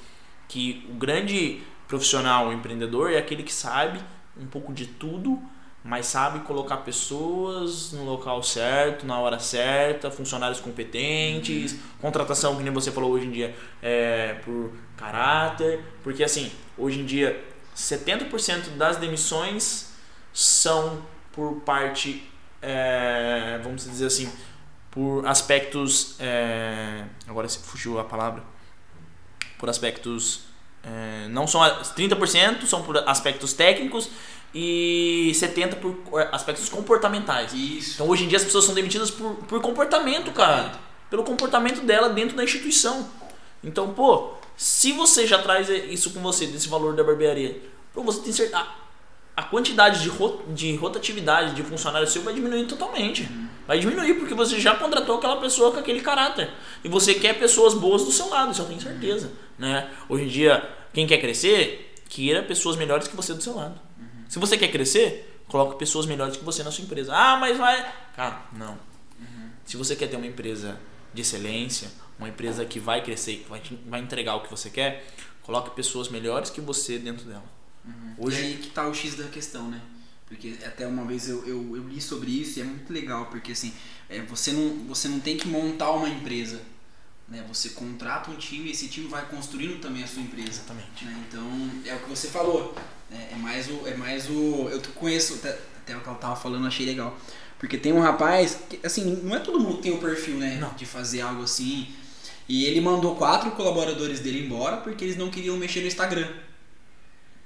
que 0.48 0.86
o 0.88 0.94
grande 0.94 1.62
profissional, 1.88 2.48
o 2.48 2.52
empreendedor, 2.52 3.10
é 3.10 3.18
aquele 3.18 3.42
que 3.42 3.52
sabe 3.52 4.00
um 4.40 4.46
pouco 4.46 4.72
de 4.72 4.86
tudo, 4.86 5.42
mas 5.82 6.06
sabe 6.06 6.40
colocar 6.40 6.78
pessoas 6.78 7.92
no 7.92 8.04
local 8.04 8.42
certo, 8.42 9.04
na 9.04 9.18
hora 9.18 9.38
certa, 9.38 10.10
funcionários 10.10 10.60
competentes, 10.60 11.76
contratação, 12.00 12.56
que 12.56 12.62
nem 12.62 12.72
você 12.72 12.92
falou 12.92 13.10
hoje 13.10 13.26
em 13.26 13.30
dia, 13.30 13.54
é, 13.82 14.34
por 14.44 14.72
caráter, 14.96 15.82
porque 16.02 16.22
assim, 16.22 16.52
hoje 16.78 17.00
em 17.00 17.04
dia, 17.04 17.42
70% 17.74 18.76
das 18.76 18.98
demissões 18.98 19.92
são 20.32 21.02
por 21.32 21.60
parte, 21.62 22.22
é, 22.62 23.58
vamos 23.62 23.84
dizer 23.84 24.06
assim, 24.06 24.30
por 24.90 25.26
aspectos, 25.26 26.16
é, 26.18 27.04
agora 27.28 27.48
se 27.48 27.58
fugiu 27.60 27.98
a 28.00 28.04
palavra, 28.04 28.42
por 29.58 29.68
aspectos, 29.68 30.40
é, 30.82 31.28
não 31.28 31.46
são, 31.46 31.62
a- 31.62 31.80
30% 31.82 32.66
são 32.66 32.82
por 32.82 32.96
aspectos 33.08 33.52
técnicos 33.52 34.10
e 34.54 35.30
70% 35.34 35.76
por 36.04 36.20
aspectos 36.32 36.68
comportamentais. 36.68 37.52
Isso. 37.52 37.94
Então 37.94 38.08
hoje 38.08 38.24
em 38.24 38.28
dia 38.28 38.38
as 38.38 38.44
pessoas 38.44 38.64
são 38.64 38.74
demitidas 38.74 39.10
por, 39.10 39.34
por 39.46 39.60
comportamento, 39.60 40.32
cara. 40.32 40.72
Pelo 41.08 41.22
comportamento 41.24 41.80
dela 41.82 42.08
dentro 42.08 42.36
da 42.36 42.42
instituição. 42.44 43.08
Então, 43.62 43.92
pô, 43.92 44.32
se 44.56 44.92
você 44.92 45.26
já 45.26 45.40
traz 45.42 45.68
isso 45.68 46.10
com 46.10 46.20
você, 46.20 46.46
desse 46.46 46.68
valor 46.68 46.94
da 46.96 47.04
barbearia, 47.04 47.60
pô, 47.92 48.02
você 48.02 48.20
tem 48.22 48.32
certeza. 48.32 48.64
A 49.36 49.42
quantidade 49.44 50.02
de, 50.02 50.08
ro- 50.08 50.42
de 50.48 50.74
rotatividade 50.76 51.54
de 51.54 51.62
funcionário 51.62 52.06
seu 52.08 52.22
vai 52.22 52.34
diminuir 52.34 52.66
totalmente. 52.66 53.28
Vai 53.66 53.78
diminuir 53.78 54.14
porque 54.14 54.34
você 54.34 54.58
já 54.58 54.74
contratou 54.74 55.16
aquela 55.18 55.36
pessoa 55.36 55.70
com 55.72 55.78
aquele 55.78 56.00
caráter. 56.00 56.50
E 56.82 56.88
você 56.88 57.14
quer 57.14 57.38
pessoas 57.38 57.74
boas 57.74 58.04
do 58.04 58.10
seu 58.12 58.28
lado, 58.28 58.52
isso 58.52 58.62
eu 58.62 58.66
tenho 58.66 58.80
certeza. 58.80 59.30
Né? 59.58 59.88
Hoje 60.08 60.24
em 60.24 60.28
dia, 60.28 60.68
quem 60.92 61.06
quer 61.06 61.18
crescer, 61.18 61.94
queira 62.08 62.42
pessoas 62.42 62.76
melhores 62.76 63.06
que 63.06 63.14
você 63.14 63.32
do 63.34 63.42
seu 63.42 63.54
lado. 63.54 63.78
Se 64.28 64.38
você 64.38 64.56
quer 64.56 64.68
crescer, 64.68 65.42
coloque 65.48 65.78
pessoas 65.78 66.06
melhores 66.06 66.36
que 66.36 66.44
você 66.44 66.62
na 66.62 66.70
sua 66.72 66.84
empresa. 66.84 67.12
Ah, 67.14 67.36
mas 67.36 67.56
vai. 67.58 67.92
Cara, 68.16 68.42
não. 68.52 68.76
Se 69.64 69.76
você 69.76 69.94
quer 69.94 70.08
ter 70.08 70.16
uma 70.16 70.26
empresa 70.26 70.78
de 71.14 71.22
excelência, 71.22 71.88
uma 72.18 72.28
empresa 72.28 72.64
que 72.64 72.80
vai 72.80 73.02
crescer, 73.02 73.36
que 73.36 73.48
vai, 73.48 73.60
te- 73.60 73.78
vai 73.86 74.00
entregar 74.00 74.34
o 74.36 74.40
que 74.40 74.50
você 74.50 74.68
quer, 74.68 75.06
coloque 75.42 75.70
pessoas 75.76 76.08
melhores 76.08 76.50
que 76.50 76.60
você 76.60 76.98
dentro 76.98 77.24
dela. 77.26 77.44
E 77.86 77.90
Hoje, 78.18 78.40
aí 78.42 78.54
que 78.56 78.70
tá 78.70 78.86
o 78.88 78.94
X 78.94 79.14
da 79.16 79.24
questão, 79.24 79.68
né? 79.68 79.80
Porque 80.30 80.54
até 80.64 80.86
uma 80.86 81.04
vez 81.04 81.28
eu, 81.28 81.44
eu, 81.44 81.76
eu 81.76 81.88
li 81.88 82.00
sobre 82.00 82.30
isso 82.30 82.60
e 82.60 82.62
é 82.62 82.64
muito 82.64 82.92
legal, 82.92 83.26
porque 83.26 83.50
assim, 83.50 83.74
é, 84.08 84.22
você, 84.22 84.52
não, 84.52 84.84
você 84.86 85.08
não 85.08 85.18
tem 85.18 85.36
que 85.36 85.48
montar 85.48 85.90
uma 85.90 86.08
empresa. 86.08 86.60
Né? 87.28 87.44
Você 87.48 87.70
contrata 87.70 88.30
um 88.30 88.36
time 88.36 88.68
e 88.68 88.70
esse 88.70 88.86
time 88.86 89.08
vai 89.08 89.26
construindo 89.26 89.80
também 89.80 90.04
a 90.04 90.06
sua 90.06 90.22
empresa. 90.22 90.48
exatamente. 90.48 91.04
né? 91.04 91.24
Então, 91.28 91.70
é 91.84 91.96
o 91.96 91.98
que 91.98 92.08
você 92.08 92.28
falou. 92.28 92.76
né? 93.10 93.30
É 93.32 93.36
mais 93.36 93.68
o. 93.68 93.88
É 93.88 93.96
mais 93.96 94.30
o 94.30 94.68
eu 94.70 94.80
conheço, 94.94 95.34
até, 95.34 95.50
até 95.50 95.96
o 95.96 96.00
que 96.00 96.08
ela 96.08 96.18
tava 96.18 96.36
falando, 96.36 96.64
achei 96.64 96.86
legal. 96.86 97.18
Porque 97.58 97.76
tem 97.76 97.92
um 97.92 98.00
rapaz, 98.00 98.56
que, 98.68 98.78
assim, 98.86 99.20
não 99.24 99.34
é 99.34 99.40
todo 99.40 99.58
mundo 99.58 99.78
que 99.78 99.82
tem 99.82 99.92
o 99.92 99.98
perfil, 99.98 100.36
né? 100.36 100.58
Não. 100.60 100.72
De 100.74 100.86
fazer 100.86 101.22
algo 101.22 101.42
assim. 101.42 101.92
E 102.48 102.66
ele 102.66 102.80
mandou 102.80 103.16
quatro 103.16 103.50
colaboradores 103.50 104.20
dele 104.20 104.46
embora 104.46 104.76
porque 104.76 105.04
eles 105.04 105.16
não 105.16 105.28
queriam 105.28 105.56
mexer 105.56 105.80
no 105.80 105.88
Instagram. 105.88 106.28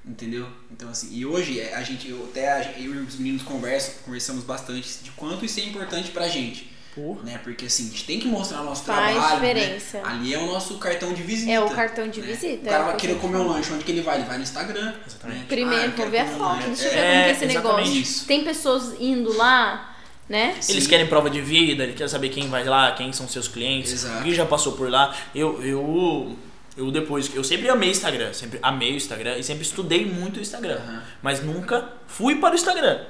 Entendeu? 0.07 0.47
Então, 0.71 0.89
assim, 0.91 1.09
e 1.13 1.25
hoje 1.25 1.59
é, 1.61 1.75
a 1.75 1.83
gente, 1.83 2.09
eu, 2.11 2.25
até 2.31 2.53
a, 2.53 2.79
eu 2.79 2.95
e 2.95 2.99
os 2.99 3.17
meninos 3.17 3.43
conversam, 3.43 3.95
conversamos 4.05 4.45
bastante 4.45 4.99
de 5.03 5.11
quanto 5.13 5.45
isso 5.47 5.59
é 5.61 5.65
importante 5.65 6.11
pra 6.11 6.29
gente. 6.29 6.71
Porra. 6.95 7.23
Né? 7.25 7.41
Porque 7.43 7.65
assim, 7.67 7.89
a 7.89 7.91
gente 7.91 8.05
tem 8.05 8.21
que 8.21 8.29
mostrar 8.29 8.61
o 8.61 8.65
nosso 8.65 8.85
Faz 8.85 9.15
trabalho. 9.17 9.41
né? 9.43 9.55
diferença. 9.55 10.03
Ali 10.05 10.33
é 10.35 10.39
o 10.39 10.47
nosso 10.47 10.79
cartão 10.79 11.13
de 11.15 11.23
visita. 11.23 11.51
É 11.51 11.59
o 11.61 11.69
cartão 11.71 12.07
de 12.09 12.21
né? 12.21 12.27
visita. 12.29 12.63
O 12.67 12.71
cara 12.71 12.83
é 12.83 12.87
vai 12.87 12.97
que 12.97 13.01
querer 13.07 13.19
comer 13.19 13.39
um 13.39 13.49
lanche, 13.49 13.73
onde 13.73 13.83
que 13.83 13.91
ele 13.93 14.03
vai? 14.03 14.19
Ele 14.19 14.27
vai 14.27 14.37
no 14.37 14.43
Instagram. 14.45 14.95
Exatamente. 15.07 15.39
né? 15.41 15.45
Primeiro, 15.49 15.93
Ah, 15.93 15.97
vou 15.97 16.11
ver 16.11 16.19
a 16.21 16.25
um 16.25 16.29
foto, 16.29 16.41
lanche. 16.43 16.67
deixa 16.69 16.85
eu 16.85 16.91
ver 16.93 16.99
É, 16.99 17.03
como 17.03 17.15
é 17.25 17.31
esse 17.33 17.45
exatamente 17.47 17.55
negócio. 17.89 18.01
isso. 18.01 18.27
Tem 18.27 18.45
pessoas 18.45 19.01
indo 19.01 19.37
lá, 19.37 19.97
né? 20.29 20.55
Sim. 20.61 20.73
Eles 20.75 20.87
querem 20.87 21.07
prova 21.09 21.29
de 21.31 21.41
vida, 21.41 21.83
ele 21.83 21.95
quer 21.95 22.09
saber 22.09 22.29
quem 22.29 22.49
vai 22.49 22.63
lá, 22.65 22.93
quem 22.93 23.13
são 23.13 23.27
seus 23.27 23.49
clientes, 23.49 23.91
Exato. 23.93 24.23
quem 24.23 24.33
já 24.35 24.47
passou 24.47 24.75
por 24.75 24.89
lá. 24.89 25.17
Eu, 25.35 25.61
eu, 25.65 26.37
eu 26.77 26.91
depois, 26.91 27.35
eu 27.35 27.45
sempre 27.45 27.69
amei 27.69 27.91
Instagram, 27.91 28.33
sempre 28.33 28.59
amei 28.63 28.93
o 28.93 28.97
Instagram 28.97 29.37
e 29.39 29.43
sempre 29.45 29.63
estudei 29.63 30.05
muito 30.07 30.39
o 30.39 30.41
Instagram, 30.41 30.77
Aham. 30.77 31.03
mas 31.23 31.43
nunca 31.43 31.89
fui 32.07 32.37
para 32.37 32.53
o 32.53 32.55
Instagram. 32.55 33.01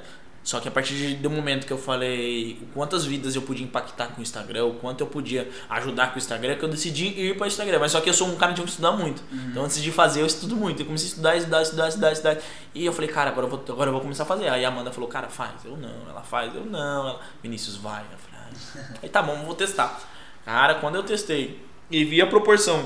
Só 0.43 0.59
que 0.59 0.67
a 0.67 0.71
partir 0.71 0.93
de- 0.93 1.15
do 1.15 1.27
momento 1.31 1.65
que 1.65 1.73
eu 1.73 1.77
falei 1.77 2.59
quantas 2.71 3.03
vidas 3.03 3.35
eu 3.35 3.41
podia 3.41 3.65
impactar 3.65 4.09
com 4.09 4.19
o 4.19 4.21
Instagram, 4.21 4.65
o 4.65 4.73
quanto 4.75 5.01
eu 5.01 5.07
podia 5.07 5.49
ajudar 5.71 6.09
com 6.09 6.15
o 6.15 6.17
Instagram, 6.19 6.55
que 6.55 6.63
eu 6.63 6.69
decidi 6.69 7.07
ir 7.07 7.35
para 7.35 7.45
o 7.45 7.47
Instagram. 7.47 7.79
Mas 7.79 7.91
só 7.93 7.99
que 7.99 8.07
eu 8.07 8.13
sou 8.13 8.27
um 8.27 8.35
cara 8.35 8.51
de 8.53 8.61
um 8.61 8.65
estudar 8.65 8.91
muito. 8.91 9.23
Então 9.49 9.63
antes 9.65 9.81
de 9.81 9.91
fazer, 9.91 10.21
eu 10.21 10.27
estudo 10.27 10.55
muito. 10.55 10.83
Eu 10.83 10.85
comecei 10.85 11.07
a 11.07 11.09
estudar, 11.09 11.35
estudar, 11.35 11.61
estudar, 11.63 11.87
estudar, 11.89 12.11
estudar. 12.11 12.37
E 12.75 12.85
eu 12.85 12.93
falei, 12.93 13.09
cara, 13.09 13.31
agora 13.31 13.47
eu 13.47 13.49
vou, 13.49 13.59
agora 13.67 13.87
eu 13.89 13.93
vou 13.93 14.01
começar 14.01 14.21
a 14.21 14.27
fazer. 14.27 14.47
Aí 14.47 14.63
a 14.63 14.67
Amanda 14.67 14.91
falou, 14.91 15.09
cara, 15.09 15.29
faz. 15.29 15.65
Eu 15.65 15.75
não. 15.77 16.07
Ela 16.07 16.21
faz, 16.21 16.53
eu 16.53 16.63
não. 16.63 17.07
Ela, 17.07 17.19
Vinícius, 17.41 17.77
vai. 17.77 18.03
Eu 18.03 18.17
falei, 18.19 18.47
"Ah." 18.77 18.99
aí 19.01 19.09
tá 19.09 19.23
bom, 19.23 19.35
vou 19.45 19.55
testar. 19.55 19.99
Cara, 20.45 20.75
quando 20.75 20.93
eu 20.93 21.01
testei 21.01 21.59
e 21.89 22.05
vi 22.05 22.21
a 22.21 22.27
proporção 22.27 22.85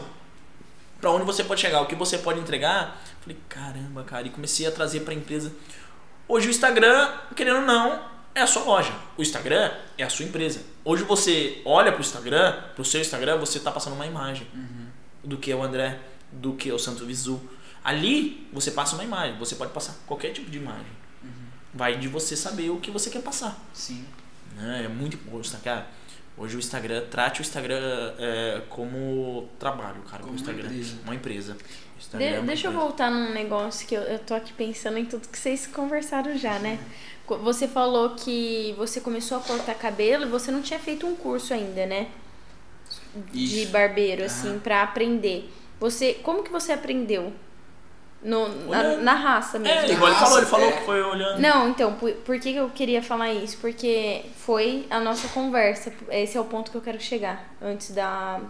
para 1.00 1.12
onde 1.12 1.26
você 1.26 1.44
pode 1.44 1.62
chegar, 1.62 1.82
o 1.82 1.86
que 1.86 1.96
você 1.96 2.18
pode 2.18 2.40
entregar, 2.40 3.02
falei, 3.22 3.38
caramba, 3.48 4.04
cara, 4.04 4.28
e 4.28 4.30
comecei 4.30 4.68
a 4.68 4.72
trazer 4.72 5.02
para 5.02 5.14
a 5.14 5.18
empresa. 5.18 5.52
Hoje 6.28 6.48
o 6.48 6.52
Instagram, 6.52 7.12
querendo 7.36 7.58
ou 7.58 7.66
não, 7.66 8.04
é 8.36 8.42
a 8.42 8.48
sua 8.48 8.64
loja. 8.64 8.94
O 9.18 9.22
Instagram 9.22 9.72
é 9.98 10.04
a 10.04 10.10
sua 10.10 10.26
empresa. 10.26 10.62
Hoje 10.84 11.04
você 11.04 11.62
olha 11.66 11.92
pro 11.92 12.02
Instagram, 12.02 12.56
pro 12.76 12.86
seu 12.86 13.02
Instagram, 13.02 13.38
você 13.38 13.60
tá 13.60 13.72
passando 13.72 13.94
uma 13.94 14.06
imagem 14.06 14.48
do 15.24 15.38
que 15.38 15.52
é 15.52 15.56
o 15.56 15.64
André, 15.64 16.00
do 16.32 16.54
que 16.54 16.70
é 16.70 16.74
o 16.74 16.80
Santo 16.80 17.06
Visu. 17.06 17.42
Ali 17.84 18.48
você 18.54 18.72
passa 18.72 18.96
uma 18.96 19.04
imagem, 19.04 19.38
você 19.38 19.56
pode 19.56 19.72
passar 19.72 19.96
qualquer 20.06 20.32
tipo 20.32 20.50
de 20.52 20.58
imagem. 20.58 21.00
Vai 21.74 21.98
de 21.98 22.08
você 22.08 22.36
saber 22.36 22.70
o 22.70 22.78
que 22.78 22.92
você 22.92 23.10
quer 23.10 23.22
passar. 23.22 23.58
Sim. 23.74 24.06
né? 24.56 24.84
É 24.86 24.88
muito 24.88 25.16
importante, 25.16 25.64
cara. 25.64 25.88
Hoje 26.40 26.56
o 26.56 26.60
Instagram, 26.60 27.04
trate 27.12 27.42
o 27.42 27.44
Instagram 27.44 28.14
é, 28.18 28.62
como 28.70 29.50
trabalho, 29.60 30.02
cara. 30.04 30.24
Como 30.24 30.28
o 30.28 30.30
uma 30.32 30.36
Instagram. 30.40 30.66
empresa. 30.70 30.98
Uma 31.04 31.16
empresa. 31.16 31.58
Instagram 32.00 32.26
é 32.28 32.32
De- 32.32 32.38
uma 32.40 32.48
deixa 32.48 32.68
eu 32.68 32.72
empresa. 32.72 32.88
voltar 32.88 33.12
num 33.12 33.34
negócio 33.34 33.86
que 33.86 33.94
eu, 33.94 34.02
eu 34.04 34.20
tô 34.20 34.34
aqui 34.34 34.54
pensando 34.54 34.98
em 34.98 35.06
tudo 35.06 35.28
que 35.28 35.38
vocês 35.38 35.68
conversaram 35.68 36.38
já, 36.38 36.58
né? 36.60 36.80
Você 37.44 37.68
falou 37.68 38.12
que 38.16 38.74
você 38.78 39.02
começou 39.02 39.38
a 39.38 39.42
cortar 39.42 39.76
cabelo 39.76 40.24
e 40.26 40.30
você 40.30 40.50
não 40.50 40.62
tinha 40.62 40.80
feito 40.80 41.06
um 41.06 41.16
curso 41.16 41.54
ainda, 41.54 41.86
né? 41.86 42.08
De 43.34 43.64
Isso. 43.64 43.72
barbeiro, 43.72 44.24
assim, 44.24 44.50
Aham. 44.50 44.60
pra 44.60 44.82
aprender. 44.82 45.52
Você, 45.80 46.14
como 46.24 46.42
que 46.44 46.50
você 46.52 46.72
aprendeu? 46.72 47.34
No, 48.22 48.68
na, 48.68 48.98
na 48.98 49.14
raça 49.14 49.58
mesmo. 49.58 49.80
É, 49.80 49.92
igual 49.94 50.12
ele 50.12 50.20
falou, 50.20 50.38
ele 50.40 50.46
falou 50.46 50.68
é. 50.68 50.72
que 50.74 50.86
foi 50.86 51.02
olhando. 51.02 51.40
Não, 51.40 51.70
então, 51.70 51.94
por, 51.94 52.12
por 52.12 52.38
que 52.38 52.54
eu 52.54 52.70
queria 52.70 53.02
falar 53.02 53.32
isso? 53.34 53.58
Porque 53.60 54.26
foi 54.36 54.86
a 54.90 55.00
nossa 55.00 55.30
conversa. 55.30 55.94
Esse 56.10 56.38
é 56.38 56.42
o 56.42 56.44
ponto 56.44 56.70
que 56.70 56.76
eu 56.76 56.82
quero 56.82 57.00
chegar 57.00 57.48
antes 57.62 57.92
da, 57.92 58.42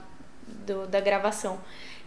do- 0.66 0.88
da 0.88 1.00
gravação. 1.00 1.60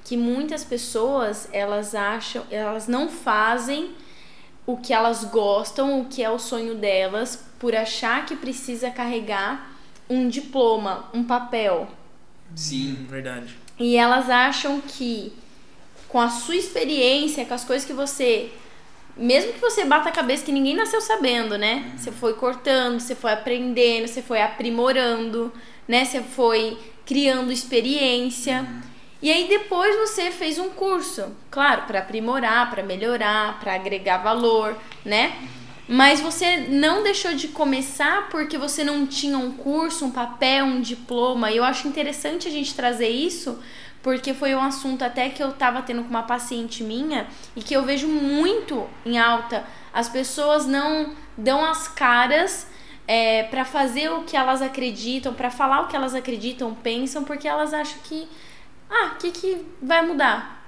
Que 0.05 0.17
muitas 0.17 0.65
pessoas, 0.65 1.49
elas 1.53 1.95
acham, 1.95 2.43
elas 2.51 2.89
não 2.89 3.09
fazem 3.09 3.93
o 4.67 4.77
que 4.77 4.93
elas 4.93 5.23
gostam, 5.23 6.01
o 6.01 6.07
que 6.07 6.21
é 6.23 6.29
o 6.31 6.41
sonho 6.41 6.75
delas, 6.75 7.45
por 7.61 7.77
achar 7.77 8.27
que 8.27 8.35
precisa 8.35 8.91
carregar 8.91 9.71
um 10.11 10.29
diploma, 10.29 11.09
um 11.15 11.23
papel. 11.23 11.87
Sim. 12.57 13.07
Verdade. 13.09 13.57
E 13.79 13.97
elas 13.97 14.29
acham 14.29 14.81
que 14.81 15.33
com 16.13 16.21
a 16.21 16.29
sua 16.29 16.57
experiência, 16.57 17.47
com 17.47 17.55
as 17.55 17.65
coisas 17.65 17.87
que 17.87 17.95
você. 17.95 18.53
Mesmo 19.17 19.55
que 19.55 19.61
você 19.61 19.83
bata 19.87 20.11
a 20.11 20.13
cabeça 20.13 20.45
que 20.45 20.53
ninguém 20.53 20.75
nasceu 20.75 21.01
sabendo, 21.01 21.57
né? 21.57 21.91
Você 21.97 22.13
foi 22.13 22.35
cortando, 22.35 23.01
você 23.01 23.15
foi 23.15 23.33
aprendendo, 23.33 24.07
você 24.07 24.21
foi 24.21 24.43
aprimorando, 24.43 25.51
né? 25.89 26.05
Você 26.05 26.21
foi 26.21 26.77
criando 27.07 27.51
experiência. 27.51 28.67
E 29.23 29.31
aí 29.31 29.49
depois 29.49 29.97
você 29.97 30.31
fez 30.31 30.59
um 30.59 30.69
curso, 30.71 31.35
claro, 31.51 31.83
para 31.83 32.01
aprimorar, 32.01 32.71
para 32.71 32.83
melhorar, 32.83 33.59
para 33.59 33.75
agregar 33.75 34.19
valor, 34.19 34.77
né? 35.05 35.35
Mas 35.89 36.21
você 36.21 36.59
não 36.69 37.03
deixou 37.03 37.35
de 37.35 37.49
começar 37.49 38.29
porque 38.29 38.59
você 38.59 38.85
não 38.85 39.07
tinha 39.07 39.39
um 39.39 39.53
curso, 39.53 40.05
um 40.05 40.11
papel, 40.11 40.67
um 40.67 40.81
diploma. 40.81 41.51
E 41.51 41.57
eu 41.57 41.65
acho 41.65 41.89
interessante 41.89 42.49
a 42.49 42.51
gente 42.51 42.75
trazer 42.75 43.09
isso, 43.09 43.59
porque 44.03 44.35
foi 44.35 44.55
um 44.55 44.61
assunto 44.61 45.03
até 45.03 45.29
que 45.29 45.43
eu 45.43 45.53
tava 45.53 45.83
tendo 45.83 46.03
com 46.03 46.11
uma 46.11 46.25
paciente 46.25 46.83
minha 46.83 47.27
e 47.55 47.63
que 47.63 47.75
eu 47.75 47.85
vejo 47.85 48.09
muito 48.09 48.89
em 49.07 49.19
alta. 49.19 49.65
As 49.93 50.09
pessoas 50.09 50.67
não 50.67 51.15
dão 51.37 51.65
as 51.65 51.87
caras 51.89 52.67
é, 53.07 53.45
para 53.45 53.65
fazer 53.65 54.11
o 54.11 54.23
que 54.25 54.37
elas 54.37 54.61
acreditam, 54.61 55.35
para 55.35 55.51
falar 55.51 55.83
o 55.83 55.89
que 55.89 55.97
elas 55.97 56.15
acreditam, 56.15 56.75
pensam, 56.75 57.25
porque 57.25 57.47
elas 57.47 57.73
acham 57.73 57.99
que, 58.05 58.29
ah, 58.91 59.13
o 59.15 59.17
que, 59.19 59.31
que 59.31 59.67
vai 59.81 60.05
mudar? 60.05 60.67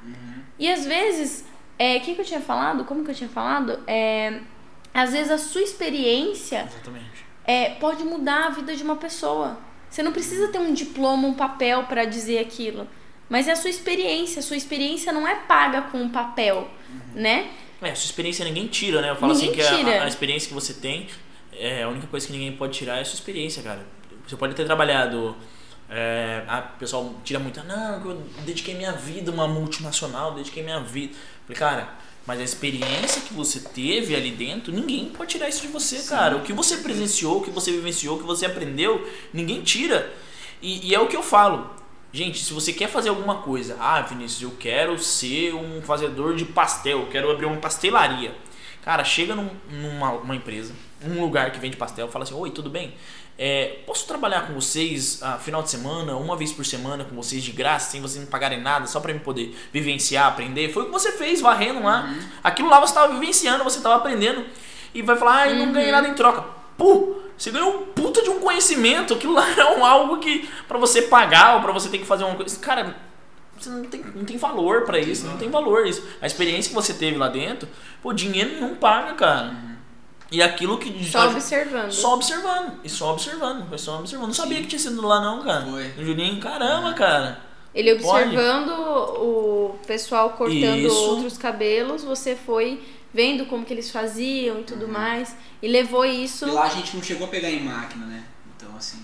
E 0.59 0.71
às 0.71 0.85
vezes, 0.85 1.45
é, 1.79 1.97
o 1.97 2.01
que, 2.01 2.15
que 2.15 2.21
eu 2.21 2.25
tinha 2.25 2.41
falado? 2.41 2.85
Como 2.85 3.05
que 3.05 3.11
eu 3.11 3.15
tinha 3.15 3.29
falado? 3.29 3.81
É, 3.87 4.41
às 4.93 5.13
vezes 5.13 5.33
a 5.33 5.39
sua 5.39 5.63
experiência 5.63 6.69
Exatamente. 6.71 7.27
é, 7.45 7.71
pode 7.71 8.05
mudar 8.05 8.47
a 8.47 8.51
vida 8.51 8.77
de 8.77 8.83
uma 8.85 8.97
pessoa. 8.97 9.59
Você 9.91 10.03
não 10.03 10.13
precisa 10.13 10.49
ter 10.49 10.59
um 10.59 10.73
diploma, 10.73 11.27
um 11.27 11.35
papel 11.35 11.85
para 11.85 12.05
dizer 12.05 12.39
aquilo. 12.39 12.87
Mas 13.29 13.49
é 13.49 13.53
a 13.53 13.57
sua 13.57 13.71
experiência. 13.71 14.41
A 14.41 14.43
sua 14.43 14.57
experiência 14.57 15.13
não 15.13 15.27
é 15.27 15.35
paga 15.35 15.83
com 15.83 15.99
um 15.99 16.09
papel, 16.09 16.69
né? 17.15 17.51
É, 17.83 17.91
a 17.91 17.95
sua 17.97 18.07
experiência 18.07 18.45
ninguém 18.45 18.67
tira, 18.67 19.01
né? 19.01 19.11
Eu 19.11 19.17
falo 19.17 19.35
Ninguém 19.35 19.61
assim 19.61 19.85
que 19.85 19.91
a-. 19.91 20.05
A, 20.05 20.09
experiência 20.09 20.49
que 20.49 20.55
você 20.55 20.75
tem, 20.75 21.07
é, 21.53 21.83
a 21.83 21.89
única 21.89 22.07
coisa 22.07 22.27
que 22.27 22.33
ninguém 22.33 22.53
pode 22.53 22.77
tirar 22.77 22.99
é 22.99 23.03
a 23.03 23.05
sua 23.05 23.15
experiência, 23.15 23.63
cara. 23.63 23.85
Você 24.27 24.37
pode 24.37 24.55
ter 24.55 24.65
trabalhado. 24.65 25.37
É, 25.91 26.43
a 26.49 26.61
o 26.75 26.79
pessoal 26.79 27.15
tira 27.23 27.39
muito, 27.39 27.61
"Ah, 27.61 27.65
não, 27.65 28.11
eu 28.11 28.23
dediquei 28.45 28.75
minha 28.75 28.93
vida 28.93 29.31
a 29.31 29.35
uma 29.35 29.47
multinacional, 29.47 30.35
dediquei 30.35 30.63
minha 30.63 30.81
vida. 30.81 31.15
Falei, 31.47 31.59
cara, 31.59 31.89
mas 32.27 32.41
a 32.41 32.43
experiência 32.43 33.21
que 33.21 33.35
você 33.35 33.61
teve 33.61 34.17
ali 34.17 34.31
dentro, 34.31 34.73
ninguém 34.73 35.11
pode 35.11 35.33
tirar 35.33 35.49
isso 35.49 35.61
de 35.61 35.69
você, 35.69 36.03
cara. 36.05 36.37
O 36.37 36.41
que 36.41 36.55
você 36.55 36.79
presenciou, 36.79 37.39
o 37.39 37.43
que 37.43 37.51
você 37.51 37.71
vivenciou, 37.71 38.17
o 38.17 38.21
que 38.21 38.27
você 38.27 38.47
aprendeu, 38.47 39.07
ninguém 39.33 39.61
tira. 39.63 40.11
E, 40.63 40.89
e 40.89 40.95
é 40.95 41.01
o 41.01 41.07
que 41.07 41.17
eu 41.17 41.23
falo. 41.23 41.71
Gente, 42.15 42.45
se 42.45 42.53
você 42.53 42.73
quer 42.73 42.89
fazer 42.89 43.09
alguma 43.09 43.39
coisa, 43.39 43.77
ah, 43.81 44.01
Vinícius, 44.03 44.43
eu 44.43 44.53
quero 44.57 44.97
ser 45.01 45.53
um 45.53 45.83
fazedor 45.83 46.37
de 46.37 46.45
pastel, 46.45 47.01
eu 47.01 47.07
quero 47.09 47.29
abrir 47.29 47.45
uma 47.47 47.57
pastelaria. 47.57 48.33
Cara, 48.85 49.03
chega 49.03 49.35
num- 49.35 49.51
numa 49.69 50.13
uma 50.13 50.37
empresa, 50.37 50.73
num 51.03 51.21
lugar 51.21 51.51
que 51.51 51.59
vende 51.59 51.77
pastel, 51.77 52.07
fala 52.09 52.23
assim: 52.23 52.35
Oi, 52.35 52.51
tudo 52.51 52.71
bem? 52.71 52.95
É, 53.37 53.81
posso 53.85 54.07
trabalhar 54.07 54.47
com 54.47 54.55
vocês 54.55 55.21
ah, 55.25 55.39
final 55.39 55.61
de 55.61 55.71
semana, 55.71 56.15
uma 56.15 56.37
vez 56.37 56.53
por 56.53 56.65
semana 56.65 57.03
com 57.05 57.17
vocês 57.17 57.43
de 57.43 57.51
graça, 57.51 57.91
sem 57.91 58.01
vocês 58.01 58.23
não 58.23 58.31
pagarem 58.31 58.61
nada, 58.61 58.87
só 58.87 59.01
pra 59.01 59.11
eu 59.11 59.19
poder 59.19 59.59
vivenciar, 59.73 60.29
aprender? 60.29 60.73
Foi 60.73 60.85
o 60.85 60.87
que 60.87 60.93
você 60.93 61.11
fez 61.11 61.41
varrendo 61.41 61.83
lá. 61.83 62.15
Aquilo 62.45 62.69
lá 62.69 62.79
você 62.79 62.93
estava 62.93 63.13
vivenciando, 63.13 63.65
você 63.65 63.79
estava 63.79 63.97
aprendendo. 63.97 64.45
E 64.95 65.03
vai 65.03 65.17
falar: 65.17 65.39
Ah, 65.43 65.49
eu 65.51 65.57
não 65.67 65.73
ganhei 65.73 65.91
nada 65.91 66.07
em 66.07 66.15
troca. 66.15 66.54
Pô, 66.77 67.17
você 67.37 67.51
ganhou 67.51 67.83
um 67.83 67.87
puta 67.87 68.23
de 68.23 68.31
um 68.31 68.41
conhecimento. 68.41 69.15
Aquilo 69.15 69.35
lá 69.35 69.49
é 69.59 69.77
um, 69.77 69.85
algo 69.85 70.19
que 70.19 70.49
pra 70.69 70.79
você 70.79 71.03
pagar 71.03 71.57
ou 71.57 71.63
pra 71.63 71.73
você 71.73 71.89
ter 71.89 71.99
que 71.99 72.05
fazer 72.05 72.25
uma 72.25 72.35
coisa. 72.35 72.59
Cara, 72.59 72.97
você 73.59 73.71
não 73.71 73.85
tem, 73.85 74.05
não 74.15 74.25
tem 74.25 74.37
valor 74.37 74.83
pra 74.83 74.99
isso, 74.99 75.27
não 75.27 75.37
tem 75.37 75.51
valor 75.51 75.87
isso. 75.87 76.03
A 76.21 76.27
experiência 76.27 76.69
que 76.69 76.75
você 76.75 76.95
teve 76.95 77.17
lá 77.17 77.29
dentro, 77.29 77.69
pô, 78.03 78.13
dinheiro 78.13 78.61
não 78.61 78.75
paga, 78.75 79.15
cara. 79.15 79.75
E 80.31 80.43
aquilo 80.43 80.79
que. 80.79 81.05
Só 81.05 81.29
observando. 81.31 81.93
Só 81.93 82.15
observando. 82.15 82.81
E 82.83 82.89
só 82.89 83.13
observando. 83.13 83.69
Foi 83.69 83.79
só 83.79 83.99
observando. 84.01 84.29
Não 84.29 84.35
sabia 84.35 84.61
que 84.61 84.67
tinha 84.67 84.79
sido 84.79 85.07
lá, 85.07 85.21
não, 85.21 85.43
cara. 85.43 85.67
Foi. 85.67 85.93
O 85.99 86.05
Juninho, 86.05 86.41
caramba, 86.41 86.93
cara. 86.95 87.41
Ele 87.75 87.97
Pode. 87.97 88.29
observando 88.29 88.71
o 88.71 89.79
pessoal 89.87 90.31
cortando 90.31 90.79
Isso. 90.79 91.11
outros 91.11 91.37
cabelos, 91.37 92.05
você 92.05 92.37
foi 92.37 92.81
vendo 93.15 93.47
como 93.47 93.65
que 93.65 93.73
eles 93.73 93.91
faziam 93.91 94.57
e 94.57 94.59
Uhum. 94.59 94.65
tudo 94.65 94.89
mais. 94.89 95.35
E 95.63 95.69
levou 95.69 96.05
isso. 96.05 96.47
E 96.47 96.51
lá 96.51 96.65
a 96.65 96.69
gente 96.69 96.97
não 96.97 97.03
chegou 97.03 97.27
a 97.29 97.31
pegar 97.31 97.49
em 97.49 97.63
máquina, 97.63 98.05
né? 98.05 98.25
Então, 98.57 98.77
assim. 98.77 98.99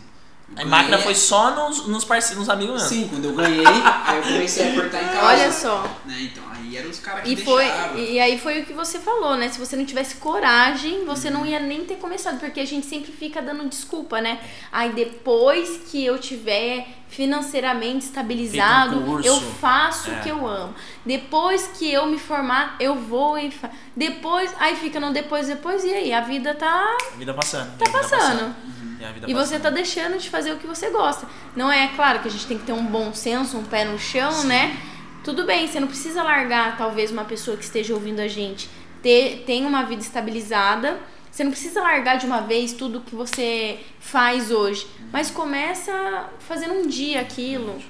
A 0.57 0.65
máquina 0.65 0.99
foi 0.99 1.15
só 1.15 1.53
nos, 1.55 1.87
nos 1.87 2.05
parceiros, 2.05 2.41
nos 2.41 2.49
amigos 2.49 2.83
mesmo. 2.83 2.89
Sim, 2.89 3.09
quando 3.09 3.27
eu 3.27 3.35
ganhei, 3.37 3.65
aí 3.65 4.17
eu 4.17 4.23
comecei 4.25 4.69
a 4.69 4.75
cortar 4.75 5.01
em 5.05 5.07
casa. 5.07 5.27
Olha 5.27 5.53
só. 5.53 5.97
Né? 6.05 6.23
Então, 6.23 6.43
aí 6.61 6.77
eram 6.77 6.91
os 6.91 6.99
caras 7.01 7.25
que 7.25 7.33
E 7.33 7.37
foi 7.37 7.65
deixavam. 7.65 7.99
e 7.99 8.21
aí 8.21 8.39
foi 8.39 8.61
o 8.61 8.65
que 8.67 8.73
você 8.73 8.99
falou, 8.99 9.37
né? 9.37 9.49
Se 9.49 9.59
você 9.59 9.77
não 9.77 9.85
tivesse 9.85 10.17
coragem, 10.17 11.05
você 11.05 11.29
Uhum. 11.29 11.35
não 11.35 11.47
ia 11.47 11.59
nem 11.61 11.85
ter 11.85 11.97
começado, 11.97 12.39
porque 12.39 12.61
a 12.61 12.67
gente 12.67 12.87
sempre 12.87 13.13
fica 13.13 13.41
dando 13.43 13.69
desculpa, 13.69 14.21
né? 14.21 14.39
Aí 14.71 14.93
depois 14.93 15.81
que 15.91 16.05
eu 16.05 16.19
tiver 16.19 16.87
financeiramente 17.09 18.05
estabilizado, 18.07 18.99
um 19.01 19.05
curso. 19.05 19.29
eu 19.29 19.41
faço 19.41 20.11
É. 20.11 20.15
o 20.15 20.23
que 20.23 20.29
eu 20.29 20.47
amo. 20.47 20.75
Depois 21.05 21.67
que 21.79 21.91
eu 21.93 22.07
me 22.07 22.19
formar, 22.19 22.77
eu 22.81 22.95
vou 22.95 23.39
e 23.39 23.51
fa... 23.51 23.71
depois, 23.97 24.53
aí 24.59 24.75
fica 24.77 24.99
não 25.01 25.13
depois, 25.13 25.47
depois 25.49 25.85
e 25.85 25.93
aí 25.93 26.13
a 26.13 26.21
vida 26.21 26.55
tá 26.55 26.97
A 27.13 27.17
vida 27.17 27.35
passando. 27.35 27.77
tá 27.79 27.91
passando. 27.91 28.55
É 29.01 29.07
a 29.07 29.13
vida 29.13 29.27
E 29.31 29.35
você 29.35 29.55
passando. 29.55 29.63
tá 29.63 29.71
deixando 29.71 30.19
de 30.19 30.29
fazer 30.31 30.53
o 30.53 30.57
que 30.59 30.67
você 30.67 30.91
gosta. 30.91 31.27
Não 31.57 31.71
é 31.71 31.89
claro 31.89 32.21
que 32.21 32.29
a 32.29 32.31
gente 32.31 32.47
tem 32.47 32.59
que 32.59 32.65
ter 32.65 32.73
um 32.73 32.85
bom 32.85 33.13
senso, 33.15 33.57
um 33.59 33.65
pé 33.65 33.85
no 33.85 33.99
chão, 33.99 34.45
né? 34.45 34.77
Tudo 35.25 35.45
bem, 35.45 35.67
você 35.67 35.79
não 35.79 35.89
precisa 35.89 36.23
largar 36.23 36.77
talvez 36.79 37.11
uma 37.11 37.25
pessoa 37.25 37.57
que 37.57 37.65
esteja 37.65 37.95
ouvindo 37.95 38.21
a 38.21 38.29
gente 38.29 38.69
ter 39.03 39.45
tem 39.47 39.65
uma 39.67 39.83
vida 39.85 40.03
estabilizada. 40.03 40.99
Você 41.31 41.45
não 41.45 41.51
precisa 41.53 41.81
largar 41.81 42.17
de 42.17 42.27
uma 42.27 42.41
vez 42.41 42.73
tudo 42.73 43.01
que 43.03 43.15
você 43.15 43.79
faz 44.01 44.51
hoje, 44.51 44.87
mas 45.13 45.31
começa 45.31 46.29
fazendo 46.41 46.75
um 46.75 46.89
dia 46.89 47.21
aquilo, 47.21 47.81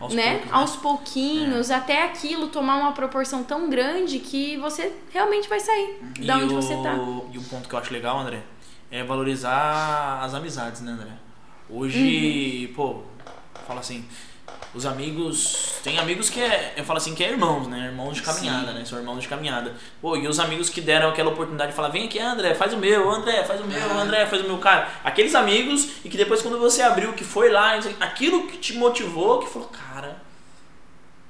Aos 0.00 0.14
né? 0.14 0.36
poucos, 0.38 0.52
Aos 0.52 0.76
pouquinhos, 0.76 1.70
até 1.70 2.04
aquilo 2.04 2.48
tomar 2.48 2.76
uma 2.76 2.92
proporção 2.92 3.44
tão 3.44 3.68
grande 3.68 4.18
que 4.18 4.56
você 4.56 4.92
realmente 5.12 5.46
vai 5.48 5.60
sair 5.60 5.98
da 6.24 6.38
e 6.38 6.44
onde 6.44 6.54
o, 6.54 6.62
você 6.62 6.74
tá. 6.82 6.94
E 7.32 7.38
um 7.38 7.42
ponto 7.44 7.68
que 7.68 7.74
eu 7.74 7.78
acho 7.78 7.92
legal, 7.92 8.18
André, 8.18 8.42
é 8.90 9.04
valorizar 9.04 10.20
as 10.22 10.32
amizades, 10.32 10.80
né, 10.80 10.92
André? 10.92 11.10
Hoje, 11.68 12.66
Uhum. 12.68 12.74
pô, 12.74 13.02
fala 13.66 13.80
assim, 13.80 14.04
os 14.74 14.86
amigos. 14.86 15.74
Tem 15.82 15.98
amigos 15.98 16.30
que 16.30 16.40
é. 16.40 16.74
Eu 16.76 16.84
falo 16.84 16.98
assim 16.98 17.14
que 17.14 17.24
é 17.24 17.30
irmãos, 17.30 17.66
né? 17.66 17.86
Irmãos 17.86 18.14
de 18.14 18.22
caminhada, 18.22 18.68
Sim. 18.68 18.78
né? 18.78 18.84
São 18.84 18.98
irmãos 18.98 19.20
de 19.20 19.28
caminhada. 19.28 19.74
Pô, 20.00 20.16
e 20.16 20.28
os 20.28 20.38
amigos 20.38 20.68
que 20.68 20.80
deram 20.80 21.08
aquela 21.08 21.30
oportunidade 21.30 21.70
de 21.70 21.76
falar, 21.76 21.88
vem 21.88 22.04
aqui, 22.04 22.18
André, 22.18 22.54
faz 22.54 22.72
o 22.72 22.76
meu, 22.76 23.10
André, 23.10 23.42
faz 23.44 23.60
o 23.60 23.64
meu, 23.64 23.80
Ah. 23.82 24.02
André, 24.02 24.26
faz 24.26 24.42
o 24.42 24.46
meu, 24.46 24.58
cara. 24.58 24.88
Aqueles 25.02 25.34
amigos 25.34 25.88
e 26.04 26.08
que 26.08 26.16
depois 26.16 26.40
quando 26.42 26.58
você 26.58 26.82
abriu, 26.82 27.12
que 27.12 27.24
foi 27.24 27.50
lá, 27.50 27.74
aquilo 28.00 28.46
que 28.46 28.58
te 28.58 28.74
motivou, 28.74 29.40
que 29.40 29.48
falou, 29.48 29.68
cara. 29.68 30.22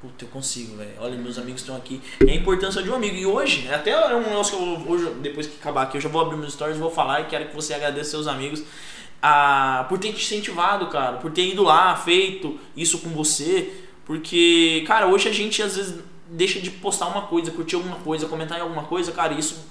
Puta, 0.00 0.24
eu 0.24 0.28
consigo, 0.28 0.76
velho. 0.78 0.92
Olha, 0.98 1.16
meus 1.18 1.36
amigos 1.36 1.60
estão 1.60 1.76
aqui. 1.76 2.00
É 2.26 2.30
a 2.32 2.34
importância 2.34 2.82
de 2.82 2.88
um 2.88 2.94
amigo. 2.94 3.16
E 3.16 3.26
hoje, 3.26 3.68
até 3.70 3.90
é 3.90 4.14
um 4.16 4.20
negócio 4.20 4.56
que 4.56 4.62
eu, 4.62 4.90
hoje, 4.90 5.10
depois 5.20 5.46
que 5.46 5.56
acabar 5.60 5.82
aqui, 5.82 5.98
eu 5.98 6.00
já 6.00 6.08
vou 6.08 6.22
abrir 6.22 6.36
meus 6.38 6.54
stories, 6.54 6.78
vou 6.78 6.90
falar 6.90 7.20
e 7.20 7.24
quero 7.26 7.48
que 7.48 7.54
você 7.54 7.74
agradeça 7.74 8.10
seus 8.10 8.26
amigos 8.26 8.62
ah, 9.22 9.86
por 9.88 9.98
ter 9.98 10.12
te 10.12 10.22
incentivado, 10.22 10.86
cara. 10.86 11.18
Por 11.18 11.30
ter 11.30 11.48
ido 11.48 11.62
lá, 11.62 11.96
feito 11.96 12.58
isso 12.76 12.98
com 12.98 13.10
você. 13.10 13.84
Porque, 14.04 14.82
cara, 14.86 15.06
hoje 15.06 15.28
a 15.28 15.32
gente 15.32 15.62
às 15.62 15.76
vezes 15.76 16.00
deixa 16.28 16.60
de 16.60 16.70
postar 16.70 17.08
uma 17.08 17.22
coisa, 17.22 17.50
curtir 17.50 17.76
alguma 17.76 17.96
coisa, 17.96 18.26
comentar 18.26 18.58
em 18.58 18.62
alguma 18.62 18.84
coisa, 18.84 19.12
cara, 19.12 19.34
isso 19.34 19.64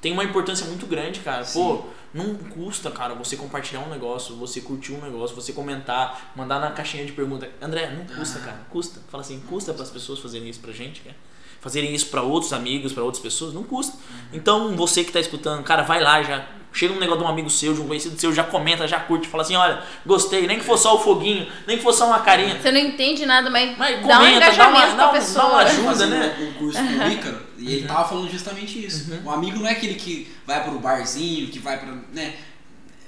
tem 0.00 0.12
uma 0.12 0.22
importância 0.22 0.66
muito 0.66 0.86
grande, 0.86 1.20
cara. 1.20 1.44
Pô, 1.46 1.84
não 2.12 2.34
custa, 2.34 2.90
cara, 2.90 3.14
você 3.14 3.36
compartilhar 3.36 3.80
um 3.80 3.88
negócio, 3.88 4.36
você 4.36 4.60
curtir 4.60 4.92
um 4.92 5.00
negócio, 5.00 5.34
você 5.34 5.52
comentar, 5.52 6.32
mandar 6.36 6.60
na 6.60 6.70
caixinha 6.70 7.04
de 7.04 7.12
pergunta. 7.12 7.50
André, 7.60 7.90
não 7.90 8.04
custa, 8.16 8.38
cara, 8.40 8.60
custa. 8.70 9.00
Fala 9.08 9.22
assim, 9.22 9.40
custa 9.40 9.72
para 9.72 9.82
as 9.82 9.90
pessoas 9.90 10.18
fazerem 10.18 10.48
isso 10.48 10.60
pra 10.60 10.72
gente, 10.72 11.00
cara? 11.00 11.16
Fazerem 11.64 11.94
isso 11.94 12.06
pra 12.08 12.20
outros 12.20 12.52
amigos, 12.52 12.92
pra 12.92 13.02
outras 13.02 13.22
pessoas, 13.22 13.54
não 13.54 13.62
custa. 13.64 13.96
Então, 14.34 14.76
você 14.76 15.02
que 15.02 15.10
tá 15.10 15.18
escutando, 15.18 15.62
cara, 15.64 15.82
vai 15.82 15.98
lá 15.98 16.22
já, 16.22 16.44
chega 16.70 16.92
um 16.92 16.98
negócio 16.98 17.22
de 17.22 17.26
um 17.26 17.28
amigo 17.30 17.48
seu, 17.48 17.72
de 17.72 17.80
um 17.80 17.86
conhecido 17.86 18.20
seu, 18.20 18.34
já 18.34 18.44
comenta, 18.44 18.86
já 18.86 19.00
curte, 19.00 19.26
fala 19.26 19.42
assim, 19.44 19.56
olha, 19.56 19.82
gostei, 20.04 20.46
nem 20.46 20.58
que 20.58 20.64
fosse 20.64 20.82
só 20.82 20.94
o 20.94 20.98
foguinho, 20.98 21.46
nem 21.66 21.78
que 21.78 21.82
fosse 21.82 22.00
só 22.00 22.06
uma 22.06 22.18
carinha. 22.18 22.60
Você 22.60 22.70
não 22.70 22.78
entende 22.80 23.24
nada, 23.24 23.48
mas, 23.48 23.78
Mas 23.78 24.06
dá 24.06 24.14
um 24.14 24.18
comenta, 24.18 24.40
dá 24.40 24.46
engajamento 24.46 24.76
uma- 24.88 24.94
pra 24.94 25.04
dá 25.04 25.08
um- 25.08 25.12
pessoa. 25.14 25.42
dá 25.44 25.48
uma 25.52 25.60
ajuda. 25.62 26.06
Né? 26.06 26.36
um 26.38 26.52
curso 26.58 26.78
com 26.78 26.84
o 26.84 27.10
Ícaro 27.12 27.40
e 27.56 27.72
ele 27.76 27.86
tava 27.88 28.08
falando 28.08 28.30
justamente 28.30 28.84
isso. 28.84 29.10
O 29.24 29.30
amigo 29.30 29.58
não 29.58 29.66
é 29.66 29.70
aquele 29.70 29.94
que 29.94 30.30
vai 30.46 30.62
pro 30.62 30.78
barzinho, 30.78 31.48
que 31.48 31.58
vai 31.58 31.78
pra. 31.78 31.88
né? 32.12 32.34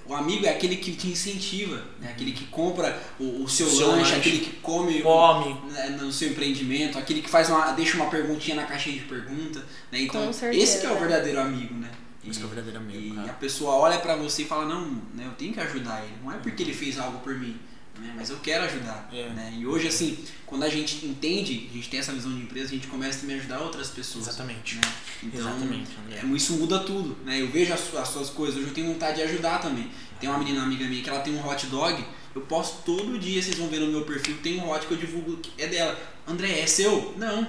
O 0.08 0.14
amigo 0.14 0.46
é 0.46 0.50
aquele 0.50 0.76
que 0.76 0.92
te 0.92 1.08
incentiva, 1.08 1.82
né? 2.00 2.10
aquele 2.10 2.30
que 2.32 2.44
compra 2.46 2.96
o, 3.18 3.42
o 3.42 3.48
seu, 3.48 3.66
Seu 3.68 3.88
lanche, 3.88 4.02
lanche. 4.02 4.14
aquele 4.16 4.38
que 4.38 4.50
come, 4.62 5.00
o- 5.00 5.02
Come. 5.02 5.60
né, 5.72 5.88
no 6.00 6.12
seu 6.12 6.28
empreendimento, 6.30 6.96
aquele 6.96 7.20
que 7.22 7.28
faz 7.28 7.48
uma, 7.48 7.72
deixa 7.72 7.96
uma 7.96 8.06
perguntinha 8.08 8.54
na 8.56 8.64
caixinha 8.64 8.96
de 8.98 9.04
pergunta. 9.04 9.58
Né? 9.90 10.02
Então, 10.02 10.26
Com 10.26 10.32
certeza. 10.32 10.62
esse 10.62 10.80
que 10.80 10.86
é 10.86 10.90
o 10.92 10.98
verdadeiro 10.98 11.40
amigo, 11.40 11.74
né? 11.74 11.90
Esse 12.28 12.38
que 12.38 12.44
é 12.44 12.46
o 12.46 12.48
verdadeiro 12.48 12.78
amigo, 12.78 12.98
E 13.14 13.16
cara. 13.16 13.30
a 13.30 13.34
pessoa 13.34 13.74
olha 13.74 13.98
pra 13.98 14.16
você 14.16 14.42
e 14.42 14.44
fala, 14.44 14.64
não, 14.66 14.90
né, 15.14 15.24
eu 15.26 15.32
tenho 15.32 15.52
que 15.52 15.60
ajudar 15.60 16.02
ele. 16.04 16.14
Não 16.22 16.32
é 16.32 16.36
porque 16.38 16.62
ele 16.62 16.72
fez 16.74 16.98
algo 16.98 17.18
por 17.20 17.34
mim, 17.38 17.56
né, 17.98 18.12
mas 18.16 18.30
eu 18.30 18.38
quero 18.38 18.64
ajudar. 18.64 19.08
É. 19.12 19.28
Né? 19.30 19.54
E 19.58 19.66
hoje, 19.66 19.88
assim, 19.88 20.18
quando 20.44 20.64
a 20.64 20.68
gente 20.68 21.04
entende, 21.06 21.68
a 21.70 21.74
gente 21.74 21.88
tem 21.88 22.00
essa 22.00 22.12
visão 22.12 22.32
de 22.32 22.42
empresa, 22.42 22.66
a 22.66 22.74
gente 22.74 22.86
começa 22.86 23.20
também 23.20 23.36
a 23.36 23.38
ajudar 23.38 23.60
outras 23.60 23.88
pessoas. 23.88 24.28
Exatamente. 24.28 24.76
Né? 24.76 24.82
Então, 25.22 25.40
Exatamente, 25.40 25.90
é, 26.10 26.26
isso 26.36 26.54
muda 26.54 26.80
tudo. 26.80 27.16
Né? 27.24 27.40
Eu 27.40 27.48
vejo 27.48 27.72
as, 27.72 27.94
as 27.94 28.08
suas 28.08 28.30
coisas, 28.30 28.56
hoje 28.56 28.68
eu 28.68 28.74
tenho 28.74 28.92
vontade 28.92 29.16
de 29.16 29.22
ajudar 29.22 29.58
também. 29.60 29.90
Tem 30.20 30.28
uma 30.28 30.38
menina 30.38 30.62
amiga 30.62 30.86
minha 30.86 31.02
que 31.02 31.10
ela 31.10 31.20
tem 31.20 31.34
um 31.34 31.46
hot 31.46 31.66
dog, 31.66 32.04
eu 32.34 32.42
posto 32.42 32.82
todo 32.84 33.18
dia, 33.18 33.42
vocês 33.42 33.56
vão 33.56 33.68
ver 33.68 33.80
no 33.80 33.88
meu 33.88 34.02
perfil, 34.02 34.36
tem 34.42 34.60
um 34.60 34.70
hot 34.70 34.86
que 34.86 34.92
eu 34.92 34.98
divulgo, 34.98 35.36
que 35.38 35.50
é 35.58 35.66
dela. 35.66 35.98
André, 36.26 36.60
é 36.60 36.66
seu? 36.66 37.14
Não. 37.16 37.46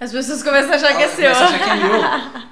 As 0.00 0.12
pessoas 0.12 0.42
começam 0.42 0.72
a 0.72 0.76
achar 0.76 0.96
que 0.96 1.02
é 1.02 1.08
seu. 1.08 1.28
a 1.28 1.32
achar 1.32 1.58
que 1.58 1.68
é 1.68 1.74
meu. 1.74 2.00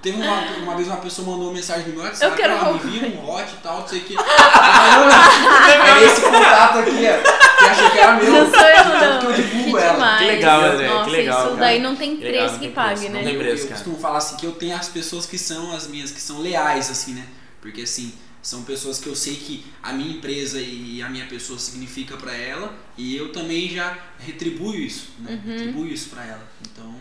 Teve 0.03 0.20
uma, 0.20 0.40
uma 0.62 0.76
vez 0.76 0.86
uma 0.86 0.99
pessoa 0.99 1.26
mandou 1.26 1.46
uma 1.46 1.55
mensagem 1.55 1.88
no 1.88 1.94
meu 1.94 2.03
WhatsApp, 2.03 2.30
Eu 2.30 2.36
quero 2.36 2.53
ela 2.53 2.74
me 2.74 3.16
um 3.16 3.30
hot 3.30 3.51
e 3.51 3.57
tal, 3.62 3.80
não 3.80 3.88
sei 3.88 4.01
o 4.01 4.05
que. 4.05 4.14
Era 4.14 6.05
esse 6.05 6.20
contato 6.20 6.78
aqui, 6.80 7.07
ó, 7.07 7.38
que 7.74 7.80
achou 7.80 7.90
que 7.90 7.98
era 7.98 8.12
meu. 8.16 8.32
Não 8.32 8.50
sou 8.50 8.60
eu, 8.60 8.84
Tanto 8.84 9.02
não. 9.02 9.18
que 9.20 9.26
eu 9.26 9.32
divulgo 9.46 9.70
Que 9.78 9.84
ela. 9.84 9.92
demais. 9.94 10.18
Que 10.20 10.26
legal, 10.26 10.60
André, 10.64 10.88
Nossa, 10.88 11.04
que 11.04 11.10
legal, 11.16 11.38
Isso 11.38 11.48
cara. 11.48 11.60
daí 11.60 11.80
não 11.80 11.96
tem 11.96 12.16
Que 12.16 12.24
legal, 12.24 12.32
preço 12.40 12.52
não 12.52 12.58
que 12.60 12.64
tem 12.66 12.74
pague, 12.74 12.94
preço, 13.00 13.12
né? 13.12 13.18
não 13.18 13.24
tem 13.24 13.34
Eu, 13.34 13.40
preço, 13.40 13.62
eu 13.62 13.68
cara. 13.68 13.74
costumo 13.80 13.98
falar 13.98 14.18
assim 14.18 14.36
que 14.36 14.46
eu 14.46 14.52
tenho 14.52 14.76
as 14.76 14.88
pessoas 14.88 15.26
que 15.26 15.38
são 15.38 15.72
as 15.72 15.86
minhas, 15.86 16.10
que 16.10 16.20
são 16.20 16.40
leais, 16.40 16.90
assim, 16.90 17.12
né? 17.14 17.26
Porque 17.60 17.82
assim, 17.82 18.12
são 18.42 18.62
pessoas 18.62 18.98
que 18.98 19.08
eu 19.08 19.16
sei 19.16 19.34
que 19.34 19.66
a 19.82 19.92
minha 19.92 20.10
empresa 20.16 20.60
e 20.60 21.02
a 21.02 21.08
minha 21.08 21.26
pessoa 21.26 21.58
significa 21.58 22.16
pra 22.16 22.34
ela 22.34 22.72
e 22.96 23.16
eu 23.16 23.32
também 23.32 23.68
já 23.68 23.98
retribuo 24.18 24.74
isso, 24.74 25.08
né? 25.20 25.40
Uhum. 25.44 25.52
Retribuo 25.52 25.86
isso 25.86 26.08
pra 26.10 26.24
ela. 26.24 26.48
Então, 26.70 26.94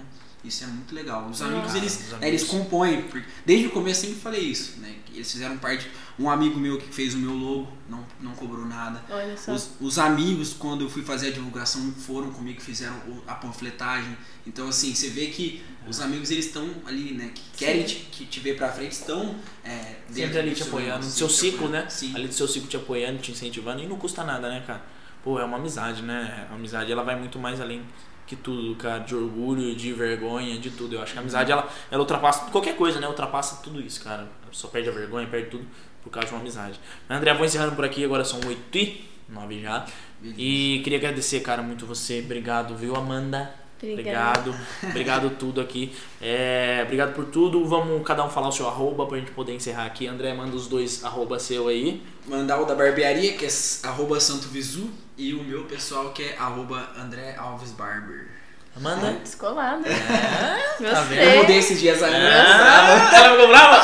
isso 0.44 0.64
é 0.64 0.68
muito 0.68 0.94
legal. 0.96 1.28
Os 1.30 1.42
amigos, 1.42 1.74
Ah, 1.74 1.78
eles, 1.78 1.94
os 1.94 2.20
né, 2.20 2.28
eles 2.28 2.42
amigos. 2.44 2.64
compõem. 2.64 3.02
porque 3.04 3.26
Desde 3.46 3.68
o 3.68 3.70
começo 3.72 4.02
eu 4.06 4.10
sempre 4.10 4.22
falei 4.22 4.42
isso, 4.42 4.80
né? 4.80 4.94
Eles 5.18 5.32
fizeram 5.32 5.58
parte. 5.58 5.90
Um 6.18 6.30
amigo 6.30 6.60
meu 6.60 6.78
que 6.78 6.88
fez 6.94 7.14
o 7.14 7.18
meu 7.18 7.34
logo 7.34 7.68
não, 7.90 8.06
não 8.20 8.32
cobrou 8.34 8.66
nada. 8.66 9.04
Olha 9.10 9.36
só. 9.38 9.54
Os, 9.54 9.72
os 9.80 10.00
amigos, 10.00 10.54
quando 10.54 10.84
eu 10.86 10.90
fui 10.90 11.04
fazer 11.04 11.28
a 11.28 11.32
divulgação, 11.32 11.92
foram 11.94 12.32
comigo, 12.32 12.62
fizeram 12.62 12.96
a 13.28 13.36
panfletagem. 13.36 14.18
Então, 14.46 14.68
assim, 14.70 14.94
você 14.96 15.10
vê 15.10 15.28
que 15.28 15.64
os 15.88 16.00
amigos, 16.02 16.32
eles 16.32 16.46
estão 16.48 16.70
ali, 16.86 17.14
né? 17.14 17.32
Que 17.34 17.66
querem 17.66 17.84
te, 17.84 17.96
que 18.12 18.26
te 18.26 18.40
ver 18.40 18.58
pra 18.58 18.70
frente, 18.72 18.92
estão 18.94 19.36
é, 19.64 19.98
dentro 20.10 20.14
Sempre 20.14 20.40
ali 20.40 20.50
do 20.50 20.56
te 20.56 20.64
seu 20.64 20.68
apoiando, 20.68 21.06
no 21.06 21.12
seu 21.12 21.30
ciclo, 21.30 21.66
apoiando. 21.66 21.86
né? 21.86 21.90
Sim. 21.90 22.16
Ali 22.16 22.28
do 22.28 22.34
seu 22.34 22.48
ciclo 22.48 22.68
te 22.68 22.78
apoiando, 22.78 23.20
te 23.20 23.32
incentivando 23.32 23.82
e 23.84 23.88
não 23.88 23.98
custa 23.98 24.24
nada, 24.24 24.50
né, 24.50 24.64
cara? 24.66 24.82
Pô, 25.24 25.40
é 25.40 25.44
uma 25.44 25.58
amizade, 25.58 26.02
né? 26.02 26.48
A 26.50 26.56
amizade 26.56 26.92
ela 26.92 27.04
vai 27.04 27.18
muito 27.18 27.38
mais 27.40 27.60
além 27.60 27.84
que 28.28 28.36
tudo, 28.36 28.76
cara, 28.76 29.00
de 29.00 29.16
orgulho, 29.16 29.74
de 29.74 29.94
vergonha, 29.94 30.60
de 30.60 30.70
tudo. 30.70 30.96
Eu 30.96 31.02
acho 31.02 31.14
que 31.14 31.18
a 31.18 31.22
amizade 31.22 31.52
ela, 31.52 31.68
ela 31.90 32.02
ultrapassa 32.02 32.52
qualquer 32.52 32.76
coisa, 32.76 33.00
né? 33.00 33.08
Ultrapassa 33.08 33.62
tudo 33.64 33.82
isso, 33.82 34.04
cara. 34.04 34.28
A 34.46 34.50
pessoa 34.50 34.70
perde 34.70 34.90
a 34.90 34.92
vergonha, 34.92 35.26
perde 35.26 35.50
tudo 35.50 35.66
por 36.04 36.10
causa 36.12 36.28
de 36.28 36.34
uma 36.34 36.42
amizade. 36.42 36.80
Mas, 37.08 37.18
André, 37.18 37.34
vou 37.34 37.46
encerrando 37.46 37.76
por 37.76 37.86
aqui, 37.86 38.04
agora 38.04 38.26
são 38.26 38.40
8 38.46 38.78
e 38.78 39.10
9 39.30 39.62
já. 39.62 39.86
Beleza. 40.20 40.42
E 40.42 40.82
queria 40.84 41.00
agradecer, 41.00 41.40
cara, 41.40 41.64
muito 41.64 41.86
você. 41.86 42.20
Obrigado, 42.20 42.76
viu, 42.76 42.96
Amanda? 42.96 43.54
Obrigada. 43.82 44.50
Obrigado. 44.50 44.56
Obrigado 44.84 45.30
tudo 45.38 45.62
aqui. 45.62 45.96
É, 46.22 46.82
obrigado 46.84 47.14
por 47.14 47.26
tudo. 47.26 47.64
Vamos 47.66 48.06
cada 48.06 48.26
um 48.26 48.30
falar 48.30 48.50
o 48.50 48.52
seu 48.52 48.68
arroba 48.68 49.06
pra 49.06 49.18
gente 49.20 49.32
poder 49.32 49.54
encerrar 49.54 49.86
aqui. 49.86 50.08
André, 50.08 50.34
manda 50.34 50.56
os 50.56 50.68
dois 50.68 51.04
arroba 51.04 51.40
seu 51.40 51.68
aí. 51.68 52.02
Mandar 52.26 52.60
o 52.60 52.66
da 52.66 52.76
barbearia, 52.76 53.34
que 53.34 53.46
é 53.46 53.50
arroba 53.84 54.20
Santo 54.20 54.48
Visu, 54.48 54.90
e 55.18 55.34
o 55.34 55.44
meu 55.44 55.64
pessoal, 55.64 56.10
que 56.12 56.24
é 56.24 56.36
arroba 56.38 56.90
André 56.98 57.36
Alves 57.38 57.72
Barber. 57.72 58.28
Amanda? 58.76 59.14
Descolado. 59.24 59.84
tá 59.84 61.02
vendo? 61.10 61.20
Eu 61.20 61.38
mudei 61.38 61.58
esses 61.58 61.80
dias 61.80 62.04
aí. 62.04 62.14
Ah, 62.14 63.10
ela 63.16 63.32
ficou 63.32 63.48
brava? 63.48 63.76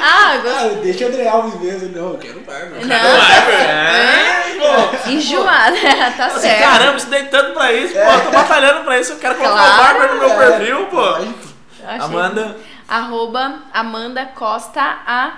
Ah, 0.00 0.36
gostei. 0.42 0.70
Ah, 0.70 0.80
deixa 0.82 1.04
o 1.04 1.08
André 1.08 1.28
Alves 1.28 1.60
mesmo. 1.60 1.88
Não, 1.90 2.10
eu 2.12 2.18
quero 2.18 2.40
Barber. 2.40 2.84
Não, 2.84 2.96
É, 2.96 4.56
pô. 4.58 5.08
enjoada. 5.10 5.76
tá 6.16 6.26
Assim, 6.26 6.40
certo. 6.40 6.62
Caramba, 6.62 6.96
estudei 6.96 7.24
tanto 7.26 7.52
pra 7.54 7.72
isso, 7.72 7.94
pô. 7.94 8.00
Eu 8.00 8.24
tô 8.24 8.30
batalhando 8.32 8.84
pra 8.84 8.98
isso. 8.98 9.12
Eu 9.12 9.18
quero 9.18 9.36
colocar 9.36 9.54
o 9.54 9.56
Claro. 9.76 9.98
Barber 9.98 10.14
no 10.14 10.18
meu 10.28 10.36
perfil, 10.36 10.86
pô. 10.86 12.04
Amanda. 12.04 12.56
Arroba 12.88 13.60
Amanda 13.72 14.26
Costa 14.34 14.82
A. 15.06 15.32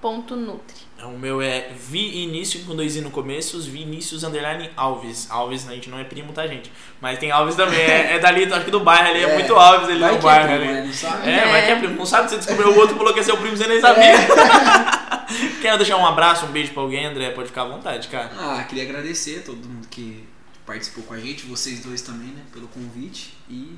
Ponto 0.00 0.36
Nutri. 0.36 0.86
O 1.04 1.16
meu 1.18 1.40
é 1.40 1.70
Vinícius 1.78 2.64
com 2.64 2.74
dois 2.74 2.96
i 2.96 3.00
no 3.00 3.10
começo, 3.10 3.56
os 3.56 3.66
Vinícius 3.66 4.24
underline 4.24 4.68
Alves. 4.76 5.28
Alves 5.30 5.66
a 5.68 5.72
gente 5.72 5.88
não 5.88 5.98
é 5.98 6.04
primo, 6.04 6.32
tá, 6.32 6.46
gente? 6.46 6.72
Mas 7.00 7.18
tem 7.18 7.30
Alves 7.30 7.54
também, 7.54 7.78
é, 7.78 8.14
é 8.16 8.18
dali, 8.18 8.44
acho 8.52 8.64
que 8.64 8.70
do 8.70 8.80
bairro 8.80 9.08
ali, 9.10 9.20
é, 9.20 9.30
É. 9.30 9.34
muito 9.34 9.54
Alves 9.54 9.88
ali 9.88 10.00
Vai 10.00 10.12
no 10.12 10.18
que 10.18 10.26
é 10.26 10.28
bairro 10.28 10.48
primo, 10.48 10.62
ali. 10.64 10.72
né? 10.72 10.84
Não 10.86 10.92
sabe? 10.92 11.30
É, 11.30 11.46
vai 11.48 11.64
que 11.66 11.70
é 11.70 11.76
primo. 11.76 11.94
Não 11.94 12.06
sabe, 12.06 12.28
você 12.30 12.36
descobriu 12.36 12.68
o 12.72 12.76
outro, 12.78 12.96
falou 12.96 13.14
que 13.14 13.20
é 13.20 13.22
seu 13.22 13.36
primo, 13.36 13.56
você 13.56 13.66
nem 13.68 13.80
sabia. 13.80 14.12
Quero 15.62 15.76
deixar 15.78 15.96
um 15.98 16.06
abraço, 16.06 16.46
um 16.46 16.48
beijo 16.50 16.72
pra 16.72 16.82
alguém, 16.82 17.04
André, 17.06 17.30
pode 17.30 17.48
ficar 17.48 17.62
à 17.62 17.68
vontade, 17.68 18.08
cara. 18.08 18.30
Ah, 18.38 18.64
queria 18.64 18.84
agradecer 18.84 19.38
a 19.40 19.42
todo 19.42 19.56
mundo 19.68 19.86
que 19.88 20.24
participou 20.66 21.04
com 21.04 21.14
a 21.14 21.20
gente, 21.20 21.46
vocês 21.46 21.80
dois 21.80 22.02
também, 22.02 22.28
né, 22.28 22.42
pelo 22.52 22.66
convite 22.68 23.34
e 23.48 23.76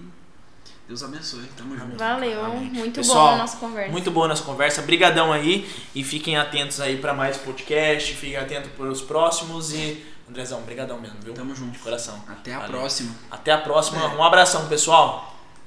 Deus 0.91 1.05
abençoe. 1.05 1.45
Tamo 1.57 1.79
junto. 1.79 1.97
Valeu. 1.97 2.45
Amém. 2.45 2.65
Muito 2.65 2.97
Pessoal, 2.97 3.29
bom 3.29 3.35
a 3.35 3.39
nossa 3.39 3.57
conversa. 3.59 3.93
Muito 3.93 4.11
boa 4.11 4.27
nossa 4.27 4.43
conversa, 4.43 4.83
brigadão 4.83 5.33
aí 5.33 5.71
e 5.95 6.03
fiquem 6.03 6.37
atentos 6.37 6.81
aí 6.81 6.97
pra 6.97 7.15
mais 7.15 7.37
podcast, 7.37 8.13
fiquem 8.15 8.37
atentos 8.37 8.73
pros 8.73 9.01
próximos 9.01 9.73
e 9.73 10.05
Andrezão, 10.29 10.61
brigadão 10.63 11.01
mesmo, 11.01 11.17
viu? 11.23 11.33
Tamo 11.33 11.55
junto. 11.55 11.71
De 11.71 11.79
coração. 11.79 12.21
Até 12.27 12.55
a 12.55 12.59
Valeu. 12.59 12.79
próxima. 12.81 13.15
Até 13.31 13.53
a 13.53 13.59
próxima, 13.59 14.03
É. 14.03 14.07
um 14.17 14.25
abração, 14.25 14.67
pessoal. 14.67 15.40